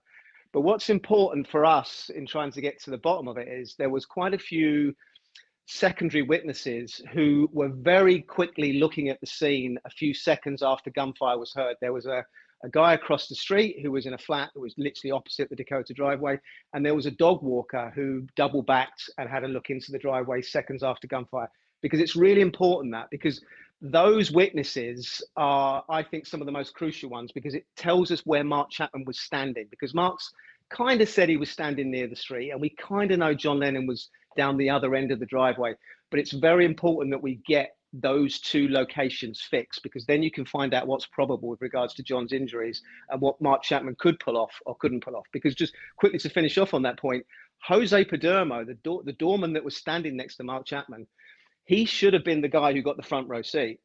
But 0.52 0.60
what's 0.60 0.90
important 0.90 1.48
for 1.48 1.64
us 1.64 2.10
in 2.14 2.26
trying 2.26 2.52
to 2.52 2.60
get 2.60 2.82
to 2.82 2.90
the 2.90 2.98
bottom 2.98 3.28
of 3.28 3.38
it 3.38 3.48
is 3.48 3.74
there 3.78 3.90
was 3.90 4.04
quite 4.04 4.34
a 4.34 4.38
few 4.38 4.94
secondary 5.66 6.22
witnesses 6.22 7.02
who 7.12 7.50
were 7.52 7.68
very 7.68 8.22
quickly 8.22 8.74
looking 8.74 9.08
at 9.08 9.20
the 9.20 9.26
scene 9.26 9.78
a 9.84 9.90
few 9.90 10.14
seconds 10.14 10.62
after 10.62 10.90
gunfire 10.90 11.38
was 11.38 11.52
heard. 11.52 11.76
There 11.80 11.92
was 11.92 12.06
a, 12.06 12.24
a 12.64 12.68
guy 12.68 12.94
across 12.94 13.28
the 13.28 13.34
street 13.34 13.80
who 13.82 13.90
was 13.90 14.06
in 14.06 14.14
a 14.14 14.18
flat 14.18 14.50
that 14.54 14.60
was 14.60 14.74
literally 14.78 15.10
opposite 15.10 15.50
the 15.50 15.56
Dakota 15.56 15.92
driveway, 15.92 16.38
and 16.72 16.86
there 16.86 16.94
was 16.94 17.06
a 17.06 17.10
dog 17.10 17.42
walker 17.42 17.92
who 17.94 18.26
double 18.36 18.62
backed 18.62 19.10
and 19.18 19.28
had 19.28 19.42
a 19.42 19.48
look 19.48 19.68
into 19.68 19.90
the 19.90 19.98
driveway 19.98 20.40
seconds 20.40 20.84
after 20.84 21.08
gunfire. 21.08 21.50
Because 21.82 22.00
it's 22.00 22.16
really 22.16 22.40
important 22.40 22.92
that 22.92 23.10
because 23.10 23.42
those 23.82 24.30
witnesses 24.30 25.22
are, 25.36 25.84
I 25.90 26.02
think, 26.02 26.26
some 26.26 26.40
of 26.40 26.46
the 26.46 26.52
most 26.52 26.74
crucial 26.74 27.10
ones 27.10 27.32
because 27.32 27.54
it 27.54 27.66
tells 27.76 28.10
us 28.10 28.24
where 28.24 28.44
Mark 28.44 28.70
Chapman 28.70 29.04
was 29.04 29.18
standing. 29.18 29.66
Because 29.68 29.94
Mark's 29.94 30.32
kind 30.70 31.00
of 31.00 31.08
said 31.08 31.28
he 31.28 31.36
was 31.36 31.50
standing 31.50 31.90
near 31.90 32.06
the 32.06 32.16
street, 32.16 32.50
and 32.50 32.60
we 32.60 32.70
kind 32.70 33.10
of 33.10 33.18
know 33.18 33.34
John 33.34 33.58
Lennon 33.58 33.86
was 33.86 34.08
down 34.36 34.56
the 34.56 34.70
other 34.70 34.94
end 34.94 35.10
of 35.10 35.20
the 35.20 35.26
driveway. 35.26 35.74
But 36.10 36.20
it's 36.20 36.32
very 36.32 36.64
important 36.64 37.12
that 37.12 37.22
we 37.22 37.40
get 37.46 37.76
those 37.92 38.40
two 38.40 38.68
locations 38.68 39.40
fixed 39.40 39.82
because 39.82 40.04
then 40.06 40.22
you 40.22 40.30
can 40.30 40.44
find 40.44 40.74
out 40.74 40.86
what's 40.86 41.06
probable 41.06 41.48
with 41.48 41.62
regards 41.62 41.94
to 41.94 42.02
John's 42.02 42.32
injuries 42.32 42.82
and 43.10 43.20
what 43.20 43.40
Mark 43.40 43.62
Chapman 43.62 43.96
could 43.98 44.20
pull 44.20 44.36
off 44.36 44.52
or 44.66 44.76
couldn't 44.76 45.04
pull 45.04 45.16
off. 45.16 45.26
Because 45.32 45.54
just 45.54 45.74
quickly 45.96 46.18
to 46.18 46.28
finish 46.28 46.58
off 46.58 46.74
on 46.74 46.82
that 46.82 46.98
point, 46.98 47.24
Jose 47.62 48.04
Perdomo, 48.04 48.66
the 48.66 48.74
door, 48.74 49.02
the 49.04 49.12
doorman 49.12 49.54
that 49.54 49.64
was 49.64 49.76
standing 49.76 50.16
next 50.16 50.36
to 50.36 50.44
Mark 50.44 50.66
Chapman, 50.66 51.06
he 51.64 51.84
should 51.84 52.12
have 52.12 52.24
been 52.24 52.40
the 52.40 52.48
guy 52.48 52.72
who 52.72 52.82
got 52.82 52.96
the 52.96 53.02
front 53.02 53.28
row 53.28 53.42
seat. 53.42 53.80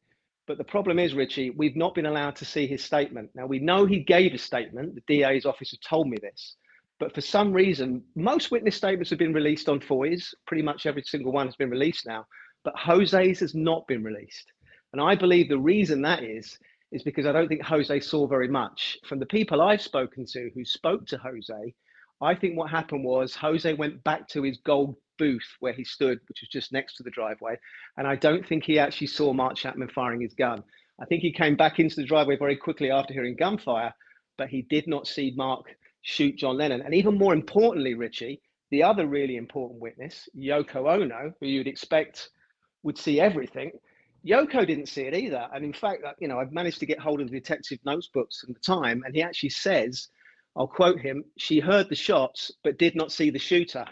But 0.46 0.58
the 0.58 0.64
problem 0.64 0.98
is, 0.98 1.14
Richie, 1.14 1.50
we've 1.50 1.76
not 1.76 1.94
been 1.94 2.06
allowed 2.06 2.36
to 2.36 2.44
see 2.44 2.66
his 2.66 2.82
statement. 2.82 3.30
Now 3.34 3.46
we 3.46 3.60
know 3.60 3.86
he 3.86 4.00
gave 4.00 4.34
a 4.34 4.38
statement. 4.38 4.94
The 4.94 5.02
DA's 5.06 5.46
office 5.46 5.72
officer 5.72 5.76
told 5.88 6.08
me 6.08 6.18
this, 6.20 6.56
but 7.02 7.12
for 7.12 7.20
some 7.20 7.52
reason, 7.52 8.00
most 8.14 8.52
witness 8.52 8.76
statements 8.76 9.10
have 9.10 9.18
been 9.18 9.32
released 9.32 9.68
on 9.68 9.80
FOIs. 9.80 10.32
Pretty 10.46 10.62
much 10.62 10.86
every 10.86 11.02
single 11.02 11.32
one 11.32 11.48
has 11.48 11.56
been 11.56 11.68
released 11.68 12.06
now. 12.06 12.24
But 12.62 12.76
Jose's 12.76 13.40
has 13.40 13.56
not 13.56 13.88
been 13.88 14.04
released. 14.04 14.52
And 14.92 15.02
I 15.02 15.16
believe 15.16 15.48
the 15.48 15.58
reason 15.58 16.00
that 16.02 16.22
is, 16.22 16.56
is 16.92 17.02
because 17.02 17.26
I 17.26 17.32
don't 17.32 17.48
think 17.48 17.64
Jose 17.64 17.98
saw 17.98 18.28
very 18.28 18.46
much. 18.46 18.98
From 19.04 19.18
the 19.18 19.26
people 19.26 19.60
I've 19.60 19.82
spoken 19.82 20.24
to 20.26 20.48
who 20.54 20.64
spoke 20.64 21.04
to 21.08 21.18
Jose, 21.18 21.74
I 22.20 22.36
think 22.36 22.56
what 22.56 22.70
happened 22.70 23.02
was 23.02 23.34
Jose 23.34 23.74
went 23.74 24.04
back 24.04 24.28
to 24.28 24.44
his 24.44 24.58
gold 24.58 24.94
booth 25.18 25.56
where 25.58 25.72
he 25.72 25.82
stood, 25.82 26.20
which 26.28 26.40
was 26.40 26.50
just 26.50 26.72
next 26.72 26.94
to 26.98 27.02
the 27.02 27.10
driveway. 27.10 27.58
And 27.96 28.06
I 28.06 28.14
don't 28.14 28.46
think 28.46 28.62
he 28.62 28.78
actually 28.78 29.08
saw 29.08 29.32
Mark 29.32 29.56
Chapman 29.56 29.88
firing 29.88 30.20
his 30.20 30.34
gun. 30.34 30.62
I 31.00 31.06
think 31.06 31.22
he 31.22 31.32
came 31.32 31.56
back 31.56 31.80
into 31.80 31.96
the 31.96 32.06
driveway 32.06 32.36
very 32.36 32.54
quickly 32.54 32.92
after 32.92 33.12
hearing 33.12 33.34
gunfire, 33.34 33.92
but 34.38 34.50
he 34.50 34.62
did 34.62 34.86
not 34.86 35.08
see 35.08 35.32
Mark 35.34 35.66
shoot 36.02 36.36
John 36.36 36.56
Lennon. 36.56 36.82
And 36.82 36.94
even 36.94 37.16
more 37.16 37.32
importantly, 37.32 37.94
Richie, 37.94 38.40
the 38.70 38.82
other 38.82 39.06
really 39.06 39.36
important 39.36 39.80
witness, 39.80 40.28
Yoko 40.36 40.92
Ono, 40.92 41.32
who 41.40 41.46
you'd 41.46 41.66
expect 41.66 42.30
would 42.82 42.98
see 42.98 43.20
everything, 43.20 43.72
Yoko 44.26 44.66
didn't 44.66 44.88
see 44.88 45.02
it 45.02 45.14
either. 45.14 45.48
And 45.52 45.64
in 45.64 45.72
fact, 45.72 46.02
you 46.20 46.28
know, 46.28 46.38
I've 46.38 46.52
managed 46.52 46.80
to 46.80 46.86
get 46.86 46.98
hold 46.98 47.20
of 47.20 47.30
the 47.30 47.38
detective 47.38 47.78
notebooks 47.84 48.44
at 48.46 48.54
the 48.54 48.60
time, 48.60 49.02
and 49.04 49.14
he 49.14 49.22
actually 49.22 49.50
says, 49.50 50.08
I'll 50.56 50.66
quote 50.68 51.00
him, 51.00 51.24
she 51.38 51.60
heard 51.60 51.88
the 51.88 51.94
shots 51.94 52.52
but 52.62 52.78
did 52.78 52.94
not 52.94 53.10
see 53.10 53.30
the 53.30 53.38
shooter. 53.38 53.84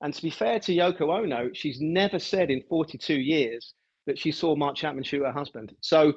And 0.00 0.12
to 0.14 0.22
be 0.22 0.30
fair 0.30 0.60
to 0.60 0.74
Yoko 0.74 1.22
Ono, 1.22 1.50
she's 1.52 1.80
never 1.80 2.18
said 2.18 2.50
in 2.50 2.62
42 2.68 3.14
years 3.14 3.74
that 4.06 4.18
she 4.18 4.30
saw 4.30 4.54
Mark 4.54 4.76
Chapman 4.76 5.04
shoot 5.04 5.24
her 5.24 5.32
husband. 5.32 5.74
So 5.80 6.14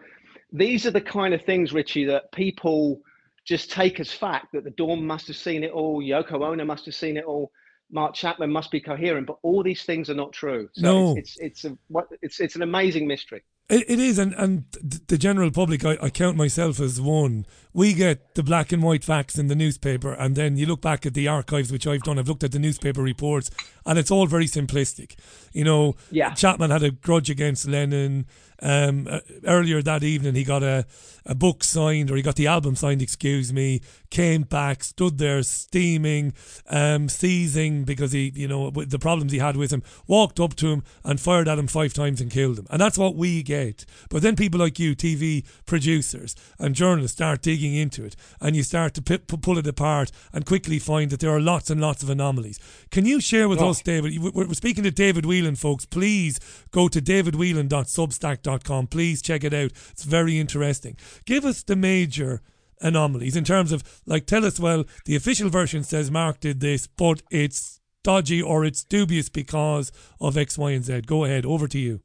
these 0.52 0.86
are 0.86 0.92
the 0.92 1.02
kind 1.02 1.34
of 1.34 1.44
things, 1.44 1.74
Richie, 1.74 2.06
that 2.06 2.32
people 2.32 3.02
just 3.46 3.72
take 3.72 4.00
as 4.00 4.12
fact 4.12 4.54
that 4.54 4.64
the 4.64 4.72
Dawn 4.72 5.06
must 5.06 5.28
have 5.28 5.36
seen 5.36 5.64
it 5.64 5.72
all, 5.72 6.02
Yoko 6.02 6.44
Ono 6.46 6.64
must 6.66 6.86
have 6.86 6.96
seen 6.96 7.18
it 7.18 7.26
all, 7.26 7.52
Mark 7.92 8.14
Chapman 8.14 8.52
must 8.52 8.72
be 8.72 8.80
coherent, 8.80 9.28
but 9.28 9.38
all 9.42 9.64
these 9.64 9.84
things 9.84 10.10
are 10.10 10.16
not 10.16 10.32
true. 10.32 10.70
So 10.74 10.82
no. 10.82 11.18
it's 11.18 11.38
it's 11.40 11.66
it's, 11.66 11.78
a, 11.94 12.04
it's 12.22 12.40
it's 12.40 12.56
an 12.56 12.62
amazing 12.62 13.08
mystery. 13.08 13.44
It, 13.70 13.90
it 13.90 14.00
is, 14.00 14.18
and 14.18 14.34
and 14.34 14.66
the 14.72 15.18
general 15.18 15.52
public, 15.52 15.86
I, 15.86 15.98
I 16.02 16.10
count 16.10 16.36
myself 16.36 16.80
as 16.80 17.00
one. 17.00 17.46
We 17.74 17.94
get 17.94 18.36
the 18.36 18.44
black 18.44 18.72
and 18.72 18.84
white 18.84 19.04
facts 19.04 19.38
in 19.38 19.48
the 19.48 19.56
newspaper, 19.56 20.14
and 20.14 20.36
then 20.36 20.58
you 20.58 20.66
look 20.66 20.82
back 20.82 21.06
at 21.06 21.14
the 21.14 21.28
archives, 21.28 21.72
which 21.72 21.88
I've 21.88 22.04
done. 22.04 22.20
I've 22.20 22.28
looked 22.28 22.44
at 22.44 22.52
the 22.52 22.60
newspaper 22.60 23.02
reports, 23.02 23.50
and 23.86 23.98
it's 23.98 24.12
all 24.12 24.26
very 24.26 24.48
simplistic. 24.48 25.16
You 25.54 25.64
know, 25.64 25.96
yeah. 26.10 26.34
Chapman 26.34 26.72
had 26.72 26.84
a 26.84 26.92
grudge 26.92 27.30
against 27.30 27.68
Lennon. 27.68 28.26
Um, 28.62 29.08
uh, 29.10 29.20
earlier 29.46 29.82
that 29.82 30.04
evening, 30.04 30.36
he 30.36 30.44
got 30.44 30.62
a, 30.62 30.86
a 31.26 31.34
book 31.34 31.64
signed, 31.64 32.12
or 32.12 32.16
he 32.16 32.22
got 32.22 32.36
the 32.36 32.46
album 32.48 32.76
signed, 32.76 33.02
excuse 33.02 33.52
me, 33.52 33.82
came 34.12 34.44
back, 34.44 34.84
stood 34.84 35.18
there 35.18 35.42
steaming, 35.44 36.34
um, 36.70 37.10
seizing 37.10 37.84
because 37.86 38.12
he, 38.12 38.32
you 38.36 38.48
know, 38.48 38.70
with 38.70 38.92
the 38.92 39.00
problems 39.00 39.32
he 39.32 39.40
had 39.40 39.58
with 39.58 39.72
him, 39.74 39.82
walked 40.08 40.40
up 40.40 40.56
to 40.58 40.68
him 40.68 40.84
and 41.04 41.20
fired 41.20 41.48
at 41.48 41.58
him 41.58 41.66
five 41.68 41.94
times 41.94 42.22
and 42.22 42.30
killed 42.30 42.60
him. 42.60 42.68
And 42.70 42.80
that's 42.80 42.98
what 43.00 43.16
we 43.16 43.42
get. 43.42 43.86
But 44.10 44.22
then 44.22 44.36
people 44.36 44.60
like 44.60 44.78
you, 44.78 44.96
TV 44.96 45.44
producers 45.66 46.36
and 46.60 46.76
journalists, 46.76 47.18
start 47.18 47.42
digging 47.42 47.74
into 47.74 48.04
it 48.06 48.16
and 48.40 48.56
you 48.56 48.62
start 48.64 48.94
to 48.94 49.02
p- 49.02 49.18
pull 49.18 49.58
it 49.58 49.66
apart 49.66 50.12
and 50.34 50.46
quickly 50.46 50.78
find 50.78 51.10
that 51.10 51.20
there 51.20 51.32
are 51.32 51.42
lots 51.42 51.70
and 51.72 51.82
lots 51.82 52.04
of 52.04 52.10
anomalies. 52.12 52.60
Can 52.92 53.06
you 53.06 53.20
share 53.22 53.50
with 53.50 53.60
Oh. 53.60 53.70
us, 53.72 53.82
David? 53.82 54.20
We're 54.22 54.32
we're 54.48 54.54
speaking 54.54 54.84
to 54.84 54.92
David 54.92 55.26
Whelan, 55.26 55.56
folks. 55.56 55.86
Please 55.86 56.40
go 56.72 56.88
to 56.88 57.02
davidwhelan.substack.com. 57.02 58.51
Please 58.60 59.22
check 59.22 59.44
it 59.44 59.54
out. 59.54 59.72
It's 59.92 60.04
very 60.04 60.40
interesting. 60.40 60.98
Give 61.26 61.46
us 61.46 61.64
the 61.64 61.76
major 61.76 62.42
anomalies 62.82 63.36
in 63.36 63.44
terms 63.44 63.72
of, 63.72 63.84
like, 64.06 64.26
tell 64.26 64.46
us, 64.46 64.60
well, 64.60 64.86
the 65.06 65.16
official 65.16 65.50
version 65.50 65.84
says 65.84 66.12
Mark 66.12 66.40
did 66.40 66.60
this, 66.60 66.88
but 66.88 67.22
it's 67.32 67.80
dodgy 68.04 68.42
or 68.42 68.66
it's 68.66 68.84
dubious 68.84 69.30
because 69.30 69.92
of 70.20 70.38
X, 70.38 70.58
Y, 70.58 70.72
and 70.72 70.84
Z. 70.84 71.02
Go 71.02 71.24
ahead. 71.24 71.46
Over 71.46 71.68
to 71.68 71.80
you. 71.80 72.02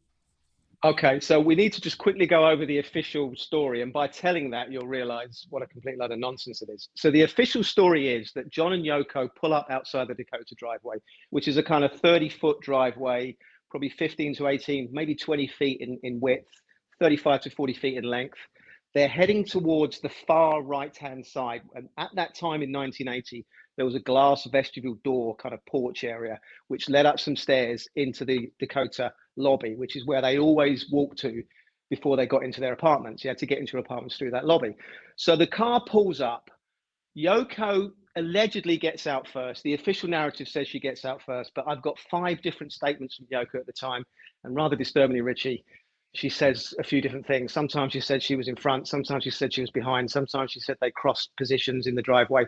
Okay, 0.85 1.19
so 1.21 1.41
we 1.41 1.55
need 1.55 1.73
to 1.73 1.81
just 1.81 1.99
quickly 1.99 2.27
go 2.27 2.47
over 2.47 2.67
the 2.67 2.79
official 2.79 3.35
story, 3.35 3.83
and 3.83 3.93
by 3.93 4.07
telling 4.07 4.51
that, 4.51 4.71
you'll 4.71 4.87
realize 4.87 5.47
what 5.49 5.63
a 5.63 5.67
complete 5.67 5.99
load 5.99 6.13
of 6.13 6.19
nonsense 6.19 6.61
it 6.63 6.69
is. 6.69 6.91
So, 6.95 7.11
the 7.11 7.23
official 7.23 7.65
story 7.65 8.15
is 8.15 8.31
that 8.35 8.51
John 8.51 8.75
and 8.75 8.85
Yoko 8.85 9.29
pull 9.35 9.55
up 9.55 9.67
outside 9.71 10.07
the 10.07 10.15
Dakota 10.15 10.55
driveway, 10.55 10.97
which 11.31 11.49
is 11.49 11.57
a 11.57 11.63
kind 11.63 11.83
of 11.83 11.93
30 11.93 12.29
foot 12.29 12.61
driveway, 12.61 13.37
probably 13.71 13.91
15 13.91 14.37
to 14.37 14.49
18, 14.49 14.89
maybe 14.93 15.15
20 15.15 15.49
feet 15.49 15.81
in, 15.81 15.99
in 16.03 16.21
width, 16.21 16.47
35 17.01 17.43
to 17.43 17.51
40 17.51 17.75
feet 17.75 17.97
in 17.97 18.05
length. 18.05 18.39
They're 18.95 19.09
heading 19.09 19.45
towards 19.45 20.01
the 20.01 20.11
far 20.27 20.63
right 20.63 20.97
hand 20.97 21.27
side. 21.27 21.63
And 21.75 21.89
at 21.99 22.11
that 22.15 22.35
time 22.35 22.63
in 22.63 22.73
1980, 22.73 23.45
there 23.77 23.85
was 23.85 23.95
a 23.95 24.01
glass 24.01 24.47
vestibule 24.51 24.99
door, 25.05 25.37
kind 25.37 25.55
of 25.55 25.65
porch 25.67 26.03
area, 26.03 26.41
which 26.69 26.89
led 26.89 27.05
up 27.05 27.21
some 27.21 27.37
stairs 27.37 27.87
into 27.97 28.25
the 28.25 28.51
Dakota 28.59 29.13
lobby, 29.37 29.75
which 29.77 29.97
is 29.97 30.07
where 30.07 30.23
they 30.23 30.39
always 30.39 30.87
walked 30.91 31.19
to 31.21 31.43
before 31.91 32.17
they 32.17 32.27
got 32.27 32.43
into 32.43 32.61
their 32.61 32.73
apartments. 32.73 33.23
You 33.23 33.29
had 33.29 33.39
to 33.39 33.47
get 33.47 33.59
into 33.59 33.75
your 33.75 33.83
apartments 33.83 34.17
through 34.17 34.31
that 34.31 34.47
lobby. 34.47 34.75
So 35.17 35.37
the 35.37 35.47
car 35.47 35.83
pulls 35.87 36.21
up. 36.21 36.51
Yoko 37.17 37.91
allegedly 38.17 38.77
gets 38.79 39.07
out 39.07 39.29
first. 39.29 39.63
The 39.63 39.75
official 39.75 40.09
narrative 40.09 40.49
says 40.49 40.67
she 40.67 40.81
gets 40.81 41.05
out 41.05 41.23
first, 41.23 41.53
but 41.55 41.67
I've 41.69 41.83
got 41.83 41.99
five 42.11 42.43
different 42.43 42.73
statements 42.73 43.17
from 43.17 43.27
Yoko 43.27 43.61
at 43.61 43.67
the 43.67 43.73
time. 43.73 44.05
And 44.45 44.55
rather 44.57 44.77
disturbingly, 44.77 45.21
Richie, 45.21 45.65
she 46.15 46.29
says 46.31 46.75
a 46.79 46.85
few 46.85 47.01
different 47.01 47.27
things. 47.27 47.53
Sometimes 47.53 47.93
she 47.93 48.01
said 48.01 48.23
she 48.23 48.37
was 48.37 48.49
in 48.49 48.57
front, 48.57 48.89
sometimes 48.89 49.25
she 49.25 49.31
said 49.31 49.53
she 49.53 49.61
was 49.61 49.71
behind, 49.71 50.11
sometimes 50.11 50.51
she 50.51 50.61
said 50.61 50.77
they 50.81 50.91
crossed 50.91 51.31
positions 51.37 51.87
in 51.87 51.95
the 51.95 52.03
driveway. 52.03 52.47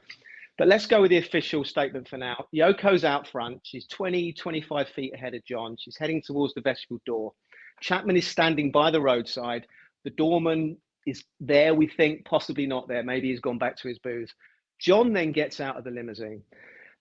But 0.56 0.68
let's 0.68 0.86
go 0.86 1.02
with 1.02 1.10
the 1.10 1.18
official 1.18 1.64
statement 1.64 2.08
for 2.08 2.16
now. 2.16 2.46
Yoko's 2.52 3.04
out 3.04 3.28
front. 3.28 3.60
She's 3.62 3.86
20, 3.86 4.32
25 4.32 4.88
feet 4.88 5.14
ahead 5.14 5.34
of 5.34 5.44
John. 5.44 5.76
She's 5.78 5.96
heading 5.96 6.20
towards 6.20 6.54
the 6.54 6.60
vestibule 6.62 7.00
door. 7.06 7.32
Chapman 7.80 8.16
is 8.16 8.26
standing 8.26 8.72
by 8.72 8.90
the 8.90 9.00
roadside. 9.00 9.66
The 10.02 10.10
doorman 10.10 10.78
is 11.06 11.22
there, 11.38 11.74
we 11.74 11.86
think, 11.86 12.24
possibly 12.24 12.66
not 12.66 12.88
there. 12.88 13.04
Maybe 13.04 13.28
he's 13.30 13.40
gone 13.40 13.58
back 13.58 13.76
to 13.76 13.88
his 13.88 14.00
booth. 14.00 14.32
John 14.78 15.12
then 15.12 15.32
gets 15.32 15.60
out 15.60 15.76
of 15.76 15.84
the 15.84 15.90
limousine 15.90 16.42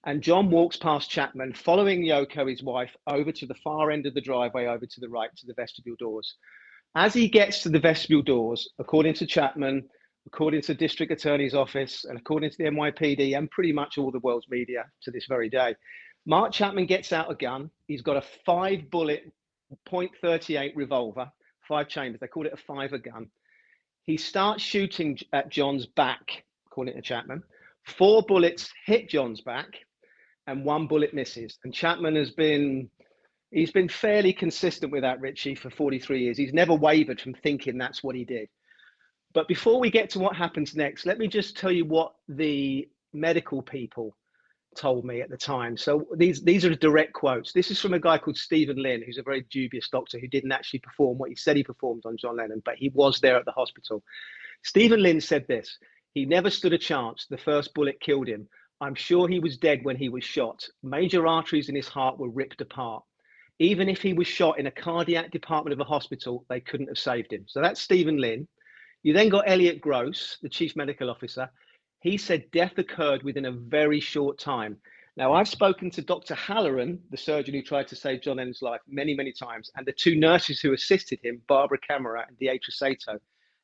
and 0.07 0.21
John 0.21 0.49
walks 0.49 0.77
past 0.77 1.09
Chapman, 1.09 1.53
following 1.53 2.01
Yoko, 2.01 2.49
his 2.49 2.63
wife, 2.63 2.95
over 3.07 3.31
to 3.31 3.45
the 3.45 3.55
far 3.55 3.91
end 3.91 4.05
of 4.05 4.13
the 4.13 4.21
driveway, 4.21 4.65
over 4.65 4.85
to 4.85 4.99
the 5.01 5.09
right, 5.09 5.29
to 5.35 5.45
the 5.45 5.53
vestibule 5.53 5.97
doors. 5.99 6.35
As 6.95 7.13
he 7.13 7.27
gets 7.27 7.61
to 7.63 7.69
the 7.69 7.79
vestibule 7.79 8.21
doors, 8.21 8.69
according 8.79 9.15
to 9.15 9.25
Chapman, 9.25 9.83
according 10.25 10.61
to 10.61 10.67
the 10.67 10.75
district 10.75 11.11
attorney's 11.11 11.53
office, 11.53 12.05
and 12.05 12.17
according 12.17 12.51
to 12.51 12.57
the 12.57 12.63
NYPD, 12.65 13.37
and 13.37 13.51
pretty 13.51 13.73
much 13.73 13.97
all 13.97 14.09
the 14.09 14.19
world's 14.19 14.47
media 14.49 14.85
to 15.01 15.11
this 15.11 15.25
very 15.25 15.49
day, 15.49 15.75
Mark 16.25 16.53
Chapman 16.53 16.85
gets 16.85 17.11
out 17.11 17.29
a 17.29 17.35
gun. 17.35 17.69
He's 17.87 18.01
got 18.01 18.15
a 18.15 18.23
five 18.45 18.89
bullet 18.89 19.29
.38 19.89 20.71
revolver, 20.75 21.29
five 21.67 21.89
chambers. 21.89 22.21
They 22.21 22.27
call 22.27 22.45
it 22.45 22.53
a 22.53 22.57
fiver 22.57 22.97
gun. 22.97 23.29
He 24.03 24.15
starts 24.15 24.63
shooting 24.63 25.17
at 25.33 25.49
John's 25.49 25.85
back, 25.85 26.45
according 26.67 26.95
to 26.95 27.01
Chapman. 27.01 27.43
Four 27.87 28.23
bullets 28.23 28.69
hit 28.85 29.09
John's 29.09 29.41
back, 29.41 29.67
and 30.45 30.65
one 30.65 30.87
bullet 30.87 31.13
misses. 31.13 31.57
And 31.63 31.73
Chapman 31.73 32.15
has 32.15 32.31
been 32.31 32.89
he's 33.51 33.71
been 33.71 33.89
fairly 33.89 34.33
consistent 34.33 34.91
with 34.91 35.01
that, 35.03 35.21
Richie, 35.21 35.55
for 35.55 35.69
43 35.69 36.21
years. 36.21 36.37
He's 36.37 36.53
never 36.53 36.73
wavered 36.73 37.21
from 37.21 37.33
thinking 37.33 37.77
that's 37.77 38.03
what 38.03 38.15
he 38.15 38.25
did. 38.25 38.49
But 39.33 39.47
before 39.47 39.79
we 39.79 39.89
get 39.89 40.09
to 40.11 40.19
what 40.19 40.35
happens 40.35 40.75
next, 40.75 41.05
let 41.05 41.17
me 41.17 41.27
just 41.27 41.57
tell 41.57 41.71
you 41.71 41.85
what 41.85 42.13
the 42.27 42.87
medical 43.13 43.61
people 43.61 44.15
told 44.75 45.05
me 45.05 45.21
at 45.21 45.29
the 45.29 45.37
time. 45.37 45.77
So 45.77 46.07
these 46.15 46.41
these 46.43 46.65
are 46.65 46.75
direct 46.75 47.13
quotes. 47.13 47.53
This 47.53 47.71
is 47.71 47.79
from 47.79 47.93
a 47.93 47.99
guy 47.99 48.17
called 48.17 48.37
Stephen 48.37 48.81
Lynn, 48.81 49.01
who's 49.05 49.17
a 49.17 49.23
very 49.23 49.45
dubious 49.49 49.89
doctor 49.89 50.19
who 50.19 50.27
didn't 50.27 50.51
actually 50.51 50.79
perform 50.79 51.17
what 51.17 51.29
he 51.29 51.35
said 51.35 51.55
he 51.55 51.63
performed 51.63 52.03
on 52.05 52.17
John 52.17 52.37
Lennon, 52.37 52.61
but 52.65 52.75
he 52.75 52.89
was 52.89 53.19
there 53.19 53.37
at 53.37 53.45
the 53.45 53.51
hospital. 53.51 54.03
Stephen 54.63 55.01
Lynn 55.01 55.21
said 55.21 55.45
this. 55.47 55.77
He 56.17 56.25
never 56.25 56.49
stood 56.49 56.73
a 56.73 56.79
chance. 56.79 57.27
The 57.29 57.37
first 57.37 57.75
bullet 57.75 58.01
killed 58.01 58.27
him. 58.27 58.49
I'm 58.81 58.95
sure 58.95 59.27
he 59.27 59.37
was 59.37 59.55
dead 59.55 59.85
when 59.85 59.97
he 59.97 60.09
was 60.09 60.23
shot. 60.23 60.67
Major 60.81 61.27
arteries 61.27 61.69
in 61.69 61.75
his 61.75 61.87
heart 61.87 62.17
were 62.17 62.31
ripped 62.31 62.59
apart. 62.59 63.03
Even 63.59 63.87
if 63.87 64.01
he 64.01 64.13
was 64.13 64.25
shot 64.25 64.57
in 64.57 64.65
a 64.65 64.71
cardiac 64.71 65.29
department 65.29 65.73
of 65.73 65.79
a 65.79 65.87
hospital, 65.87 66.43
they 66.49 66.59
couldn't 66.59 66.87
have 66.87 66.97
saved 66.97 67.31
him. 67.31 67.45
So 67.47 67.61
that's 67.61 67.79
Stephen 67.79 68.17
Lynn. 68.17 68.47
You 69.03 69.13
then 69.13 69.29
got 69.29 69.47
Elliot 69.47 69.79
Gross, 69.79 70.39
the 70.41 70.49
chief 70.49 70.75
medical 70.75 71.11
officer. 71.11 71.51
He 72.01 72.17
said 72.17 72.49
death 72.49 72.79
occurred 72.79 73.21
within 73.21 73.45
a 73.45 73.51
very 73.51 73.99
short 73.99 74.39
time. 74.39 74.77
Now, 75.17 75.33
I've 75.33 75.47
spoken 75.47 75.91
to 75.91 76.01
Dr. 76.01 76.33
Halleran, 76.33 76.99
the 77.11 77.17
surgeon 77.17 77.53
who 77.53 77.61
tried 77.61 77.89
to 77.89 77.95
save 77.95 78.23
John 78.23 78.37
Lennon's 78.37 78.63
life, 78.63 78.81
many, 78.87 79.13
many 79.13 79.33
times, 79.33 79.69
and 79.75 79.85
the 79.85 79.93
two 79.93 80.15
nurses 80.15 80.59
who 80.61 80.73
assisted 80.73 81.19
him, 81.21 81.43
Barbara 81.47 81.77
Kammerer 81.87 82.25
and 82.27 82.39
Deatra 82.39 82.71
Sato. 82.71 83.19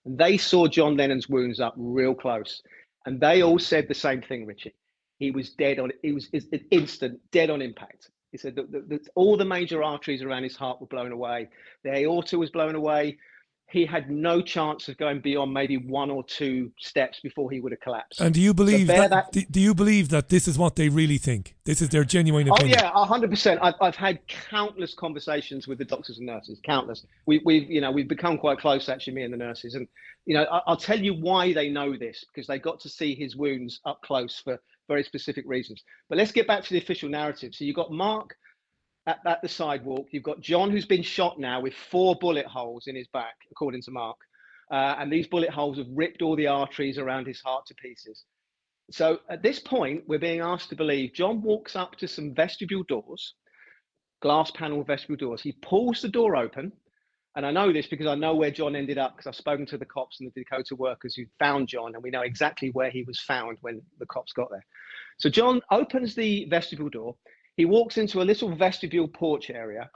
They 0.05 0.37
saw 0.37 0.67
John 0.67 0.97
Lennon's 0.97 1.29
wounds 1.29 1.59
up 1.59 1.73
real 1.77 2.13
close. 2.13 2.61
And 3.05 3.19
they 3.19 3.43
all 3.43 3.59
said 3.59 3.87
the 3.87 3.93
same 3.93 4.21
thing, 4.21 4.45
Richie. 4.45 4.75
He 5.19 5.31
was 5.31 5.51
dead 5.51 5.79
on, 5.79 5.91
he 6.01 6.11
was 6.11 6.29
it's 6.33 6.47
instant, 6.71 7.19
dead 7.31 7.49
on 7.49 7.61
impact. 7.61 8.09
He 8.31 8.37
said 8.37 8.55
that, 8.55 8.71
that, 8.71 8.89
that 8.89 9.07
all 9.15 9.37
the 9.37 9.45
major 9.45 9.83
arteries 9.83 10.23
around 10.23 10.43
his 10.43 10.55
heart 10.55 10.81
were 10.81 10.87
blown 10.87 11.11
away. 11.11 11.49
The 11.83 11.91
aorta 11.91 12.37
was 12.37 12.49
blown 12.49 12.75
away. 12.75 13.17
He 13.73 13.87
had 13.87 14.11
no 14.11 14.39
chance 14.39 14.87
of 14.87 14.97
going 14.97 15.19
beyond 15.19 15.51
maybe 15.51 15.77
one 15.77 16.11
or 16.11 16.23
two 16.23 16.71
steps 16.77 17.19
before 17.21 17.49
he 17.49 17.59
would 17.59 17.71
have 17.71 17.81
collapsed. 17.81 18.21
And 18.21 18.31
do 18.31 18.39
you 18.39 18.53
believe 18.53 18.85
bear 18.85 19.09
that, 19.09 19.31
do- 19.31 19.45
do 19.49 19.59
you 19.59 19.73
believe 19.73 20.09
that 20.09 20.29
this 20.29 20.47
is 20.47 20.59
what 20.59 20.75
they 20.75 20.89
really 20.89 21.17
think? 21.17 21.55
This 21.65 21.81
is 21.81 21.89
their 21.89 22.03
genuine 22.03 22.47
opinion. 22.47 22.75
Oh 22.75 22.85
opinion. 22.85 22.93
yeah, 22.95 23.05
hundred 23.07 23.31
percent. 23.31 23.59
I've 23.63 23.73
I've 23.81 23.95
had 23.95 24.19
countless 24.27 24.93
conversations 24.93 25.67
with 25.67 25.79
the 25.79 25.85
doctors 25.85 26.19
and 26.19 26.27
nurses. 26.27 26.59
Countless. 26.63 27.07
We 27.25 27.41
we've 27.45 27.67
you 27.67 27.81
know 27.81 27.91
we've 27.91 28.07
become 28.07 28.37
quite 28.37 28.59
close 28.59 28.87
actually, 28.89 29.13
me 29.13 29.23
and 29.23 29.33
the 29.33 29.37
nurses. 29.37 29.73
And 29.73 29.87
you 30.25 30.35
know 30.35 30.43
I, 30.43 30.61
I'll 30.67 30.77
tell 30.77 30.99
you 30.99 31.15
why 31.15 31.51
they 31.51 31.69
know 31.69 31.97
this 31.97 32.23
because 32.31 32.45
they 32.45 32.59
got 32.59 32.79
to 32.81 32.89
see 32.89 33.15
his 33.15 33.35
wounds 33.35 33.81
up 33.85 34.01
close 34.03 34.39
for 34.39 34.59
very 34.87 35.03
specific 35.03 35.45
reasons. 35.47 35.83
But 36.09 36.19
let's 36.19 36.31
get 36.31 36.45
back 36.45 36.63
to 36.63 36.69
the 36.69 36.77
official 36.77 37.09
narrative. 37.09 37.55
So 37.55 37.65
you 37.65 37.73
got 37.73 37.91
Mark 37.91 38.35
at, 39.07 39.19
at 39.25 39.41
the 39.41 39.47
sidewalk. 39.47 40.07
You've 40.11 40.23
got 40.23 40.41
John 40.41 40.71
who's 40.71 40.85
been 40.85 41.03
shot 41.03 41.39
now 41.39 41.61
with 41.61 41.73
four 41.73 42.15
bullet 42.15 42.45
holes 42.45 42.87
in 42.87 42.95
his 42.95 43.07
back, 43.07 43.35
according 43.51 43.81
to 43.83 43.91
Mark. 43.91 44.17
Uh, 44.71 44.95
and 44.97 45.11
these 45.11 45.27
bullet 45.27 45.49
holes 45.49 45.77
have 45.77 45.87
ripped 45.89 46.21
all 46.21 46.35
the 46.35 46.47
arteries 46.47 46.97
around 46.97 47.27
his 47.27 47.41
heart 47.41 47.65
to 47.67 47.75
pieces. 47.75 48.23
So 48.91 49.19
at 49.29 49.43
this 49.43 49.59
point, 49.59 50.03
we're 50.07 50.19
being 50.19 50.41
asked 50.41 50.69
to 50.69 50.75
believe 50.75 51.13
John 51.13 51.41
walks 51.41 51.75
up 51.75 51.95
to 51.97 52.07
some 52.07 52.33
vestibule 52.33 52.83
doors, 52.83 53.35
glass 54.21 54.51
panel 54.51 54.83
vestibule 54.83 55.17
doors. 55.17 55.41
He 55.41 55.53
pulls 55.61 56.01
the 56.01 56.09
door 56.09 56.35
open. 56.35 56.71
And 57.35 57.47
I 57.47 57.51
know 57.51 57.73
this 57.73 57.87
because 57.87 58.05
I 58.05 58.13
know 58.13 58.35
where 58.35 58.51
John 58.51 58.75
ended 58.75 58.99
up 58.99 59.15
because 59.15 59.25
I've 59.25 59.35
spoken 59.35 59.65
to 59.67 59.77
the 59.77 59.85
cops 59.85 60.19
and 60.19 60.31
the 60.31 60.41
Dakota 60.41 60.75
workers 60.75 61.15
who 61.15 61.23
found 61.39 61.67
John, 61.67 61.95
and 61.95 62.03
we 62.03 62.11
know 62.11 62.21
exactly 62.21 62.69
where 62.69 62.91
he 62.91 63.03
was 63.03 63.19
found 63.19 63.57
when 63.61 63.81
the 63.97 64.05
cops 64.05 64.33
got 64.33 64.51
there. 64.51 64.63
So 65.17 65.29
John 65.29 65.59
opens 65.71 66.13
the 66.13 66.45
vestibule 66.45 66.89
door. 66.89 67.15
He 67.57 67.65
walks 67.65 67.97
into 67.97 68.21
a 68.21 68.23
little 68.23 68.53
vestibule 68.55 69.07
porch 69.07 69.49
area. 69.49 69.89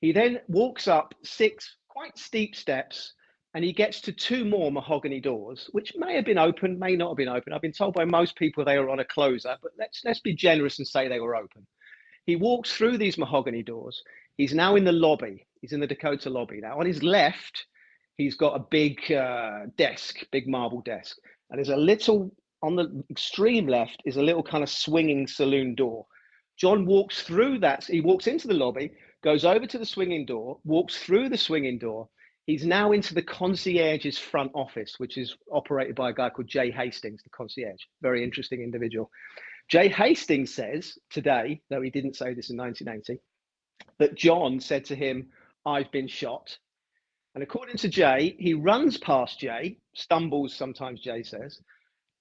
He 0.00 0.12
then 0.12 0.40
walks 0.48 0.88
up 0.88 1.14
six 1.22 1.76
quite 1.88 2.16
steep 2.18 2.56
steps 2.56 3.12
and 3.54 3.62
he 3.62 3.72
gets 3.72 4.00
to 4.00 4.12
two 4.12 4.46
more 4.46 4.72
mahogany 4.72 5.20
doors, 5.20 5.68
which 5.72 5.92
may 5.96 6.14
have 6.14 6.24
been 6.24 6.38
open, 6.38 6.78
may 6.78 6.96
not 6.96 7.10
have 7.10 7.16
been 7.18 7.28
open. 7.28 7.52
I've 7.52 7.60
been 7.60 7.72
told 7.72 7.92
by 7.92 8.06
most 8.06 8.34
people 8.36 8.64
they 8.64 8.78
were 8.78 8.88
on 8.88 9.00
a 9.00 9.04
closer, 9.04 9.56
but 9.62 9.72
let's 9.78 10.02
let's 10.04 10.20
be 10.20 10.34
generous 10.34 10.78
and 10.78 10.88
say 10.88 11.06
they 11.06 11.20
were 11.20 11.36
open. 11.36 11.66
He 12.24 12.36
walks 12.36 12.72
through 12.72 12.98
these 12.98 13.18
mahogany 13.18 13.62
doors. 13.62 14.02
He's 14.36 14.54
now 14.54 14.76
in 14.76 14.84
the 14.84 14.92
lobby. 14.92 15.46
He's 15.60 15.72
in 15.72 15.80
the 15.80 15.86
Dakota 15.86 16.30
lobby. 16.30 16.60
Now, 16.60 16.78
on 16.78 16.86
his 16.86 17.02
left, 17.02 17.66
he's 18.16 18.36
got 18.36 18.56
a 18.56 18.64
big 18.70 19.12
uh, 19.12 19.66
desk, 19.76 20.20
big 20.30 20.48
marble 20.48 20.80
desk. 20.80 21.16
And 21.50 21.58
there's 21.58 21.68
a 21.68 21.76
little, 21.76 22.34
on 22.62 22.76
the 22.76 23.04
extreme 23.10 23.66
left, 23.66 24.02
is 24.04 24.16
a 24.16 24.22
little 24.22 24.42
kind 24.42 24.62
of 24.62 24.70
swinging 24.70 25.26
saloon 25.26 25.74
door. 25.74 26.06
John 26.62 26.86
walks 26.86 27.22
through 27.22 27.58
that. 27.58 27.82
He 27.86 28.00
walks 28.00 28.28
into 28.28 28.46
the 28.46 28.54
lobby, 28.54 28.92
goes 29.24 29.44
over 29.44 29.66
to 29.66 29.78
the 29.78 29.84
swinging 29.84 30.24
door, 30.24 30.60
walks 30.64 30.96
through 30.96 31.28
the 31.28 31.36
swinging 31.36 31.76
door. 31.76 32.08
He's 32.46 32.64
now 32.64 32.92
into 32.92 33.14
the 33.14 33.22
concierge's 33.22 34.16
front 34.16 34.52
office, 34.54 34.94
which 34.98 35.18
is 35.18 35.36
operated 35.50 35.96
by 35.96 36.10
a 36.10 36.12
guy 36.12 36.30
called 36.30 36.46
Jay 36.46 36.70
Hastings, 36.70 37.20
the 37.24 37.30
concierge. 37.30 37.82
Very 38.00 38.22
interesting 38.22 38.62
individual. 38.62 39.10
Jay 39.68 39.88
Hastings 39.88 40.54
says 40.54 40.96
today, 41.10 41.60
though 41.68 41.82
he 41.82 41.90
didn't 41.90 42.14
say 42.14 42.32
this 42.32 42.50
in 42.50 42.56
1980, 42.56 43.20
that 43.98 44.14
John 44.14 44.60
said 44.60 44.84
to 44.84 44.94
him, 44.94 45.30
I've 45.66 45.90
been 45.90 46.06
shot. 46.06 46.56
And 47.34 47.42
according 47.42 47.78
to 47.78 47.88
Jay, 47.88 48.36
he 48.38 48.54
runs 48.54 48.98
past 48.98 49.40
Jay, 49.40 49.78
stumbles, 49.96 50.54
sometimes 50.54 51.00
Jay 51.00 51.24
says, 51.24 51.60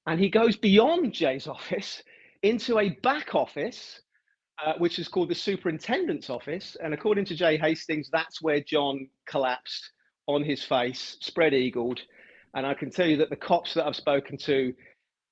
and 0.08 0.20
he 0.20 0.30
goes 0.30 0.58
beyond 0.58 1.14
Jay's 1.14 1.46
office 1.58 2.02
into 2.42 2.80
a 2.80 2.90
back 3.04 3.36
office, 3.36 4.02
uh, 4.66 4.74
which 4.78 5.00
is 5.00 5.08
called 5.08 5.30
the 5.30 5.36
superintendent's 5.36 6.30
office. 6.30 6.78
And 6.82 6.94
according 6.94 7.26
to 7.26 7.36
Jay 7.36 7.58
Hastings, 7.58 8.10
that's 8.12 8.42
where 8.42 8.60
John 8.60 9.08
collapsed 9.26 9.92
on 10.28 10.44
his 10.44 10.64
face, 10.64 11.18
spread 11.20 11.54
eagled. 11.54 12.02
And 12.54 12.66
I 12.66 12.74
can 12.74 12.92
tell 12.92 13.08
you 13.08 13.18
that 13.18 13.30
the 13.30 13.36
cops 13.36 13.74
that 13.74 13.86
I've 13.86 13.96
spoken 13.96 14.38
to 14.40 14.74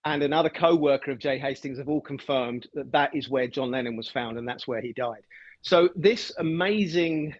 and 0.05 0.23
another 0.23 0.49
co-worker 0.49 1.11
of 1.11 1.19
Jay 1.19 1.37
Hastings 1.37 1.77
have 1.77 1.89
all 1.89 2.01
confirmed 2.01 2.67
that 2.73 2.91
that 2.91 3.13
is 3.15 3.29
where 3.29 3.47
John 3.47 3.71
Lennon 3.71 3.97
was 3.97 4.07
found 4.07 4.37
and 4.37 4.47
that's 4.47 4.67
where 4.67 4.81
he 4.81 4.93
died. 4.93 5.21
So 5.61 5.89
this 5.95 6.31
amazing 6.37 7.35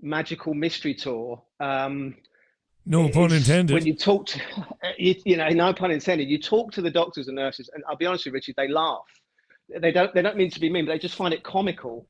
magical 0.00 0.54
mystery 0.54 0.94
tour. 0.94 1.42
Um, 1.58 2.16
no 2.84 3.08
pun 3.08 3.32
intended. 3.32 3.74
When 3.74 3.86
you 3.86 3.96
talk 3.96 4.26
to, 4.26 4.40
you, 4.98 5.16
you, 5.24 5.36
know, 5.36 5.48
no 5.48 5.72
pun 5.72 5.90
intended. 5.90 6.28
You 6.28 6.38
talk 6.38 6.72
to 6.72 6.82
the 6.82 6.90
doctors 6.90 7.26
and 7.26 7.36
nurses, 7.36 7.68
and 7.74 7.82
I'll 7.88 7.96
be 7.96 8.06
honest 8.06 8.24
with 8.24 8.32
you, 8.32 8.34
Richard, 8.34 8.54
they 8.56 8.68
laugh. 8.68 9.04
They 9.68 9.92
don't. 9.92 10.14
They 10.14 10.22
don't 10.22 10.36
mean 10.36 10.50
to 10.50 10.60
be 10.60 10.70
mean, 10.70 10.86
but 10.86 10.92
they 10.92 10.98
just 10.98 11.16
find 11.16 11.34
it 11.34 11.42
comical 11.42 12.06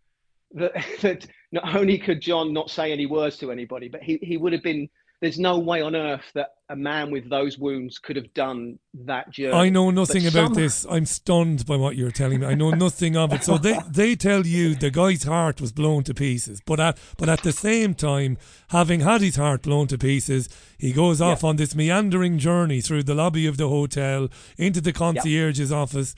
that 0.52 0.72
that 1.02 1.26
not 1.52 1.74
only 1.74 1.98
could 1.98 2.20
John 2.20 2.52
not 2.52 2.70
say 2.70 2.92
any 2.92 3.06
words 3.06 3.38
to 3.38 3.50
anybody, 3.50 3.88
but 3.88 4.02
he 4.02 4.18
he 4.22 4.36
would 4.36 4.52
have 4.52 4.62
been 4.62 4.88
there's 5.20 5.38
no 5.38 5.58
way 5.58 5.80
on 5.80 5.96
earth 5.96 6.30
that 6.34 6.48
a 6.68 6.76
man 6.76 7.10
with 7.10 7.30
those 7.30 7.56
wounds 7.56 7.98
could 7.98 8.16
have 8.16 8.32
done 8.34 8.78
that 8.92 9.30
journey. 9.30 9.54
I 9.54 9.68
know 9.70 9.90
nothing 9.90 10.24
but 10.24 10.34
about 10.34 10.48
some... 10.48 10.54
this. 10.54 10.86
I'm 10.90 11.06
stunned 11.06 11.64
by 11.64 11.76
what 11.76 11.96
you're 11.96 12.10
telling 12.10 12.40
me. 12.40 12.46
I 12.46 12.54
know 12.54 12.70
nothing 12.70 13.16
of 13.16 13.32
it. 13.32 13.42
So 13.42 13.56
they, 13.56 13.78
they 13.88 14.14
tell 14.14 14.46
you 14.46 14.74
the 14.74 14.90
guy's 14.90 15.22
heart 15.22 15.60
was 15.60 15.72
blown 15.72 16.02
to 16.04 16.14
pieces, 16.14 16.60
but 16.66 16.80
at 16.80 16.98
but 17.16 17.28
at 17.28 17.42
the 17.42 17.52
same 17.52 17.94
time, 17.94 18.36
having 18.68 19.00
had 19.00 19.22
his 19.22 19.36
heart 19.36 19.62
blown 19.62 19.86
to 19.88 19.98
pieces, 19.98 20.48
he 20.76 20.92
goes 20.92 21.20
off 21.20 21.42
yeah. 21.42 21.48
on 21.48 21.56
this 21.56 21.74
meandering 21.74 22.38
journey 22.38 22.80
through 22.80 23.04
the 23.04 23.14
lobby 23.14 23.46
of 23.46 23.56
the 23.56 23.68
hotel 23.68 24.28
into 24.58 24.80
the 24.80 24.92
concierge's 24.92 25.70
yeah. 25.70 25.78
office. 25.78 26.14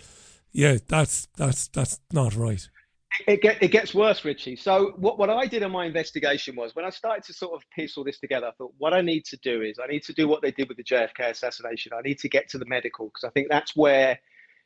Yeah, 0.53 0.79
that's 0.87 1.29
that's 1.37 1.69
that's 1.69 2.01
not 2.13 2.35
right 2.35 2.69
it, 3.27 3.43
get, 3.43 3.63
it 3.63 3.69
gets 3.69 3.95
worse, 3.95 4.25
Richie. 4.25 4.57
So 4.57 4.93
what, 4.97 5.19
what 5.19 5.31
I 5.31 5.47
did 5.47 5.63
in 5.63 5.73
my 5.73 5.87
investigation 5.87 6.55
was 6.55 6.75
when 6.75 6.85
I 6.85 6.91
started 6.91 7.25
to 7.25 7.33
sort 7.33 7.55
of 7.55 7.63
piece 7.71 7.97
all 7.97 8.05
this 8.05 8.19
together, 8.19 8.47
I 8.47 8.53
thought 8.53 8.75
what 8.79 8.95
I 8.95 9.01
need 9.01 9.25
to 9.27 9.37
do 9.39 9.63
is 9.63 9.79
I 9.83 9.87
need 9.87 10.03
to 10.05 10.13
do 10.13 10.29
what 10.29 10.43
they 10.43 10.51
did 10.51 10.69
with 10.69 10.77
the 10.77 10.85
JFK 10.85 11.31
assassination. 11.31 11.93
I 11.93 12.03
need 12.03 12.19
to 12.21 12.29
get 12.29 12.49
to 12.51 12.59
the 12.59 12.67
medical 12.67 13.07
because 13.07 13.25
I 13.25 13.31
think 13.31 13.49
that's 13.49 13.75
where 13.75 14.19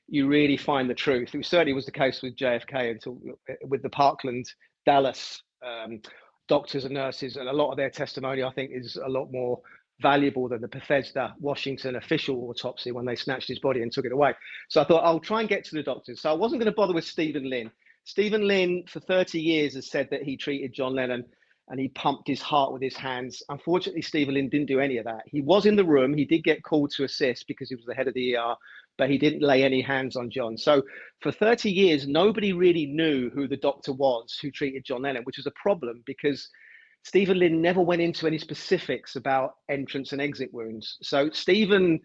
you 0.09 0.27
really 0.27 0.57
find 0.57 0.91
the 0.91 0.95
truth. 0.95 1.35
It 1.35 1.47
certainly 1.47 1.73
was 1.73 1.87
the 1.87 1.93
case 1.93 2.23
with 2.23 2.37
JFK 2.37 2.91
until 2.91 3.19
with 3.63 3.83
the 3.83 3.91
Parkland 3.91 4.47
Dallas 4.85 5.43
um, 5.65 6.01
doctors 6.49 6.85
and 6.85 6.95
nurses, 6.95 7.37
and 7.37 7.49
a 7.49 7.53
lot 7.53 7.71
of 7.71 7.77
their 7.77 7.91
testimony 7.91 8.43
I 8.43 8.51
think 8.51 8.73
is 8.75 8.97
a 8.97 9.09
lot 9.09 9.31
more 9.31 9.61
valuable 10.03 10.49
than 10.49 10.61
the 10.61 10.69
Bethesda 10.69 11.35
Washington 11.41 11.97
official 11.97 12.51
autopsy 12.51 12.93
when 12.93 13.07
they 13.07 13.17
snatched 13.17 13.49
his 13.49 13.61
body 13.61 13.83
and 13.83 13.93
took 13.93 14.05
it 14.05 14.13
away. 14.13 14.35
So 14.69 14.83
I 14.83 14.85
thought 14.85 15.05
I'll 15.05 15.21
try 15.21 15.41
and 15.41 15.49
get 15.49 15.65
to 15.67 15.77
the 15.77 15.83
doctors. 15.83 16.21
So 16.21 16.31
I 16.31 16.35
wasn't 16.35 16.61
going 16.61 16.71
to 16.71 16.77
bother 16.77 16.93
with 16.93 17.05
Stephen 17.05 17.49
Lynn 17.49 17.71
Stephen 18.05 18.47
Lynn, 18.49 18.85
for 18.89 19.01
30 19.01 19.41
years, 19.41 19.75
has 19.75 19.89
said 19.89 20.09
that 20.11 20.23
he 20.23 20.37
treated 20.37 20.73
John 20.73 20.95
Lennon 20.95 21.25
and 21.69 21.79
he 21.79 21.89
pumped 21.89 22.27
his 22.27 22.43
heart 22.43 22.73
with 22.73 22.83
his 22.83 22.97
hands. 22.97 23.43
Unfortunately, 23.49 24.03
Stephen 24.03 24.35
Lynn 24.35 24.49
didn't 24.49 24.67
do 24.67 24.81
any 24.81 24.97
of 24.99 25.05
that. 25.05 25.23
He 25.27 25.41
was 25.41 25.67
in 25.67 25.77
the 25.77 25.85
room. 25.85 26.13
He 26.13 26.25
did 26.25 26.43
get 26.43 26.65
called 26.65 26.91
to 26.93 27.05
assist 27.05 27.47
because 27.47 27.69
he 27.69 27.77
was 27.77 27.85
the 27.85 27.95
head 27.95 28.09
of 28.09 28.15
the 28.15 28.37
ER, 28.37 28.57
but 28.99 29.09
he 29.09 29.19
didn't 29.19 29.43
lay 29.43 29.63
any 29.63 29.81
hands 29.81 30.17
on 30.17 30.31
John. 30.31 30.59
So 30.59 30.83
for 31.21 31.31
30 31.31 31.71
years, 31.71 32.07
nobody 32.09 32.53
really 32.53 32.87
knew 32.87 33.31
who 33.31 33.47
the 33.47 33.57
doctor 33.57 33.93
was 33.93 34.37
who 34.43 34.51
treated 34.51 34.85
John 34.85 35.03
Lennon, 35.03 35.23
which 35.23 35.39
was 35.39 35.47
a 35.47 35.53
problem 35.53 36.03
because 36.05 36.49
Stephen 37.05 37.39
Lynn 37.39 37.61
never 37.61 37.81
went 37.81 38.03
into 38.03 38.27
any 38.27 38.39
specifics 38.39 39.17
about 39.17 39.57
entrance 39.69 40.13
and 40.13 40.21
exit 40.21 40.53
wounds. 40.53 40.99
So 41.03 41.31
Stephen 41.31 42.01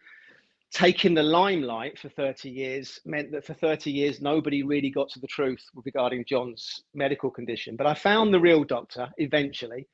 taking 0.71 1.13
the 1.13 1.23
limelight 1.23 1.97
for 1.97 2.09
30 2.09 2.49
years 2.49 2.99
meant 3.05 3.31
that 3.31 3.45
for 3.45 3.53
30 3.53 3.91
years 3.91 4.21
nobody 4.21 4.63
really 4.63 4.89
got 4.89 5.09
to 5.09 5.19
the 5.19 5.27
truth 5.27 5.63
regarding 5.75 6.25
John's 6.27 6.83
medical 6.93 7.29
condition. 7.29 7.75
But 7.75 7.87
I 7.87 7.93
found 7.93 8.33
the 8.33 8.39
real 8.39 8.63
doctor 8.63 9.09
eventually, 9.17 9.87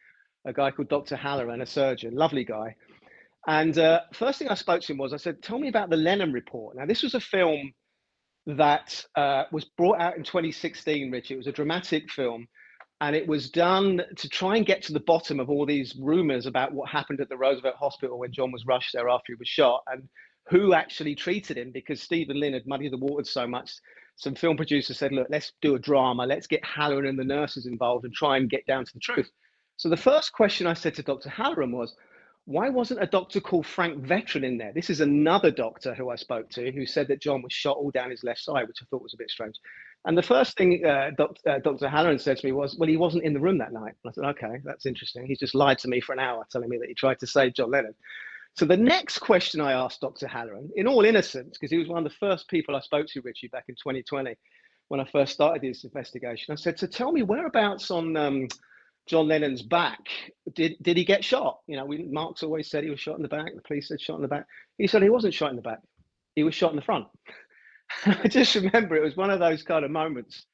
a 0.45 0.53
guy 0.53 0.71
called 0.71 0.89
Dr. 0.89 1.15
Halleran, 1.15 1.61
a 1.61 1.65
surgeon, 1.65 2.15
lovely 2.15 2.43
guy. 2.43 2.75
And 3.45 3.77
uh, 3.77 4.01
first 4.13 4.39
thing 4.39 4.47
I 4.47 4.55
spoke 4.55 4.81
to 4.81 4.93
him 4.93 4.97
was 4.97 5.13
I 5.13 5.17
said, 5.17 5.41
"Tell 5.43 5.59
me 5.59 5.67
about 5.67 5.89
the 5.89 5.97
Lennon 5.97 6.31
report." 6.31 6.77
Now 6.77 6.85
this 6.85 7.03
was 7.03 7.13
a 7.13 7.19
film 7.19 7.73
that 8.45 9.05
uh, 9.15 9.43
was 9.51 9.65
brought 9.65 9.99
out 9.99 10.17
in 10.17 10.23
2016, 10.23 11.11
Rich. 11.11 11.31
It 11.31 11.37
was 11.37 11.47
a 11.47 11.51
dramatic 11.51 12.09
film. 12.09 12.47
And 13.03 13.17
it 13.17 13.27
was 13.27 13.49
done 13.49 14.01
to 14.15 14.29
try 14.29 14.55
and 14.55 14.65
get 14.65 14.81
to 14.83 14.93
the 14.93 15.01
bottom 15.01 15.41
of 15.41 15.49
all 15.49 15.65
these 15.65 15.93
rumors 15.99 16.45
about 16.45 16.71
what 16.71 16.89
happened 16.89 17.19
at 17.19 17.27
the 17.27 17.35
Roosevelt 17.35 17.75
Hospital 17.75 18.17
when 18.17 18.31
John 18.31 18.49
was 18.49 18.65
rushed 18.65 18.93
there 18.93 19.09
after 19.09 19.33
he 19.33 19.35
was 19.37 19.49
shot. 19.49 19.83
And 19.87 20.07
who 20.47 20.73
actually 20.73 21.13
treated 21.13 21.57
him 21.57 21.71
because 21.73 22.01
Stephen 22.01 22.39
Lynn 22.39 22.53
had 22.53 22.65
muddied 22.65 22.93
the 22.93 22.97
waters 22.97 23.29
so 23.29 23.45
much. 23.45 23.73
Some 24.15 24.35
film 24.35 24.55
producers 24.55 24.97
said, 24.97 25.11
look, 25.11 25.27
let's 25.29 25.51
do 25.61 25.75
a 25.75 25.79
drama. 25.79 26.25
Let's 26.25 26.47
get 26.47 26.63
Halleran 26.63 27.05
and 27.05 27.19
the 27.19 27.25
nurses 27.25 27.65
involved 27.65 28.05
and 28.05 28.13
try 28.13 28.37
and 28.37 28.49
get 28.49 28.65
down 28.67 28.85
to 28.85 28.93
the 28.93 29.01
truth. 29.01 29.29
So 29.75 29.89
the 29.89 29.97
first 29.97 30.31
question 30.31 30.65
I 30.65 30.73
said 30.73 30.95
to 30.95 31.03
Dr. 31.03 31.27
Halleran 31.27 31.73
was, 31.73 31.93
why 32.45 32.69
wasn't 32.69 33.03
a 33.03 33.07
doctor 33.07 33.41
called 33.41 33.65
Frank 33.65 34.05
Veteran 34.05 34.45
in 34.45 34.57
there? 34.57 34.71
This 34.73 34.89
is 34.89 35.01
another 35.01 35.51
doctor 35.51 35.93
who 35.93 36.09
I 36.09 36.15
spoke 36.15 36.49
to 36.51 36.71
who 36.71 36.85
said 36.85 37.09
that 37.09 37.21
John 37.21 37.41
was 37.41 37.51
shot 37.51 37.75
all 37.75 37.91
down 37.91 38.11
his 38.11 38.23
left 38.23 38.39
side, 38.41 38.67
which 38.69 38.79
I 38.81 38.85
thought 38.89 39.03
was 39.03 39.13
a 39.13 39.17
bit 39.17 39.29
strange. 39.29 39.55
And 40.05 40.17
the 40.17 40.23
first 40.23 40.57
thing 40.57 40.85
uh, 40.85 41.11
Dr. 41.17 41.49
Uh, 41.49 41.59
Dr. 41.59 41.87
Halleran 41.89 42.19
said 42.19 42.37
to 42.37 42.45
me 42.45 42.51
was, 42.51 42.75
well, 42.77 42.89
he 42.89 42.97
wasn't 42.97 43.23
in 43.23 43.33
the 43.33 43.39
room 43.39 43.57
that 43.59 43.73
night. 43.73 43.93
I 44.05 44.11
said, 44.11 44.25
okay, 44.25 44.59
that's 44.63 44.85
interesting. 44.85 45.25
He's 45.25 45.39
just 45.39 45.55
lied 45.55 45.79
to 45.79 45.87
me 45.87 46.01
for 46.01 46.13
an 46.13 46.19
hour 46.19 46.45
telling 46.51 46.69
me 46.69 46.77
that 46.79 46.89
he 46.89 46.93
tried 46.95 47.19
to 47.19 47.27
save 47.27 47.53
John 47.53 47.71
Lennon. 47.71 47.95
So 48.55 48.65
the 48.65 48.77
next 48.77 49.19
question 49.19 49.61
I 49.61 49.73
asked 49.73 50.01
Dr. 50.01 50.27
Halleran, 50.27 50.69
in 50.75 50.87
all 50.87 51.05
innocence, 51.05 51.57
because 51.57 51.71
he 51.71 51.77
was 51.77 51.87
one 51.87 52.05
of 52.05 52.11
the 52.11 52.17
first 52.19 52.47
people 52.49 52.75
I 52.75 52.81
spoke 52.81 53.07
to, 53.07 53.21
Richie, 53.21 53.47
back 53.47 53.65
in 53.69 53.75
2020, 53.75 54.35
when 54.89 54.99
I 54.99 55.05
first 55.11 55.33
started 55.33 55.61
this 55.63 55.85
investigation, 55.85 56.51
I 56.51 56.55
said, 56.55 56.77
"So 56.77 56.85
tell 56.85 57.11
me 57.11 57.23
whereabouts 57.23 57.89
on 57.89 58.15
um, 58.17 58.47
John 59.07 59.27
Lennon's 59.27 59.63
back 59.63 59.99
did 60.55 60.75
did 60.81 60.97
he 60.97 61.03
get 61.05 61.23
shot? 61.23 61.59
You 61.67 61.77
know, 61.77 61.85
we, 61.85 62.03
Mark's 62.03 62.43
always 62.43 62.69
said 62.69 62.83
he 62.83 62.89
was 62.89 62.99
shot 62.99 63.17
in 63.17 63.21
the 63.23 63.27
back. 63.27 63.53
The 63.55 63.61
police 63.61 63.87
said 63.89 63.99
shot 64.01 64.15
in 64.17 64.21
the 64.21 64.27
back. 64.27 64.45
He 64.77 64.87
said 64.87 65.01
he 65.03 65.09
wasn't 65.09 65.33
shot 65.33 65.49
in 65.49 65.55
the 65.55 65.61
back. 65.61 65.79
He 66.35 66.43
was 66.43 66.55
shot 66.55 66.71
in 66.71 66.75
the 66.77 66.81
front. 66.83 67.07
I 68.05 68.27
just 68.27 68.55
remember 68.55 68.95
it 68.95 69.03
was 69.03 69.15
one 69.15 69.29
of 69.29 69.39
those 69.39 69.63
kind 69.63 69.85
of 69.85 69.91
moments 69.91 70.45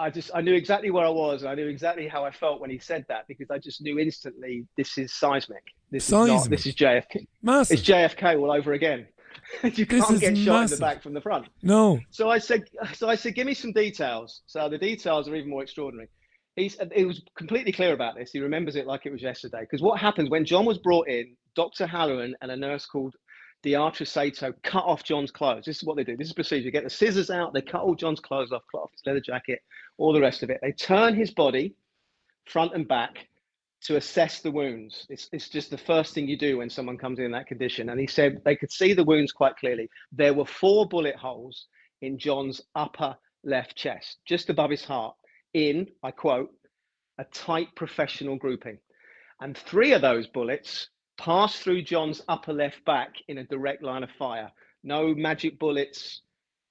I 0.00 0.10
just 0.10 0.30
I 0.34 0.40
knew 0.40 0.54
exactly 0.54 0.90
where 0.90 1.04
I 1.04 1.10
was. 1.10 1.42
and 1.42 1.50
I 1.50 1.54
knew 1.54 1.66
exactly 1.66 2.08
how 2.08 2.24
I 2.24 2.30
felt 2.30 2.60
when 2.60 2.70
he 2.70 2.78
said 2.78 3.04
that 3.08 3.26
because 3.28 3.50
I 3.50 3.58
just 3.58 3.82
knew 3.82 3.98
instantly 3.98 4.66
this 4.76 4.96
is 4.96 5.12
seismic. 5.12 5.62
This 5.90 6.04
seismic. 6.04 6.36
is 6.36 6.42
not. 6.42 6.50
This 6.50 6.66
is 6.66 6.74
JFK. 6.74 7.26
Massive. 7.42 7.78
It's 7.78 7.88
JFK 7.88 8.40
all 8.40 8.50
over 8.50 8.72
again. 8.72 9.06
you 9.62 9.86
can't 9.86 10.20
get 10.20 10.36
shot 10.38 10.60
massive. 10.62 10.76
in 10.76 10.80
the 10.80 10.86
back 10.86 11.02
from 11.02 11.12
the 11.12 11.20
front. 11.20 11.48
No. 11.62 12.00
So 12.10 12.30
I 12.30 12.38
said. 12.38 12.62
So 12.94 13.08
I 13.08 13.14
said, 13.14 13.34
give 13.34 13.46
me 13.46 13.54
some 13.54 13.72
details. 13.72 14.42
So 14.46 14.68
the 14.68 14.78
details 14.78 15.28
are 15.28 15.34
even 15.34 15.50
more 15.50 15.62
extraordinary. 15.62 16.08
He's. 16.56 16.78
He 16.94 17.04
was 17.04 17.22
completely 17.36 17.72
clear 17.72 17.92
about 17.92 18.16
this. 18.16 18.30
He 18.32 18.40
remembers 18.40 18.76
it 18.76 18.86
like 18.86 19.06
it 19.06 19.12
was 19.12 19.22
yesterday. 19.22 19.60
Because 19.60 19.82
what 19.82 20.00
happened 20.00 20.30
when 20.30 20.44
John 20.44 20.64
was 20.64 20.78
brought 20.78 21.08
in, 21.08 21.36
Dr. 21.56 21.86
Halleran 21.86 22.34
and 22.40 22.50
a 22.50 22.56
nurse 22.56 22.86
called 22.86 23.14
Deatra 23.64 24.06
Sato 24.06 24.54
cut 24.62 24.84
off 24.84 25.04
John's 25.04 25.30
clothes. 25.30 25.64
This 25.64 25.78
is 25.78 25.84
what 25.84 25.96
they 25.96 26.04
do. 26.04 26.16
This 26.16 26.28
is 26.28 26.32
procedure. 26.32 26.64
They 26.64 26.70
get 26.70 26.84
the 26.84 26.90
scissors 26.90 27.30
out. 27.30 27.52
They 27.52 27.62
cut 27.62 27.82
all 27.82 27.94
John's 27.94 28.20
clothes 28.20 28.52
off, 28.52 28.62
cut 28.72 28.82
off 28.82 28.92
his 28.92 29.02
leather 29.04 29.20
jacket, 29.20 29.60
all 29.98 30.12
the 30.12 30.20
rest 30.20 30.42
of 30.42 30.50
it. 30.50 30.60
They 30.62 30.72
turn 30.72 31.14
his 31.14 31.30
body 31.30 31.74
front 32.46 32.74
and 32.74 32.88
back 32.88 33.28
to 33.82 33.96
assess 33.96 34.40
the 34.40 34.50
wounds. 34.50 35.06
It's, 35.08 35.28
it's 35.32 35.48
just 35.48 35.70
the 35.70 35.78
first 35.78 36.14
thing 36.14 36.28
you 36.28 36.36
do 36.36 36.58
when 36.58 36.70
someone 36.70 36.98
comes 36.98 37.18
in 37.18 37.30
that 37.32 37.46
condition. 37.46 37.90
And 37.90 38.00
he 38.00 38.06
said 38.06 38.42
they 38.44 38.56
could 38.56 38.72
see 38.72 38.92
the 38.92 39.04
wounds 39.04 39.32
quite 39.32 39.56
clearly. 39.56 39.88
There 40.12 40.34
were 40.34 40.44
four 40.46 40.86
bullet 40.86 41.16
holes 41.16 41.66
in 42.02 42.18
John's 42.18 42.60
upper 42.74 43.16
left 43.44 43.76
chest, 43.76 44.18
just 44.26 44.50
above 44.50 44.70
his 44.70 44.84
heart, 44.84 45.14
in, 45.54 45.86
I 46.02 46.10
quote, 46.10 46.50
a 47.18 47.24
tight 47.24 47.68
professional 47.74 48.36
grouping. 48.36 48.78
And 49.40 49.56
three 49.56 49.92
of 49.92 50.02
those 50.02 50.26
bullets 50.26 50.88
passed 51.20 51.62
through 51.62 51.82
John's 51.82 52.22
upper 52.28 52.52
left 52.54 52.82
back 52.86 53.14
in 53.28 53.38
a 53.38 53.44
direct 53.44 53.82
line 53.82 54.02
of 54.02 54.10
fire. 54.18 54.50
No 54.82 55.14
magic 55.14 55.58
bullets 55.58 56.22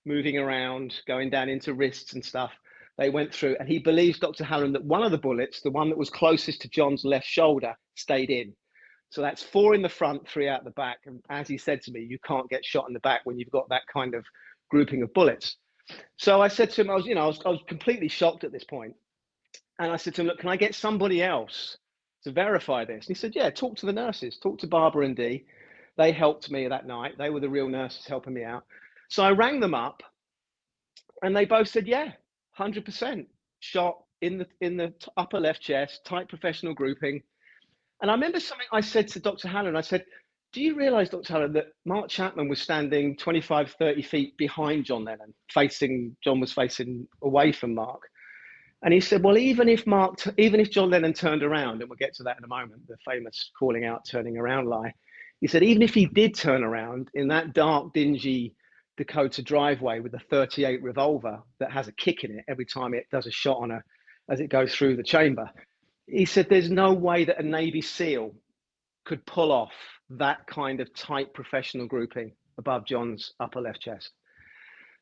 moving 0.07 0.39
around, 0.39 0.95
going 1.07 1.29
down 1.29 1.49
into 1.49 1.75
wrists 1.75 2.13
and 2.13 2.25
stuff. 2.25 2.51
They 2.97 3.11
went 3.11 3.31
through, 3.31 3.57
and 3.59 3.69
he 3.69 3.77
believes, 3.77 4.17
Dr. 4.17 4.43
Halleran, 4.43 4.73
that 4.73 4.83
one 4.83 5.03
of 5.03 5.11
the 5.11 5.19
bullets, 5.19 5.61
the 5.61 5.69
one 5.69 5.89
that 5.89 5.97
was 5.97 6.09
closest 6.09 6.61
to 6.61 6.69
John's 6.69 7.05
left 7.05 7.27
shoulder, 7.27 7.75
stayed 7.95 8.31
in. 8.31 8.53
So 9.11 9.21
that's 9.21 9.43
four 9.43 9.75
in 9.75 9.83
the 9.83 9.89
front, 9.89 10.27
three 10.27 10.49
out 10.49 10.63
the 10.63 10.71
back. 10.71 10.97
And 11.05 11.21
as 11.29 11.47
he 11.47 11.57
said 11.57 11.81
to 11.83 11.91
me, 11.91 12.01
you 12.01 12.17
can't 12.25 12.49
get 12.49 12.65
shot 12.65 12.87
in 12.87 12.93
the 12.93 12.99
back 13.01 13.21
when 13.25 13.37
you've 13.37 13.51
got 13.51 13.69
that 13.69 13.83
kind 13.91 14.15
of 14.15 14.25
grouping 14.71 15.03
of 15.03 15.13
bullets. 15.13 15.57
So 16.17 16.41
I 16.41 16.47
said 16.47 16.71
to 16.71 16.81
him, 16.81 16.89
I 16.89 16.95
was, 16.95 17.05
you 17.05 17.13
know, 17.13 17.21
I 17.21 17.27
was, 17.27 17.39
I 17.45 17.49
was 17.49 17.61
completely 17.67 18.07
shocked 18.07 18.43
at 18.43 18.51
this 18.51 18.63
point. 18.63 18.93
And 19.77 19.91
I 19.91 19.95
said 19.97 20.15
to 20.15 20.21
him, 20.21 20.27
look, 20.27 20.39
can 20.39 20.49
I 20.49 20.57
get 20.57 20.75
somebody 20.75 21.23
else 21.23 21.77
to 22.29 22.33
verify 22.33 22.85
this? 22.85 23.07
And 23.07 23.15
he 23.15 23.19
said, 23.19 23.35
Yeah, 23.35 23.49
talk 23.49 23.77
to 23.77 23.85
the 23.85 23.93
nurses, 23.93 24.37
talk 24.37 24.59
to 24.59 24.67
Barbara 24.67 25.05
and 25.05 25.15
Dee. 25.15 25.45
They 25.97 26.11
helped 26.11 26.49
me 26.51 26.67
that 26.67 26.87
night. 26.87 27.17
They 27.17 27.29
were 27.29 27.41
the 27.41 27.49
real 27.49 27.67
nurses 27.67 28.05
helping 28.05 28.33
me 28.33 28.43
out. 28.43 28.63
So 29.09 29.23
I 29.23 29.31
rang 29.31 29.59
them 29.59 29.73
up 29.73 30.01
and 31.23 31.35
they 31.35 31.45
both 31.45 31.67
said, 31.67 31.87
Yeah, 31.87 32.11
100% 32.57 33.25
shot 33.59 33.97
in 34.21 34.37
the 34.37 34.47
in 34.61 34.77
the 34.77 34.93
upper 35.17 35.39
left 35.39 35.61
chest, 35.61 36.01
tight 36.05 36.29
professional 36.29 36.73
grouping. 36.73 37.21
And 38.01 38.09
I 38.09 38.13
remember 38.13 38.39
something 38.39 38.67
I 38.71 38.81
said 38.81 39.07
to 39.09 39.19
Dr. 39.19 39.47
Halleran. 39.47 39.75
I 39.75 39.81
said, 39.81 40.05
Do 40.53 40.61
you 40.61 40.75
realize, 40.75 41.09
Dr. 41.09 41.33
Halleran, 41.33 41.53
that 41.53 41.67
Mark 41.85 42.09
Chapman 42.09 42.47
was 42.47 42.61
standing 42.61 43.17
25, 43.17 43.75
30 43.77 44.01
feet 44.03 44.37
behind 44.37 44.85
John 44.85 45.03
Lennon, 45.03 45.33
facing, 45.53 46.15
John 46.23 46.39
was 46.39 46.53
facing 46.53 47.07
away 47.21 47.51
from 47.51 47.75
Mark. 47.75 48.01
And 48.81 48.93
he 48.93 49.01
said, 49.01 49.23
Well, 49.23 49.37
even 49.37 49.67
if 49.67 49.85
Mark, 49.85 50.19
even 50.37 50.59
if 50.59 50.71
John 50.71 50.89
Lennon 50.89 51.13
turned 51.13 51.43
around, 51.43 51.81
and 51.81 51.89
we'll 51.89 51.97
get 51.97 52.13
to 52.15 52.23
that 52.23 52.37
in 52.37 52.43
a 52.43 52.47
moment, 52.47 52.87
the 52.87 52.97
famous 53.05 53.51
calling 53.57 53.85
out, 53.85 54.05
turning 54.05 54.37
around 54.37 54.67
lie. 54.67 54.93
He 55.41 55.47
said, 55.47 55.63
even 55.63 55.81
if 55.81 55.93
he 55.93 56.05
did 56.05 56.35
turn 56.35 56.63
around 56.63 57.09
in 57.13 57.29
that 57.29 57.53
dark, 57.53 57.93
dingy 57.93 58.55
Dakota 58.97 59.41
driveway 59.41 60.01
with 60.01 60.13
a 60.13 60.19
38 60.19 60.83
revolver 60.83 61.41
that 61.59 61.71
has 61.71 61.87
a 61.87 61.93
kick 61.93 62.25
in 62.25 62.37
it 62.37 62.43
every 62.49 62.65
time 62.65 62.93
it 62.93 63.07
does 63.11 63.25
a 63.25 63.31
shot 63.31 63.57
on 63.57 63.71
a 63.71 63.81
as 64.29 64.41
it 64.41 64.49
goes 64.49 64.75
through 64.75 64.97
the 64.97 65.03
chamber. 65.03 65.49
He 66.07 66.25
said 66.25 66.47
there's 66.49 66.69
no 66.69 66.93
way 66.93 67.23
that 67.23 67.39
a 67.39 67.43
Navy 67.43 67.81
SEAL 67.81 68.35
could 69.05 69.25
pull 69.25 69.51
off 69.51 69.71
that 70.09 70.45
kind 70.45 70.81
of 70.81 70.93
tight 70.93 71.33
professional 71.33 71.87
grouping 71.87 72.33
above 72.57 72.85
John's 72.85 73.33
upper 73.39 73.61
left 73.61 73.79
chest. 73.81 74.11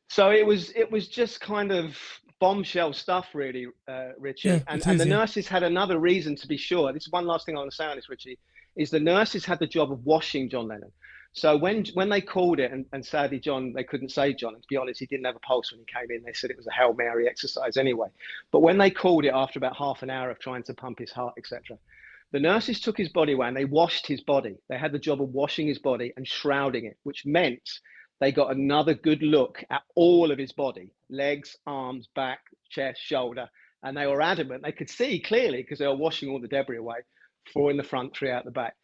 So 0.09 0.29
it 0.29 0.45
was 0.45 0.69
it 0.75 0.89
was 0.89 1.07
just 1.07 1.41
kind 1.41 1.71
of 1.71 1.97
bombshell 2.39 2.93
stuff, 2.93 3.27
really, 3.34 3.68
uh, 3.88 4.09
Richie. 4.18 4.49
Yeah, 4.49 4.59
and, 4.68 4.85
and 4.85 4.99
the 4.99 5.05
nurses 5.05 5.47
had 5.47 5.64
another 5.64 5.99
reason 5.99 6.35
to 6.38 6.47
be 6.47 6.57
sure. 6.57 6.91
This 6.93 7.03
is 7.03 7.11
one 7.11 7.26
last 7.26 7.45
thing 7.45 7.55
I 7.55 7.59
want 7.59 7.72
to 7.72 7.76
say 7.76 7.85
on 7.85 7.95
this, 7.95 8.09
Richie, 8.09 8.38
is 8.76 8.89
the 8.89 8.99
nurses 8.99 9.45
had 9.45 9.59
the 9.59 9.68
job 9.68 9.91
of 9.91 10.05
washing 10.05 10.49
John 10.49 10.68
Lennon. 10.68 10.91
So 11.34 11.55
when 11.55 11.85
when 11.93 12.09
they 12.09 12.22
called 12.22 12.59
it, 12.59 12.72
and, 12.72 12.85
and 12.93 13.05
sadly 13.05 13.39
John, 13.39 13.73
they 13.73 13.84
couldn't 13.84 14.09
save 14.09 14.38
John. 14.38 14.53
And 14.53 14.64
to 14.64 14.68
be 14.68 14.77
honest, 14.77 14.99
he 14.99 15.05
didn't 15.05 15.26
have 15.26 15.35
a 15.35 15.39
pulse 15.39 15.72
when 15.72 15.80
he 15.80 15.85
came 15.85 16.09
in. 16.09 16.23
They 16.23 16.34
said 16.34 16.49
it 16.49 16.57
was 16.57 16.68
a 16.68 16.72
hail 16.72 16.93
mary 16.93 17.27
exercise 17.27 17.77
anyway. 17.77 18.07
But 18.51 18.61
when 18.61 18.77
they 18.77 18.89
called 18.89 19.26
it 19.26 19.34
after 19.34 19.59
about 19.59 19.76
half 19.76 20.01
an 20.03 20.09
hour 20.09 20.31
of 20.31 20.39
trying 20.39 20.64
to 20.64 20.73
pump 20.73 20.99
his 20.99 21.11
heart, 21.11 21.35
etc., 21.38 21.77
the 22.31 22.39
nurses 22.39 22.80
took 22.80 22.97
his 22.97 23.09
body 23.09 23.34
away 23.34 23.47
and 23.47 23.55
they 23.55 23.65
washed 23.65 24.07
his 24.07 24.22
body. 24.22 24.57
They 24.68 24.77
had 24.77 24.91
the 24.91 24.99
job 24.99 25.22
of 25.22 25.30
washing 25.30 25.68
his 25.68 25.80
body 25.80 26.11
and 26.18 26.27
shrouding 26.27 26.85
it, 26.85 26.97
which 27.03 27.26
meant 27.26 27.69
they 28.19 28.31
got 28.31 28.51
another 28.51 28.93
good 28.95 29.22
look 29.22 29.64
at 29.69 29.84
all 29.95 30.31
of 30.31 30.39
his 30.39 30.51
body 30.51 30.91
legs, 31.09 31.55
arms, 31.65 32.07
back, 32.15 32.39
chest, 32.69 33.01
shoulder. 33.01 33.47
And 33.84 33.95
they 33.95 34.07
were 34.07 34.21
adamant. 34.21 34.63
They 34.63 34.71
could 34.71 34.89
see 34.89 35.19
clearly 35.19 35.61
because 35.61 35.79
they 35.79 35.88
were 35.88 35.95
washing 35.95 36.29
all 36.29 36.41
the 36.41 36.47
debris 36.47 36.77
away, 36.77 36.97
four 37.53 37.71
in 37.71 37.77
the 37.77 37.84
front, 37.84 38.15
three 38.15 38.31
out 38.31 38.45
the 38.45 38.51
back. 38.51 38.75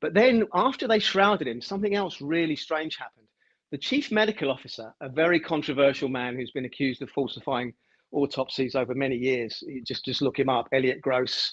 But 0.00 0.14
then 0.14 0.44
after 0.52 0.86
they 0.86 0.98
shrouded 0.98 1.48
him, 1.48 1.60
something 1.60 1.94
else 1.94 2.20
really 2.20 2.56
strange 2.56 2.96
happened. 2.96 3.26
The 3.70 3.78
chief 3.78 4.12
medical 4.12 4.50
officer, 4.50 4.92
a 5.00 5.08
very 5.08 5.40
controversial 5.40 6.08
man 6.08 6.36
who's 6.36 6.50
been 6.50 6.66
accused 6.66 7.02
of 7.02 7.10
falsifying 7.10 7.72
autopsies 8.12 8.74
over 8.74 8.94
many 8.94 9.16
years, 9.16 9.62
just 9.84 10.04
just 10.04 10.22
look 10.22 10.38
him 10.38 10.48
up, 10.48 10.68
Elliot 10.72 11.00
Gross 11.00 11.52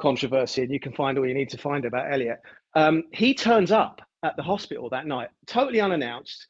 controversy, 0.00 0.62
and 0.62 0.72
you 0.72 0.80
can 0.80 0.92
find 0.94 1.18
all 1.18 1.26
you 1.26 1.34
need 1.34 1.50
to 1.50 1.58
find 1.58 1.84
about 1.84 2.12
Elliot. 2.12 2.38
Um, 2.74 3.04
he 3.12 3.34
turns 3.34 3.70
up 3.70 4.00
at 4.24 4.34
the 4.36 4.42
hospital 4.42 4.88
that 4.90 5.06
night, 5.06 5.28
totally 5.46 5.80
unannounced, 5.80 6.46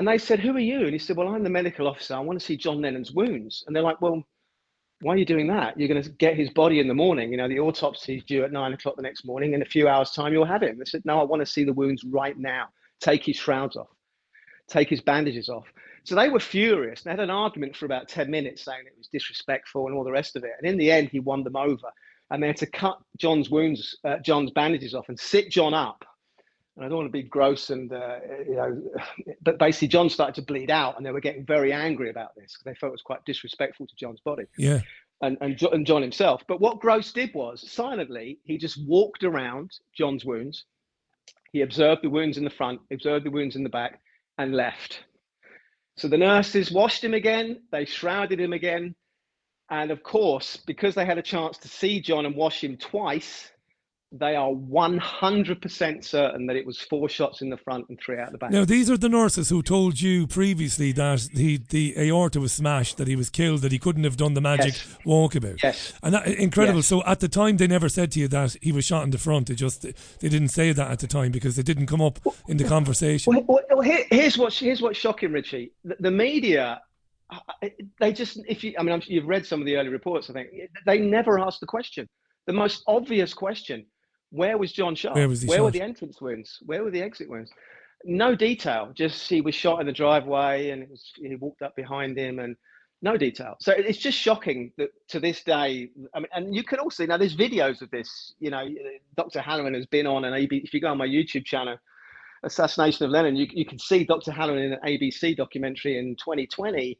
and 0.00 0.08
they 0.08 0.16
said, 0.16 0.40
"Who 0.40 0.56
are 0.56 0.58
you?" 0.58 0.80
And 0.84 0.94
he 0.94 0.98
said, 0.98 1.18
"Well, 1.18 1.28
I'm 1.28 1.44
the 1.44 1.50
medical 1.50 1.86
officer. 1.86 2.14
I 2.14 2.20
want 2.20 2.40
to 2.40 2.44
see 2.44 2.56
John 2.56 2.80
Lennon's 2.80 3.12
wounds." 3.12 3.64
And 3.66 3.76
they're 3.76 3.82
like, 3.82 4.00
"Well." 4.00 4.24
Why 5.02 5.14
are 5.14 5.16
you 5.16 5.24
doing 5.24 5.46
that? 5.46 5.78
You're 5.78 5.88
going 5.88 6.02
to 6.02 6.10
get 6.10 6.36
his 6.36 6.50
body 6.50 6.78
in 6.78 6.86
the 6.86 6.92
morning. 6.92 7.30
You 7.30 7.38
know, 7.38 7.48
the 7.48 7.58
autopsy 7.58 8.18
is 8.18 8.24
due 8.24 8.44
at 8.44 8.52
nine 8.52 8.74
o'clock 8.74 8.96
the 8.96 9.02
next 9.02 9.24
morning. 9.24 9.54
In 9.54 9.62
a 9.62 9.64
few 9.64 9.88
hours' 9.88 10.10
time, 10.10 10.30
you'll 10.30 10.44
have 10.44 10.62
him. 10.62 10.78
They 10.78 10.84
said, 10.84 11.06
No, 11.06 11.18
I 11.18 11.24
want 11.24 11.40
to 11.40 11.46
see 11.46 11.64
the 11.64 11.72
wounds 11.72 12.04
right 12.04 12.38
now. 12.38 12.68
Take 13.00 13.24
his 13.24 13.36
shrouds 13.36 13.76
off, 13.76 13.88
take 14.68 14.90
his 14.90 15.00
bandages 15.00 15.48
off. 15.48 15.72
So 16.04 16.14
they 16.14 16.28
were 16.28 16.40
furious. 16.40 17.02
They 17.02 17.12
had 17.12 17.20
an 17.20 17.30
argument 17.30 17.76
for 17.76 17.86
about 17.86 18.08
10 18.08 18.30
minutes 18.30 18.62
saying 18.62 18.80
it 18.86 18.98
was 18.98 19.08
disrespectful 19.08 19.86
and 19.86 19.96
all 19.96 20.04
the 20.04 20.12
rest 20.12 20.36
of 20.36 20.44
it. 20.44 20.52
And 20.58 20.70
in 20.70 20.76
the 20.76 20.92
end, 20.92 21.08
he 21.08 21.20
won 21.20 21.44
them 21.44 21.56
over. 21.56 21.88
And 22.30 22.42
they 22.42 22.48
had 22.48 22.58
to 22.58 22.66
cut 22.66 22.98
John's 23.18 23.50
wounds, 23.50 23.96
uh, 24.04 24.18
John's 24.18 24.50
bandages 24.50 24.94
off 24.94 25.08
and 25.08 25.18
sit 25.18 25.50
John 25.50 25.74
up. 25.74 26.04
And 26.80 26.86
I 26.86 26.88
don't 26.88 26.96
want 26.96 27.08
to 27.08 27.12
be 27.12 27.22
gross 27.22 27.68
and, 27.68 27.92
uh, 27.92 28.20
you 28.48 28.54
know, 28.56 28.82
but 29.42 29.58
basically, 29.58 29.88
John 29.88 30.08
started 30.08 30.34
to 30.36 30.42
bleed 30.42 30.70
out 30.70 30.96
and 30.96 31.04
they 31.04 31.10
were 31.10 31.20
getting 31.20 31.44
very 31.44 31.74
angry 31.74 32.08
about 32.08 32.34
this 32.34 32.54
because 32.54 32.64
they 32.64 32.74
felt 32.74 32.88
it 32.88 32.92
was 32.92 33.02
quite 33.02 33.22
disrespectful 33.26 33.86
to 33.86 33.94
John's 33.96 34.20
body 34.20 34.44
Yeah. 34.56 34.80
and, 35.20 35.36
and, 35.42 35.60
and 35.62 35.86
John 35.86 36.00
himself. 36.00 36.42
But 36.48 36.58
what 36.58 36.80
Gross 36.80 37.12
did 37.12 37.34
was 37.34 37.70
silently, 37.70 38.38
he 38.44 38.56
just 38.56 38.82
walked 38.88 39.24
around 39.24 39.72
John's 39.94 40.24
wounds. 40.24 40.64
He 41.52 41.60
observed 41.60 42.02
the 42.02 42.08
wounds 42.08 42.38
in 42.38 42.44
the 42.44 42.50
front, 42.50 42.80
observed 42.90 43.26
the 43.26 43.30
wounds 43.30 43.56
in 43.56 43.62
the 43.62 43.68
back, 43.68 44.00
and 44.38 44.54
left. 44.54 45.00
So 45.98 46.08
the 46.08 46.16
nurses 46.16 46.72
washed 46.72 47.04
him 47.04 47.12
again, 47.12 47.60
they 47.72 47.84
shrouded 47.84 48.40
him 48.40 48.54
again. 48.54 48.94
And 49.68 49.90
of 49.90 50.02
course, 50.02 50.56
because 50.56 50.94
they 50.94 51.04
had 51.04 51.18
a 51.18 51.22
chance 51.22 51.58
to 51.58 51.68
see 51.68 52.00
John 52.00 52.24
and 52.24 52.34
wash 52.34 52.64
him 52.64 52.78
twice, 52.78 53.52
they 54.12 54.34
are 54.34 54.50
100% 54.50 56.04
certain 56.04 56.46
that 56.46 56.56
it 56.56 56.66
was 56.66 56.80
four 56.80 57.08
shots 57.08 57.42
in 57.42 57.50
the 57.50 57.56
front 57.56 57.88
and 57.88 57.98
three 58.04 58.18
out 58.18 58.32
the 58.32 58.38
back. 58.38 58.50
Now, 58.50 58.64
these 58.64 58.90
are 58.90 58.96
the 58.96 59.08
nurses 59.08 59.50
who 59.50 59.62
told 59.62 60.00
you 60.00 60.26
previously 60.26 60.90
that 60.92 61.28
he, 61.32 61.58
the 61.68 61.94
aorta 61.96 62.40
was 62.40 62.52
smashed, 62.52 62.96
that 62.96 63.06
he 63.06 63.14
was 63.14 63.30
killed, 63.30 63.60
that 63.60 63.70
he 63.70 63.78
couldn't 63.78 64.04
have 64.04 64.16
done 64.16 64.34
the 64.34 64.40
magic 64.40 64.74
Yes. 64.74 64.96
walkabout. 65.06 65.62
Yes. 65.62 65.92
And 66.02 66.14
that, 66.14 66.26
incredible. 66.26 66.80
Yes. 66.80 66.86
So 66.88 67.04
at 67.04 67.20
the 67.20 67.28
time, 67.28 67.56
they 67.56 67.68
never 67.68 67.88
said 67.88 68.10
to 68.12 68.20
you 68.20 68.28
that 68.28 68.56
he 68.60 68.72
was 68.72 68.84
shot 68.84 69.04
in 69.04 69.10
the 69.10 69.18
front. 69.18 69.46
They 69.46 69.54
just 69.54 69.82
they 69.82 70.28
didn't 70.28 70.48
say 70.48 70.72
that 70.72 70.90
at 70.90 70.98
the 70.98 71.06
time 71.06 71.30
because 71.30 71.58
it 71.58 71.64
didn't 71.64 71.86
come 71.86 72.02
up 72.02 72.18
in 72.48 72.56
the 72.56 72.64
conversation. 72.64 73.32
Well, 73.46 73.60
well, 73.70 73.80
here, 73.80 74.04
here's 74.10 74.36
what's 74.36 74.58
here's 74.58 74.82
what's 74.82 74.98
shocking, 74.98 75.32
Richie. 75.32 75.72
The, 75.84 75.96
the 76.00 76.10
media, 76.10 76.80
they 78.00 78.12
just 78.12 78.38
if 78.48 78.64
you, 78.64 78.74
I 78.78 78.82
mean, 78.82 78.92
I'm, 78.92 79.02
you've 79.06 79.26
read 79.26 79.46
some 79.46 79.60
of 79.60 79.66
the 79.66 79.76
early 79.76 79.88
reports. 79.88 80.28
I 80.30 80.32
think 80.32 80.48
they 80.84 80.98
never 80.98 81.38
asked 81.38 81.60
the 81.60 81.66
question, 81.66 82.08
the 82.46 82.52
most 82.52 82.82
obvious 82.86 83.32
question: 83.34 83.86
Where 84.30 84.58
was 84.58 84.72
John 84.72 84.94
shot? 84.94 85.14
Where 85.14 85.28
was 85.28 85.42
he 85.42 85.48
were 85.48 85.56
shot? 85.56 85.72
the 85.72 85.82
entrance 85.82 86.20
wounds? 86.20 86.58
Where 86.64 86.82
were 86.84 86.90
the 86.90 87.02
exit 87.02 87.28
wounds? 87.28 87.50
No 88.04 88.34
detail. 88.34 88.92
Just 88.94 89.28
he 89.28 89.40
was 89.40 89.54
shot 89.54 89.80
in 89.80 89.86
the 89.86 89.92
driveway, 89.92 90.70
and 90.70 90.82
it 90.82 90.90
was 90.90 91.12
he 91.16 91.34
walked 91.36 91.62
up 91.62 91.76
behind 91.76 92.16
him, 92.16 92.38
and 92.38 92.56
no 93.02 93.16
detail. 93.16 93.56
So 93.60 93.72
it's 93.72 93.98
just 93.98 94.18
shocking 94.18 94.72
that 94.78 94.90
to 95.08 95.20
this 95.20 95.42
day, 95.42 95.90
I 96.14 96.20
mean, 96.20 96.28
and 96.34 96.54
you 96.54 96.62
can 96.62 96.78
also 96.78 97.06
now 97.06 97.16
there's 97.16 97.36
videos 97.36 97.82
of 97.82 97.90
this. 97.90 98.34
You 98.38 98.50
know, 98.50 98.68
Dr. 99.16 99.40
Halleran 99.40 99.74
has 99.74 99.86
been 99.86 100.06
on 100.06 100.24
an 100.24 100.34
AB. 100.34 100.56
If 100.58 100.72
you 100.74 100.80
go 100.80 100.88
on 100.88 100.98
my 100.98 101.06
YouTube 101.06 101.44
channel, 101.44 101.76
Assassination 102.42 103.04
of 103.04 103.10
Lennon, 103.10 103.36
you, 103.36 103.46
you 103.50 103.66
can 103.66 103.78
see 103.78 104.04
Dr. 104.04 104.32
Halleran 104.32 104.62
in 104.62 104.72
an 104.72 104.80
ABC 104.86 105.36
documentary 105.36 105.98
in 105.98 106.16
2020 106.16 106.98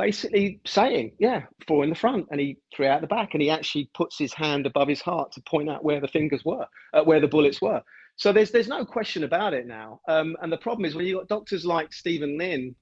basically 0.00 0.58
saying, 0.64 1.12
yeah, 1.18 1.42
four 1.68 1.84
in 1.84 1.90
the 1.90 1.96
front 1.96 2.26
and 2.30 2.40
he 2.40 2.56
three 2.74 2.86
out 2.86 3.02
the 3.02 3.06
back. 3.06 3.34
And 3.34 3.42
he 3.42 3.50
actually 3.50 3.90
puts 3.92 4.18
his 4.18 4.32
hand 4.32 4.64
above 4.64 4.88
his 4.88 5.02
heart 5.02 5.32
to 5.32 5.42
point 5.42 5.68
out 5.68 5.84
where 5.84 6.00
the 6.00 6.08
fingers 6.08 6.42
were, 6.42 6.66
uh, 6.94 7.02
where 7.02 7.20
the 7.20 7.28
bullets 7.28 7.60
were. 7.60 7.82
So 8.16 8.32
there's 8.32 8.50
there's 8.50 8.68
no 8.68 8.84
question 8.84 9.24
about 9.24 9.52
it 9.52 9.66
now. 9.66 10.00
Um, 10.08 10.36
and 10.40 10.50
the 10.50 10.56
problem 10.56 10.86
is 10.86 10.94
when 10.94 11.06
you've 11.06 11.18
got 11.18 11.28
doctors 11.28 11.66
like 11.66 11.92
Stephen 11.92 12.38
Lynn 12.38 12.74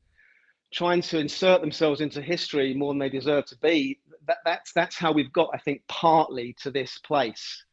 trying 0.73 1.03
to 1.03 1.19
insert 1.19 1.61
themselves 1.61 2.01
into 2.01 2.23
history 2.23 2.75
more 2.75 2.93
than 2.93 2.99
they 2.99 3.09
deserve 3.09 3.47
to 3.47 3.57
be, 3.59 3.99
that, 4.27 4.39
that's 4.45 4.73
that's 4.73 4.97
how 4.97 5.11
we've 5.13 5.33
got, 5.33 5.51
I 5.53 5.59
think, 5.59 5.83
partly 5.89 6.55
to 6.63 6.71
this 6.71 6.99
place. 6.99 7.65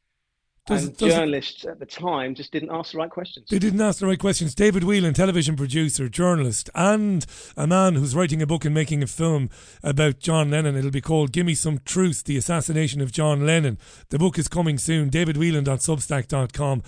Does- 0.66 0.86
and 0.86 0.98
journalists 0.98 1.64
at 1.66 1.80
the 1.80 1.86
time 1.86 2.34
just 2.34 2.52
didn't 2.52 2.72
ask 2.72 2.94
the 2.94 2.98
right 2.98 3.10
questions. 3.10 3.48
They 3.50 3.60
didn't 3.60 3.82
ask 3.82 4.00
the 4.00 4.08
right 4.08 4.18
questions. 4.18 4.56
David 4.56 4.84
Whelan, 4.84 5.14
television 5.14 5.56
producer, 5.56 6.10
journalist, 6.10 6.72
and 6.74 7.24
a 7.56 7.68
man 7.68 7.94
who's 7.96 8.16
writing 8.16 8.42
a 8.42 8.48
book 8.48 8.66
and 8.66 8.74
making 8.74 9.04
a 9.04 9.08
film 9.08 9.52
about 9.84 10.20
John 10.20 10.50
Lennon. 10.50 10.76
It'll 10.76 10.90
be 10.90 11.02
called 11.02 11.32
Gimme 11.32 11.54
Some 11.54 11.80
Truth 11.86 12.24
The 12.24 12.36
Assassination 12.36 13.00
of 13.00 13.12
John 13.12 13.46
Lennon. 13.46 13.78
The 14.10 14.18
book 14.18 14.40
is 14.40 14.48
coming 14.48 14.80
soon. 14.80 15.12
DavidWhelan.substack.com. 15.12 16.82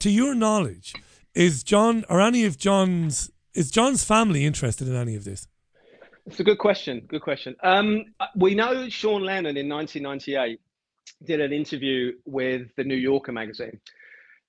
To 0.00 0.10
your 0.10 0.34
knowledge, 0.34 0.94
is 1.34 1.62
John 1.62 2.04
or 2.10 2.20
any 2.20 2.44
of 2.44 2.58
John's 2.58 3.30
is 3.54 3.70
John's 3.70 4.04
family 4.04 4.44
interested 4.44 4.86
in 4.88 4.94
any 4.94 5.16
of 5.16 5.24
this? 5.24 5.48
It's 6.26 6.38
a 6.38 6.44
good 6.44 6.58
question. 6.58 7.06
Good 7.08 7.22
question. 7.22 7.56
Um, 7.62 8.04
we 8.36 8.54
know 8.54 8.90
Sean 8.90 9.24
Lennon 9.24 9.56
in 9.56 9.68
1998 9.68 10.60
did 11.24 11.40
an 11.40 11.52
interview 11.52 12.12
with 12.24 12.68
the 12.76 12.84
New 12.84 12.96
Yorker 12.96 13.32
magazine. 13.32 13.80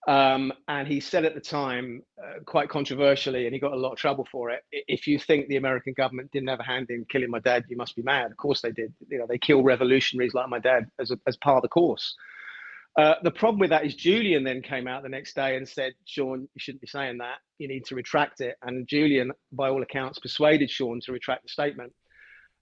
Um, 0.07 0.53
and 0.67 0.87
he 0.87 0.99
said 1.01 1.25
at 1.25 1.35
the 1.35 1.41
time, 1.41 2.01
uh, 2.17 2.39
quite 2.45 2.69
controversially, 2.69 3.45
and 3.45 3.53
he 3.53 3.59
got 3.59 3.73
a 3.73 3.75
lot 3.75 3.91
of 3.91 3.97
trouble 3.97 4.27
for 4.31 4.49
it. 4.49 4.63
If 4.71 5.07
you 5.07 5.19
think 5.19 5.47
the 5.47 5.57
American 5.57 5.93
government 5.93 6.31
didn't 6.31 6.49
have 6.49 6.61
a 6.61 6.63
hand 6.63 6.87
in 6.89 7.05
killing 7.09 7.29
my 7.29 7.39
dad, 7.39 7.65
you 7.67 7.75
must 7.75 7.95
be 7.95 8.01
mad. 8.01 8.31
Of 8.31 8.37
course 8.37 8.61
they 8.61 8.71
did. 8.71 8.93
You 9.09 9.19
know, 9.19 9.27
they 9.27 9.37
kill 9.37 9.61
revolutionaries 9.61 10.33
like 10.33 10.49
my 10.49 10.59
dad 10.59 10.89
as, 10.99 11.11
a, 11.11 11.19
as 11.27 11.35
part 11.37 11.57
of 11.57 11.61
the 11.63 11.67
course. 11.69 12.15
Uh, 12.97 13.15
the 13.23 13.31
problem 13.31 13.59
with 13.59 13.69
that 13.69 13.85
is 13.85 13.93
Julian 13.93 14.43
then 14.43 14.61
came 14.61 14.87
out 14.87 15.03
the 15.03 15.09
next 15.09 15.35
day 15.35 15.57
and 15.57 15.67
said, 15.67 15.93
Sean, 16.05 16.41
you 16.41 16.59
shouldn't 16.59 16.81
be 16.81 16.87
saying 16.87 17.19
that. 17.19 17.37
You 17.57 17.67
need 17.67 17.85
to 17.85 17.95
retract 17.95 18.41
it. 18.41 18.55
And 18.63 18.87
Julian, 18.87 19.31
by 19.51 19.69
all 19.69 19.83
accounts, 19.83 20.19
persuaded 20.19 20.71
Sean 20.71 20.99
to 21.01 21.11
retract 21.11 21.43
the 21.43 21.49
statement. 21.49 21.93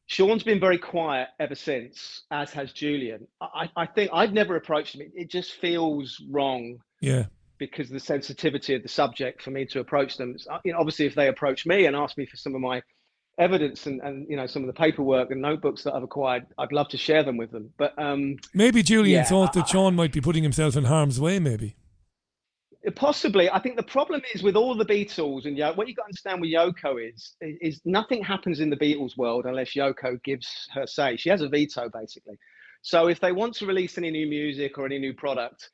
Sean's 0.07 0.43
been 0.43 0.59
very 0.59 0.77
quiet 0.77 1.27
ever 1.39 1.55
since, 1.55 2.23
as 2.31 2.51
has 2.53 2.71
Julian. 2.71 3.27
I, 3.41 3.69
I 3.75 3.85
think 3.85 4.09
I've 4.13 4.33
never 4.33 4.55
approached 4.55 4.95
him. 4.95 5.01
It, 5.01 5.11
it 5.13 5.29
just 5.29 5.51
feels 5.53 6.21
wrong 6.31 6.79
Yeah. 7.01 7.25
because 7.57 7.87
of 7.87 7.93
the 7.93 7.99
sensitivity 7.99 8.73
of 8.73 8.83
the 8.83 8.89
subject 8.89 9.41
for 9.41 9.51
me 9.51 9.65
to 9.67 9.79
approach 9.81 10.17
them. 10.17 10.35
You 10.63 10.71
know, 10.73 10.79
obviously, 10.79 11.05
if 11.05 11.15
they 11.15 11.27
approach 11.27 11.65
me 11.65 11.85
and 11.85 11.95
ask 11.95 12.17
me 12.17 12.25
for 12.25 12.37
some 12.37 12.55
of 12.55 12.61
my 12.61 12.81
evidence 13.37 13.85
and, 13.85 14.01
and 14.01 14.27
you 14.27 14.35
know 14.35 14.47
some 14.47 14.63
of 14.63 14.67
the 14.67 14.73
paperwork 14.73 15.29
and 15.29 15.41
notebooks 15.41 15.83
that 15.83 15.93
I've 15.93 16.03
acquired, 16.03 16.47
I'd 16.57 16.71
love 16.71 16.87
to 16.89 16.97
share 16.97 17.23
them 17.23 17.35
with 17.35 17.51
them. 17.51 17.71
But 17.77 17.93
um, 17.99 18.37
Maybe 18.53 18.81
Julian 18.83 19.17
yeah, 19.19 19.23
thought 19.25 19.53
that 19.53 19.67
Sean 19.67 19.93
might 19.95 20.13
be 20.13 20.21
putting 20.21 20.43
himself 20.43 20.75
in 20.77 20.85
harm's 20.85 21.19
way, 21.19 21.37
maybe. 21.39 21.75
Possibly, 22.95 23.49
I 23.49 23.59
think 23.59 23.75
the 23.75 23.83
problem 23.83 24.21
is 24.33 24.43
with 24.43 24.55
all 24.55 24.75
the 24.75 24.85
Beatles 24.85 25.45
and 25.45 25.57
Yo- 25.57 25.73
what 25.73 25.87
you 25.87 25.95
got 25.95 26.03
to 26.03 26.07
understand 26.07 26.39
with 26.39 26.51
Yoko 26.51 26.97
is, 27.11 27.35
is 27.41 27.57
is 27.61 27.81
nothing 27.85 28.23
happens 28.23 28.59
in 28.59 28.69
the 28.69 28.77
Beatles 28.77 29.17
world 29.17 29.45
unless 29.45 29.73
Yoko 29.75 30.21
gives 30.23 30.67
her 30.73 30.87
say. 30.87 31.17
She 31.17 31.29
has 31.29 31.41
a 31.41 31.49
veto 31.49 31.89
basically. 31.89 32.37
So 32.83 33.07
if 33.07 33.19
they 33.19 33.31
want 33.31 33.55
to 33.55 33.65
release 33.65 33.97
any 33.97 34.11
new 34.11 34.27
music 34.27 34.77
or 34.77 34.85
any 34.85 34.99
new 34.99 35.13
product, 35.13 35.69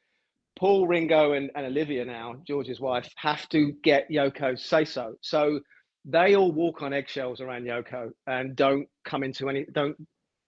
Paul, 0.56 0.88
Ringo, 0.88 1.34
and, 1.34 1.52
and 1.56 1.66
Olivia 1.66 2.06
now, 2.06 2.36
George's 2.48 2.80
wife, 2.80 3.10
have 3.18 3.48
to 3.50 3.74
get 3.84 4.10
Yoko's 4.10 4.64
say 4.64 4.86
so. 4.86 5.16
So 5.22 5.60
they 6.06 6.36
all 6.36 6.52
walk 6.52 6.82
on 6.82 6.94
eggshells 6.94 7.42
around 7.42 7.66
Yoko 7.66 8.12
and 8.28 8.56
don't 8.56 8.88
come 9.06 9.24
into 9.24 9.50
any, 9.50 9.66
don't 9.72 9.98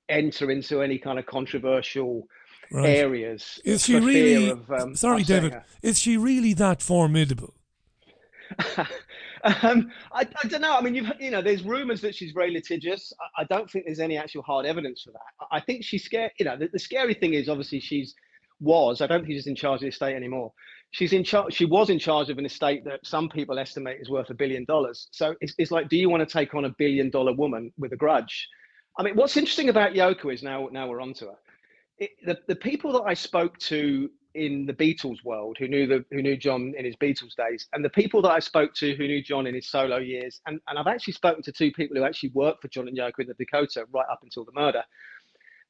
enter 0.09 0.51
into 0.51 0.81
any 0.81 0.97
kind 0.97 1.19
of 1.19 1.25
controversial 1.25 2.27
Right. 2.71 2.89
areas. 2.89 3.59
Is 3.63 3.85
she 3.85 3.99
really? 3.99 4.49
Of, 4.49 4.71
um, 4.71 4.95
sorry, 4.95 5.23
David. 5.23 5.53
her. 5.53 5.65
Is 5.81 5.99
she 5.99 6.17
really 6.17 6.53
that 6.53 6.81
formidable? 6.81 7.53
Um, 9.61 9.91
I, 10.11 10.21
I 10.43 10.47
don't 10.47 10.61
know. 10.61 10.75
I 10.75 10.81
mean, 10.81 10.95
you've 10.95 11.11
you 11.19 11.29
know, 11.29 11.41
there's 11.41 11.63
rumours 11.63 12.01
that 12.01 12.15
she's 12.15 12.31
very 12.31 12.49
litigious. 12.49 13.13
I, 13.37 13.41
I 13.41 13.45
don't 13.45 13.69
think 13.69 13.85
there's 13.85 13.99
any 13.99 14.17
actual 14.17 14.41
hard 14.41 14.65
evidence 14.65 15.03
for 15.03 15.11
that. 15.11 15.19
I 15.51 15.57
I 15.57 15.61
think 15.61 15.83
she's 15.83 16.03
scared. 16.03 16.31
You 16.39 16.45
know, 16.45 16.57
the, 16.57 16.67
the 16.67 16.79
scary 16.79 17.13
thing 17.13 17.35
is 17.35 17.47
obviously 17.47 17.79
she's 17.79 18.15
was. 18.59 19.01
I 19.01 19.07
don't 19.07 19.21
think 19.21 19.33
she's 19.33 19.47
in 19.47 19.55
charge 19.55 19.77
of 19.77 19.81
the 19.81 19.87
estate 19.89 20.15
anymore. 20.15 20.51
She's 20.91 21.13
in 21.13 21.23
charge. 21.23 21.53
She 21.53 21.65
was 21.65 21.89
in 21.89 21.99
charge 21.99 22.29
of 22.29 22.37
an 22.39 22.45
estate 22.45 22.85
that 22.85 23.05
some 23.05 23.29
people 23.29 23.59
estimate 23.59 23.99
is 24.01 24.09
worth 24.09 24.29
a 24.29 24.33
billion 24.33 24.65
dollars. 24.65 25.09
So 25.11 25.35
it's, 25.41 25.53
it's 25.57 25.71
like, 25.71 25.89
do 25.89 25.97
you 25.97 26.09
want 26.09 26.27
to 26.27 26.31
take 26.31 26.55
on 26.55 26.65
a 26.65 26.69
billion 26.77 27.09
dollar 27.09 27.33
woman 27.33 27.71
with 27.77 27.91
a 27.93 27.97
grudge? 27.97 28.47
I 28.97 29.03
mean, 29.03 29.15
what's 29.15 29.37
interesting 29.37 29.69
about 29.69 29.93
Yoko 29.93 30.33
is 30.33 30.41
now 30.41 30.69
now 30.71 30.87
we're 30.87 31.01
onto 31.01 31.27
her. 31.27 31.35
It, 31.97 32.11
the 32.26 32.38
the 32.47 32.55
people 32.55 32.91
that 32.93 33.03
I 33.03 33.13
spoke 33.13 33.57
to 33.59 34.09
in 34.35 34.65
the 34.65 34.73
Beatles 34.73 35.23
world 35.23 35.55
who 35.57 35.67
knew 35.67 35.88
the 35.88 36.05
who 36.11 36.22
knew 36.22 36.38
John 36.38 36.73
in 36.77 36.85
his 36.85 36.95
Beatles 36.97 37.35
days, 37.35 37.67
and 37.73 37.84
the 37.84 37.89
people 37.89 38.22
that 38.23 38.31
I 38.31 38.39
spoke 38.39 38.73
to 38.76 38.95
who 38.95 39.07
knew 39.07 39.23
John 39.23 39.47
in 39.47 39.55
his 39.55 39.69
solo 39.69 39.97
years, 39.97 40.41
and, 40.45 40.59
and 40.67 40.77
I've 40.77 40.88
actually 40.88 41.13
spoken 41.13 41.41
to 41.43 41.51
two 41.51 41.72
people 41.72 41.95
who 41.95 42.03
actually 42.03 42.31
worked 42.34 42.61
for 42.61 42.67
John 42.67 42.88
and 42.88 42.97
Yoko 42.97 43.19
in 43.19 43.27
the 43.27 43.34
Dakota 43.34 43.85
right 43.93 44.05
up 44.11 44.19
until 44.23 44.45
the 44.45 44.51
murder. 44.53 44.84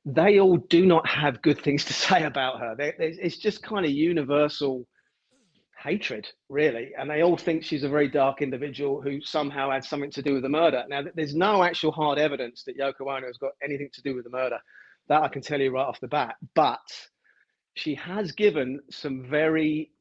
They 0.03 0.39
all 0.39 0.57
do 0.57 0.85
not 0.85 1.07
have 1.07 1.41
good 1.41 1.61
things 1.61 1.85
to 1.85 1.93
say 2.07 2.23
about 2.23 2.60
her. 2.60 2.76
They, 2.76 2.93
it's 2.97 3.38
just 3.38 3.64
kind 3.64 3.85
of 3.85 3.91
universal 3.91 4.88
hatred, 5.81 6.27
really, 6.49 6.91
and 6.97 7.07
they 7.07 7.22
all 7.22 7.38
think 7.38 7.64
she's 7.64 7.84
a 7.84 7.89
very 7.89 8.07
dark 8.07 8.41
individual 8.41 9.02
who 9.02 9.22
somehow 9.22 9.69
had 9.69 9.85
something 9.85 10.10
to 10.11 10.23
do 10.23 10.34
with 10.34 10.41
the 10.41 10.49
murder. 10.49 10.84
Now, 10.89 11.03
there's 11.14 11.35
no 11.35 11.64
actual 11.64 11.91
hard 11.91 12.18
evidence 12.18 12.64
that 12.64 12.77
Yoko 12.77 13.15
Ono 13.15 13.27
has 13.27 13.38
got 13.38 13.52
anything 13.64 13.89
to 13.93 14.02
do 14.02 14.15
with 14.15 14.23
the 14.23 14.31
murder. 14.31 14.57
That 15.07 15.22
I 15.23 15.27
can 15.27 15.41
tell 15.41 15.61
you 15.61 15.72
right 15.72 15.86
off 15.86 15.99
the 15.99 16.07
bat, 16.07 16.36
but 16.56 16.80
she 17.76 17.95
has 17.95 18.32
given 18.32 18.80
some 18.90 19.26
very 19.30 19.91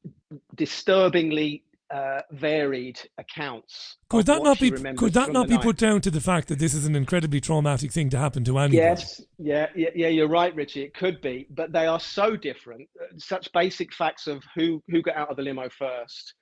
disturbingly 0.55 1.65
uh, 1.91 2.21
varied 2.33 2.99
accounts. 3.19 3.97
Could 4.09 4.27
that 4.27 4.43
not 4.43 4.59
be? 4.59 4.71
Could 4.71 5.13
that 5.15 5.33
not 5.33 5.49
be 5.49 5.55
night. 5.55 5.63
put 5.63 5.77
down 5.77 6.01
to 6.01 6.11
the 6.11 6.21
fact 6.21 6.49
that 6.49 6.59
this 6.59 6.75
is 6.75 6.87
an 6.87 6.97
incredibly 6.97 7.41
traumatic 7.41 7.93
thing 7.93 8.11
to 8.11 8.19
happen 8.19 8.45
to 8.45 8.59
anyone? 8.59 8.73
Yes, 8.73 9.21
yeah, 9.39 9.69
yeah, 9.77 9.91
yeah, 9.95 10.09
you're 10.09 10.29
right, 10.29 10.55
Richie. 10.55 10.83
It 10.83 10.95
could 10.95 11.21
be, 11.21 11.47
but 11.51 11.73
they 11.73 11.87
are 11.87 12.01
so 12.01 12.37
different. 12.37 12.89
uh, 13.01 13.07
Such 13.19 13.53
basic 13.53 13.93
facts 13.93 14.27
of 14.27 14.43
who 14.55 14.83
who 14.89 15.03
got 15.03 15.17
out 15.17 15.31
of 15.31 15.37
the 15.37 15.43
limo 15.43 15.69
first, 15.69 16.35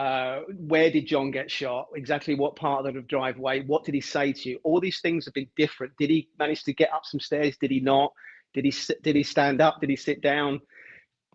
uh, 0.00 0.40
where 0.56 0.90
did 0.90 1.06
John 1.06 1.30
get 1.30 1.50
shot, 1.50 1.88
exactly 1.94 2.34
what 2.34 2.56
part 2.56 2.86
of 2.86 2.94
the 2.94 3.02
driveway, 3.02 3.60
what 3.66 3.84
did 3.84 3.94
he 3.94 4.00
say 4.00 4.32
to 4.32 4.48
you? 4.48 4.58
All 4.62 4.80
these 4.80 5.00
things 5.00 5.26
have 5.26 5.34
been 5.34 5.50
different. 5.58 5.92
Did 5.98 6.08
he 6.08 6.30
manage 6.38 6.64
to 6.64 6.72
get 6.72 6.90
up 6.90 7.02
some 7.04 7.20
stairs? 7.20 7.58
Did 7.60 7.70
he 7.70 7.80
not? 7.80 8.10
Did 8.54 8.64
he 8.64 8.72
did 9.02 9.14
he 9.14 9.22
stand 9.22 9.60
up? 9.60 9.78
Did 9.78 9.90
he 9.90 9.96
sit 9.96 10.22
down? 10.22 10.62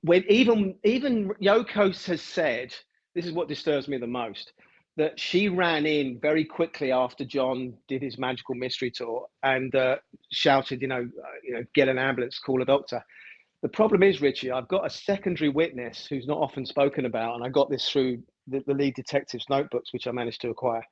When 0.01 0.23
even 0.27 0.75
even 0.83 1.29
Yoko 1.39 1.95
has 2.07 2.21
said, 2.23 2.73
this 3.13 3.27
is 3.27 3.33
what 3.33 3.47
disturbs 3.47 3.87
me 3.87 3.97
the 3.99 4.07
most 4.07 4.51
that 4.97 5.19
she 5.19 5.47
ran 5.47 5.85
in 5.85 6.17
very 6.19 6.45
quickly 6.45 6.91
after 6.91 7.23
John 7.23 7.73
did 7.87 8.01
his 8.01 8.17
magical 8.17 8.55
mystery 8.55 8.89
tour 8.89 9.27
and 9.43 9.75
uh, 9.75 9.97
shouted, 10.31 10.81
you 10.81 10.87
know, 10.87 11.01
uh, 11.01 11.37
you 11.43 11.53
know, 11.53 11.65
get 11.75 11.89
an 11.89 11.99
ambulance, 11.99 12.39
call 12.39 12.61
a 12.61 12.65
doctor. 12.65 13.03
The 13.61 13.67
problem 13.67 14.03
is, 14.03 14.21
Richie, 14.21 14.51
I've 14.51 14.69
got 14.69 14.85
a 14.85 14.89
secondary 14.89 15.49
witness 15.49 16.07
who's 16.07 16.27
not 16.27 16.37
often 16.37 16.65
spoken 16.65 17.05
about, 17.05 17.35
and 17.35 17.43
I 17.43 17.49
got 17.49 17.69
this 17.69 17.89
through 17.89 18.23
the, 18.47 18.63
the 18.67 18.73
lead 18.73 18.95
detective's 18.95 19.49
notebooks, 19.49 19.93
which 19.93 20.07
I 20.07 20.11
managed 20.11 20.41
to 20.41 20.49
acquire. 20.49 20.83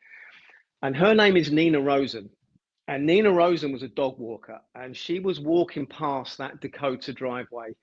And 0.82 0.96
her 0.96 1.14
name 1.14 1.38
is 1.38 1.52
Nina 1.52 1.80
Rosen. 1.80 2.30
And 2.90 3.06
Nina 3.06 3.32
Rosen 3.32 3.72
was 3.72 3.84
a 3.84 3.88
dog 3.88 4.20
walker, 4.20 4.60
and 4.76 4.96
she 4.96 5.20
was 5.20 5.40
walking 5.40 5.86
past 5.88 6.38
that 6.38 6.60
Dakota 6.60 7.14
driveway, 7.14 7.74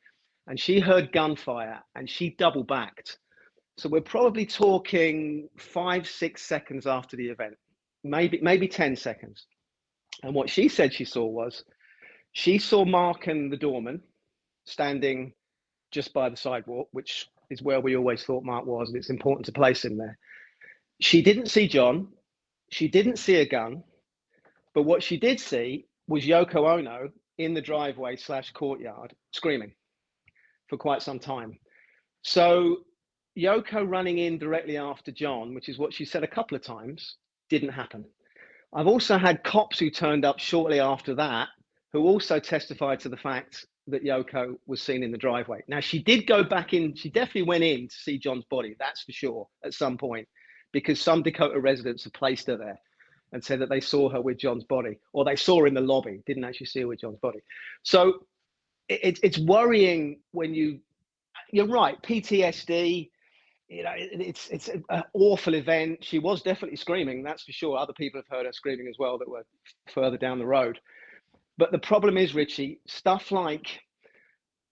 and 0.46 0.60
she 0.60 0.78
heard 0.78 1.10
gunfire, 1.10 1.80
and 1.94 2.08
she 2.08 2.36
double 2.38 2.64
backed. 2.64 3.18
So 3.78 3.88
we're 3.88 4.02
probably 4.02 4.44
talking 4.44 5.48
five, 5.56 6.06
six 6.06 6.42
seconds 6.42 6.86
after 6.86 7.16
the 7.16 7.28
event, 7.28 7.54
maybe 8.04 8.40
maybe 8.42 8.68
ten 8.68 8.94
seconds. 8.94 9.46
And 10.22 10.34
what 10.34 10.50
she 10.50 10.68
said 10.68 10.92
she 10.92 11.06
saw 11.06 11.24
was, 11.24 11.64
she 12.32 12.58
saw 12.58 12.84
Mark 12.84 13.26
and 13.26 13.50
the 13.50 13.56
doorman 13.56 14.02
standing 14.66 15.32
just 15.92 16.12
by 16.12 16.28
the 16.28 16.36
sidewalk, 16.36 16.88
which 16.92 17.26
is 17.50 17.62
where 17.62 17.80
we 17.80 17.96
always 17.96 18.24
thought 18.24 18.44
Mark 18.44 18.66
was, 18.66 18.88
and 18.88 18.96
it's 18.96 19.10
important 19.10 19.46
to 19.46 19.52
place 19.52 19.84
him 19.84 19.96
there. 19.96 20.18
She 21.00 21.22
didn't 21.22 21.50
see 21.50 21.68
John. 21.68 22.08
She 22.70 22.88
didn't 22.88 23.18
see 23.18 23.36
a 23.36 23.48
gun. 23.48 23.82
But 24.74 24.82
what 24.82 25.02
she 25.02 25.16
did 25.16 25.40
see 25.40 25.86
was 26.06 26.24
Yoko 26.24 26.78
Ono 26.78 27.10
in 27.38 27.54
the 27.54 27.60
driveway 27.60 28.16
slash 28.16 28.52
courtyard 28.52 29.14
screaming 29.32 29.72
for 30.68 30.76
quite 30.76 31.02
some 31.02 31.18
time. 31.18 31.58
So 32.22 32.78
Yoko 33.36 33.88
running 33.88 34.18
in 34.18 34.38
directly 34.38 34.76
after 34.76 35.10
John, 35.10 35.54
which 35.54 35.68
is 35.68 35.78
what 35.78 35.92
she 35.92 36.04
said 36.04 36.22
a 36.22 36.28
couple 36.28 36.56
of 36.56 36.62
times, 36.62 37.16
didn't 37.48 37.70
happen. 37.70 38.04
I've 38.72 38.86
also 38.86 39.18
had 39.18 39.42
cops 39.42 39.78
who 39.78 39.90
turned 39.90 40.24
up 40.24 40.38
shortly 40.38 40.78
after 40.78 41.14
that 41.16 41.48
who 41.92 42.02
also 42.02 42.38
testified 42.38 43.00
to 43.00 43.08
the 43.08 43.16
fact 43.16 43.66
that 43.90 44.04
Yoko 44.04 44.56
was 44.66 44.82
seen 44.82 45.02
in 45.02 45.12
the 45.12 45.18
driveway. 45.18 45.62
Now, 45.68 45.80
she 45.80 46.02
did 46.02 46.26
go 46.26 46.44
back 46.44 46.74
in, 46.74 46.94
she 46.94 47.10
definitely 47.10 47.44
went 47.44 47.64
in 47.64 47.88
to 47.88 47.94
see 47.94 48.18
John's 48.18 48.44
body, 48.46 48.76
that's 48.78 49.02
for 49.02 49.12
sure, 49.12 49.48
at 49.64 49.74
some 49.74 49.98
point, 49.98 50.28
because 50.72 51.00
some 51.00 51.22
Dakota 51.22 51.60
residents 51.60 52.04
have 52.04 52.12
placed 52.14 52.46
her 52.48 52.56
there 52.56 52.78
and 53.32 53.44
said 53.44 53.60
that 53.60 53.68
they 53.68 53.80
saw 53.80 54.08
her 54.08 54.20
with 54.20 54.38
John's 54.38 54.64
body, 54.64 54.98
or 55.12 55.24
they 55.24 55.36
saw 55.36 55.60
her 55.60 55.66
in 55.66 55.74
the 55.74 55.80
lobby, 55.80 56.20
didn't 56.26 56.44
actually 56.44 56.66
see 56.66 56.80
her 56.80 56.88
with 56.88 57.00
John's 57.00 57.18
body. 57.20 57.40
So 57.82 58.26
it, 58.88 59.00
it- 59.04 59.20
it's 59.22 59.38
worrying 59.38 60.20
when 60.32 60.54
you, 60.54 60.80
you're 61.52 61.68
right, 61.68 62.00
PTSD, 62.02 63.10
you 63.68 63.84
know, 63.84 63.92
it, 63.96 64.20
it's 64.20 64.48
it's 64.50 64.68
an 64.68 64.84
awful 65.14 65.54
event. 65.54 66.04
She 66.04 66.18
was 66.18 66.42
definitely 66.42 66.76
screaming, 66.76 67.22
that's 67.22 67.44
for 67.44 67.52
sure. 67.52 67.78
Other 67.78 67.92
people 67.92 68.20
have 68.20 68.36
heard 68.36 68.46
her 68.46 68.52
screaming 68.52 68.88
as 68.88 68.96
well 68.98 69.18
that 69.18 69.28
were 69.28 69.46
further 69.94 70.16
down 70.18 70.38
the 70.40 70.46
road. 70.46 70.78
But 71.60 71.72
the 71.72 71.78
problem 71.78 72.16
is, 72.16 72.34
Richie, 72.34 72.80
stuff 72.86 73.30
like 73.30 73.80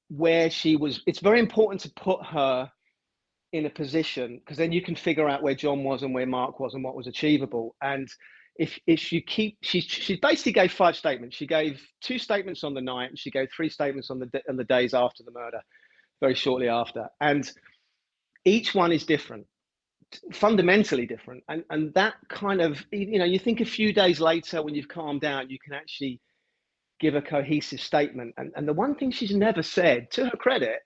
where 0.09 0.49
she 0.49 0.75
was, 0.75 1.03
it's 1.07 1.21
very 1.21 1.39
important 1.39 1.83
to 1.83 1.91
put 1.91 2.25
her 2.25 2.73
in 3.53 3.67
a 3.67 3.71
position 3.71 4.39
because 4.39 4.57
then 4.57 4.73
you 4.73 4.81
can 4.81 4.97
figure 4.97 5.29
out 5.29 5.43
where 5.43 5.55
John 5.55 5.85
was 5.85 6.03
and 6.03 6.15
where 6.15 6.25
Mark 6.27 6.59
was 6.61 6.73
and 6.73 6.83
what 6.83 6.97
was 6.97 7.07
achievable. 7.07 7.77
And 7.83 8.09
if 8.57 8.79
if 8.87 9.13
you 9.13 9.21
keep, 9.21 9.59
she 9.61 9.83
she 9.83 10.17
basically 10.17 10.53
gave 10.53 10.73
five 10.73 10.97
statements. 10.97 11.37
She 11.37 11.47
gave 11.47 11.79
two 12.01 12.19
statements 12.19 12.65
on 12.65 12.73
the 12.73 12.81
night, 12.81 13.11
and 13.11 13.19
she 13.19 13.31
gave 13.31 13.49
three 13.55 13.69
statements 13.69 14.11
on 14.11 14.19
the 14.19 14.43
on 14.49 14.57
the 14.57 14.65
days 14.65 14.95
after 14.95 15.23
the 15.23 15.31
murder, 15.31 15.61
very 16.23 16.35
shortly 16.35 16.69
after. 16.69 17.07
And 17.21 17.53
each 18.47 18.75
one 18.75 18.93
is 18.93 19.05
different 19.05 19.47
fundamentally 20.33 21.05
different 21.05 21.45
and 21.51 21.63
and 21.69 21.93
that 21.93 22.15
kind 22.31 22.63
of 22.63 22.83
you 22.91 23.19
know 23.19 23.27
you 23.27 23.39
think 23.39 23.61
a 23.61 23.65
few 23.67 23.93
days 23.93 24.21
later 24.21 24.63
when 24.63 24.75
you've 24.75 24.89
calmed 24.89 25.21
down 25.21 25.51
you 25.51 25.59
can 25.63 25.75
actually 25.75 26.19
give 27.01 27.15
a 27.15 27.23
cohesive 27.23 27.81
statement 27.81 28.35
and 28.39 28.53
and 28.57 28.67
the 28.67 28.73
one 28.73 28.95
thing 28.95 29.11
she's 29.11 29.35
never 29.35 29.63
said 29.63 30.11
to 30.11 30.25
her 30.25 30.37
credit 30.37 30.81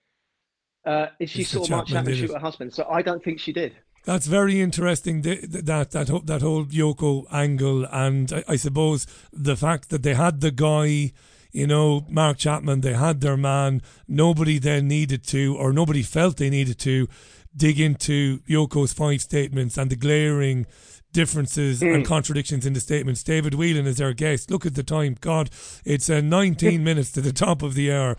uh, 0.86 1.06
is 1.20 1.30
she 1.30 1.42
Mr. 1.42 1.64
saw 1.64 1.76
Mark 1.76 1.86
Chapman 1.88 2.14
shoot 2.16 2.32
her 2.32 2.38
husband 2.38 2.72
so 2.74 2.86
I 2.90 3.02
don't 3.02 3.22
think 3.22 3.38
she 3.40 3.52
did 3.52 3.72
That's 4.04 4.26
very 4.26 4.60
interesting. 4.60 5.22
th- 5.22 5.42
th- 5.52 5.64
That 5.64 5.92
that 5.92 6.08
whole- 6.08 6.26
that 6.32 6.42
whole 6.42 6.64
Yoko 6.66 7.24
angle, 7.30 7.84
and 8.06 8.32
I, 8.32 8.42
I 8.54 8.56
suppose 8.56 9.06
the 9.48 9.56
fact 9.56 9.90
that 9.90 10.02
they 10.02 10.14
had 10.14 10.40
the 10.40 10.50
guy, 10.50 11.12
you 11.52 11.66
know, 11.72 12.04
Mark 12.08 12.36
Chapman, 12.38 12.80
they 12.80 12.94
had 12.94 13.20
their 13.20 13.36
man. 13.36 13.80
Nobody 14.08 14.58
then 14.58 14.88
needed 14.88 15.22
to, 15.34 15.42
or 15.56 15.72
nobody 15.72 16.02
felt 16.02 16.36
they 16.38 16.50
needed 16.50 16.78
to, 16.80 17.06
dig 17.54 17.78
into 17.78 18.40
Yoko's 18.48 18.92
five 18.92 19.20
statements 19.20 19.78
and 19.78 19.88
the 19.90 19.96
glaring 20.06 20.66
differences 21.12 21.80
Hmm. 21.80 21.88
and 21.88 22.06
contradictions 22.06 22.64
in 22.66 22.72
the 22.72 22.80
statements. 22.80 23.22
David 23.22 23.54
Whelan 23.54 23.86
is 23.86 24.00
our 24.00 24.12
guest. 24.12 24.50
Look 24.50 24.64
at 24.66 24.74
the 24.74 24.82
time. 24.82 25.16
God, 25.20 25.50
it's 25.84 26.08
uh, 26.10 26.20
19 26.20 26.82
minutes 26.90 27.10
to 27.12 27.20
the 27.20 27.32
top 27.32 27.62
of 27.62 27.74
the 27.74 27.92
hour. 27.92 28.16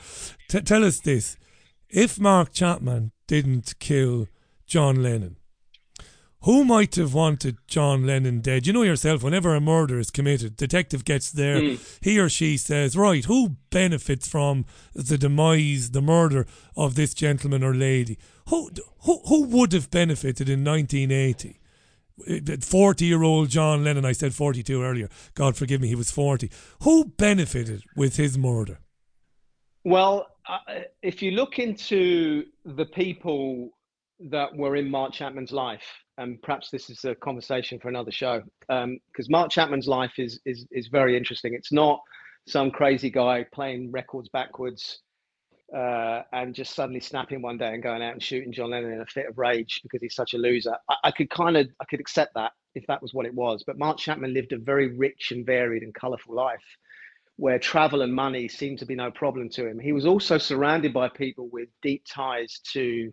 T- 0.50 0.62
tell 0.62 0.84
us 0.84 1.00
this. 1.00 1.38
If 1.90 2.20
Mark 2.20 2.54
Chapman 2.54 3.12
didn't 3.28 3.76
kill 3.80 4.28
John 4.66 5.02
Lennon, 5.04 5.38
who 6.42 6.66
might 6.66 6.96
have 6.96 7.14
wanted 7.14 7.56
John 7.68 8.06
Lennon 8.06 8.42
dead? 8.42 8.68
You 8.68 8.74
know 8.74 8.82
yourself, 8.82 9.24
whenever 9.24 9.56
a 9.56 9.62
murder 9.62 9.98
is 9.98 10.12
committed, 10.12 10.58
detective 10.58 11.06
gets 11.06 11.32
there, 11.32 11.62
Mm. 11.62 11.98
he 12.02 12.20
or 12.20 12.28
she 12.28 12.58
says, 12.58 12.98
right, 12.98 13.24
who 13.24 13.56
benefits 13.70 14.28
from 14.28 14.66
the 14.94 15.18
demise, 15.18 15.92
the 15.92 16.02
murder 16.02 16.46
of 16.76 16.96
this 16.96 17.14
gentleman 17.14 17.64
or 17.64 17.74
lady? 17.74 18.18
Who, 18.50 18.70
who, 19.04 19.22
who 19.28 19.44
would 19.44 19.72
have 19.72 19.90
benefited 19.90 20.50
in 20.50 20.66
1980? 20.66 21.60
40 22.62 23.06
year 23.06 23.24
old 23.24 23.50
John 23.50 23.84
Lennon, 23.84 24.06
I 24.06 24.12
said 24.12 24.34
42 24.34 24.82
earlier. 24.84 25.10
God 25.34 25.56
forgive 25.56 25.82
me, 25.82 25.88
he 25.88 25.96
was 25.96 26.12
40. 26.12 26.50
Who 26.84 27.06
benefited 27.06 27.84
with 27.96 28.18
his 28.18 28.38
murder? 28.38 28.80
Well, 29.84 30.28
uh, 30.48 30.82
if 31.02 31.22
you 31.22 31.32
look 31.32 31.60
into 31.60 32.46
the 32.66 32.86
people 32.86 33.70
that 34.30 34.56
were 34.56 34.76
in 34.76 34.90
Mark 34.90 35.14
Chapman's 35.14 35.52
life, 35.52 35.84
and 36.18 36.42
perhaps 36.42 36.70
this 36.70 36.90
is 36.90 37.04
a 37.06 37.16
conversation 37.16 37.80
for 37.80 37.90
another 37.90 38.12
show, 38.12 38.42
because 38.62 39.30
Mark 39.30 39.50
Chapman's 39.50 39.88
life 39.88 40.14
is 40.18 40.40
is 40.46 40.68
is 40.72 40.88
very 40.88 41.18
interesting. 41.18 41.54
It's 41.54 41.72
not 41.72 42.00
some 42.48 42.72
crazy 42.72 43.10
guy 43.10 43.46
playing 43.54 43.92
records 43.92 44.30
backwards 44.30 45.00
uh, 45.76 46.22
and 46.32 46.54
just 46.54 46.76
suddenly 46.76 47.00
snapping 47.00 47.42
one 47.42 47.58
day 47.58 47.74
and 47.74 47.82
going 47.82 48.02
out 48.04 48.14
and 48.14 48.24
shooting 48.24 48.52
John 48.52 48.72
Lennon 48.72 48.94
in 48.94 49.02
a 49.02 49.06
fit 49.06 49.28
of 49.28 49.38
rage 49.38 49.80
because 49.84 50.02
he's 50.02 50.16
such 50.16 50.34
a 50.34 50.38
loser. 50.38 50.76
I, 50.90 50.96
I 51.06 51.12
could 51.12 51.30
kind 51.30 51.58
of 51.58 51.68
I 51.82 51.86
could 51.86 52.00
accept 52.00 52.36
that 52.36 52.52
if 52.76 52.86
that 52.88 53.02
was 53.02 53.14
what 53.14 53.26
it 53.26 53.34
was. 53.34 53.64
But 53.66 53.78
Mark 53.78 53.98
Chapman 53.98 54.34
lived 54.34 54.54
a 54.54 54.58
very 54.58 54.96
rich 54.96 55.32
and 55.32 55.46
varied 55.46 55.84
and 55.84 55.94
colourful 55.94 56.36
life 56.36 56.64
where 57.38 57.58
travel 57.58 58.02
and 58.04 58.14
money 58.14 58.48
seemed 58.48 58.80
to 58.80 58.86
be 58.86 58.96
no 58.96 59.10
problem 59.10 59.50
to 59.50 59.68
him. 59.68 59.80
He 59.80 59.92
was 59.92 60.06
also 60.06 60.38
surrounded 60.38 60.94
by 60.94 61.10
people 61.10 61.50
with 61.52 61.70
deep 61.82 62.04
ties 62.08 62.60
to 62.74 63.12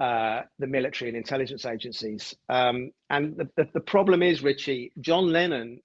uh, 0.00 0.42
the 0.58 0.66
military 0.66 1.08
and 1.08 1.16
intelligence 1.16 1.64
agencies. 1.64 2.34
Um, 2.48 2.90
and 3.10 3.36
the, 3.36 3.48
the, 3.56 3.68
the 3.74 3.80
problem 3.80 4.22
is, 4.22 4.42
Richie, 4.42 4.92
John 5.00 5.32
Lennon, 5.32 5.80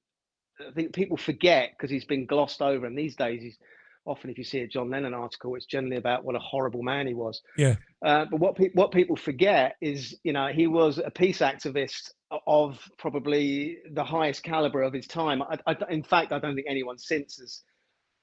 I 0.59 0.71
think 0.73 0.93
people 0.93 1.17
forget 1.17 1.71
because 1.71 1.91
he's 1.91 2.05
been 2.05 2.25
glossed 2.25 2.61
over. 2.61 2.85
And 2.85 2.97
these 2.97 3.15
days, 3.15 3.41
he's 3.41 3.57
often, 4.05 4.29
if 4.29 4.37
you 4.37 4.43
see 4.43 4.59
a 4.59 4.67
John 4.67 4.89
Lennon 4.89 5.13
article, 5.13 5.55
it's 5.55 5.65
generally 5.65 5.97
about 5.97 6.25
what 6.25 6.35
a 6.35 6.39
horrible 6.39 6.83
man 6.83 7.07
he 7.07 7.13
was. 7.13 7.41
Yeah. 7.57 7.75
Uh, 8.05 8.25
but 8.29 8.39
what, 8.39 8.55
pe- 8.55 8.71
what 8.73 8.91
people 8.91 9.15
forget 9.15 9.75
is, 9.81 10.17
you 10.23 10.33
know, 10.33 10.47
he 10.47 10.67
was 10.67 10.97
a 10.97 11.09
peace 11.09 11.39
activist 11.39 12.11
of 12.47 12.79
probably 12.97 13.77
the 13.91 14.03
highest 14.03 14.43
caliber 14.43 14.81
of 14.81 14.93
his 14.93 15.07
time. 15.07 15.41
I, 15.41 15.57
I, 15.67 15.75
in 15.89 16.03
fact, 16.03 16.31
I 16.31 16.39
don't 16.39 16.55
think 16.55 16.67
anyone 16.69 16.97
since 16.97 17.37
has 17.37 17.61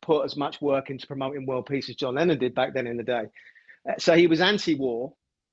put 0.03 0.25
as 0.25 0.37
much 0.37 0.61
work 0.61 0.91
into 0.91 1.07
promoting 1.07 1.47
world 1.47 1.67
peace 1.67 1.89
as 1.89 1.97
John 1.97 2.15
Lennon 2.15 2.39
did 2.39 2.55
back 2.55 2.75
then 2.75 2.87
in 2.87 2.97
the 2.97 3.03
day. 3.03 3.25
Uh, 3.89 3.95
so 3.99 4.15
he 4.15 4.27
was 4.27 4.41
anti-war, 4.41 5.13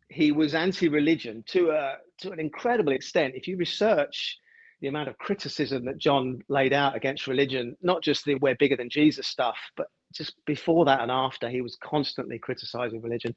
he 0.09 0.31
was 0.31 0.55
anti-religion 0.55 1.43
to 1.47 1.71
a 1.71 1.95
to 2.19 2.31
an 2.31 2.39
incredible 2.39 2.93
extent. 2.93 3.33
If 3.35 3.47
you 3.47 3.57
research 3.57 4.37
the 4.81 4.87
amount 4.87 5.09
of 5.09 5.17
criticism 5.17 5.85
that 5.85 5.97
John 5.97 6.39
laid 6.49 6.73
out 6.73 6.95
against 6.95 7.27
religion, 7.27 7.75
not 7.81 8.03
just 8.03 8.25
the 8.25 8.35
"we're 8.35 8.55
bigger 8.55 8.75
than 8.75 8.89
Jesus" 8.89 9.27
stuff, 9.27 9.57
but 9.75 9.87
just 10.13 10.33
before 10.45 10.85
that 10.85 11.01
and 11.01 11.11
after, 11.11 11.49
he 11.49 11.61
was 11.61 11.77
constantly 11.83 12.39
criticizing 12.39 13.01
religion. 13.01 13.35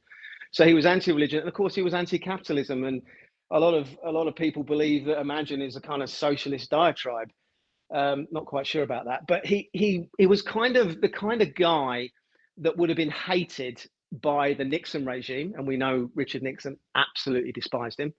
So 0.52 0.66
he 0.66 0.74
was 0.74 0.86
anti-religion, 0.86 1.40
and 1.40 1.48
of 1.48 1.54
course, 1.54 1.74
he 1.74 1.82
was 1.82 1.94
anti-capitalism. 1.94 2.84
And 2.84 3.02
a 3.50 3.60
lot 3.60 3.74
of 3.74 3.88
a 4.04 4.10
lot 4.10 4.28
of 4.28 4.34
people 4.34 4.62
believe 4.62 5.06
that 5.06 5.20
Imagine 5.20 5.62
is 5.62 5.76
a 5.76 5.80
kind 5.80 6.02
of 6.02 6.10
socialist 6.10 6.70
diatribe. 6.70 7.30
Um, 7.92 8.26
not 8.30 8.46
quite 8.46 8.66
sure 8.66 8.84
about 8.84 9.06
that, 9.06 9.26
but 9.26 9.44
he 9.44 9.68
he 9.72 10.08
he 10.18 10.26
was 10.26 10.42
kind 10.42 10.76
of 10.76 11.00
the 11.00 11.08
kind 11.08 11.42
of 11.42 11.54
guy 11.54 12.10
that 12.58 12.76
would 12.76 12.88
have 12.88 12.96
been 12.96 13.10
hated 13.10 13.84
by 14.12 14.54
the 14.54 14.64
Nixon 14.64 15.04
regime, 15.04 15.54
and 15.56 15.66
we 15.66 15.76
know 15.76 16.10
Richard 16.14 16.42
Nixon 16.42 16.76
absolutely 16.94 17.52
despised 17.52 17.98
him, 17.98 18.12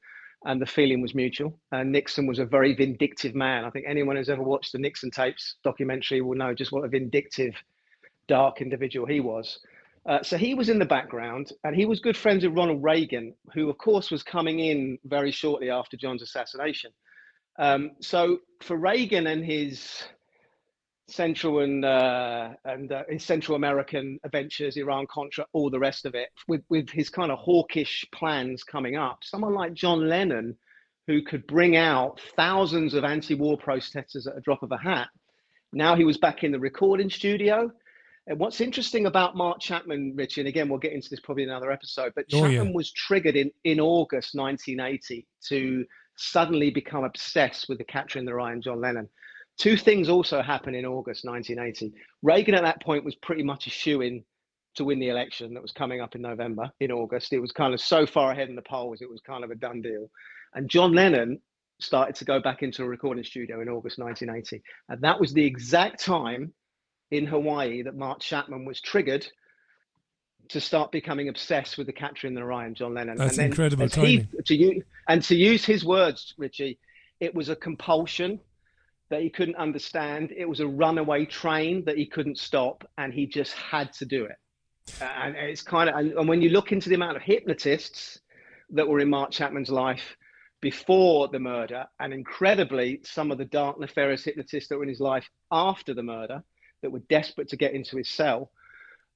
and 0.45 0.61
the 0.61 0.65
feeling 0.65 1.01
was 1.01 1.13
mutual. 1.15 1.57
And 1.71 1.91
Nixon 1.91 2.27
was 2.27 2.39
a 2.39 2.45
very 2.45 2.73
vindictive 2.73 3.35
man. 3.35 3.65
I 3.65 3.69
think 3.69 3.85
anyone 3.87 4.15
who's 4.15 4.29
ever 4.29 4.43
watched 4.43 4.71
the 4.71 4.79
Nixon 4.79 5.11
tapes 5.11 5.55
documentary 5.63 6.21
will 6.21 6.37
know 6.37 6.53
just 6.53 6.71
what 6.71 6.85
a 6.85 6.89
vindictive, 6.89 7.55
dark 8.27 8.61
individual 8.61 9.07
he 9.07 9.19
was. 9.19 9.59
Uh, 10.05 10.23
so 10.23 10.35
he 10.37 10.55
was 10.55 10.69
in 10.69 10.79
the 10.79 10.85
background, 10.85 11.51
and 11.63 11.75
he 11.75 11.85
was 11.85 11.99
good 11.99 12.17
friends 12.17 12.43
with 12.43 12.57
Ronald 12.57 12.83
Reagan, 12.83 13.35
who, 13.53 13.69
of 13.69 13.77
course, 13.77 14.09
was 14.09 14.23
coming 14.23 14.59
in 14.59 14.97
very 15.05 15.31
shortly 15.31 15.69
after 15.69 15.95
John's 15.95 16.23
assassination. 16.23 16.91
Um, 17.59 17.91
so 17.99 18.39
for 18.61 18.77
Reagan 18.77 19.27
and 19.27 19.45
his 19.45 20.03
Central 21.07 21.59
and 21.59 21.83
uh, 21.83 22.49
and 22.65 22.91
uh, 22.91 23.03
his 23.09 23.23
Central 23.23 23.55
American 23.55 24.19
adventures, 24.23 24.77
Iran 24.77 25.05
Contra, 25.07 25.45
all 25.53 25.69
the 25.69 25.79
rest 25.79 26.05
of 26.05 26.15
it, 26.15 26.29
with 26.47 26.63
with 26.69 26.89
his 26.89 27.09
kind 27.09 27.31
of 27.31 27.37
hawkish 27.37 28.05
plans 28.11 28.63
coming 28.63 28.95
up, 28.95 29.19
someone 29.21 29.53
like 29.53 29.73
John 29.73 30.07
Lennon, 30.07 30.57
who 31.07 31.21
could 31.21 31.45
bring 31.45 31.75
out 31.75 32.21
thousands 32.35 32.93
of 32.93 33.03
anti-war 33.03 33.57
protesters 33.57 34.25
at 34.25 34.37
a 34.37 34.41
drop 34.41 34.63
of 34.63 34.71
a 34.71 34.77
hat. 34.77 35.09
Now 35.73 35.95
he 35.95 36.05
was 36.05 36.17
back 36.17 36.43
in 36.43 36.51
the 36.51 36.59
recording 36.59 37.09
studio. 37.09 37.71
And 38.27 38.39
what's 38.39 38.61
interesting 38.61 39.07
about 39.07 39.35
Mark 39.35 39.59
Chapman, 39.59 40.13
Richie, 40.15 40.41
and 40.41 40.47
again, 40.47 40.69
we'll 40.69 40.79
get 40.79 40.93
into 40.93 41.09
this 41.09 41.19
probably 41.19 41.43
in 41.43 41.49
another 41.49 41.71
episode, 41.71 42.13
but 42.15 42.25
Oh, 42.33 42.41
Chapman 42.41 42.67
yeah. 42.67 42.73
was 42.73 42.91
triggered 42.91 43.35
in, 43.35 43.51
in 43.63 43.79
August 43.79 44.35
1980 44.35 45.27
to 45.49 45.85
suddenly 46.17 46.69
become 46.69 47.03
obsessed 47.03 47.67
with 47.67 47.79
the 47.79 47.83
Catcher 47.83 48.19
in 48.19 48.25
the 48.25 48.33
Rye 48.33 48.51
and 48.53 48.61
John 48.61 48.79
Lennon. 48.79 49.09
Two 49.57 49.75
things 49.75 50.07
also 50.07 50.41
happened 50.41 50.75
in 50.75 50.85
August 50.85 51.25
1980. 51.25 51.93
Reagan 52.21 52.53
at 52.55 52.63
that 52.63 52.81
point 52.83 53.03
was 53.03 53.15
pretty 53.15 53.43
much 53.43 53.67
a 53.67 53.71
shoe 53.71 54.01
in 54.01 54.23
to 54.75 54.85
win 54.85 54.99
the 54.99 55.09
election 55.09 55.53
that 55.53 55.61
was 55.61 55.71
coming 55.71 55.99
up 55.99 56.15
in 56.15 56.21
November, 56.21 56.71
in 56.79 56.91
August. 56.91 57.33
It 57.33 57.39
was 57.39 57.51
kind 57.51 57.73
of 57.73 57.81
so 57.81 58.05
far 58.05 58.31
ahead 58.31 58.49
in 58.49 58.55
the 58.55 58.61
polls, 58.61 59.01
it 59.01 59.09
was 59.09 59.19
kind 59.21 59.43
of 59.43 59.51
a 59.51 59.55
done 59.55 59.81
deal. 59.81 60.09
And 60.53 60.69
John 60.69 60.93
Lennon 60.93 61.39
started 61.79 62.15
to 62.15 62.25
go 62.25 62.39
back 62.39 62.61
into 62.61 62.83
a 62.83 62.87
recording 62.87 63.23
studio 63.23 63.61
in 63.61 63.67
August 63.67 63.97
1980. 63.99 64.61
And 64.89 65.01
that 65.01 65.19
was 65.19 65.33
the 65.33 65.43
exact 65.45 66.03
time 66.03 66.53
in 67.11 67.27
Hawaii 67.27 67.83
that 67.83 67.95
Mark 67.95 68.21
Chapman 68.21 68.65
was 68.65 68.81
triggered 68.81 69.27
to 70.49 70.59
start 70.59 70.91
becoming 70.91 71.29
obsessed 71.29 71.77
with 71.77 71.87
the 71.87 71.93
Catcher 71.93 72.27
in 72.27 72.33
the 72.33 72.43
Rye 72.43 72.65
and 72.65 72.75
John 72.75 72.93
Lennon. 72.93 73.17
That's 73.17 73.31
and 73.31 73.39
then 73.39 73.45
incredible 73.47 73.83
as 73.83 73.95
he- 73.95 74.25
to 74.45 74.55
you 74.55 74.83
and 75.07 75.21
to 75.23 75.35
use 75.35 75.63
his 75.63 75.85
words, 75.85 76.33
Richie, 76.37 76.79
it 77.19 77.35
was 77.35 77.49
a 77.49 77.55
compulsion 77.55 78.39
that 79.09 79.21
he 79.21 79.29
couldn't 79.29 79.55
understand. 79.55 80.31
It 80.35 80.47
was 80.47 80.59
a 80.61 80.67
runaway 80.67 81.25
train 81.25 81.85
that 81.85 81.97
he 81.97 82.05
couldn't 82.05 82.39
stop, 82.39 82.89
and 82.97 83.13
he 83.13 83.27
just 83.27 83.53
had 83.53 83.93
to 83.93 84.05
do 84.05 84.25
it. 84.25 84.35
And 85.01 85.35
it's 85.35 85.61
kind 85.61 85.89
of, 85.89 85.95
and, 85.95 86.13
and 86.13 86.27
when 86.27 86.41
you 86.41 86.49
look 86.49 86.71
into 86.71 86.89
the 86.89 86.95
amount 86.95 87.17
of 87.17 87.23
hypnotists 87.23 88.19
that 88.71 88.87
were 88.87 88.99
in 88.99 89.09
Mark 89.09 89.31
Chapman's 89.31 89.69
life 89.69 90.15
before 90.61 91.27
the 91.27 91.39
murder, 91.39 91.85
and 91.99 92.13
incredibly, 92.13 93.01
some 93.03 93.31
of 93.31 93.37
the 93.37 93.45
dark, 93.45 93.79
nefarious 93.79 94.23
hypnotists 94.23 94.69
that 94.69 94.77
were 94.77 94.83
in 94.83 94.89
his 94.89 94.99
life 94.99 95.29
after 95.51 95.93
the 95.93 96.03
murder 96.03 96.43
that 96.81 96.91
were 96.91 96.99
desperate 96.99 97.49
to 97.49 97.57
get 97.57 97.73
into 97.73 97.97
his 97.97 98.09
cell, 98.09 98.51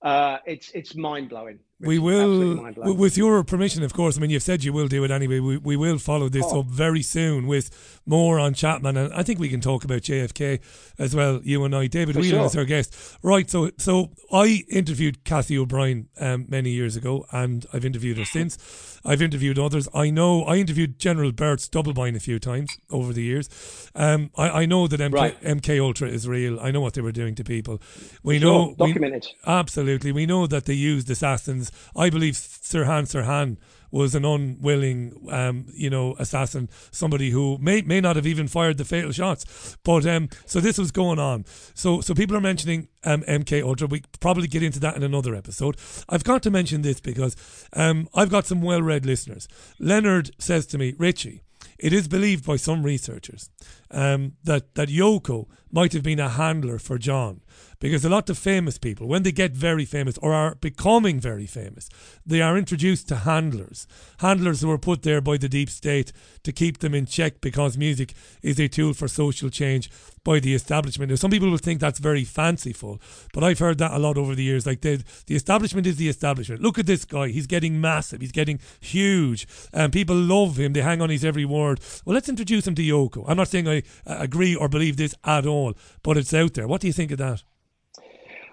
uh, 0.01 0.37
it's 0.45 0.71
it's 0.71 0.95
mind 0.95 1.29
blowing. 1.29 1.59
We 1.85 1.99
will, 1.99 2.73
with 2.95 3.17
your 3.17 3.43
permission, 3.43 3.83
of 3.83 3.93
course. 3.93 4.17
I 4.17 4.21
mean, 4.21 4.29
you've 4.29 4.43
said 4.43 4.63
you 4.63 4.73
will 4.73 4.87
do 4.87 5.03
it 5.03 5.11
anyway. 5.11 5.39
We, 5.39 5.57
we 5.57 5.75
will 5.77 5.97
follow 5.99 6.29
this 6.29 6.45
Oh. 6.49 6.59
up 6.61 6.65
very 6.67 7.01
soon 7.01 7.47
with 7.47 7.69
more 8.05 8.39
on 8.39 8.53
Chapman, 8.53 8.97
and 8.97 9.13
I 9.13 9.23
think 9.23 9.39
we 9.39 9.49
can 9.49 9.61
talk 9.61 9.83
about 9.83 10.01
JFK 10.01 10.59
as 10.99 11.15
well. 11.15 11.41
You 11.43 11.63
and 11.65 11.75
I, 11.75 11.87
David 11.87 12.15
For 12.15 12.21
Whelan 12.21 12.35
sure. 12.37 12.45
is 12.45 12.55
our 12.57 12.65
guest, 12.65 13.17
right? 13.23 13.49
So, 13.49 13.71
so 13.77 14.11
I 14.31 14.63
interviewed 14.69 15.23
Kathy 15.23 15.57
O'Brien 15.57 16.07
um, 16.19 16.45
many 16.49 16.71
years 16.71 16.95
ago, 16.95 17.25
and 17.31 17.65
I've 17.73 17.85
interviewed 17.85 18.17
her 18.17 18.25
since. 18.25 18.99
I've 19.07 19.21
interviewed 19.21 19.59
others. 19.59 19.87
I 19.93 20.09
know 20.09 20.43
I 20.45 20.55
interviewed 20.55 20.97
General 20.97 21.31
Bert 21.31 21.59
Stubblebine 21.59 22.15
a 22.15 22.19
few 22.19 22.39
times 22.39 22.75
over 22.89 23.13
the 23.13 23.21
years. 23.21 23.47
Um, 23.93 24.31
I, 24.35 24.49
I 24.61 24.65
know 24.65 24.87
that 24.87 24.99
MK, 24.99 25.13
Right. 25.13 25.39
MK 25.41 25.79
Ultra 25.79 26.07
is 26.09 26.27
real. 26.27 26.59
I 26.59 26.71
know 26.71 26.81
what 26.81 26.95
they 26.95 27.01
were 27.01 27.11
doing 27.11 27.35
to 27.35 27.43
people. 27.43 27.79
We 28.23 28.39
Sure, 28.39 28.49
know 28.51 28.75
we- 28.79 28.87
documented. 28.87 29.27
Absolutely. 29.45 30.11
We 30.11 30.25
know 30.25 30.47
that 30.47 30.65
they 30.65 30.73
used 30.73 31.09
assassins. 31.11 31.71
I 31.95 32.09
believe 32.09 32.33
Sirhan 32.33 33.03
Sirhan 33.03 33.57
was 33.95 34.13
an 34.13 34.25
unwilling, 34.25 35.25
um, 35.29 35.65
you 35.73 35.89
know, 35.89 36.15
assassin, 36.19 36.67
somebody 36.91 37.29
who 37.29 37.57
may 37.59 37.81
may 37.81 38.01
not 38.01 38.17
have 38.17 38.27
even 38.27 38.45
fired 38.45 38.77
the 38.77 38.83
fatal 38.83 39.13
shots. 39.13 39.77
But 39.83 40.05
um, 40.05 40.27
so 40.45 40.59
this 40.59 40.77
was 40.77 40.91
going 40.91 41.17
on. 41.17 41.45
So 41.73 42.01
so 42.01 42.13
people 42.13 42.35
are 42.35 42.41
mentioning 42.41 42.89
um, 43.05 43.21
MK 43.23 43.63
Ultra. 43.63 43.87
We 43.87 44.03
probably 44.19 44.47
get 44.47 44.63
into 44.63 44.81
that 44.81 44.97
in 44.97 45.03
another 45.03 45.33
episode. 45.33 45.77
I've 46.09 46.25
got 46.25 46.43
to 46.43 46.51
mention 46.51 46.81
this 46.81 46.99
because 46.99 47.37
um, 47.71 48.09
I've 48.13 48.29
got 48.29 48.45
some 48.45 48.61
well-read 48.61 49.05
listeners. 49.05 49.47
Leonard 49.79 50.31
says 50.39 50.65
to 50.67 50.77
me, 50.77 50.93
Richie. 50.97 51.41
It 51.77 51.91
is 51.91 52.07
believed 52.07 52.45
by 52.45 52.55
some 52.55 52.83
researchers 52.83 53.49
um, 53.91 54.33
that 54.45 54.75
that 54.75 54.87
Yoko 54.87 55.47
might 55.71 55.91
have 55.91 56.03
been 56.03 56.21
a 56.21 56.29
handler 56.29 56.79
for 56.79 56.97
John, 56.97 57.41
because 57.89 58.03
a 58.03 58.09
lot 58.09 58.29
of 58.31 58.37
famous 58.37 58.79
people, 58.79 59.07
when 59.07 59.21
they 59.21 59.31
get 59.31 59.51
very 59.51 59.85
famous 59.85 60.17
or 60.19 60.33
are 60.33 60.55
becoming 60.55 61.19
very 61.19 61.45
famous, 61.45 61.87
they 62.25 62.41
are 62.41 62.57
introduced 62.57 63.07
to 63.07 63.15
handlers, 63.15 63.85
handlers 64.19 64.61
who 64.61 64.71
are 64.71 64.79
put 64.79 65.03
there 65.03 65.21
by 65.21 65.37
the 65.37 65.47
deep 65.47 65.69
state 65.69 66.11
to 66.43 66.51
keep 66.51 66.79
them 66.79 66.95
in 66.95 67.05
check 67.05 67.41
because 67.41 67.77
music 67.77 68.15
is 68.41 68.59
a 68.59 68.67
tool 68.67 68.93
for 68.93 69.07
social 69.07 69.49
change 69.49 69.91
by 70.23 70.39
the 70.39 70.55
establishment. 70.55 71.11
Now, 71.11 71.15
some 71.15 71.29
people 71.29 71.51
will 71.51 71.59
think 71.59 71.79
that's 71.79 71.99
very 71.99 72.23
fanciful, 72.23 72.99
but 73.33 73.43
I've 73.43 73.59
heard 73.59 73.77
that 73.77 73.91
a 73.91 73.99
lot 73.99 74.17
over 74.17 74.33
the 74.33 74.43
years. 74.43 74.65
Like 74.65 74.81
the 74.81 75.03
establishment 75.29 75.85
is 75.85 75.97
the 75.97 76.09
establishment. 76.09 76.61
Look 76.61 76.79
at 76.79 76.87
this 76.87 77.05
guy; 77.05 77.27
he's 77.27 77.45
getting 77.45 77.79
massive, 77.79 78.21
he's 78.21 78.31
getting 78.31 78.59
huge, 78.79 79.47
and 79.71 79.93
people 79.93 80.15
love 80.15 80.57
him. 80.57 80.73
They 80.73 80.81
hang 80.81 81.03
on 81.03 81.11
his 81.11 81.23
every 81.23 81.45
word. 81.45 81.79
Well, 82.03 82.15
let's 82.15 82.29
introduce 82.29 82.65
him 82.65 82.73
to 82.75 82.81
Yoko. 82.81 83.25
I'm 83.27 83.37
not 83.37 83.49
saying 83.49 83.67
I 83.67 83.83
uh, 84.07 84.17
agree 84.19 84.55
or 84.55 84.67
believe 84.67 84.97
this 84.97 85.13
at 85.23 85.45
all, 85.45 85.75
but 86.01 86.17
it's 86.17 86.33
out 86.33 86.55
there. 86.55 86.67
What 86.67 86.81
do 86.81 86.87
you 86.87 86.93
think 86.93 87.11
of 87.11 87.19
that? 87.19 87.43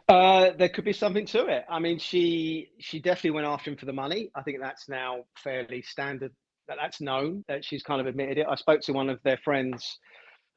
Uh, 0.09 0.51
there 0.59 0.69
could 0.69 0.85
be 0.85 0.93
something 0.93 1.27
to 1.27 1.47
it. 1.47 1.65
I 1.69 1.79
mean, 1.79 1.99
she 1.99 2.70
she 2.79 3.01
definitely 3.01 3.31
went 3.33 3.47
after 3.47 3.70
him 3.70 3.77
for 3.77 3.87
the 3.87 3.93
money. 3.93 4.31
I 4.35 4.43
think 4.43 4.59
that's 4.61 4.89
now 4.89 5.24
fairly 5.37 5.83
standard. 5.83 6.33
That 6.69 6.79
that's 6.81 7.01
known. 7.01 7.45
That 7.49 7.65
she's 7.65 7.83
kind 7.83 8.01
of 8.01 8.07
admitted 8.07 8.39
it. 8.39 8.47
I 8.49 8.57
spoke 8.57 8.81
to 8.83 8.93
one 8.93 9.09
of 9.11 9.20
their 9.24 9.39
friends 9.39 9.99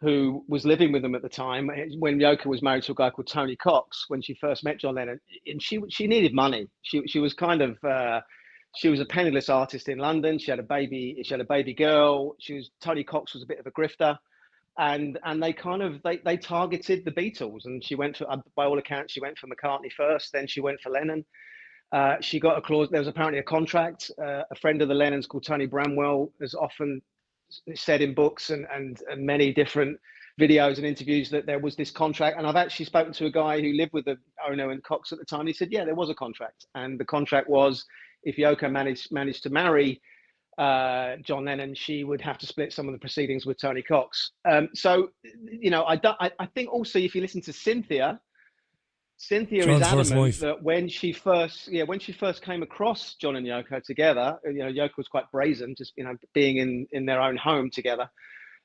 who 0.02 0.44
was 0.50 0.66
living 0.66 0.92
with 0.92 1.02
them 1.02 1.16
at 1.16 1.22
the 1.22 1.30
time 1.30 1.70
when 2.00 2.20
Yoko 2.20 2.48
was 2.48 2.62
married 2.62 2.84
to 2.84 2.92
a 2.92 2.96
guy 2.96 3.10
called 3.10 3.28
Tony 3.28 3.56
Cox 3.56 4.06
when 4.10 4.22
she 4.22 4.36
first 4.36 4.64
met 4.64 4.80
John 4.80 4.96
Lennon, 4.96 5.20
and 5.48 5.62
she 5.62 5.80
she 5.90 6.08
needed 6.08 6.34
money. 6.34 6.68
She 6.82 7.04
she 7.08 7.20
was 7.20 7.34
kind 7.34 7.62
of 7.62 7.84
uh, 7.84 8.22
she 8.76 8.90
was 8.90 9.00
a 9.00 9.06
penniless 9.06 9.50
artist 9.50 9.88
in 9.90 10.00
London. 10.00 10.38
She 10.38 10.52
had 10.52 10.60
a 10.60 10.64
baby. 10.64 11.18
She 11.24 11.34
had 11.34 11.42
a 11.42 11.46
baby 11.46 11.74
girl. 11.74 12.36
She 12.40 12.56
was 12.56 12.72
Tony 12.82 13.04
Cox 13.04 13.34
was 13.34 13.44
a 13.44 13.48
bit 13.48 13.60
of 13.60 13.66
a 13.68 13.72
grifter, 13.72 14.18
and 14.78 15.18
and 15.24 15.42
they 15.42 15.54
kind 15.54 15.82
of 15.82 16.02
they 16.04 16.18
they 16.18 16.38
targeted 16.38 17.06
the 17.06 17.12
Beatles. 17.12 17.66
And 17.66 17.84
she 17.84 17.96
went 17.96 18.18
for 18.18 18.28
by 18.56 18.66
all 18.66 18.78
accounts 18.78 19.14
she 19.14 19.22
went 19.22 19.38
for 19.38 19.48
McCartney 19.48 19.92
first, 19.92 20.32
then 20.32 20.48
she 20.48 20.62
went 20.62 20.82
for 20.82 20.90
Lennon. 20.90 21.26
Uh, 21.92 22.16
she 22.20 22.40
got 22.40 22.58
a 22.58 22.62
clause. 22.62 22.90
There 22.90 23.00
was 23.00 23.08
apparently 23.08 23.40
a 23.40 23.44
contract. 23.44 24.12
Uh, 24.22 24.42
a 24.52 24.56
friend 24.56 24.82
of 24.82 24.88
the 24.88 24.96
Lennons 24.96 25.28
called 25.28 25.46
Tony 25.46 25.66
Bramwell 25.66 26.32
has 26.42 26.54
often 26.54 27.02
said 27.76 28.02
in 28.02 28.14
books 28.14 28.50
and, 28.50 28.66
and, 28.74 29.00
and 29.10 29.26
many 29.26 29.54
different 29.54 29.98
videos 30.40 30.78
and 30.78 30.86
interviews 30.86 31.30
that 31.30 31.46
there 31.46 31.60
was 31.60 31.76
this 31.76 31.92
contract. 31.92 32.38
And 32.38 32.46
I've 32.46 32.56
actually 32.56 32.86
spoken 32.86 33.14
to 33.14 33.28
a 33.28 33.32
guy 33.32 33.62
who 33.62 33.74
lived 33.74 33.94
with 33.94 34.06
the 34.06 34.18
Ono 34.50 34.72
and 34.72 34.84
Cox 34.84 35.12
at 35.12 35.20
the 35.20 35.26
time. 35.26 35.48
He 35.48 35.54
said, 35.54 35.72
yeah, 35.72 35.86
there 35.86 35.96
was 35.96 36.10
a 36.10 36.16
contract. 36.16 36.66
And 36.76 37.00
the 37.00 37.06
contract 37.06 37.50
was 37.50 37.86
if 38.24 38.38
Yoko 38.38 38.70
managed, 38.70 39.12
managed 39.12 39.44
to 39.44 39.50
marry 39.50 40.02
uh, 40.58 41.18
John 41.24 41.46
Lennon, 41.46 41.76
she 41.76 42.04
would 42.04 42.22
have 42.22 42.38
to 42.40 42.46
split 42.46 42.72
some 42.72 42.88
of 42.88 42.94
the 42.94 43.00
proceedings 43.00 43.46
with 43.46 43.60
Tony 43.60 43.82
Cox. 43.82 44.32
Um, 44.50 44.70
so, 44.74 45.10
you 45.52 45.70
know, 45.70 45.84
I, 45.84 46.00
I, 46.04 46.32
I 46.40 46.46
think 46.48 46.72
also 46.72 47.00
if 47.00 47.14
you 47.16 47.22
listen 47.22 47.42
to 47.42 47.54
Cynthia, 47.54 48.20
Cynthia 49.18 49.66
John's 49.66 49.82
is 49.82 50.12
adamant 50.12 50.40
that 50.40 50.64
when 50.64 50.90
she 50.90 51.14
first, 51.14 51.68
yeah, 51.70 51.84
when 51.84 52.00
she 52.00 52.12
first 52.12 52.42
came 52.42 52.64
across 52.64 53.16
John 53.16 53.36
and 53.36 53.46
Yoko 53.46 53.82
together, 53.84 54.38
you 54.46 54.60
know, 54.60 54.72
Yoko 54.72 54.98
was 54.98 55.08
quite 55.08 55.32
brazen, 55.32 55.76
just 55.78 55.94
you 55.96 56.04
know, 56.04 56.16
being 56.34 56.58
in 56.58 56.88
in 56.92 57.06
their 57.06 57.22
own 57.22 57.38
home 57.38 57.70
together. 57.70 58.10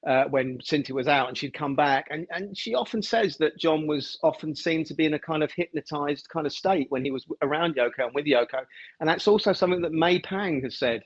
Uh, 0.06 0.24
when 0.30 0.58
Cynthia 0.62 0.94
was 0.94 1.06
out, 1.06 1.28
and 1.28 1.36
she'd 1.36 1.52
come 1.52 1.76
back, 1.76 2.06
and 2.10 2.26
and 2.30 2.56
she 2.56 2.74
often 2.74 3.02
says 3.02 3.36
that 3.36 3.58
John 3.58 3.86
was 3.86 4.18
often 4.22 4.56
seen 4.56 4.82
to 4.84 4.94
be 4.94 5.04
in 5.04 5.12
a 5.12 5.18
kind 5.18 5.42
of 5.42 5.52
hypnotized 5.52 6.26
kind 6.30 6.46
of 6.46 6.54
state 6.54 6.86
when 6.88 7.04
he 7.04 7.10
was 7.10 7.26
around 7.42 7.76
Yoko 7.76 8.06
and 8.06 8.14
with 8.14 8.24
Yoko, 8.24 8.64
and 9.00 9.08
that's 9.08 9.28
also 9.28 9.52
something 9.52 9.82
that 9.82 9.92
May 9.92 10.18
Pang 10.18 10.62
has 10.62 10.78
said. 10.78 11.02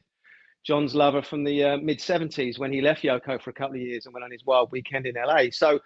John's 0.65 0.95
lover 0.95 1.23
from 1.23 1.45
the 1.45 1.65
uh, 1.65 1.77
mid 1.77 1.99
70s 1.99 2.59
when 2.59 2.73
he 2.73 2.81
left 2.81 3.03
Yoko 3.03 3.41
for 3.41 3.51
a 3.51 3.53
couple 3.53 3.77
of 3.77 3.82
years 3.82 4.07
and 4.07 4.15
went 4.15 4.24
on 4.24 4.31
his 4.31 4.45
wild 4.45 4.73
weekend 4.73 5.07
in 5.07 5.15
LA. 5.15 5.45
So, 5.51 5.81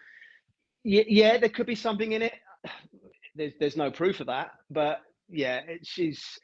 yeah, 0.85 1.37
there 1.37 1.49
could 1.49 1.67
be 1.67 1.75
something 1.75 2.13
in 2.13 2.23
it 2.23 2.35
there's 3.35 3.53
there's 3.61 3.77
no 3.77 3.91
proof 3.91 4.21
of 4.21 4.27
that, 4.27 4.51
but 4.71 5.01
yeah, 5.29 5.61
it, 5.67 5.87
she's 5.87 6.39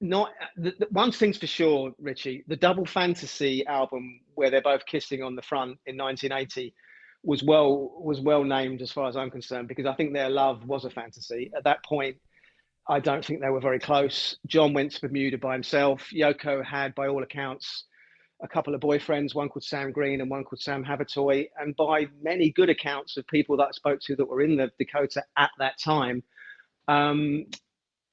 not. 0.00 0.30
The, 0.56 0.74
the, 0.78 0.86
one 0.90 1.12
thing's 1.12 1.38
for 1.38 1.46
sure, 1.46 1.92
Richie, 2.00 2.44
the 2.46 2.56
Double 2.56 2.86
Fantasy 2.86 3.66
album 3.66 4.20
where 4.34 4.50
they're 4.50 4.62
both 4.62 4.86
kissing 4.86 5.22
on 5.22 5.34
the 5.34 5.42
front 5.42 5.78
in 5.86 5.96
1980 5.96 6.74
was 7.24 7.42
well 7.42 7.92
was 8.00 8.20
well 8.20 8.44
named 8.44 8.80
as 8.80 8.92
far 8.92 9.08
as 9.08 9.16
I'm 9.16 9.30
concerned 9.30 9.68
because 9.68 9.86
I 9.86 9.94
think 9.94 10.12
their 10.12 10.30
love 10.30 10.64
was 10.66 10.84
a 10.84 10.90
fantasy 10.90 11.50
at 11.56 11.64
that 11.64 11.84
point. 11.84 12.16
I 12.88 13.00
don't 13.00 13.24
think 13.24 13.40
they 13.40 13.50
were 13.50 13.60
very 13.60 13.78
close. 13.78 14.36
John 14.46 14.72
went 14.72 14.92
to 14.92 15.00
Bermuda 15.02 15.38
by 15.38 15.52
himself. 15.52 16.08
Yoko 16.12 16.64
had, 16.64 16.94
by 16.94 17.08
all 17.08 17.22
accounts, 17.22 17.84
a 18.42 18.48
couple 18.48 18.74
of 18.74 18.80
boyfriends, 18.80 19.34
one 19.34 19.48
called 19.48 19.64
Sam 19.64 19.92
Green 19.92 20.20
and 20.20 20.30
one 20.30 20.44
called 20.44 20.60
Sam 20.60 20.84
Havadtoy. 20.84 21.48
And 21.60 21.76
by 21.76 22.06
many 22.22 22.50
good 22.50 22.70
accounts 22.70 23.16
of 23.16 23.26
people 23.26 23.56
that 23.58 23.68
I 23.68 23.70
spoke 23.72 24.00
to 24.02 24.16
that 24.16 24.24
were 24.24 24.40
in 24.40 24.56
the 24.56 24.70
Dakota 24.78 25.22
at 25.36 25.50
that 25.58 25.78
time, 25.78 26.22
um, 26.86 27.46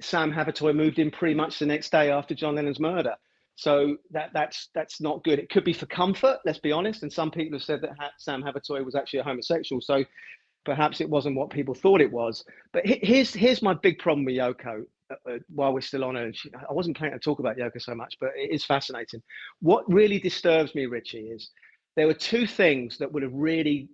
Sam 0.02 0.32
Havadtoy 0.32 0.76
moved 0.76 1.00
in 1.00 1.10
pretty 1.10 1.36
much 1.36 1.60
the 1.60 1.66
next 1.66 1.92
day 1.92 2.12
after 2.12 2.36
John 2.36 2.56
Lennon's 2.56 2.80
murder. 2.80 3.16
So 3.56 3.96
that 4.12 4.32
that's 4.34 4.70
that's 4.76 5.00
not 5.00 5.24
good. 5.24 5.40
It 5.40 5.50
could 5.50 5.64
be 5.64 5.72
for 5.72 5.86
comfort, 5.86 6.40
let's 6.46 6.60
be 6.60 6.74
honest. 6.74 7.04
And 7.04 7.14
some 7.14 7.32
people 7.32 7.58
have 7.58 7.64
said 7.64 7.82
that 7.84 7.96
Sam 8.18 8.44
Havadtoy 8.44 8.84
was 8.84 8.96
actually 8.96 9.20
a 9.20 9.24
homosexual. 9.24 9.82
So 9.82 10.04
perhaps 10.66 11.02
it 11.02 11.10
wasn't 11.10 11.36
what 11.36 11.50
people 11.50 11.74
thought 11.74 12.02
it 12.02 12.12
was. 12.12 12.44
But 12.74 12.86
here's 12.86 13.34
here's 13.34 13.62
my 13.62 13.74
big 13.74 14.00
problem 14.00 14.26
with 14.26 14.36
Yoko. 14.36 14.84
Uh, 15.12 15.16
uh, 15.30 15.38
while 15.54 15.72
we're 15.72 15.82
still 15.82 16.04
on 16.04 16.34
she, 16.34 16.50
I 16.68 16.74
wasn't 16.74 16.98
planning 16.98 17.18
to 17.18 17.24
talk 17.24 17.40
about 17.40 17.58
Yoko 17.58 17.80
so 17.80 17.94
much, 17.94 18.16
but 18.20 18.32
it 18.36 18.52
is 18.52 18.66
fascinating. 18.66 19.22
What 19.62 19.86
really 19.88 20.20
disturbs 20.20 20.74
me, 20.74 20.88
Richie, 20.88 21.28
is 21.28 21.52
there 21.96 22.08
were 22.08 22.14
two 22.14 22.48
things 22.48 22.98
that 22.98 23.12
would 23.12 23.24
have 23.24 23.34
really 23.34 23.88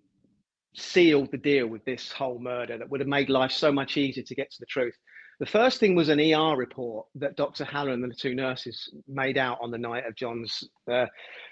sealed 0.74 1.30
the 1.32 1.38
deal 1.38 1.68
with 1.68 1.84
this 1.84 2.12
whole 2.12 2.40
murder 2.40 2.78
that 2.78 2.90
would 2.90 3.02
have 3.02 3.10
made 3.10 3.30
life 3.30 3.52
so 3.52 3.72
much 3.72 3.98
easier 3.98 4.24
to 4.24 4.36
get 4.36 4.50
to 4.52 4.58
the 4.60 4.66
truth. 4.66 4.96
The 5.42 5.46
first 5.46 5.80
thing 5.80 5.96
was 5.96 6.10
an 6.10 6.20
ER 6.20 6.56
report 6.56 7.08
that 7.16 7.36
Dr. 7.36 7.66
Halleran 7.66 8.04
and 8.04 8.12
the 8.12 8.16
two 8.16 8.36
nurses 8.36 8.94
made 9.08 9.38
out 9.38 9.58
on 9.60 9.72
the 9.72 9.78
night 9.78 10.06
of 10.06 10.16
John's 10.16 10.64
uh, 10.90 11.08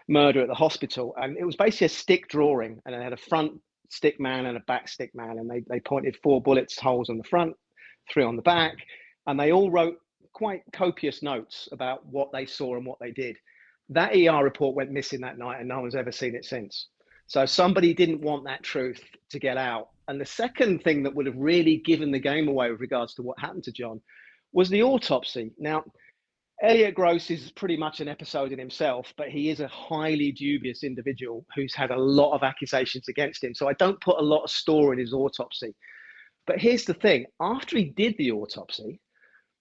murder 0.08 0.42
at 0.42 0.48
the 0.48 0.54
hospital. 0.54 1.14
And 1.18 1.38
it 1.38 1.44
was 1.44 1.56
basically 1.56 1.86
a 1.86 1.90
stick 1.90 2.28
drawing, 2.28 2.80
and 2.86 2.94
it 2.94 3.02
had 3.02 3.14
a 3.14 3.18
front 3.18 3.60
stick 3.90 4.20
man 4.20 4.46
and 4.46 4.58
a 4.58 4.62
back 4.62 4.88
stick 4.88 5.14
man. 5.14 5.38
And 5.38 5.50
they, 5.50 5.64
they 5.68 5.80
pointed 5.80 6.18
four 6.24 6.42
bullets 6.42 6.80
holes 6.80 7.10
on 7.10 7.18
the 7.18 7.24
front, 7.24 7.56
three 8.12 8.24
on 8.24 8.36
the 8.36 8.42
back. 8.42 8.76
And 9.28 9.40
they 9.40 9.52
all 9.52 9.70
wrote 9.70 9.98
quite 10.34 10.62
copious 10.72 11.22
notes 11.22 11.68
about 11.72 12.06
what 12.06 12.32
they 12.32 12.46
saw 12.46 12.76
and 12.76 12.86
what 12.86 13.00
they 13.00 13.12
did. 13.12 13.38
That 13.90 14.16
ER 14.16 14.44
report 14.44 14.76
went 14.76 14.92
missing 14.92 15.22
that 15.22 15.38
night, 15.38 15.60
and 15.60 15.68
no 15.68 15.82
one's 15.82 15.96
ever 15.96 16.12
seen 16.12 16.36
it 16.36 16.46
since. 16.46 16.88
So 17.28 17.46
somebody 17.46 17.94
didn't 17.94 18.22
want 18.22 18.46
that 18.46 18.64
truth 18.64 19.04
to 19.32 19.40
get 19.40 19.58
out. 19.58 19.90
And 20.08 20.20
the 20.20 20.26
second 20.26 20.84
thing 20.84 21.04
that 21.04 21.14
would 21.14 21.26
have 21.26 21.38
really 21.38 21.78
given 21.78 22.12
the 22.12 22.20
game 22.20 22.48
away 22.48 22.72
with 22.72 22.82
regards 22.82 23.14
to 23.16 23.22
what 23.22 23.40
happened 23.40 23.64
to 23.66 23.72
John 23.72 24.02
was 24.52 24.70
the 24.70 24.82
autopsy. 24.82 25.52
Now, 25.60 25.84
Elliot 26.62 26.94
Gross 26.94 27.32
is 27.32 27.52
pretty 27.52 27.78
much 27.78 28.02
an 28.02 28.10
episode 28.10 28.52
in 28.52 28.60
himself, 28.60 29.14
but 29.16 29.30
he 29.30 29.50
is 29.50 29.62
a 29.62 29.68
highly 29.68 30.34
dubious 30.34 30.84
individual 30.84 31.46
who's 31.56 31.74
had 31.74 31.92
a 31.92 31.98
lot 31.98 32.34
of 32.34 32.44
accusations 32.44 33.08
against 33.08 33.44
him. 33.44 33.54
So 33.54 33.70
I 33.70 33.74
don't 33.74 34.00
put 34.02 34.20
a 34.20 34.24
lot 34.24 34.44
of 34.44 34.50
store 34.50 34.92
in 34.92 35.00
his 35.00 35.14
autopsy. 35.14 35.74
But 36.46 36.60
here's 36.60 36.84
the 36.84 36.94
thing 36.94 37.28
after 37.40 37.78
he 37.78 37.86
did 37.86 38.16
the 38.18 38.32
autopsy, 38.32 39.00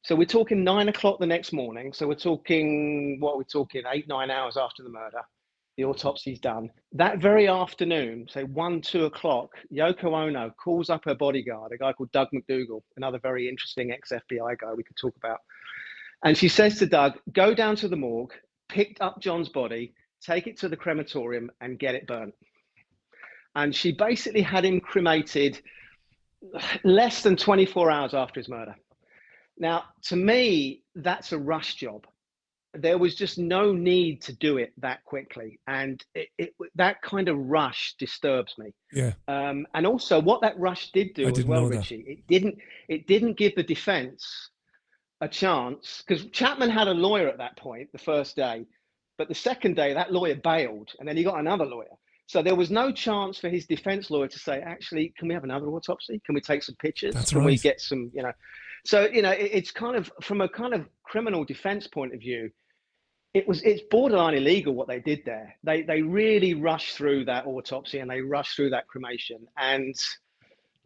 so 0.03 0.17
we're 0.17 0.25
talking 0.25 0.65
nine 0.65 0.89
o'clock 0.89 1.21
the 1.21 1.27
next 1.27 1.53
morning. 1.53 1.93
So 1.93 2.09
we're 2.09 2.15
talking, 2.15 3.19
what 3.21 3.37
we're 3.37 3.45
talking, 3.45 3.83
eight, 3.93 4.09
nine 4.09 4.31
hours 4.31 4.57
after 4.57 4.83
the 4.83 4.91
murder 4.91 5.21
the 5.79 5.85
autopsy's 5.85 6.41
done. 6.41 6.71
That 6.93 7.19
very 7.19 7.47
afternoon, 7.47 8.27
say 8.29 8.43
one, 8.43 8.81
two 8.81 9.05
o'clock, 9.05 9.51
Yoko 9.73 10.13
Ono 10.13 10.51
calls 10.63 10.91
up 10.91 11.05
her 11.05 11.15
bodyguard, 11.15 11.71
a 11.71 11.79
guy 11.79 11.93
called 11.93 12.11
Doug 12.11 12.27
McDougal, 12.35 12.83
another 12.97 13.21
very 13.21 13.49
interesting 13.49 13.93
ex 13.93 14.11
FBI 14.11 14.59
guy 14.59 14.75
we 14.75 14.83
could 14.83 14.97
talk 14.97 15.17
about. 15.17 15.39
And 16.25 16.37
she 16.37 16.49
says 16.49 16.79
to 16.79 16.87
Doug, 16.87 17.19
go 17.33 17.55
down 17.55 17.77
to 17.77 17.89
the 17.89 17.97
morgue, 17.97 18.33
pick 18.69 18.97
up 19.01 19.21
John's 19.21 19.49
body, 19.49 19.95
take 20.21 20.47
it 20.47 20.59
to 20.59 20.69
the 20.69 20.77
crematorium, 20.77 21.51
and 21.61 21.79
get 21.79 21.95
it 21.95 22.07
burnt. 22.07 22.35
And 23.55 23.75
she 23.75 23.93
basically 23.93 24.43
had 24.43 24.65
him 24.65 24.81
cremated 24.81 25.61
less 26.85 27.23
than 27.23 27.37
24 27.37 27.91
hours 27.91 28.15
after 28.15 28.41
his 28.41 28.49
murder. 28.49 28.77
Now, 29.59 29.85
to 30.05 30.17
me, 30.17 30.83
that's 30.95 31.33
a 31.33 31.39
rush 31.39 31.75
job. 31.75 32.07
There 32.75 32.99
was 32.99 33.15
just 33.15 33.39
no 33.39 33.73
need 33.73 34.23
to 34.23 34.37
do 34.37 34.59
it 34.59 34.73
that 34.79 35.05
quickly. 35.05 35.59
And 35.67 36.05
it, 36.15 36.29
it, 36.37 36.55
that 36.77 37.03
kind 37.03 37.29
of 37.29 37.37
rush 37.37 37.95
disturbs 37.99 38.55
me. 38.59 38.73
Yeah. 38.93 39.13
Um, 39.27 39.67
and 39.75 39.87
also 39.87 40.21
what 40.21 40.43
that 40.43 40.59
rush 40.59 40.93
did 40.93 41.15
do 41.15 41.27
as 41.27 41.45
well 41.45 41.67
richie 41.67 42.05
it 42.07 42.27
didn't 42.29 42.59
it 42.89 43.07
didn't 43.07 43.37
give 43.37 43.55
the 43.57 43.63
defense 43.63 44.51
a 45.21 45.29
chance 45.29 46.03
because 46.07 46.27
chapman 46.27 46.71
had 46.71 46.89
a 46.89 46.95
lawyer 46.95 47.29
at 47.29 47.39
that 47.39 47.57
point 47.57 47.91
the 47.93 47.99
first 47.99 48.37
day 48.37 48.65
but 49.17 49.29
the 49.29 49.35
second 49.35 49.75
day 49.75 49.93
that 49.95 50.13
lawyer 50.13 50.37
bailed 50.37 50.91
and 50.99 51.09
then 51.09 51.17
he 51.17 51.25
got 51.25 51.39
another 51.39 51.65
lawyer 51.65 51.87
so 52.27 52.43
there 52.43 52.55
was 52.55 52.71
no 52.71 52.93
chance 52.93 53.39
for 53.39 53.49
his 53.49 53.67
defense 53.67 54.11
lawyer 54.11 54.29
to 54.29 54.39
say 54.39 54.61
actually 54.61 55.13
can 55.19 55.29
we 55.29 55.35
have 55.35 55.45
another 55.45 55.67
autopsy 55.67 56.21
can 56.25 56.35
we 56.35 56.41
take 56.41 56.63
some 56.63 56.77
pictures 56.77 57.15
That's 57.15 57.31
can 57.31 57.39
right. 57.39 57.47
we 57.47 57.59
get 57.59 57.81
some 57.81 58.11
you 58.15 58.23
know 58.23 58.33
so 58.85 59.07
you 59.07 59.23
know 59.23 59.33
it, 59.33 59.51
it's 59.53 59.71
kind 59.73 59.97
of 59.97 60.11
from 60.23 60.41
a 60.41 60.49
kind 60.49 60.73
of 60.73 60.87
criminal 61.03 61.45
defense 61.45 61.87
point 61.89 62.15
of 62.15 62.21
view 62.21 62.51
it 63.35 63.47
was 63.47 63.63
it's 63.63 63.83
borderline 63.91 64.35
illegal 64.35 64.75
what 64.75 64.89
they 64.89 65.01
did 65.01 65.23
there. 65.25 65.55
They 65.63 65.83
they 65.83 66.03
really 66.03 66.55
rushed 66.55 66.97
through 66.97 67.27
that 67.27 67.47
autopsy 67.47 67.99
and 67.99 68.11
they 68.11 68.21
rushed 68.21 68.57
through 68.57 68.71
that 68.71 68.89
cremation, 68.89 69.47
and 69.57 69.95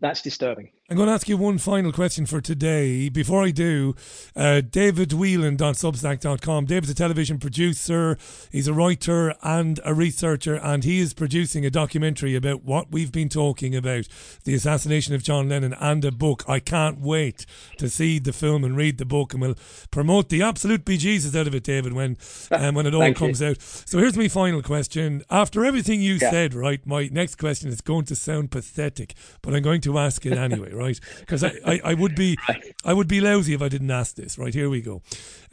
that's 0.00 0.22
disturbing. 0.22 0.72
I'm 0.92 0.98
going 0.98 1.08
to 1.08 1.14
ask 1.14 1.26
you 1.26 1.38
one 1.38 1.56
final 1.56 1.90
question 1.90 2.26
for 2.26 2.42
today. 2.42 3.08
Before 3.08 3.42
I 3.42 3.50
do, 3.50 3.94
uh, 4.36 4.60
David 4.60 5.14
Whelan.substack.com. 5.14 6.66
David's 6.66 6.90
a 6.90 6.94
television 6.94 7.38
producer, 7.38 8.18
he's 8.50 8.68
a 8.68 8.74
writer 8.74 9.34
and 9.42 9.80
a 9.86 9.94
researcher, 9.94 10.56
and 10.56 10.84
he 10.84 11.00
is 11.00 11.14
producing 11.14 11.64
a 11.64 11.70
documentary 11.70 12.34
about 12.36 12.64
what 12.64 12.92
we've 12.92 13.10
been 13.10 13.30
talking 13.30 13.74
about 13.74 14.06
the 14.44 14.52
assassination 14.52 15.14
of 15.14 15.22
John 15.22 15.48
Lennon 15.48 15.72
and 15.80 16.04
a 16.04 16.12
book. 16.12 16.44
I 16.46 16.60
can't 16.60 17.00
wait 17.00 17.46
to 17.78 17.88
see 17.88 18.18
the 18.18 18.34
film 18.34 18.62
and 18.62 18.76
read 18.76 18.98
the 18.98 19.06
book, 19.06 19.32
and 19.32 19.40
we'll 19.40 19.56
promote 19.90 20.28
the 20.28 20.42
absolute 20.42 20.84
bejesus 20.84 21.34
out 21.34 21.46
of 21.46 21.54
it, 21.54 21.64
David, 21.64 21.94
when, 21.94 22.18
um, 22.50 22.74
when 22.74 22.84
it 22.84 22.94
all 22.94 23.14
comes 23.14 23.40
you. 23.40 23.46
out. 23.48 23.62
So 23.62 23.96
here's 23.96 24.18
my 24.18 24.28
final 24.28 24.60
question. 24.60 25.22
After 25.30 25.64
everything 25.64 26.02
you 26.02 26.16
Yeah. 26.20 26.30
said, 26.30 26.52
right, 26.52 26.86
my 26.86 27.08
next 27.10 27.36
question 27.36 27.70
is 27.70 27.80
going 27.80 28.04
to 28.04 28.14
sound 28.14 28.50
pathetic, 28.50 29.14
but 29.40 29.54
I'm 29.54 29.62
going 29.62 29.80
to 29.80 29.96
ask 29.98 30.26
it 30.26 30.32
anyway, 30.36 30.70
right? 30.74 30.81
Because 31.20 31.44
I, 31.44 31.52
I, 31.66 31.80
I 31.84 31.94
would 31.94 32.14
be 32.14 32.36
I 32.84 32.92
would 32.92 33.08
be 33.08 33.20
lousy 33.20 33.54
if 33.54 33.62
I 33.62 33.68
didn't 33.68 33.90
ask 33.90 34.16
this. 34.16 34.38
Right, 34.38 34.54
here 34.54 34.68
we 34.68 34.80
go. 34.80 35.02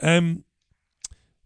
Um, 0.02 0.44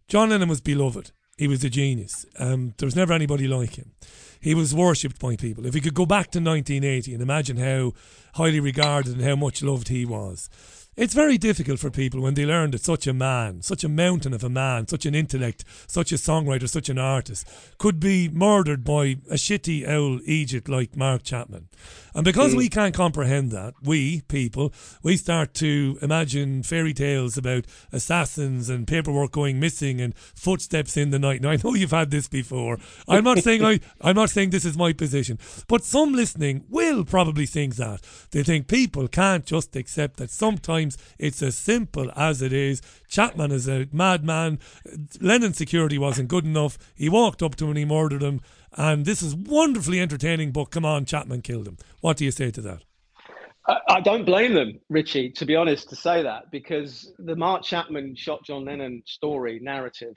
John 0.08 0.30
Lennon 0.30 0.48
was 0.48 0.60
beloved. 0.60 1.12
He 1.36 1.48
was 1.48 1.64
a 1.64 1.70
genius. 1.70 2.24
Um, 2.38 2.74
there 2.78 2.86
was 2.86 2.94
never 2.94 3.12
anybody 3.12 3.48
like 3.48 3.76
him. 3.76 3.92
He 4.40 4.54
was 4.54 4.74
worshipped 4.74 5.18
by 5.18 5.36
people. 5.36 5.66
If 5.66 5.74
we 5.74 5.80
could 5.80 5.94
go 5.94 6.06
back 6.06 6.30
to 6.32 6.38
1980 6.38 7.14
and 7.14 7.22
imagine 7.22 7.56
how 7.56 7.92
highly 8.34 8.60
regarded 8.60 9.14
and 9.14 9.24
how 9.24 9.34
much 9.34 9.62
loved 9.62 9.88
he 9.88 10.04
was, 10.04 10.48
it's 10.96 11.14
very 11.14 11.38
difficult 11.38 11.80
for 11.80 11.90
people 11.90 12.20
when 12.20 12.34
they 12.34 12.46
learn 12.46 12.70
that 12.72 12.84
such 12.84 13.06
a 13.06 13.12
man, 13.12 13.62
such 13.62 13.84
a 13.84 13.88
mountain 13.88 14.32
of 14.32 14.44
a 14.44 14.48
man, 14.48 14.86
such 14.86 15.06
an 15.06 15.14
intellect, 15.14 15.64
such 15.86 16.12
a 16.12 16.16
songwriter, 16.16 16.68
such 16.68 16.88
an 16.88 16.98
artist, 16.98 17.48
could 17.78 17.98
be 17.98 18.28
murdered 18.28 18.84
by 18.84 19.16
a 19.30 19.34
shitty 19.34 19.86
owl 19.88 20.20
Egypt 20.24 20.68
like 20.68 20.96
Mark 20.96 21.22
Chapman. 21.22 21.68
And 22.14 22.24
because 22.24 22.54
Mm. 22.54 22.58
we 22.58 22.68
can't 22.68 22.94
comprehend 22.94 23.50
that, 23.50 23.74
we 23.82 24.20
people, 24.28 24.72
we 25.02 25.16
start 25.16 25.52
to 25.54 25.98
imagine 26.00 26.62
fairy 26.62 26.94
tales 26.94 27.36
about 27.36 27.64
assassins 27.92 28.68
and 28.68 28.86
paperwork 28.86 29.32
going 29.32 29.58
missing 29.58 30.00
and 30.00 30.14
footsteps 30.34 30.96
in 30.96 31.10
the 31.10 31.18
night. 31.18 31.40
Now 31.42 31.50
I 31.50 31.56
know 31.62 31.74
you've 31.74 31.90
had 31.90 32.10
this 32.10 32.28
before. 32.28 32.78
I'm 33.08 33.24
not 33.24 33.38
saying 33.38 33.64
I, 33.64 33.80
I'm 34.00 34.14
not 34.14 34.30
saying 34.30 34.50
this 34.50 34.64
is 34.64 34.76
my 34.76 34.92
position, 34.92 35.38
but 35.66 35.82
some 35.82 36.12
listening 36.12 36.64
will 36.68 37.04
probably 37.04 37.46
think 37.46 37.76
that 37.76 38.00
they 38.30 38.42
think 38.44 38.68
people 38.68 39.08
can't 39.08 39.44
just 39.44 39.74
accept 39.74 40.18
that 40.18 40.30
sometimes 40.30 40.83
it's 41.18 41.42
as 41.42 41.56
simple 41.56 42.10
as 42.16 42.42
it 42.42 42.52
is. 42.52 42.82
Chapman 43.08 43.52
is 43.52 43.68
a 43.68 43.88
madman. 43.92 44.58
Lennon's 45.20 45.56
security 45.56 45.98
wasn't 45.98 46.28
good 46.28 46.44
enough. 46.44 46.78
He 46.94 47.08
walked 47.08 47.42
up 47.42 47.56
to 47.56 47.64
him 47.64 47.70
and 47.70 47.78
he 47.78 47.84
murdered 47.84 48.22
him. 48.22 48.40
And 48.72 49.04
this 49.04 49.22
is 49.22 49.34
wonderfully 49.34 50.00
entertaining, 50.00 50.50
but 50.52 50.70
come 50.70 50.84
on, 50.84 51.04
Chapman 51.04 51.42
killed 51.42 51.68
him. 51.68 51.78
What 52.00 52.16
do 52.16 52.24
you 52.24 52.30
say 52.30 52.50
to 52.50 52.60
that? 52.62 52.82
I, 53.66 53.78
I 53.88 54.00
don't 54.00 54.24
blame 54.24 54.54
them, 54.54 54.80
Richie, 54.88 55.30
to 55.32 55.46
be 55.46 55.56
honest, 55.56 55.88
to 55.90 55.96
say 55.96 56.22
that 56.22 56.50
because 56.50 57.12
the 57.18 57.36
Mark 57.36 57.62
Chapman 57.62 58.16
shot 58.16 58.44
John 58.44 58.64
Lennon 58.64 59.02
story 59.06 59.60
narrative 59.62 60.14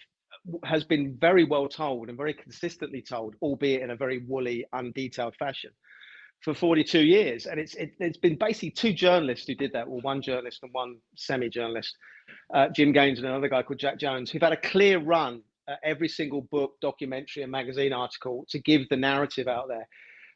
has 0.64 0.84
been 0.84 1.18
very 1.20 1.44
well 1.44 1.68
told 1.68 2.10
and 2.10 2.18
very 2.18 2.34
consistently 2.34 3.02
told, 3.02 3.36
albeit 3.42 3.82
in 3.82 3.92
a 3.92 3.96
very 3.96 4.20
woolly, 4.20 4.66
undetailed 4.74 5.36
fashion, 5.36 5.72
for 6.42 6.54
42 6.54 7.00
years. 7.00 7.46
And 7.46 7.60
it's 7.60 7.76
it, 7.76 7.92
it's 8.00 8.18
been 8.18 8.38
basically 8.38 8.72
two 8.72 8.94
journalists 8.94 9.48
who 9.48 9.56
did 9.56 9.74
that, 9.74 9.88
well, 9.88 10.02
one 10.02 10.22
journalist 10.22 10.60
and 10.64 10.74
one 10.74 10.98
semi-journalist, 11.16 11.96
uh, 12.54 12.68
Jim 12.70 12.92
Gaines 12.92 13.20
and 13.20 13.28
another 13.28 13.50
guy 13.50 13.64
called 13.64 13.80
Jack 13.80 14.00
Jones, 14.00 14.32
who've 14.32 14.42
had 14.42 14.54
a 14.54 14.58
clear 14.58 15.00
run 15.00 15.42
at 15.68 15.80
every 15.84 16.08
single 16.08 16.42
book, 16.42 16.74
documentary, 16.82 17.44
and 17.44 17.52
magazine 17.52 17.94
article 17.94 18.46
to 18.50 18.60
give 18.60 18.88
the 18.90 18.98
narrative 18.98 19.48
out 19.48 19.68
there. 19.68 19.88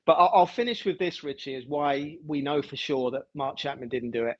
But 0.06 0.14
I'll, 0.14 0.32
I'll 0.34 0.48
finish 0.48 0.86
with 0.86 1.00
this, 1.00 1.24
Richie, 1.24 1.56
is 1.56 1.66
why 1.68 2.18
we 2.26 2.42
know 2.42 2.62
for 2.62 2.76
sure 2.76 3.12
that 3.12 3.24
Mark 3.34 3.58
Chapman 3.58 3.90
didn't 3.90 4.12
do 4.12 4.26
it. 4.26 4.38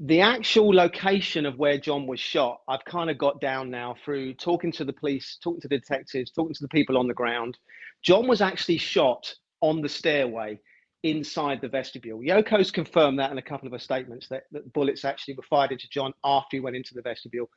The 0.00 0.20
actual 0.20 0.72
location 0.72 1.44
of 1.44 1.58
where 1.58 1.76
John 1.76 2.06
was 2.06 2.20
shot, 2.20 2.60
I've 2.68 2.84
kind 2.84 3.10
of 3.10 3.18
got 3.18 3.40
down 3.40 3.68
now 3.68 3.96
through 4.04 4.34
talking 4.34 4.70
to 4.72 4.84
the 4.84 4.92
police, 4.92 5.38
talking 5.42 5.60
to 5.60 5.68
the 5.68 5.78
detectives, 5.78 6.30
talking 6.30 6.54
to 6.54 6.62
the 6.62 6.68
people 6.68 6.96
on 6.96 7.08
the 7.08 7.14
ground. 7.14 7.58
John 8.02 8.28
was 8.28 8.40
actually 8.40 8.78
shot 8.78 9.34
on 9.60 9.82
the 9.82 9.88
stairway 9.88 10.60
inside 11.02 11.60
the 11.60 11.68
vestibule. 11.68 12.20
Yoko's 12.20 12.70
confirmed 12.70 13.18
that 13.18 13.30
in 13.30 13.38
a 13.38 13.42
couple 13.42 13.66
of 13.66 13.72
her 13.72 13.78
statements 13.78 14.28
that, 14.28 14.44
that 14.52 14.72
bullets 14.72 15.04
actually 15.04 15.34
were 15.34 15.44
fired 15.44 15.72
into 15.72 15.88
John 15.90 16.12
after 16.24 16.56
he 16.56 16.60
went 16.60 16.76
into 16.76 16.94
the 16.94 17.02
vestibule. 17.02 17.48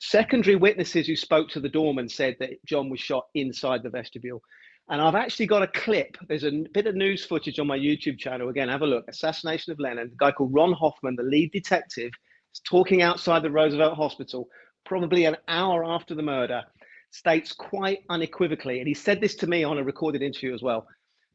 Secondary 0.00 0.56
witnesses 0.56 1.06
who 1.06 1.16
spoke 1.16 1.48
to 1.50 1.60
the 1.60 1.68
doorman 1.68 2.08
said 2.08 2.36
that 2.40 2.64
John 2.64 2.88
was 2.88 3.00
shot 3.00 3.26
inside 3.34 3.82
the 3.82 3.90
vestibule. 3.90 4.42
And 4.90 5.02
I've 5.02 5.16
actually 5.16 5.46
got 5.46 5.62
a 5.62 5.66
clip. 5.66 6.16
There's 6.28 6.44
a 6.44 6.64
bit 6.72 6.86
of 6.86 6.94
news 6.94 7.24
footage 7.24 7.58
on 7.58 7.66
my 7.66 7.76
YouTube 7.76 8.18
channel. 8.18 8.48
Again, 8.48 8.70
have 8.70 8.82
a 8.82 8.86
look. 8.86 9.04
Assassination 9.08 9.72
of 9.72 9.80
Lennon. 9.80 10.10
A 10.12 10.16
guy 10.16 10.32
called 10.32 10.54
Ron 10.54 10.72
Hoffman, 10.72 11.16
the 11.16 11.24
lead 11.24 11.52
detective, 11.52 12.10
is 12.54 12.60
talking 12.60 13.02
outside 13.02 13.42
the 13.42 13.50
Roosevelt 13.50 13.94
Hospital, 13.94 14.48
probably 14.86 15.26
an 15.26 15.36
hour 15.46 15.84
after 15.84 16.14
the 16.14 16.22
murder, 16.22 16.62
states 17.10 17.52
quite 17.52 17.98
unequivocally, 18.08 18.78
and 18.78 18.88
he 18.88 18.94
said 18.94 19.20
this 19.20 19.34
to 19.36 19.46
me 19.46 19.64
on 19.64 19.78
a 19.78 19.84
recorded 19.84 20.22
interview 20.22 20.54
as 20.54 20.62
well, 20.62 20.86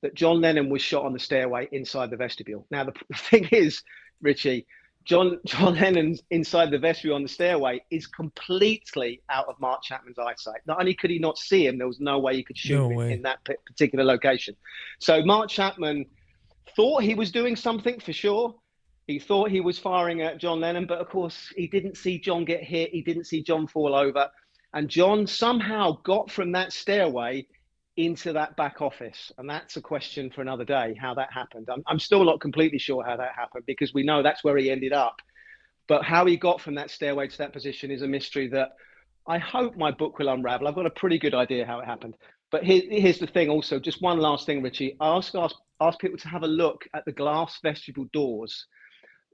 that 0.04 0.14
John 0.14 0.42
Lennon 0.42 0.70
was 0.70 0.82
shot 0.82 1.06
on 1.06 1.14
the 1.14 1.20
stairway 1.20 1.68
inside 1.72 2.12
the 2.12 2.18
vestibule. 2.18 2.68
Now, 2.70 2.84
the 2.84 2.94
thing 3.16 3.46
is, 3.52 3.82
Richie, 4.22 4.68
John 5.06 5.40
John 5.46 5.76
Lennon's 5.76 6.22
inside 6.30 6.72
the 6.72 6.78
vestibule 6.78 7.16
on 7.16 7.24
the 7.24 7.30
stairway 7.30 7.84
is 7.90 8.06
completely 8.06 9.22
out 9.30 9.48
of 9.48 9.60
Mark 9.60 9.82
Chapman's 9.82 10.20
eyesight. 10.20 10.62
Not 10.68 10.80
only 10.80 10.94
could 10.94 11.10
he 11.10 11.20
not 11.20 11.38
see 11.38 11.66
him, 11.66 11.78
there 11.78 11.88
was 11.88 12.00
no 12.00 12.20
way 12.20 12.36
he 12.36 12.44
could 12.44 12.58
shoot 12.58 12.76
No 12.78 12.90
him 12.90 12.98
way. 12.98 13.14
in 13.14 13.22
that 13.24 13.40
particular 13.66 14.04
location. 14.04 14.56
So 15.00 15.24
Mark 15.26 15.50
Chapman 15.50 16.06
thought 16.76 17.04
he 17.04 17.16
was 17.16 17.32
doing 17.32 17.56
something 17.56 18.00
for 18.00 18.14
sure. 18.14 18.56
He 19.08 19.20
thought 19.20 19.52
he 19.52 19.60
was 19.60 19.78
firing 19.78 20.22
at 20.22 20.38
John 20.38 20.62
Lennon, 20.62 20.86
but 20.86 21.00
of 21.00 21.10
course 21.10 21.52
he 21.58 21.68
didn't 21.68 21.98
see 21.98 22.18
John 22.20 22.46
get 22.46 22.64
hit. 22.64 22.92
He 22.92 23.02
didn't 23.02 23.26
see 23.26 23.42
John 23.44 23.68
fall 23.68 23.94
over, 23.96 24.30
and 24.74 24.88
John 24.90 25.28
somehow 25.28 25.98
got 26.04 26.32
from 26.32 26.54
that 26.54 26.72
stairway 26.72 27.46
into 27.98 28.34
that 28.34 28.56
back 28.56 28.82
office. 28.82 29.32
And 29.38 29.50
that's 29.50 29.78
a 29.78 29.82
question 29.82 30.32
for 30.32 30.42
another 30.42 30.66
day, 30.66 30.96
how 31.00 31.14
that 31.16 31.32
happened. 31.32 31.70
I'm, 31.72 31.84
I'm 31.88 32.00
still 32.00 32.24
not 32.24 32.42
completely 32.42 32.80
sure 32.80 33.04
how 33.04 33.18
that 33.18 33.34
happened 33.36 33.66
because 33.68 33.94
we 33.94 34.04
know 34.04 34.24
that's 34.24 34.44
where 34.44 34.58
he 34.58 34.72
ended 34.72 34.94
up. 34.94 35.16
But 35.88 36.04
how 36.04 36.26
he 36.26 36.38
got 36.38 36.62
from 36.62 36.76
that 36.76 36.90
stairway 36.90 37.28
to 37.28 37.38
that 37.40 37.54
position 37.54 37.92
is 37.92 38.02
a 38.02 38.08
mystery 38.08 38.48
that 38.50 38.70
I 39.28 39.38
hope 39.38 39.78
my 39.78 39.92
book 39.92 40.18
will 40.18 40.30
unravel. 40.30 40.68
I've 40.68 40.76
got 40.76 40.86
a 40.86 40.92
pretty 40.92 41.18
good 41.18 41.34
idea 41.36 41.66
how 41.66 41.80
it 41.80 41.86
happened. 41.86 42.16
But 42.52 42.64
here, 42.64 42.84
here's 42.90 43.20
the 43.20 43.28
thing 43.28 43.50
also, 43.50 43.80
just 43.80 44.02
one 44.02 44.20
last 44.20 44.46
thing, 44.46 44.62
Richie. 44.62 44.96
Ask, 45.02 45.36
ask, 45.36 45.56
ask 45.82 46.00
people 46.00 46.18
to 46.20 46.28
have 46.28 46.44
a 46.44 46.48
look 46.48 46.86
at 46.94 47.04
the 47.06 47.12
glass 47.12 47.60
vestibule 47.64 48.08
doors. 48.14 48.68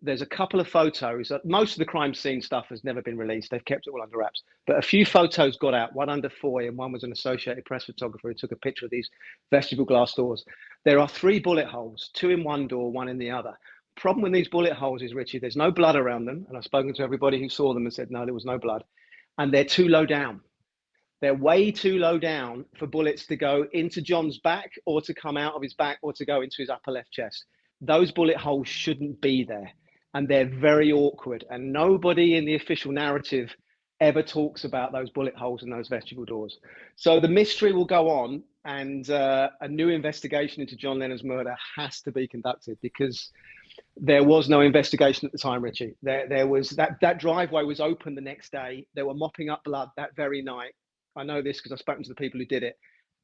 There's 0.01 0.21
a 0.21 0.25
couple 0.25 0.59
of 0.59 0.67
photos. 0.67 1.31
Most 1.43 1.73
of 1.73 1.79
the 1.79 1.85
crime 1.85 2.13
scene 2.13 2.41
stuff 2.41 2.67
has 2.69 2.83
never 2.83 3.01
been 3.01 3.17
released. 3.17 3.51
They've 3.51 3.65
kept 3.65 3.87
it 3.87 3.91
all 3.91 4.01
under 4.01 4.17
wraps. 4.17 4.43
But 4.65 4.77
a 4.77 4.81
few 4.81 5.05
photos 5.05 5.57
got 5.57 5.73
out, 5.73 5.93
one 5.93 6.09
under 6.09 6.29
Foy 6.29 6.67
and 6.67 6.77
one 6.77 6.91
was 6.91 7.03
an 7.03 7.11
Associated 7.11 7.65
Press 7.65 7.85
photographer 7.85 8.29
who 8.29 8.33
took 8.33 8.51
a 8.51 8.57
picture 8.57 8.85
of 8.85 8.91
these 8.91 9.09
vestibule 9.51 9.85
glass 9.85 10.13
doors. 10.13 10.45
There 10.85 10.99
are 10.99 11.07
three 11.07 11.39
bullet 11.39 11.67
holes, 11.67 12.09
two 12.13 12.29
in 12.29 12.43
one 12.43 12.67
door, 12.67 12.91
one 12.91 13.09
in 13.09 13.17
the 13.17 13.31
other. 13.31 13.57
Problem 13.97 14.23
with 14.23 14.31
these 14.31 14.47
bullet 14.47 14.73
holes 14.73 15.01
is, 15.01 15.13
Richie, 15.13 15.39
there's 15.39 15.57
no 15.57 15.71
blood 15.71 15.97
around 15.97 16.25
them. 16.25 16.45
And 16.47 16.57
I've 16.57 16.63
spoken 16.63 16.93
to 16.93 17.03
everybody 17.03 17.39
who 17.39 17.49
saw 17.49 17.73
them 17.73 17.83
and 17.83 17.93
said, 17.93 18.09
no, 18.09 18.23
there 18.23 18.33
was 18.33 18.45
no 18.45 18.57
blood. 18.57 18.83
And 19.37 19.53
they're 19.53 19.65
too 19.65 19.89
low 19.89 20.05
down. 20.05 20.39
They're 21.21 21.35
way 21.35 21.71
too 21.71 21.97
low 21.97 22.17
down 22.17 22.63
for 22.77 22.87
bullets 22.87 23.25
to 23.25 23.35
go 23.35 23.65
into 23.73 24.01
John's 24.01 24.39
back 24.39 24.71
or 24.85 25.01
to 25.01 25.13
come 25.13 25.35
out 25.35 25.55
of 25.55 25.61
his 25.61 25.73
back 25.73 25.97
or 26.01 26.13
to 26.13 26.25
go 26.25 26.41
into 26.41 26.55
his 26.59 26.69
upper 26.69 26.91
left 26.91 27.11
chest. 27.11 27.43
Those 27.81 28.11
bullet 28.11 28.37
holes 28.37 28.69
shouldn't 28.69 29.19
be 29.19 29.43
there. 29.43 29.73
And 30.13 30.27
they're 30.27 30.49
very 30.49 30.91
awkward. 30.91 31.45
And 31.49 31.71
nobody 31.71 32.35
in 32.35 32.45
the 32.45 32.55
official 32.55 32.91
narrative 32.91 33.55
ever 34.01 34.23
talks 34.23 34.63
about 34.63 34.91
those 34.91 35.09
bullet 35.09 35.35
holes 35.35 35.63
in 35.63 35.69
those 35.69 35.87
vestibule 35.87 36.25
doors. 36.25 36.57
So 36.95 37.19
the 37.19 37.27
mystery 37.27 37.73
will 37.73 37.85
go 37.85 38.09
on, 38.09 38.43
and 38.65 39.09
uh, 39.09 39.49
a 39.61 39.67
new 39.67 39.89
investigation 39.89 40.61
into 40.61 40.75
John 40.75 40.99
Lennon's 40.99 41.23
murder 41.23 41.55
has 41.75 42.01
to 42.01 42.11
be 42.11 42.27
conducted 42.27 42.77
because 42.81 43.29
there 43.97 44.23
was 44.23 44.49
no 44.49 44.61
investigation 44.61 45.25
at 45.25 45.31
the 45.31 45.37
time, 45.37 45.61
Richie. 45.63 45.95
There, 46.01 46.27
there 46.27 46.47
was 46.47 46.71
that 46.71 46.97
that 47.01 47.19
driveway 47.19 47.63
was 47.63 47.79
open 47.79 48.15
the 48.15 48.21
next 48.21 48.51
day. 48.51 48.85
They 48.95 49.03
were 49.03 49.13
mopping 49.13 49.49
up 49.49 49.63
blood 49.63 49.89
that 49.97 50.15
very 50.15 50.41
night. 50.41 50.73
I 51.15 51.23
know 51.23 51.41
this 51.41 51.57
because 51.57 51.71
I've 51.71 51.79
spoken 51.79 52.03
to 52.03 52.09
the 52.09 52.15
people 52.15 52.39
who 52.39 52.45
did 52.45 52.63
it, 52.63 52.77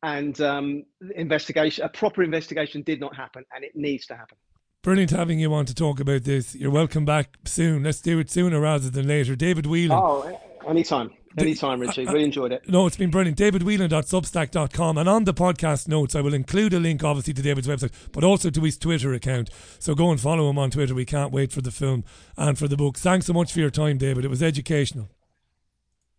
and 0.03 0.39
um, 0.41 0.83
investigation, 1.15 1.85
a 1.85 1.89
proper 1.89 2.23
investigation, 2.23 2.81
did 2.81 2.99
not 2.99 3.15
happen, 3.15 3.45
and 3.53 3.63
it 3.63 3.75
needs 3.75 4.07
to 4.07 4.15
happen. 4.15 4.37
Brilliant 4.85 5.09
having 5.09 5.39
you 5.39 5.51
on 5.51 5.65
to 5.65 5.73
talk 5.73 5.99
about 5.99 6.25
this. 6.25 6.53
You're 6.53 6.69
welcome 6.69 7.05
back 7.05 7.39
soon. 7.45 7.81
Let's 7.81 8.01
do 8.01 8.19
it 8.19 8.29
sooner 8.29 8.59
rather 8.59 8.87
than 8.91 9.07
later. 9.07 9.35
David 9.35 9.65
Whelan. 9.65 9.97
Oh, 9.99 10.39
anytime, 10.67 11.09
anytime, 11.39 11.79
Richie. 11.79 12.05
Really 12.05 12.23
enjoyed 12.23 12.51
it. 12.51 12.61
No, 12.69 12.85
it's 12.85 12.95
been 12.95 13.09
brilliant. 13.09 13.35
DavidWhelan.substack.com. 13.39 14.99
And 14.99 15.09
on 15.09 15.23
the 15.23 15.33
podcast 15.33 15.87
notes, 15.87 16.13
I 16.13 16.21
will 16.21 16.35
include 16.35 16.75
a 16.75 16.79
link, 16.79 17.03
obviously, 17.03 17.33
to 17.33 17.41
David's 17.41 17.67
website, 17.67 17.93
but 18.11 18.23
also 18.23 18.51
to 18.51 18.61
his 18.61 18.77
Twitter 18.77 19.11
account. 19.15 19.49
So 19.79 19.95
go 19.95 20.11
and 20.11 20.21
follow 20.21 20.47
him 20.51 20.59
on 20.59 20.69
Twitter. 20.69 20.93
We 20.93 21.03
can't 21.03 21.33
wait 21.33 21.51
for 21.51 21.61
the 21.61 21.71
film 21.71 22.03
and 22.37 22.55
for 22.55 22.67
the 22.67 22.77
book. 22.77 22.95
Thanks 22.99 23.25
so 23.25 23.33
much 23.33 23.51
for 23.51 23.61
your 23.61 23.71
time, 23.71 23.97
David. 23.97 24.23
It 24.23 24.27
was 24.27 24.43
educational. 24.43 25.09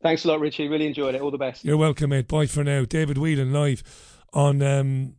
Thanks 0.02 0.24
a 0.24 0.28
lot, 0.28 0.40
Richie. 0.40 0.66
Really 0.66 0.88
enjoyed 0.88 1.14
it. 1.14 1.20
All 1.20 1.30
the 1.30 1.38
best. 1.38 1.64
You're 1.64 1.76
welcome, 1.76 2.10
mate. 2.10 2.26
Bye 2.26 2.46
for 2.46 2.64
now. 2.64 2.84
David 2.84 3.16
Whelan 3.16 3.52
live 3.52 3.84
on 4.32 4.60
um, 4.60 5.14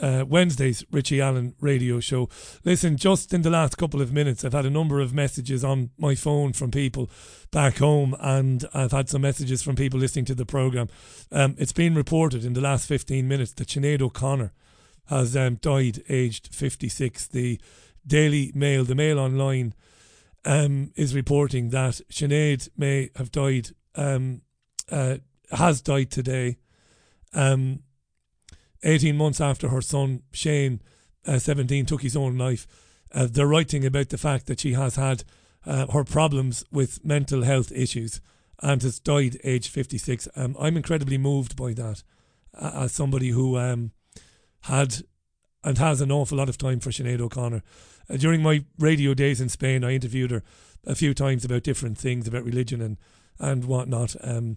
uh, 0.00 0.24
Wednesday's 0.26 0.84
Richie 0.90 1.20
Allen 1.20 1.54
radio 1.60 2.00
show. 2.00 2.28
Listen, 2.64 2.96
just 2.96 3.34
in 3.34 3.42
the 3.42 3.50
last 3.50 3.76
couple 3.76 4.00
of 4.00 4.12
minutes, 4.12 4.44
I've 4.44 4.52
had 4.52 4.66
a 4.66 4.70
number 4.70 5.00
of 5.00 5.14
messages 5.14 5.64
on 5.64 5.90
my 5.98 6.14
phone 6.14 6.52
from 6.52 6.70
people 6.70 7.10
back 7.50 7.78
home, 7.78 8.16
and 8.20 8.64
I've 8.72 8.92
had 8.92 9.08
some 9.08 9.22
messages 9.22 9.62
from 9.62 9.76
people 9.76 9.98
listening 9.98 10.24
to 10.26 10.34
the 10.34 10.46
programme. 10.46 10.88
Um, 11.32 11.54
it's 11.58 11.72
been 11.72 11.94
reported 11.94 12.44
in 12.44 12.52
the 12.52 12.60
last 12.60 12.86
15 12.86 13.26
minutes 13.26 13.52
that 13.52 13.68
Sinead 13.68 14.02
O'Connor 14.02 14.52
has 15.06 15.36
um, 15.36 15.56
died 15.56 16.02
aged 16.08 16.54
56. 16.54 17.28
The 17.28 17.60
Daily 18.06 18.52
Mail, 18.54 18.84
the 18.84 18.94
Mail 18.94 19.18
Online, 19.18 19.74
um, 20.44 20.92
is 20.96 21.14
reporting 21.14 21.70
that 21.70 22.00
Sinead 22.10 22.68
may 22.76 23.10
have 23.16 23.30
died, 23.30 23.70
um, 23.94 24.42
uh, 24.90 25.18
has 25.50 25.80
died 25.80 26.10
today. 26.10 26.58
Um, 27.34 27.80
18 28.82 29.16
months 29.16 29.40
after 29.40 29.68
her 29.68 29.80
son 29.80 30.22
Shane, 30.32 30.80
uh, 31.26 31.38
17, 31.38 31.86
took 31.86 32.02
his 32.02 32.16
own 32.16 32.38
life. 32.38 32.66
Uh, 33.12 33.26
they're 33.30 33.46
writing 33.46 33.84
about 33.84 34.10
the 34.10 34.18
fact 34.18 34.46
that 34.46 34.60
she 34.60 34.74
has 34.74 34.96
had 34.96 35.24
uh, 35.66 35.86
her 35.88 36.04
problems 36.04 36.64
with 36.70 37.04
mental 37.04 37.42
health 37.42 37.72
issues 37.72 38.20
and 38.62 38.82
has 38.82 38.98
died 38.98 39.38
aged 39.44 39.70
56. 39.70 40.28
Um, 40.36 40.56
I'm 40.58 40.76
incredibly 40.76 41.18
moved 41.18 41.56
by 41.56 41.72
that 41.74 42.02
as 42.60 42.92
somebody 42.92 43.28
who 43.30 43.56
um, 43.56 43.92
had 44.62 45.02
and 45.64 45.78
has 45.78 46.00
an 46.00 46.12
awful 46.12 46.38
lot 46.38 46.48
of 46.48 46.58
time 46.58 46.80
for 46.80 46.90
Sinead 46.90 47.20
O'Connor. 47.20 47.62
Uh, 48.08 48.16
during 48.16 48.42
my 48.42 48.64
radio 48.78 49.14
days 49.14 49.40
in 49.40 49.48
Spain, 49.48 49.84
I 49.84 49.94
interviewed 49.94 50.30
her 50.30 50.42
a 50.86 50.94
few 50.94 51.14
times 51.14 51.44
about 51.44 51.62
different 51.62 51.98
things, 51.98 52.26
about 52.26 52.44
religion 52.44 52.80
and, 52.80 52.96
and 53.38 53.64
whatnot. 53.64 54.16
Um, 54.22 54.56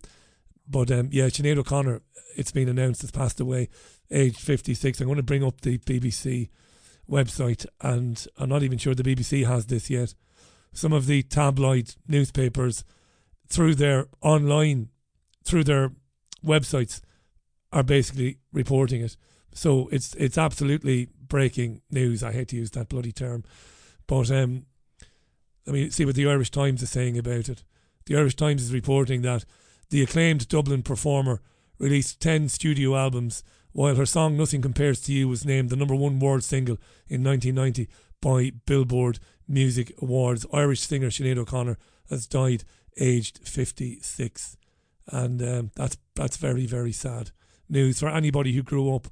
but 0.68 0.92
um, 0.92 1.10
yeah, 1.12 1.26
Sinead 1.26 1.58
O'Connor, 1.58 2.02
it's 2.36 2.52
been 2.52 2.70
announced, 2.70 3.02
has 3.02 3.12
passed 3.12 3.40
away 3.40 3.70
aged 4.12 4.40
56. 4.40 5.00
I'm 5.00 5.08
going 5.08 5.18
to 5.18 5.24
bring 5.24 5.44
up 5.44 5.62
the 5.62 5.78
BBC 5.80 6.50
website, 7.10 7.66
and 7.82 8.26
I'm 8.38 8.50
not 8.50 8.64
even 8.64 8.78
sure 8.78 8.96
the 8.96 9.04
BBC 9.04 9.46
has 9.46 9.66
this 9.66 9.90
yet. 9.90 10.14
Some 10.74 10.94
of 10.94 11.06
the 11.06 11.24
tabloid 11.24 11.96
newspapers, 12.08 12.84
through 13.48 13.76
their 13.76 14.08
online, 14.22 14.90
through 15.44 15.66
their 15.66 15.92
websites, 16.46 17.02
are 17.74 17.84
basically 17.84 18.38
reporting 18.54 19.02
it. 19.02 19.18
So 19.54 19.90
it's 19.92 20.14
it's 20.16 20.38
absolutely 20.38 21.10
breaking 21.28 21.82
news. 21.92 22.24
I 22.24 22.32
hate 22.32 22.50
to 22.50 22.56
use 22.56 22.72
that 22.72 22.90
bloody 22.90 23.12
term, 23.12 23.44
but 24.08 24.32
um, 24.32 24.66
let 25.66 25.74
me 25.74 25.90
see 25.90 26.06
what 26.06 26.16
the 26.16 26.28
Irish 26.28 26.52
Times 26.52 26.82
is 26.82 26.90
saying 26.90 27.18
about 27.18 27.50
it. 27.50 27.64
The 28.06 28.16
Irish 28.16 28.36
Times 28.36 28.64
is 28.64 28.74
reporting 28.74 29.22
that 29.24 29.46
the 29.90 30.02
acclaimed 30.02 30.48
Dublin 30.48 30.84
performer 30.84 31.42
released 31.80 32.22
ten 32.22 32.48
studio 32.48 32.96
albums 32.96 33.44
while 33.74 33.96
her 33.96 34.06
song 34.06 34.38
Nothing 34.38 34.62
Compares 34.62 35.02
to 35.02 35.14
You 35.14 35.28
was 35.28 35.46
named 35.46 35.70
the 35.70 35.76
number 35.76 35.96
one 35.96 36.20
world 36.20 36.44
single 36.44 36.78
in 37.08 37.24
1990 37.24 37.88
by 38.22 38.52
Billboard 38.66 39.20
Music 39.48 39.94
Awards. 40.02 40.46
Irish 40.54 40.82
singer 40.82 41.10
Sinead 41.10 41.38
O'Connor 41.38 41.78
has 42.10 42.28
died 42.28 42.64
aged 42.98 43.40
56. 43.48 44.58
And 45.08 45.42
um, 45.42 45.72
that's 45.76 45.98
that's 46.16 46.38
very, 46.38 46.66
very 46.66 46.92
sad 46.92 47.32
news 47.70 48.00
for 48.00 48.10
anybody 48.10 48.54
who 48.54 48.64
grew 48.64 48.94
up 48.94 49.08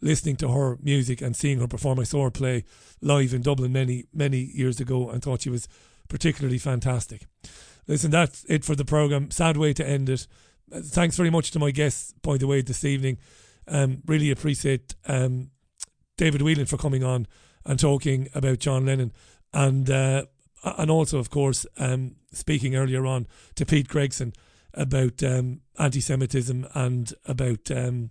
listening 0.00 0.36
to 0.36 0.48
her 0.48 0.78
music 0.82 1.20
and 1.20 1.36
seeing 1.36 1.60
her 1.60 1.68
perform. 1.68 1.98
I 1.98 2.04
saw 2.04 2.24
her 2.24 2.30
play 2.30 2.64
live 3.00 3.34
in 3.34 3.42
Dublin 3.42 3.72
many, 3.72 4.04
many 4.12 4.38
years 4.38 4.80
ago 4.80 5.10
and 5.10 5.22
thought 5.22 5.42
she 5.42 5.50
was 5.50 5.68
particularly 6.08 6.58
fantastic. 6.58 7.26
Listen, 7.86 8.10
that's 8.10 8.44
it 8.48 8.64
for 8.64 8.74
the 8.74 8.84
programme. 8.84 9.30
Sad 9.30 9.56
way 9.56 9.72
to 9.74 9.86
end 9.86 10.08
it. 10.08 10.26
Thanks 10.70 11.16
very 11.16 11.30
much 11.30 11.50
to 11.52 11.58
my 11.58 11.70
guests, 11.70 12.14
by 12.22 12.36
the 12.36 12.46
way, 12.46 12.62
this 12.62 12.84
evening. 12.84 13.18
Um, 13.66 14.02
really 14.06 14.30
appreciate 14.30 14.94
um, 15.06 15.50
David 16.16 16.42
Whelan 16.42 16.66
for 16.66 16.76
coming 16.76 17.02
on 17.02 17.26
and 17.64 17.78
talking 17.78 18.28
about 18.34 18.58
John 18.58 18.86
Lennon, 18.86 19.12
and 19.52 19.90
uh, 19.90 20.24
and 20.64 20.90
also, 20.90 21.18
of 21.18 21.30
course, 21.30 21.66
um, 21.78 22.16
speaking 22.32 22.76
earlier 22.76 23.06
on 23.06 23.26
to 23.54 23.66
Pete 23.66 23.88
Gregson 23.88 24.32
about 24.72 25.22
um, 25.22 25.60
anti-Semitism 25.78 26.66
and 26.74 27.12
about 27.26 27.70
um, 27.70 28.10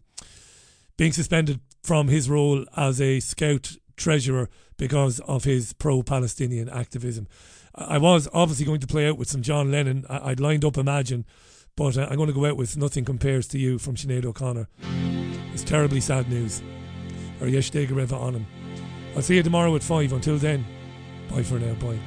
being 0.97 1.11
suspended 1.11 1.59
from 1.81 2.07
his 2.07 2.29
role 2.29 2.65
as 2.77 3.01
a 3.01 3.19
scout 3.19 3.75
treasurer 3.97 4.49
because 4.77 5.19
of 5.21 5.43
his 5.43 5.73
pro-Palestinian 5.73 6.69
activism. 6.69 7.27
I 7.75 7.97
was 7.97 8.29
obviously 8.33 8.65
going 8.65 8.79
to 8.81 8.87
play 8.87 9.07
out 9.07 9.17
with 9.17 9.29
some 9.29 9.41
John 9.41 9.71
Lennon. 9.71 10.05
I'd 10.09 10.39
lined 10.39 10.63
up 10.63 10.77
Imagine, 10.77 11.25
but 11.75 11.97
uh, 11.97 12.07
I'm 12.09 12.17
going 12.17 12.27
to 12.27 12.33
go 12.33 12.45
out 12.45 12.57
with 12.57 12.77
Nothing 12.77 13.05
Compares 13.05 13.47
to 13.49 13.59
You 13.59 13.79
from 13.79 13.95
Sinead 13.95 14.25
O'Connor. 14.25 14.67
It's 15.53 15.63
terribly 15.63 16.01
sad 16.01 16.29
news. 16.29 16.61
Or 17.41 17.47
Yesh 17.47 17.75
on 17.75 18.35
him. 18.35 18.45
I'll 19.15 19.21
see 19.21 19.35
you 19.35 19.43
tomorrow 19.43 19.75
at 19.75 19.83
5. 19.83 20.13
Until 20.13 20.37
then, 20.37 20.65
bye 21.29 21.43
for 21.43 21.59
now. 21.59 21.73
Bye. 21.75 21.99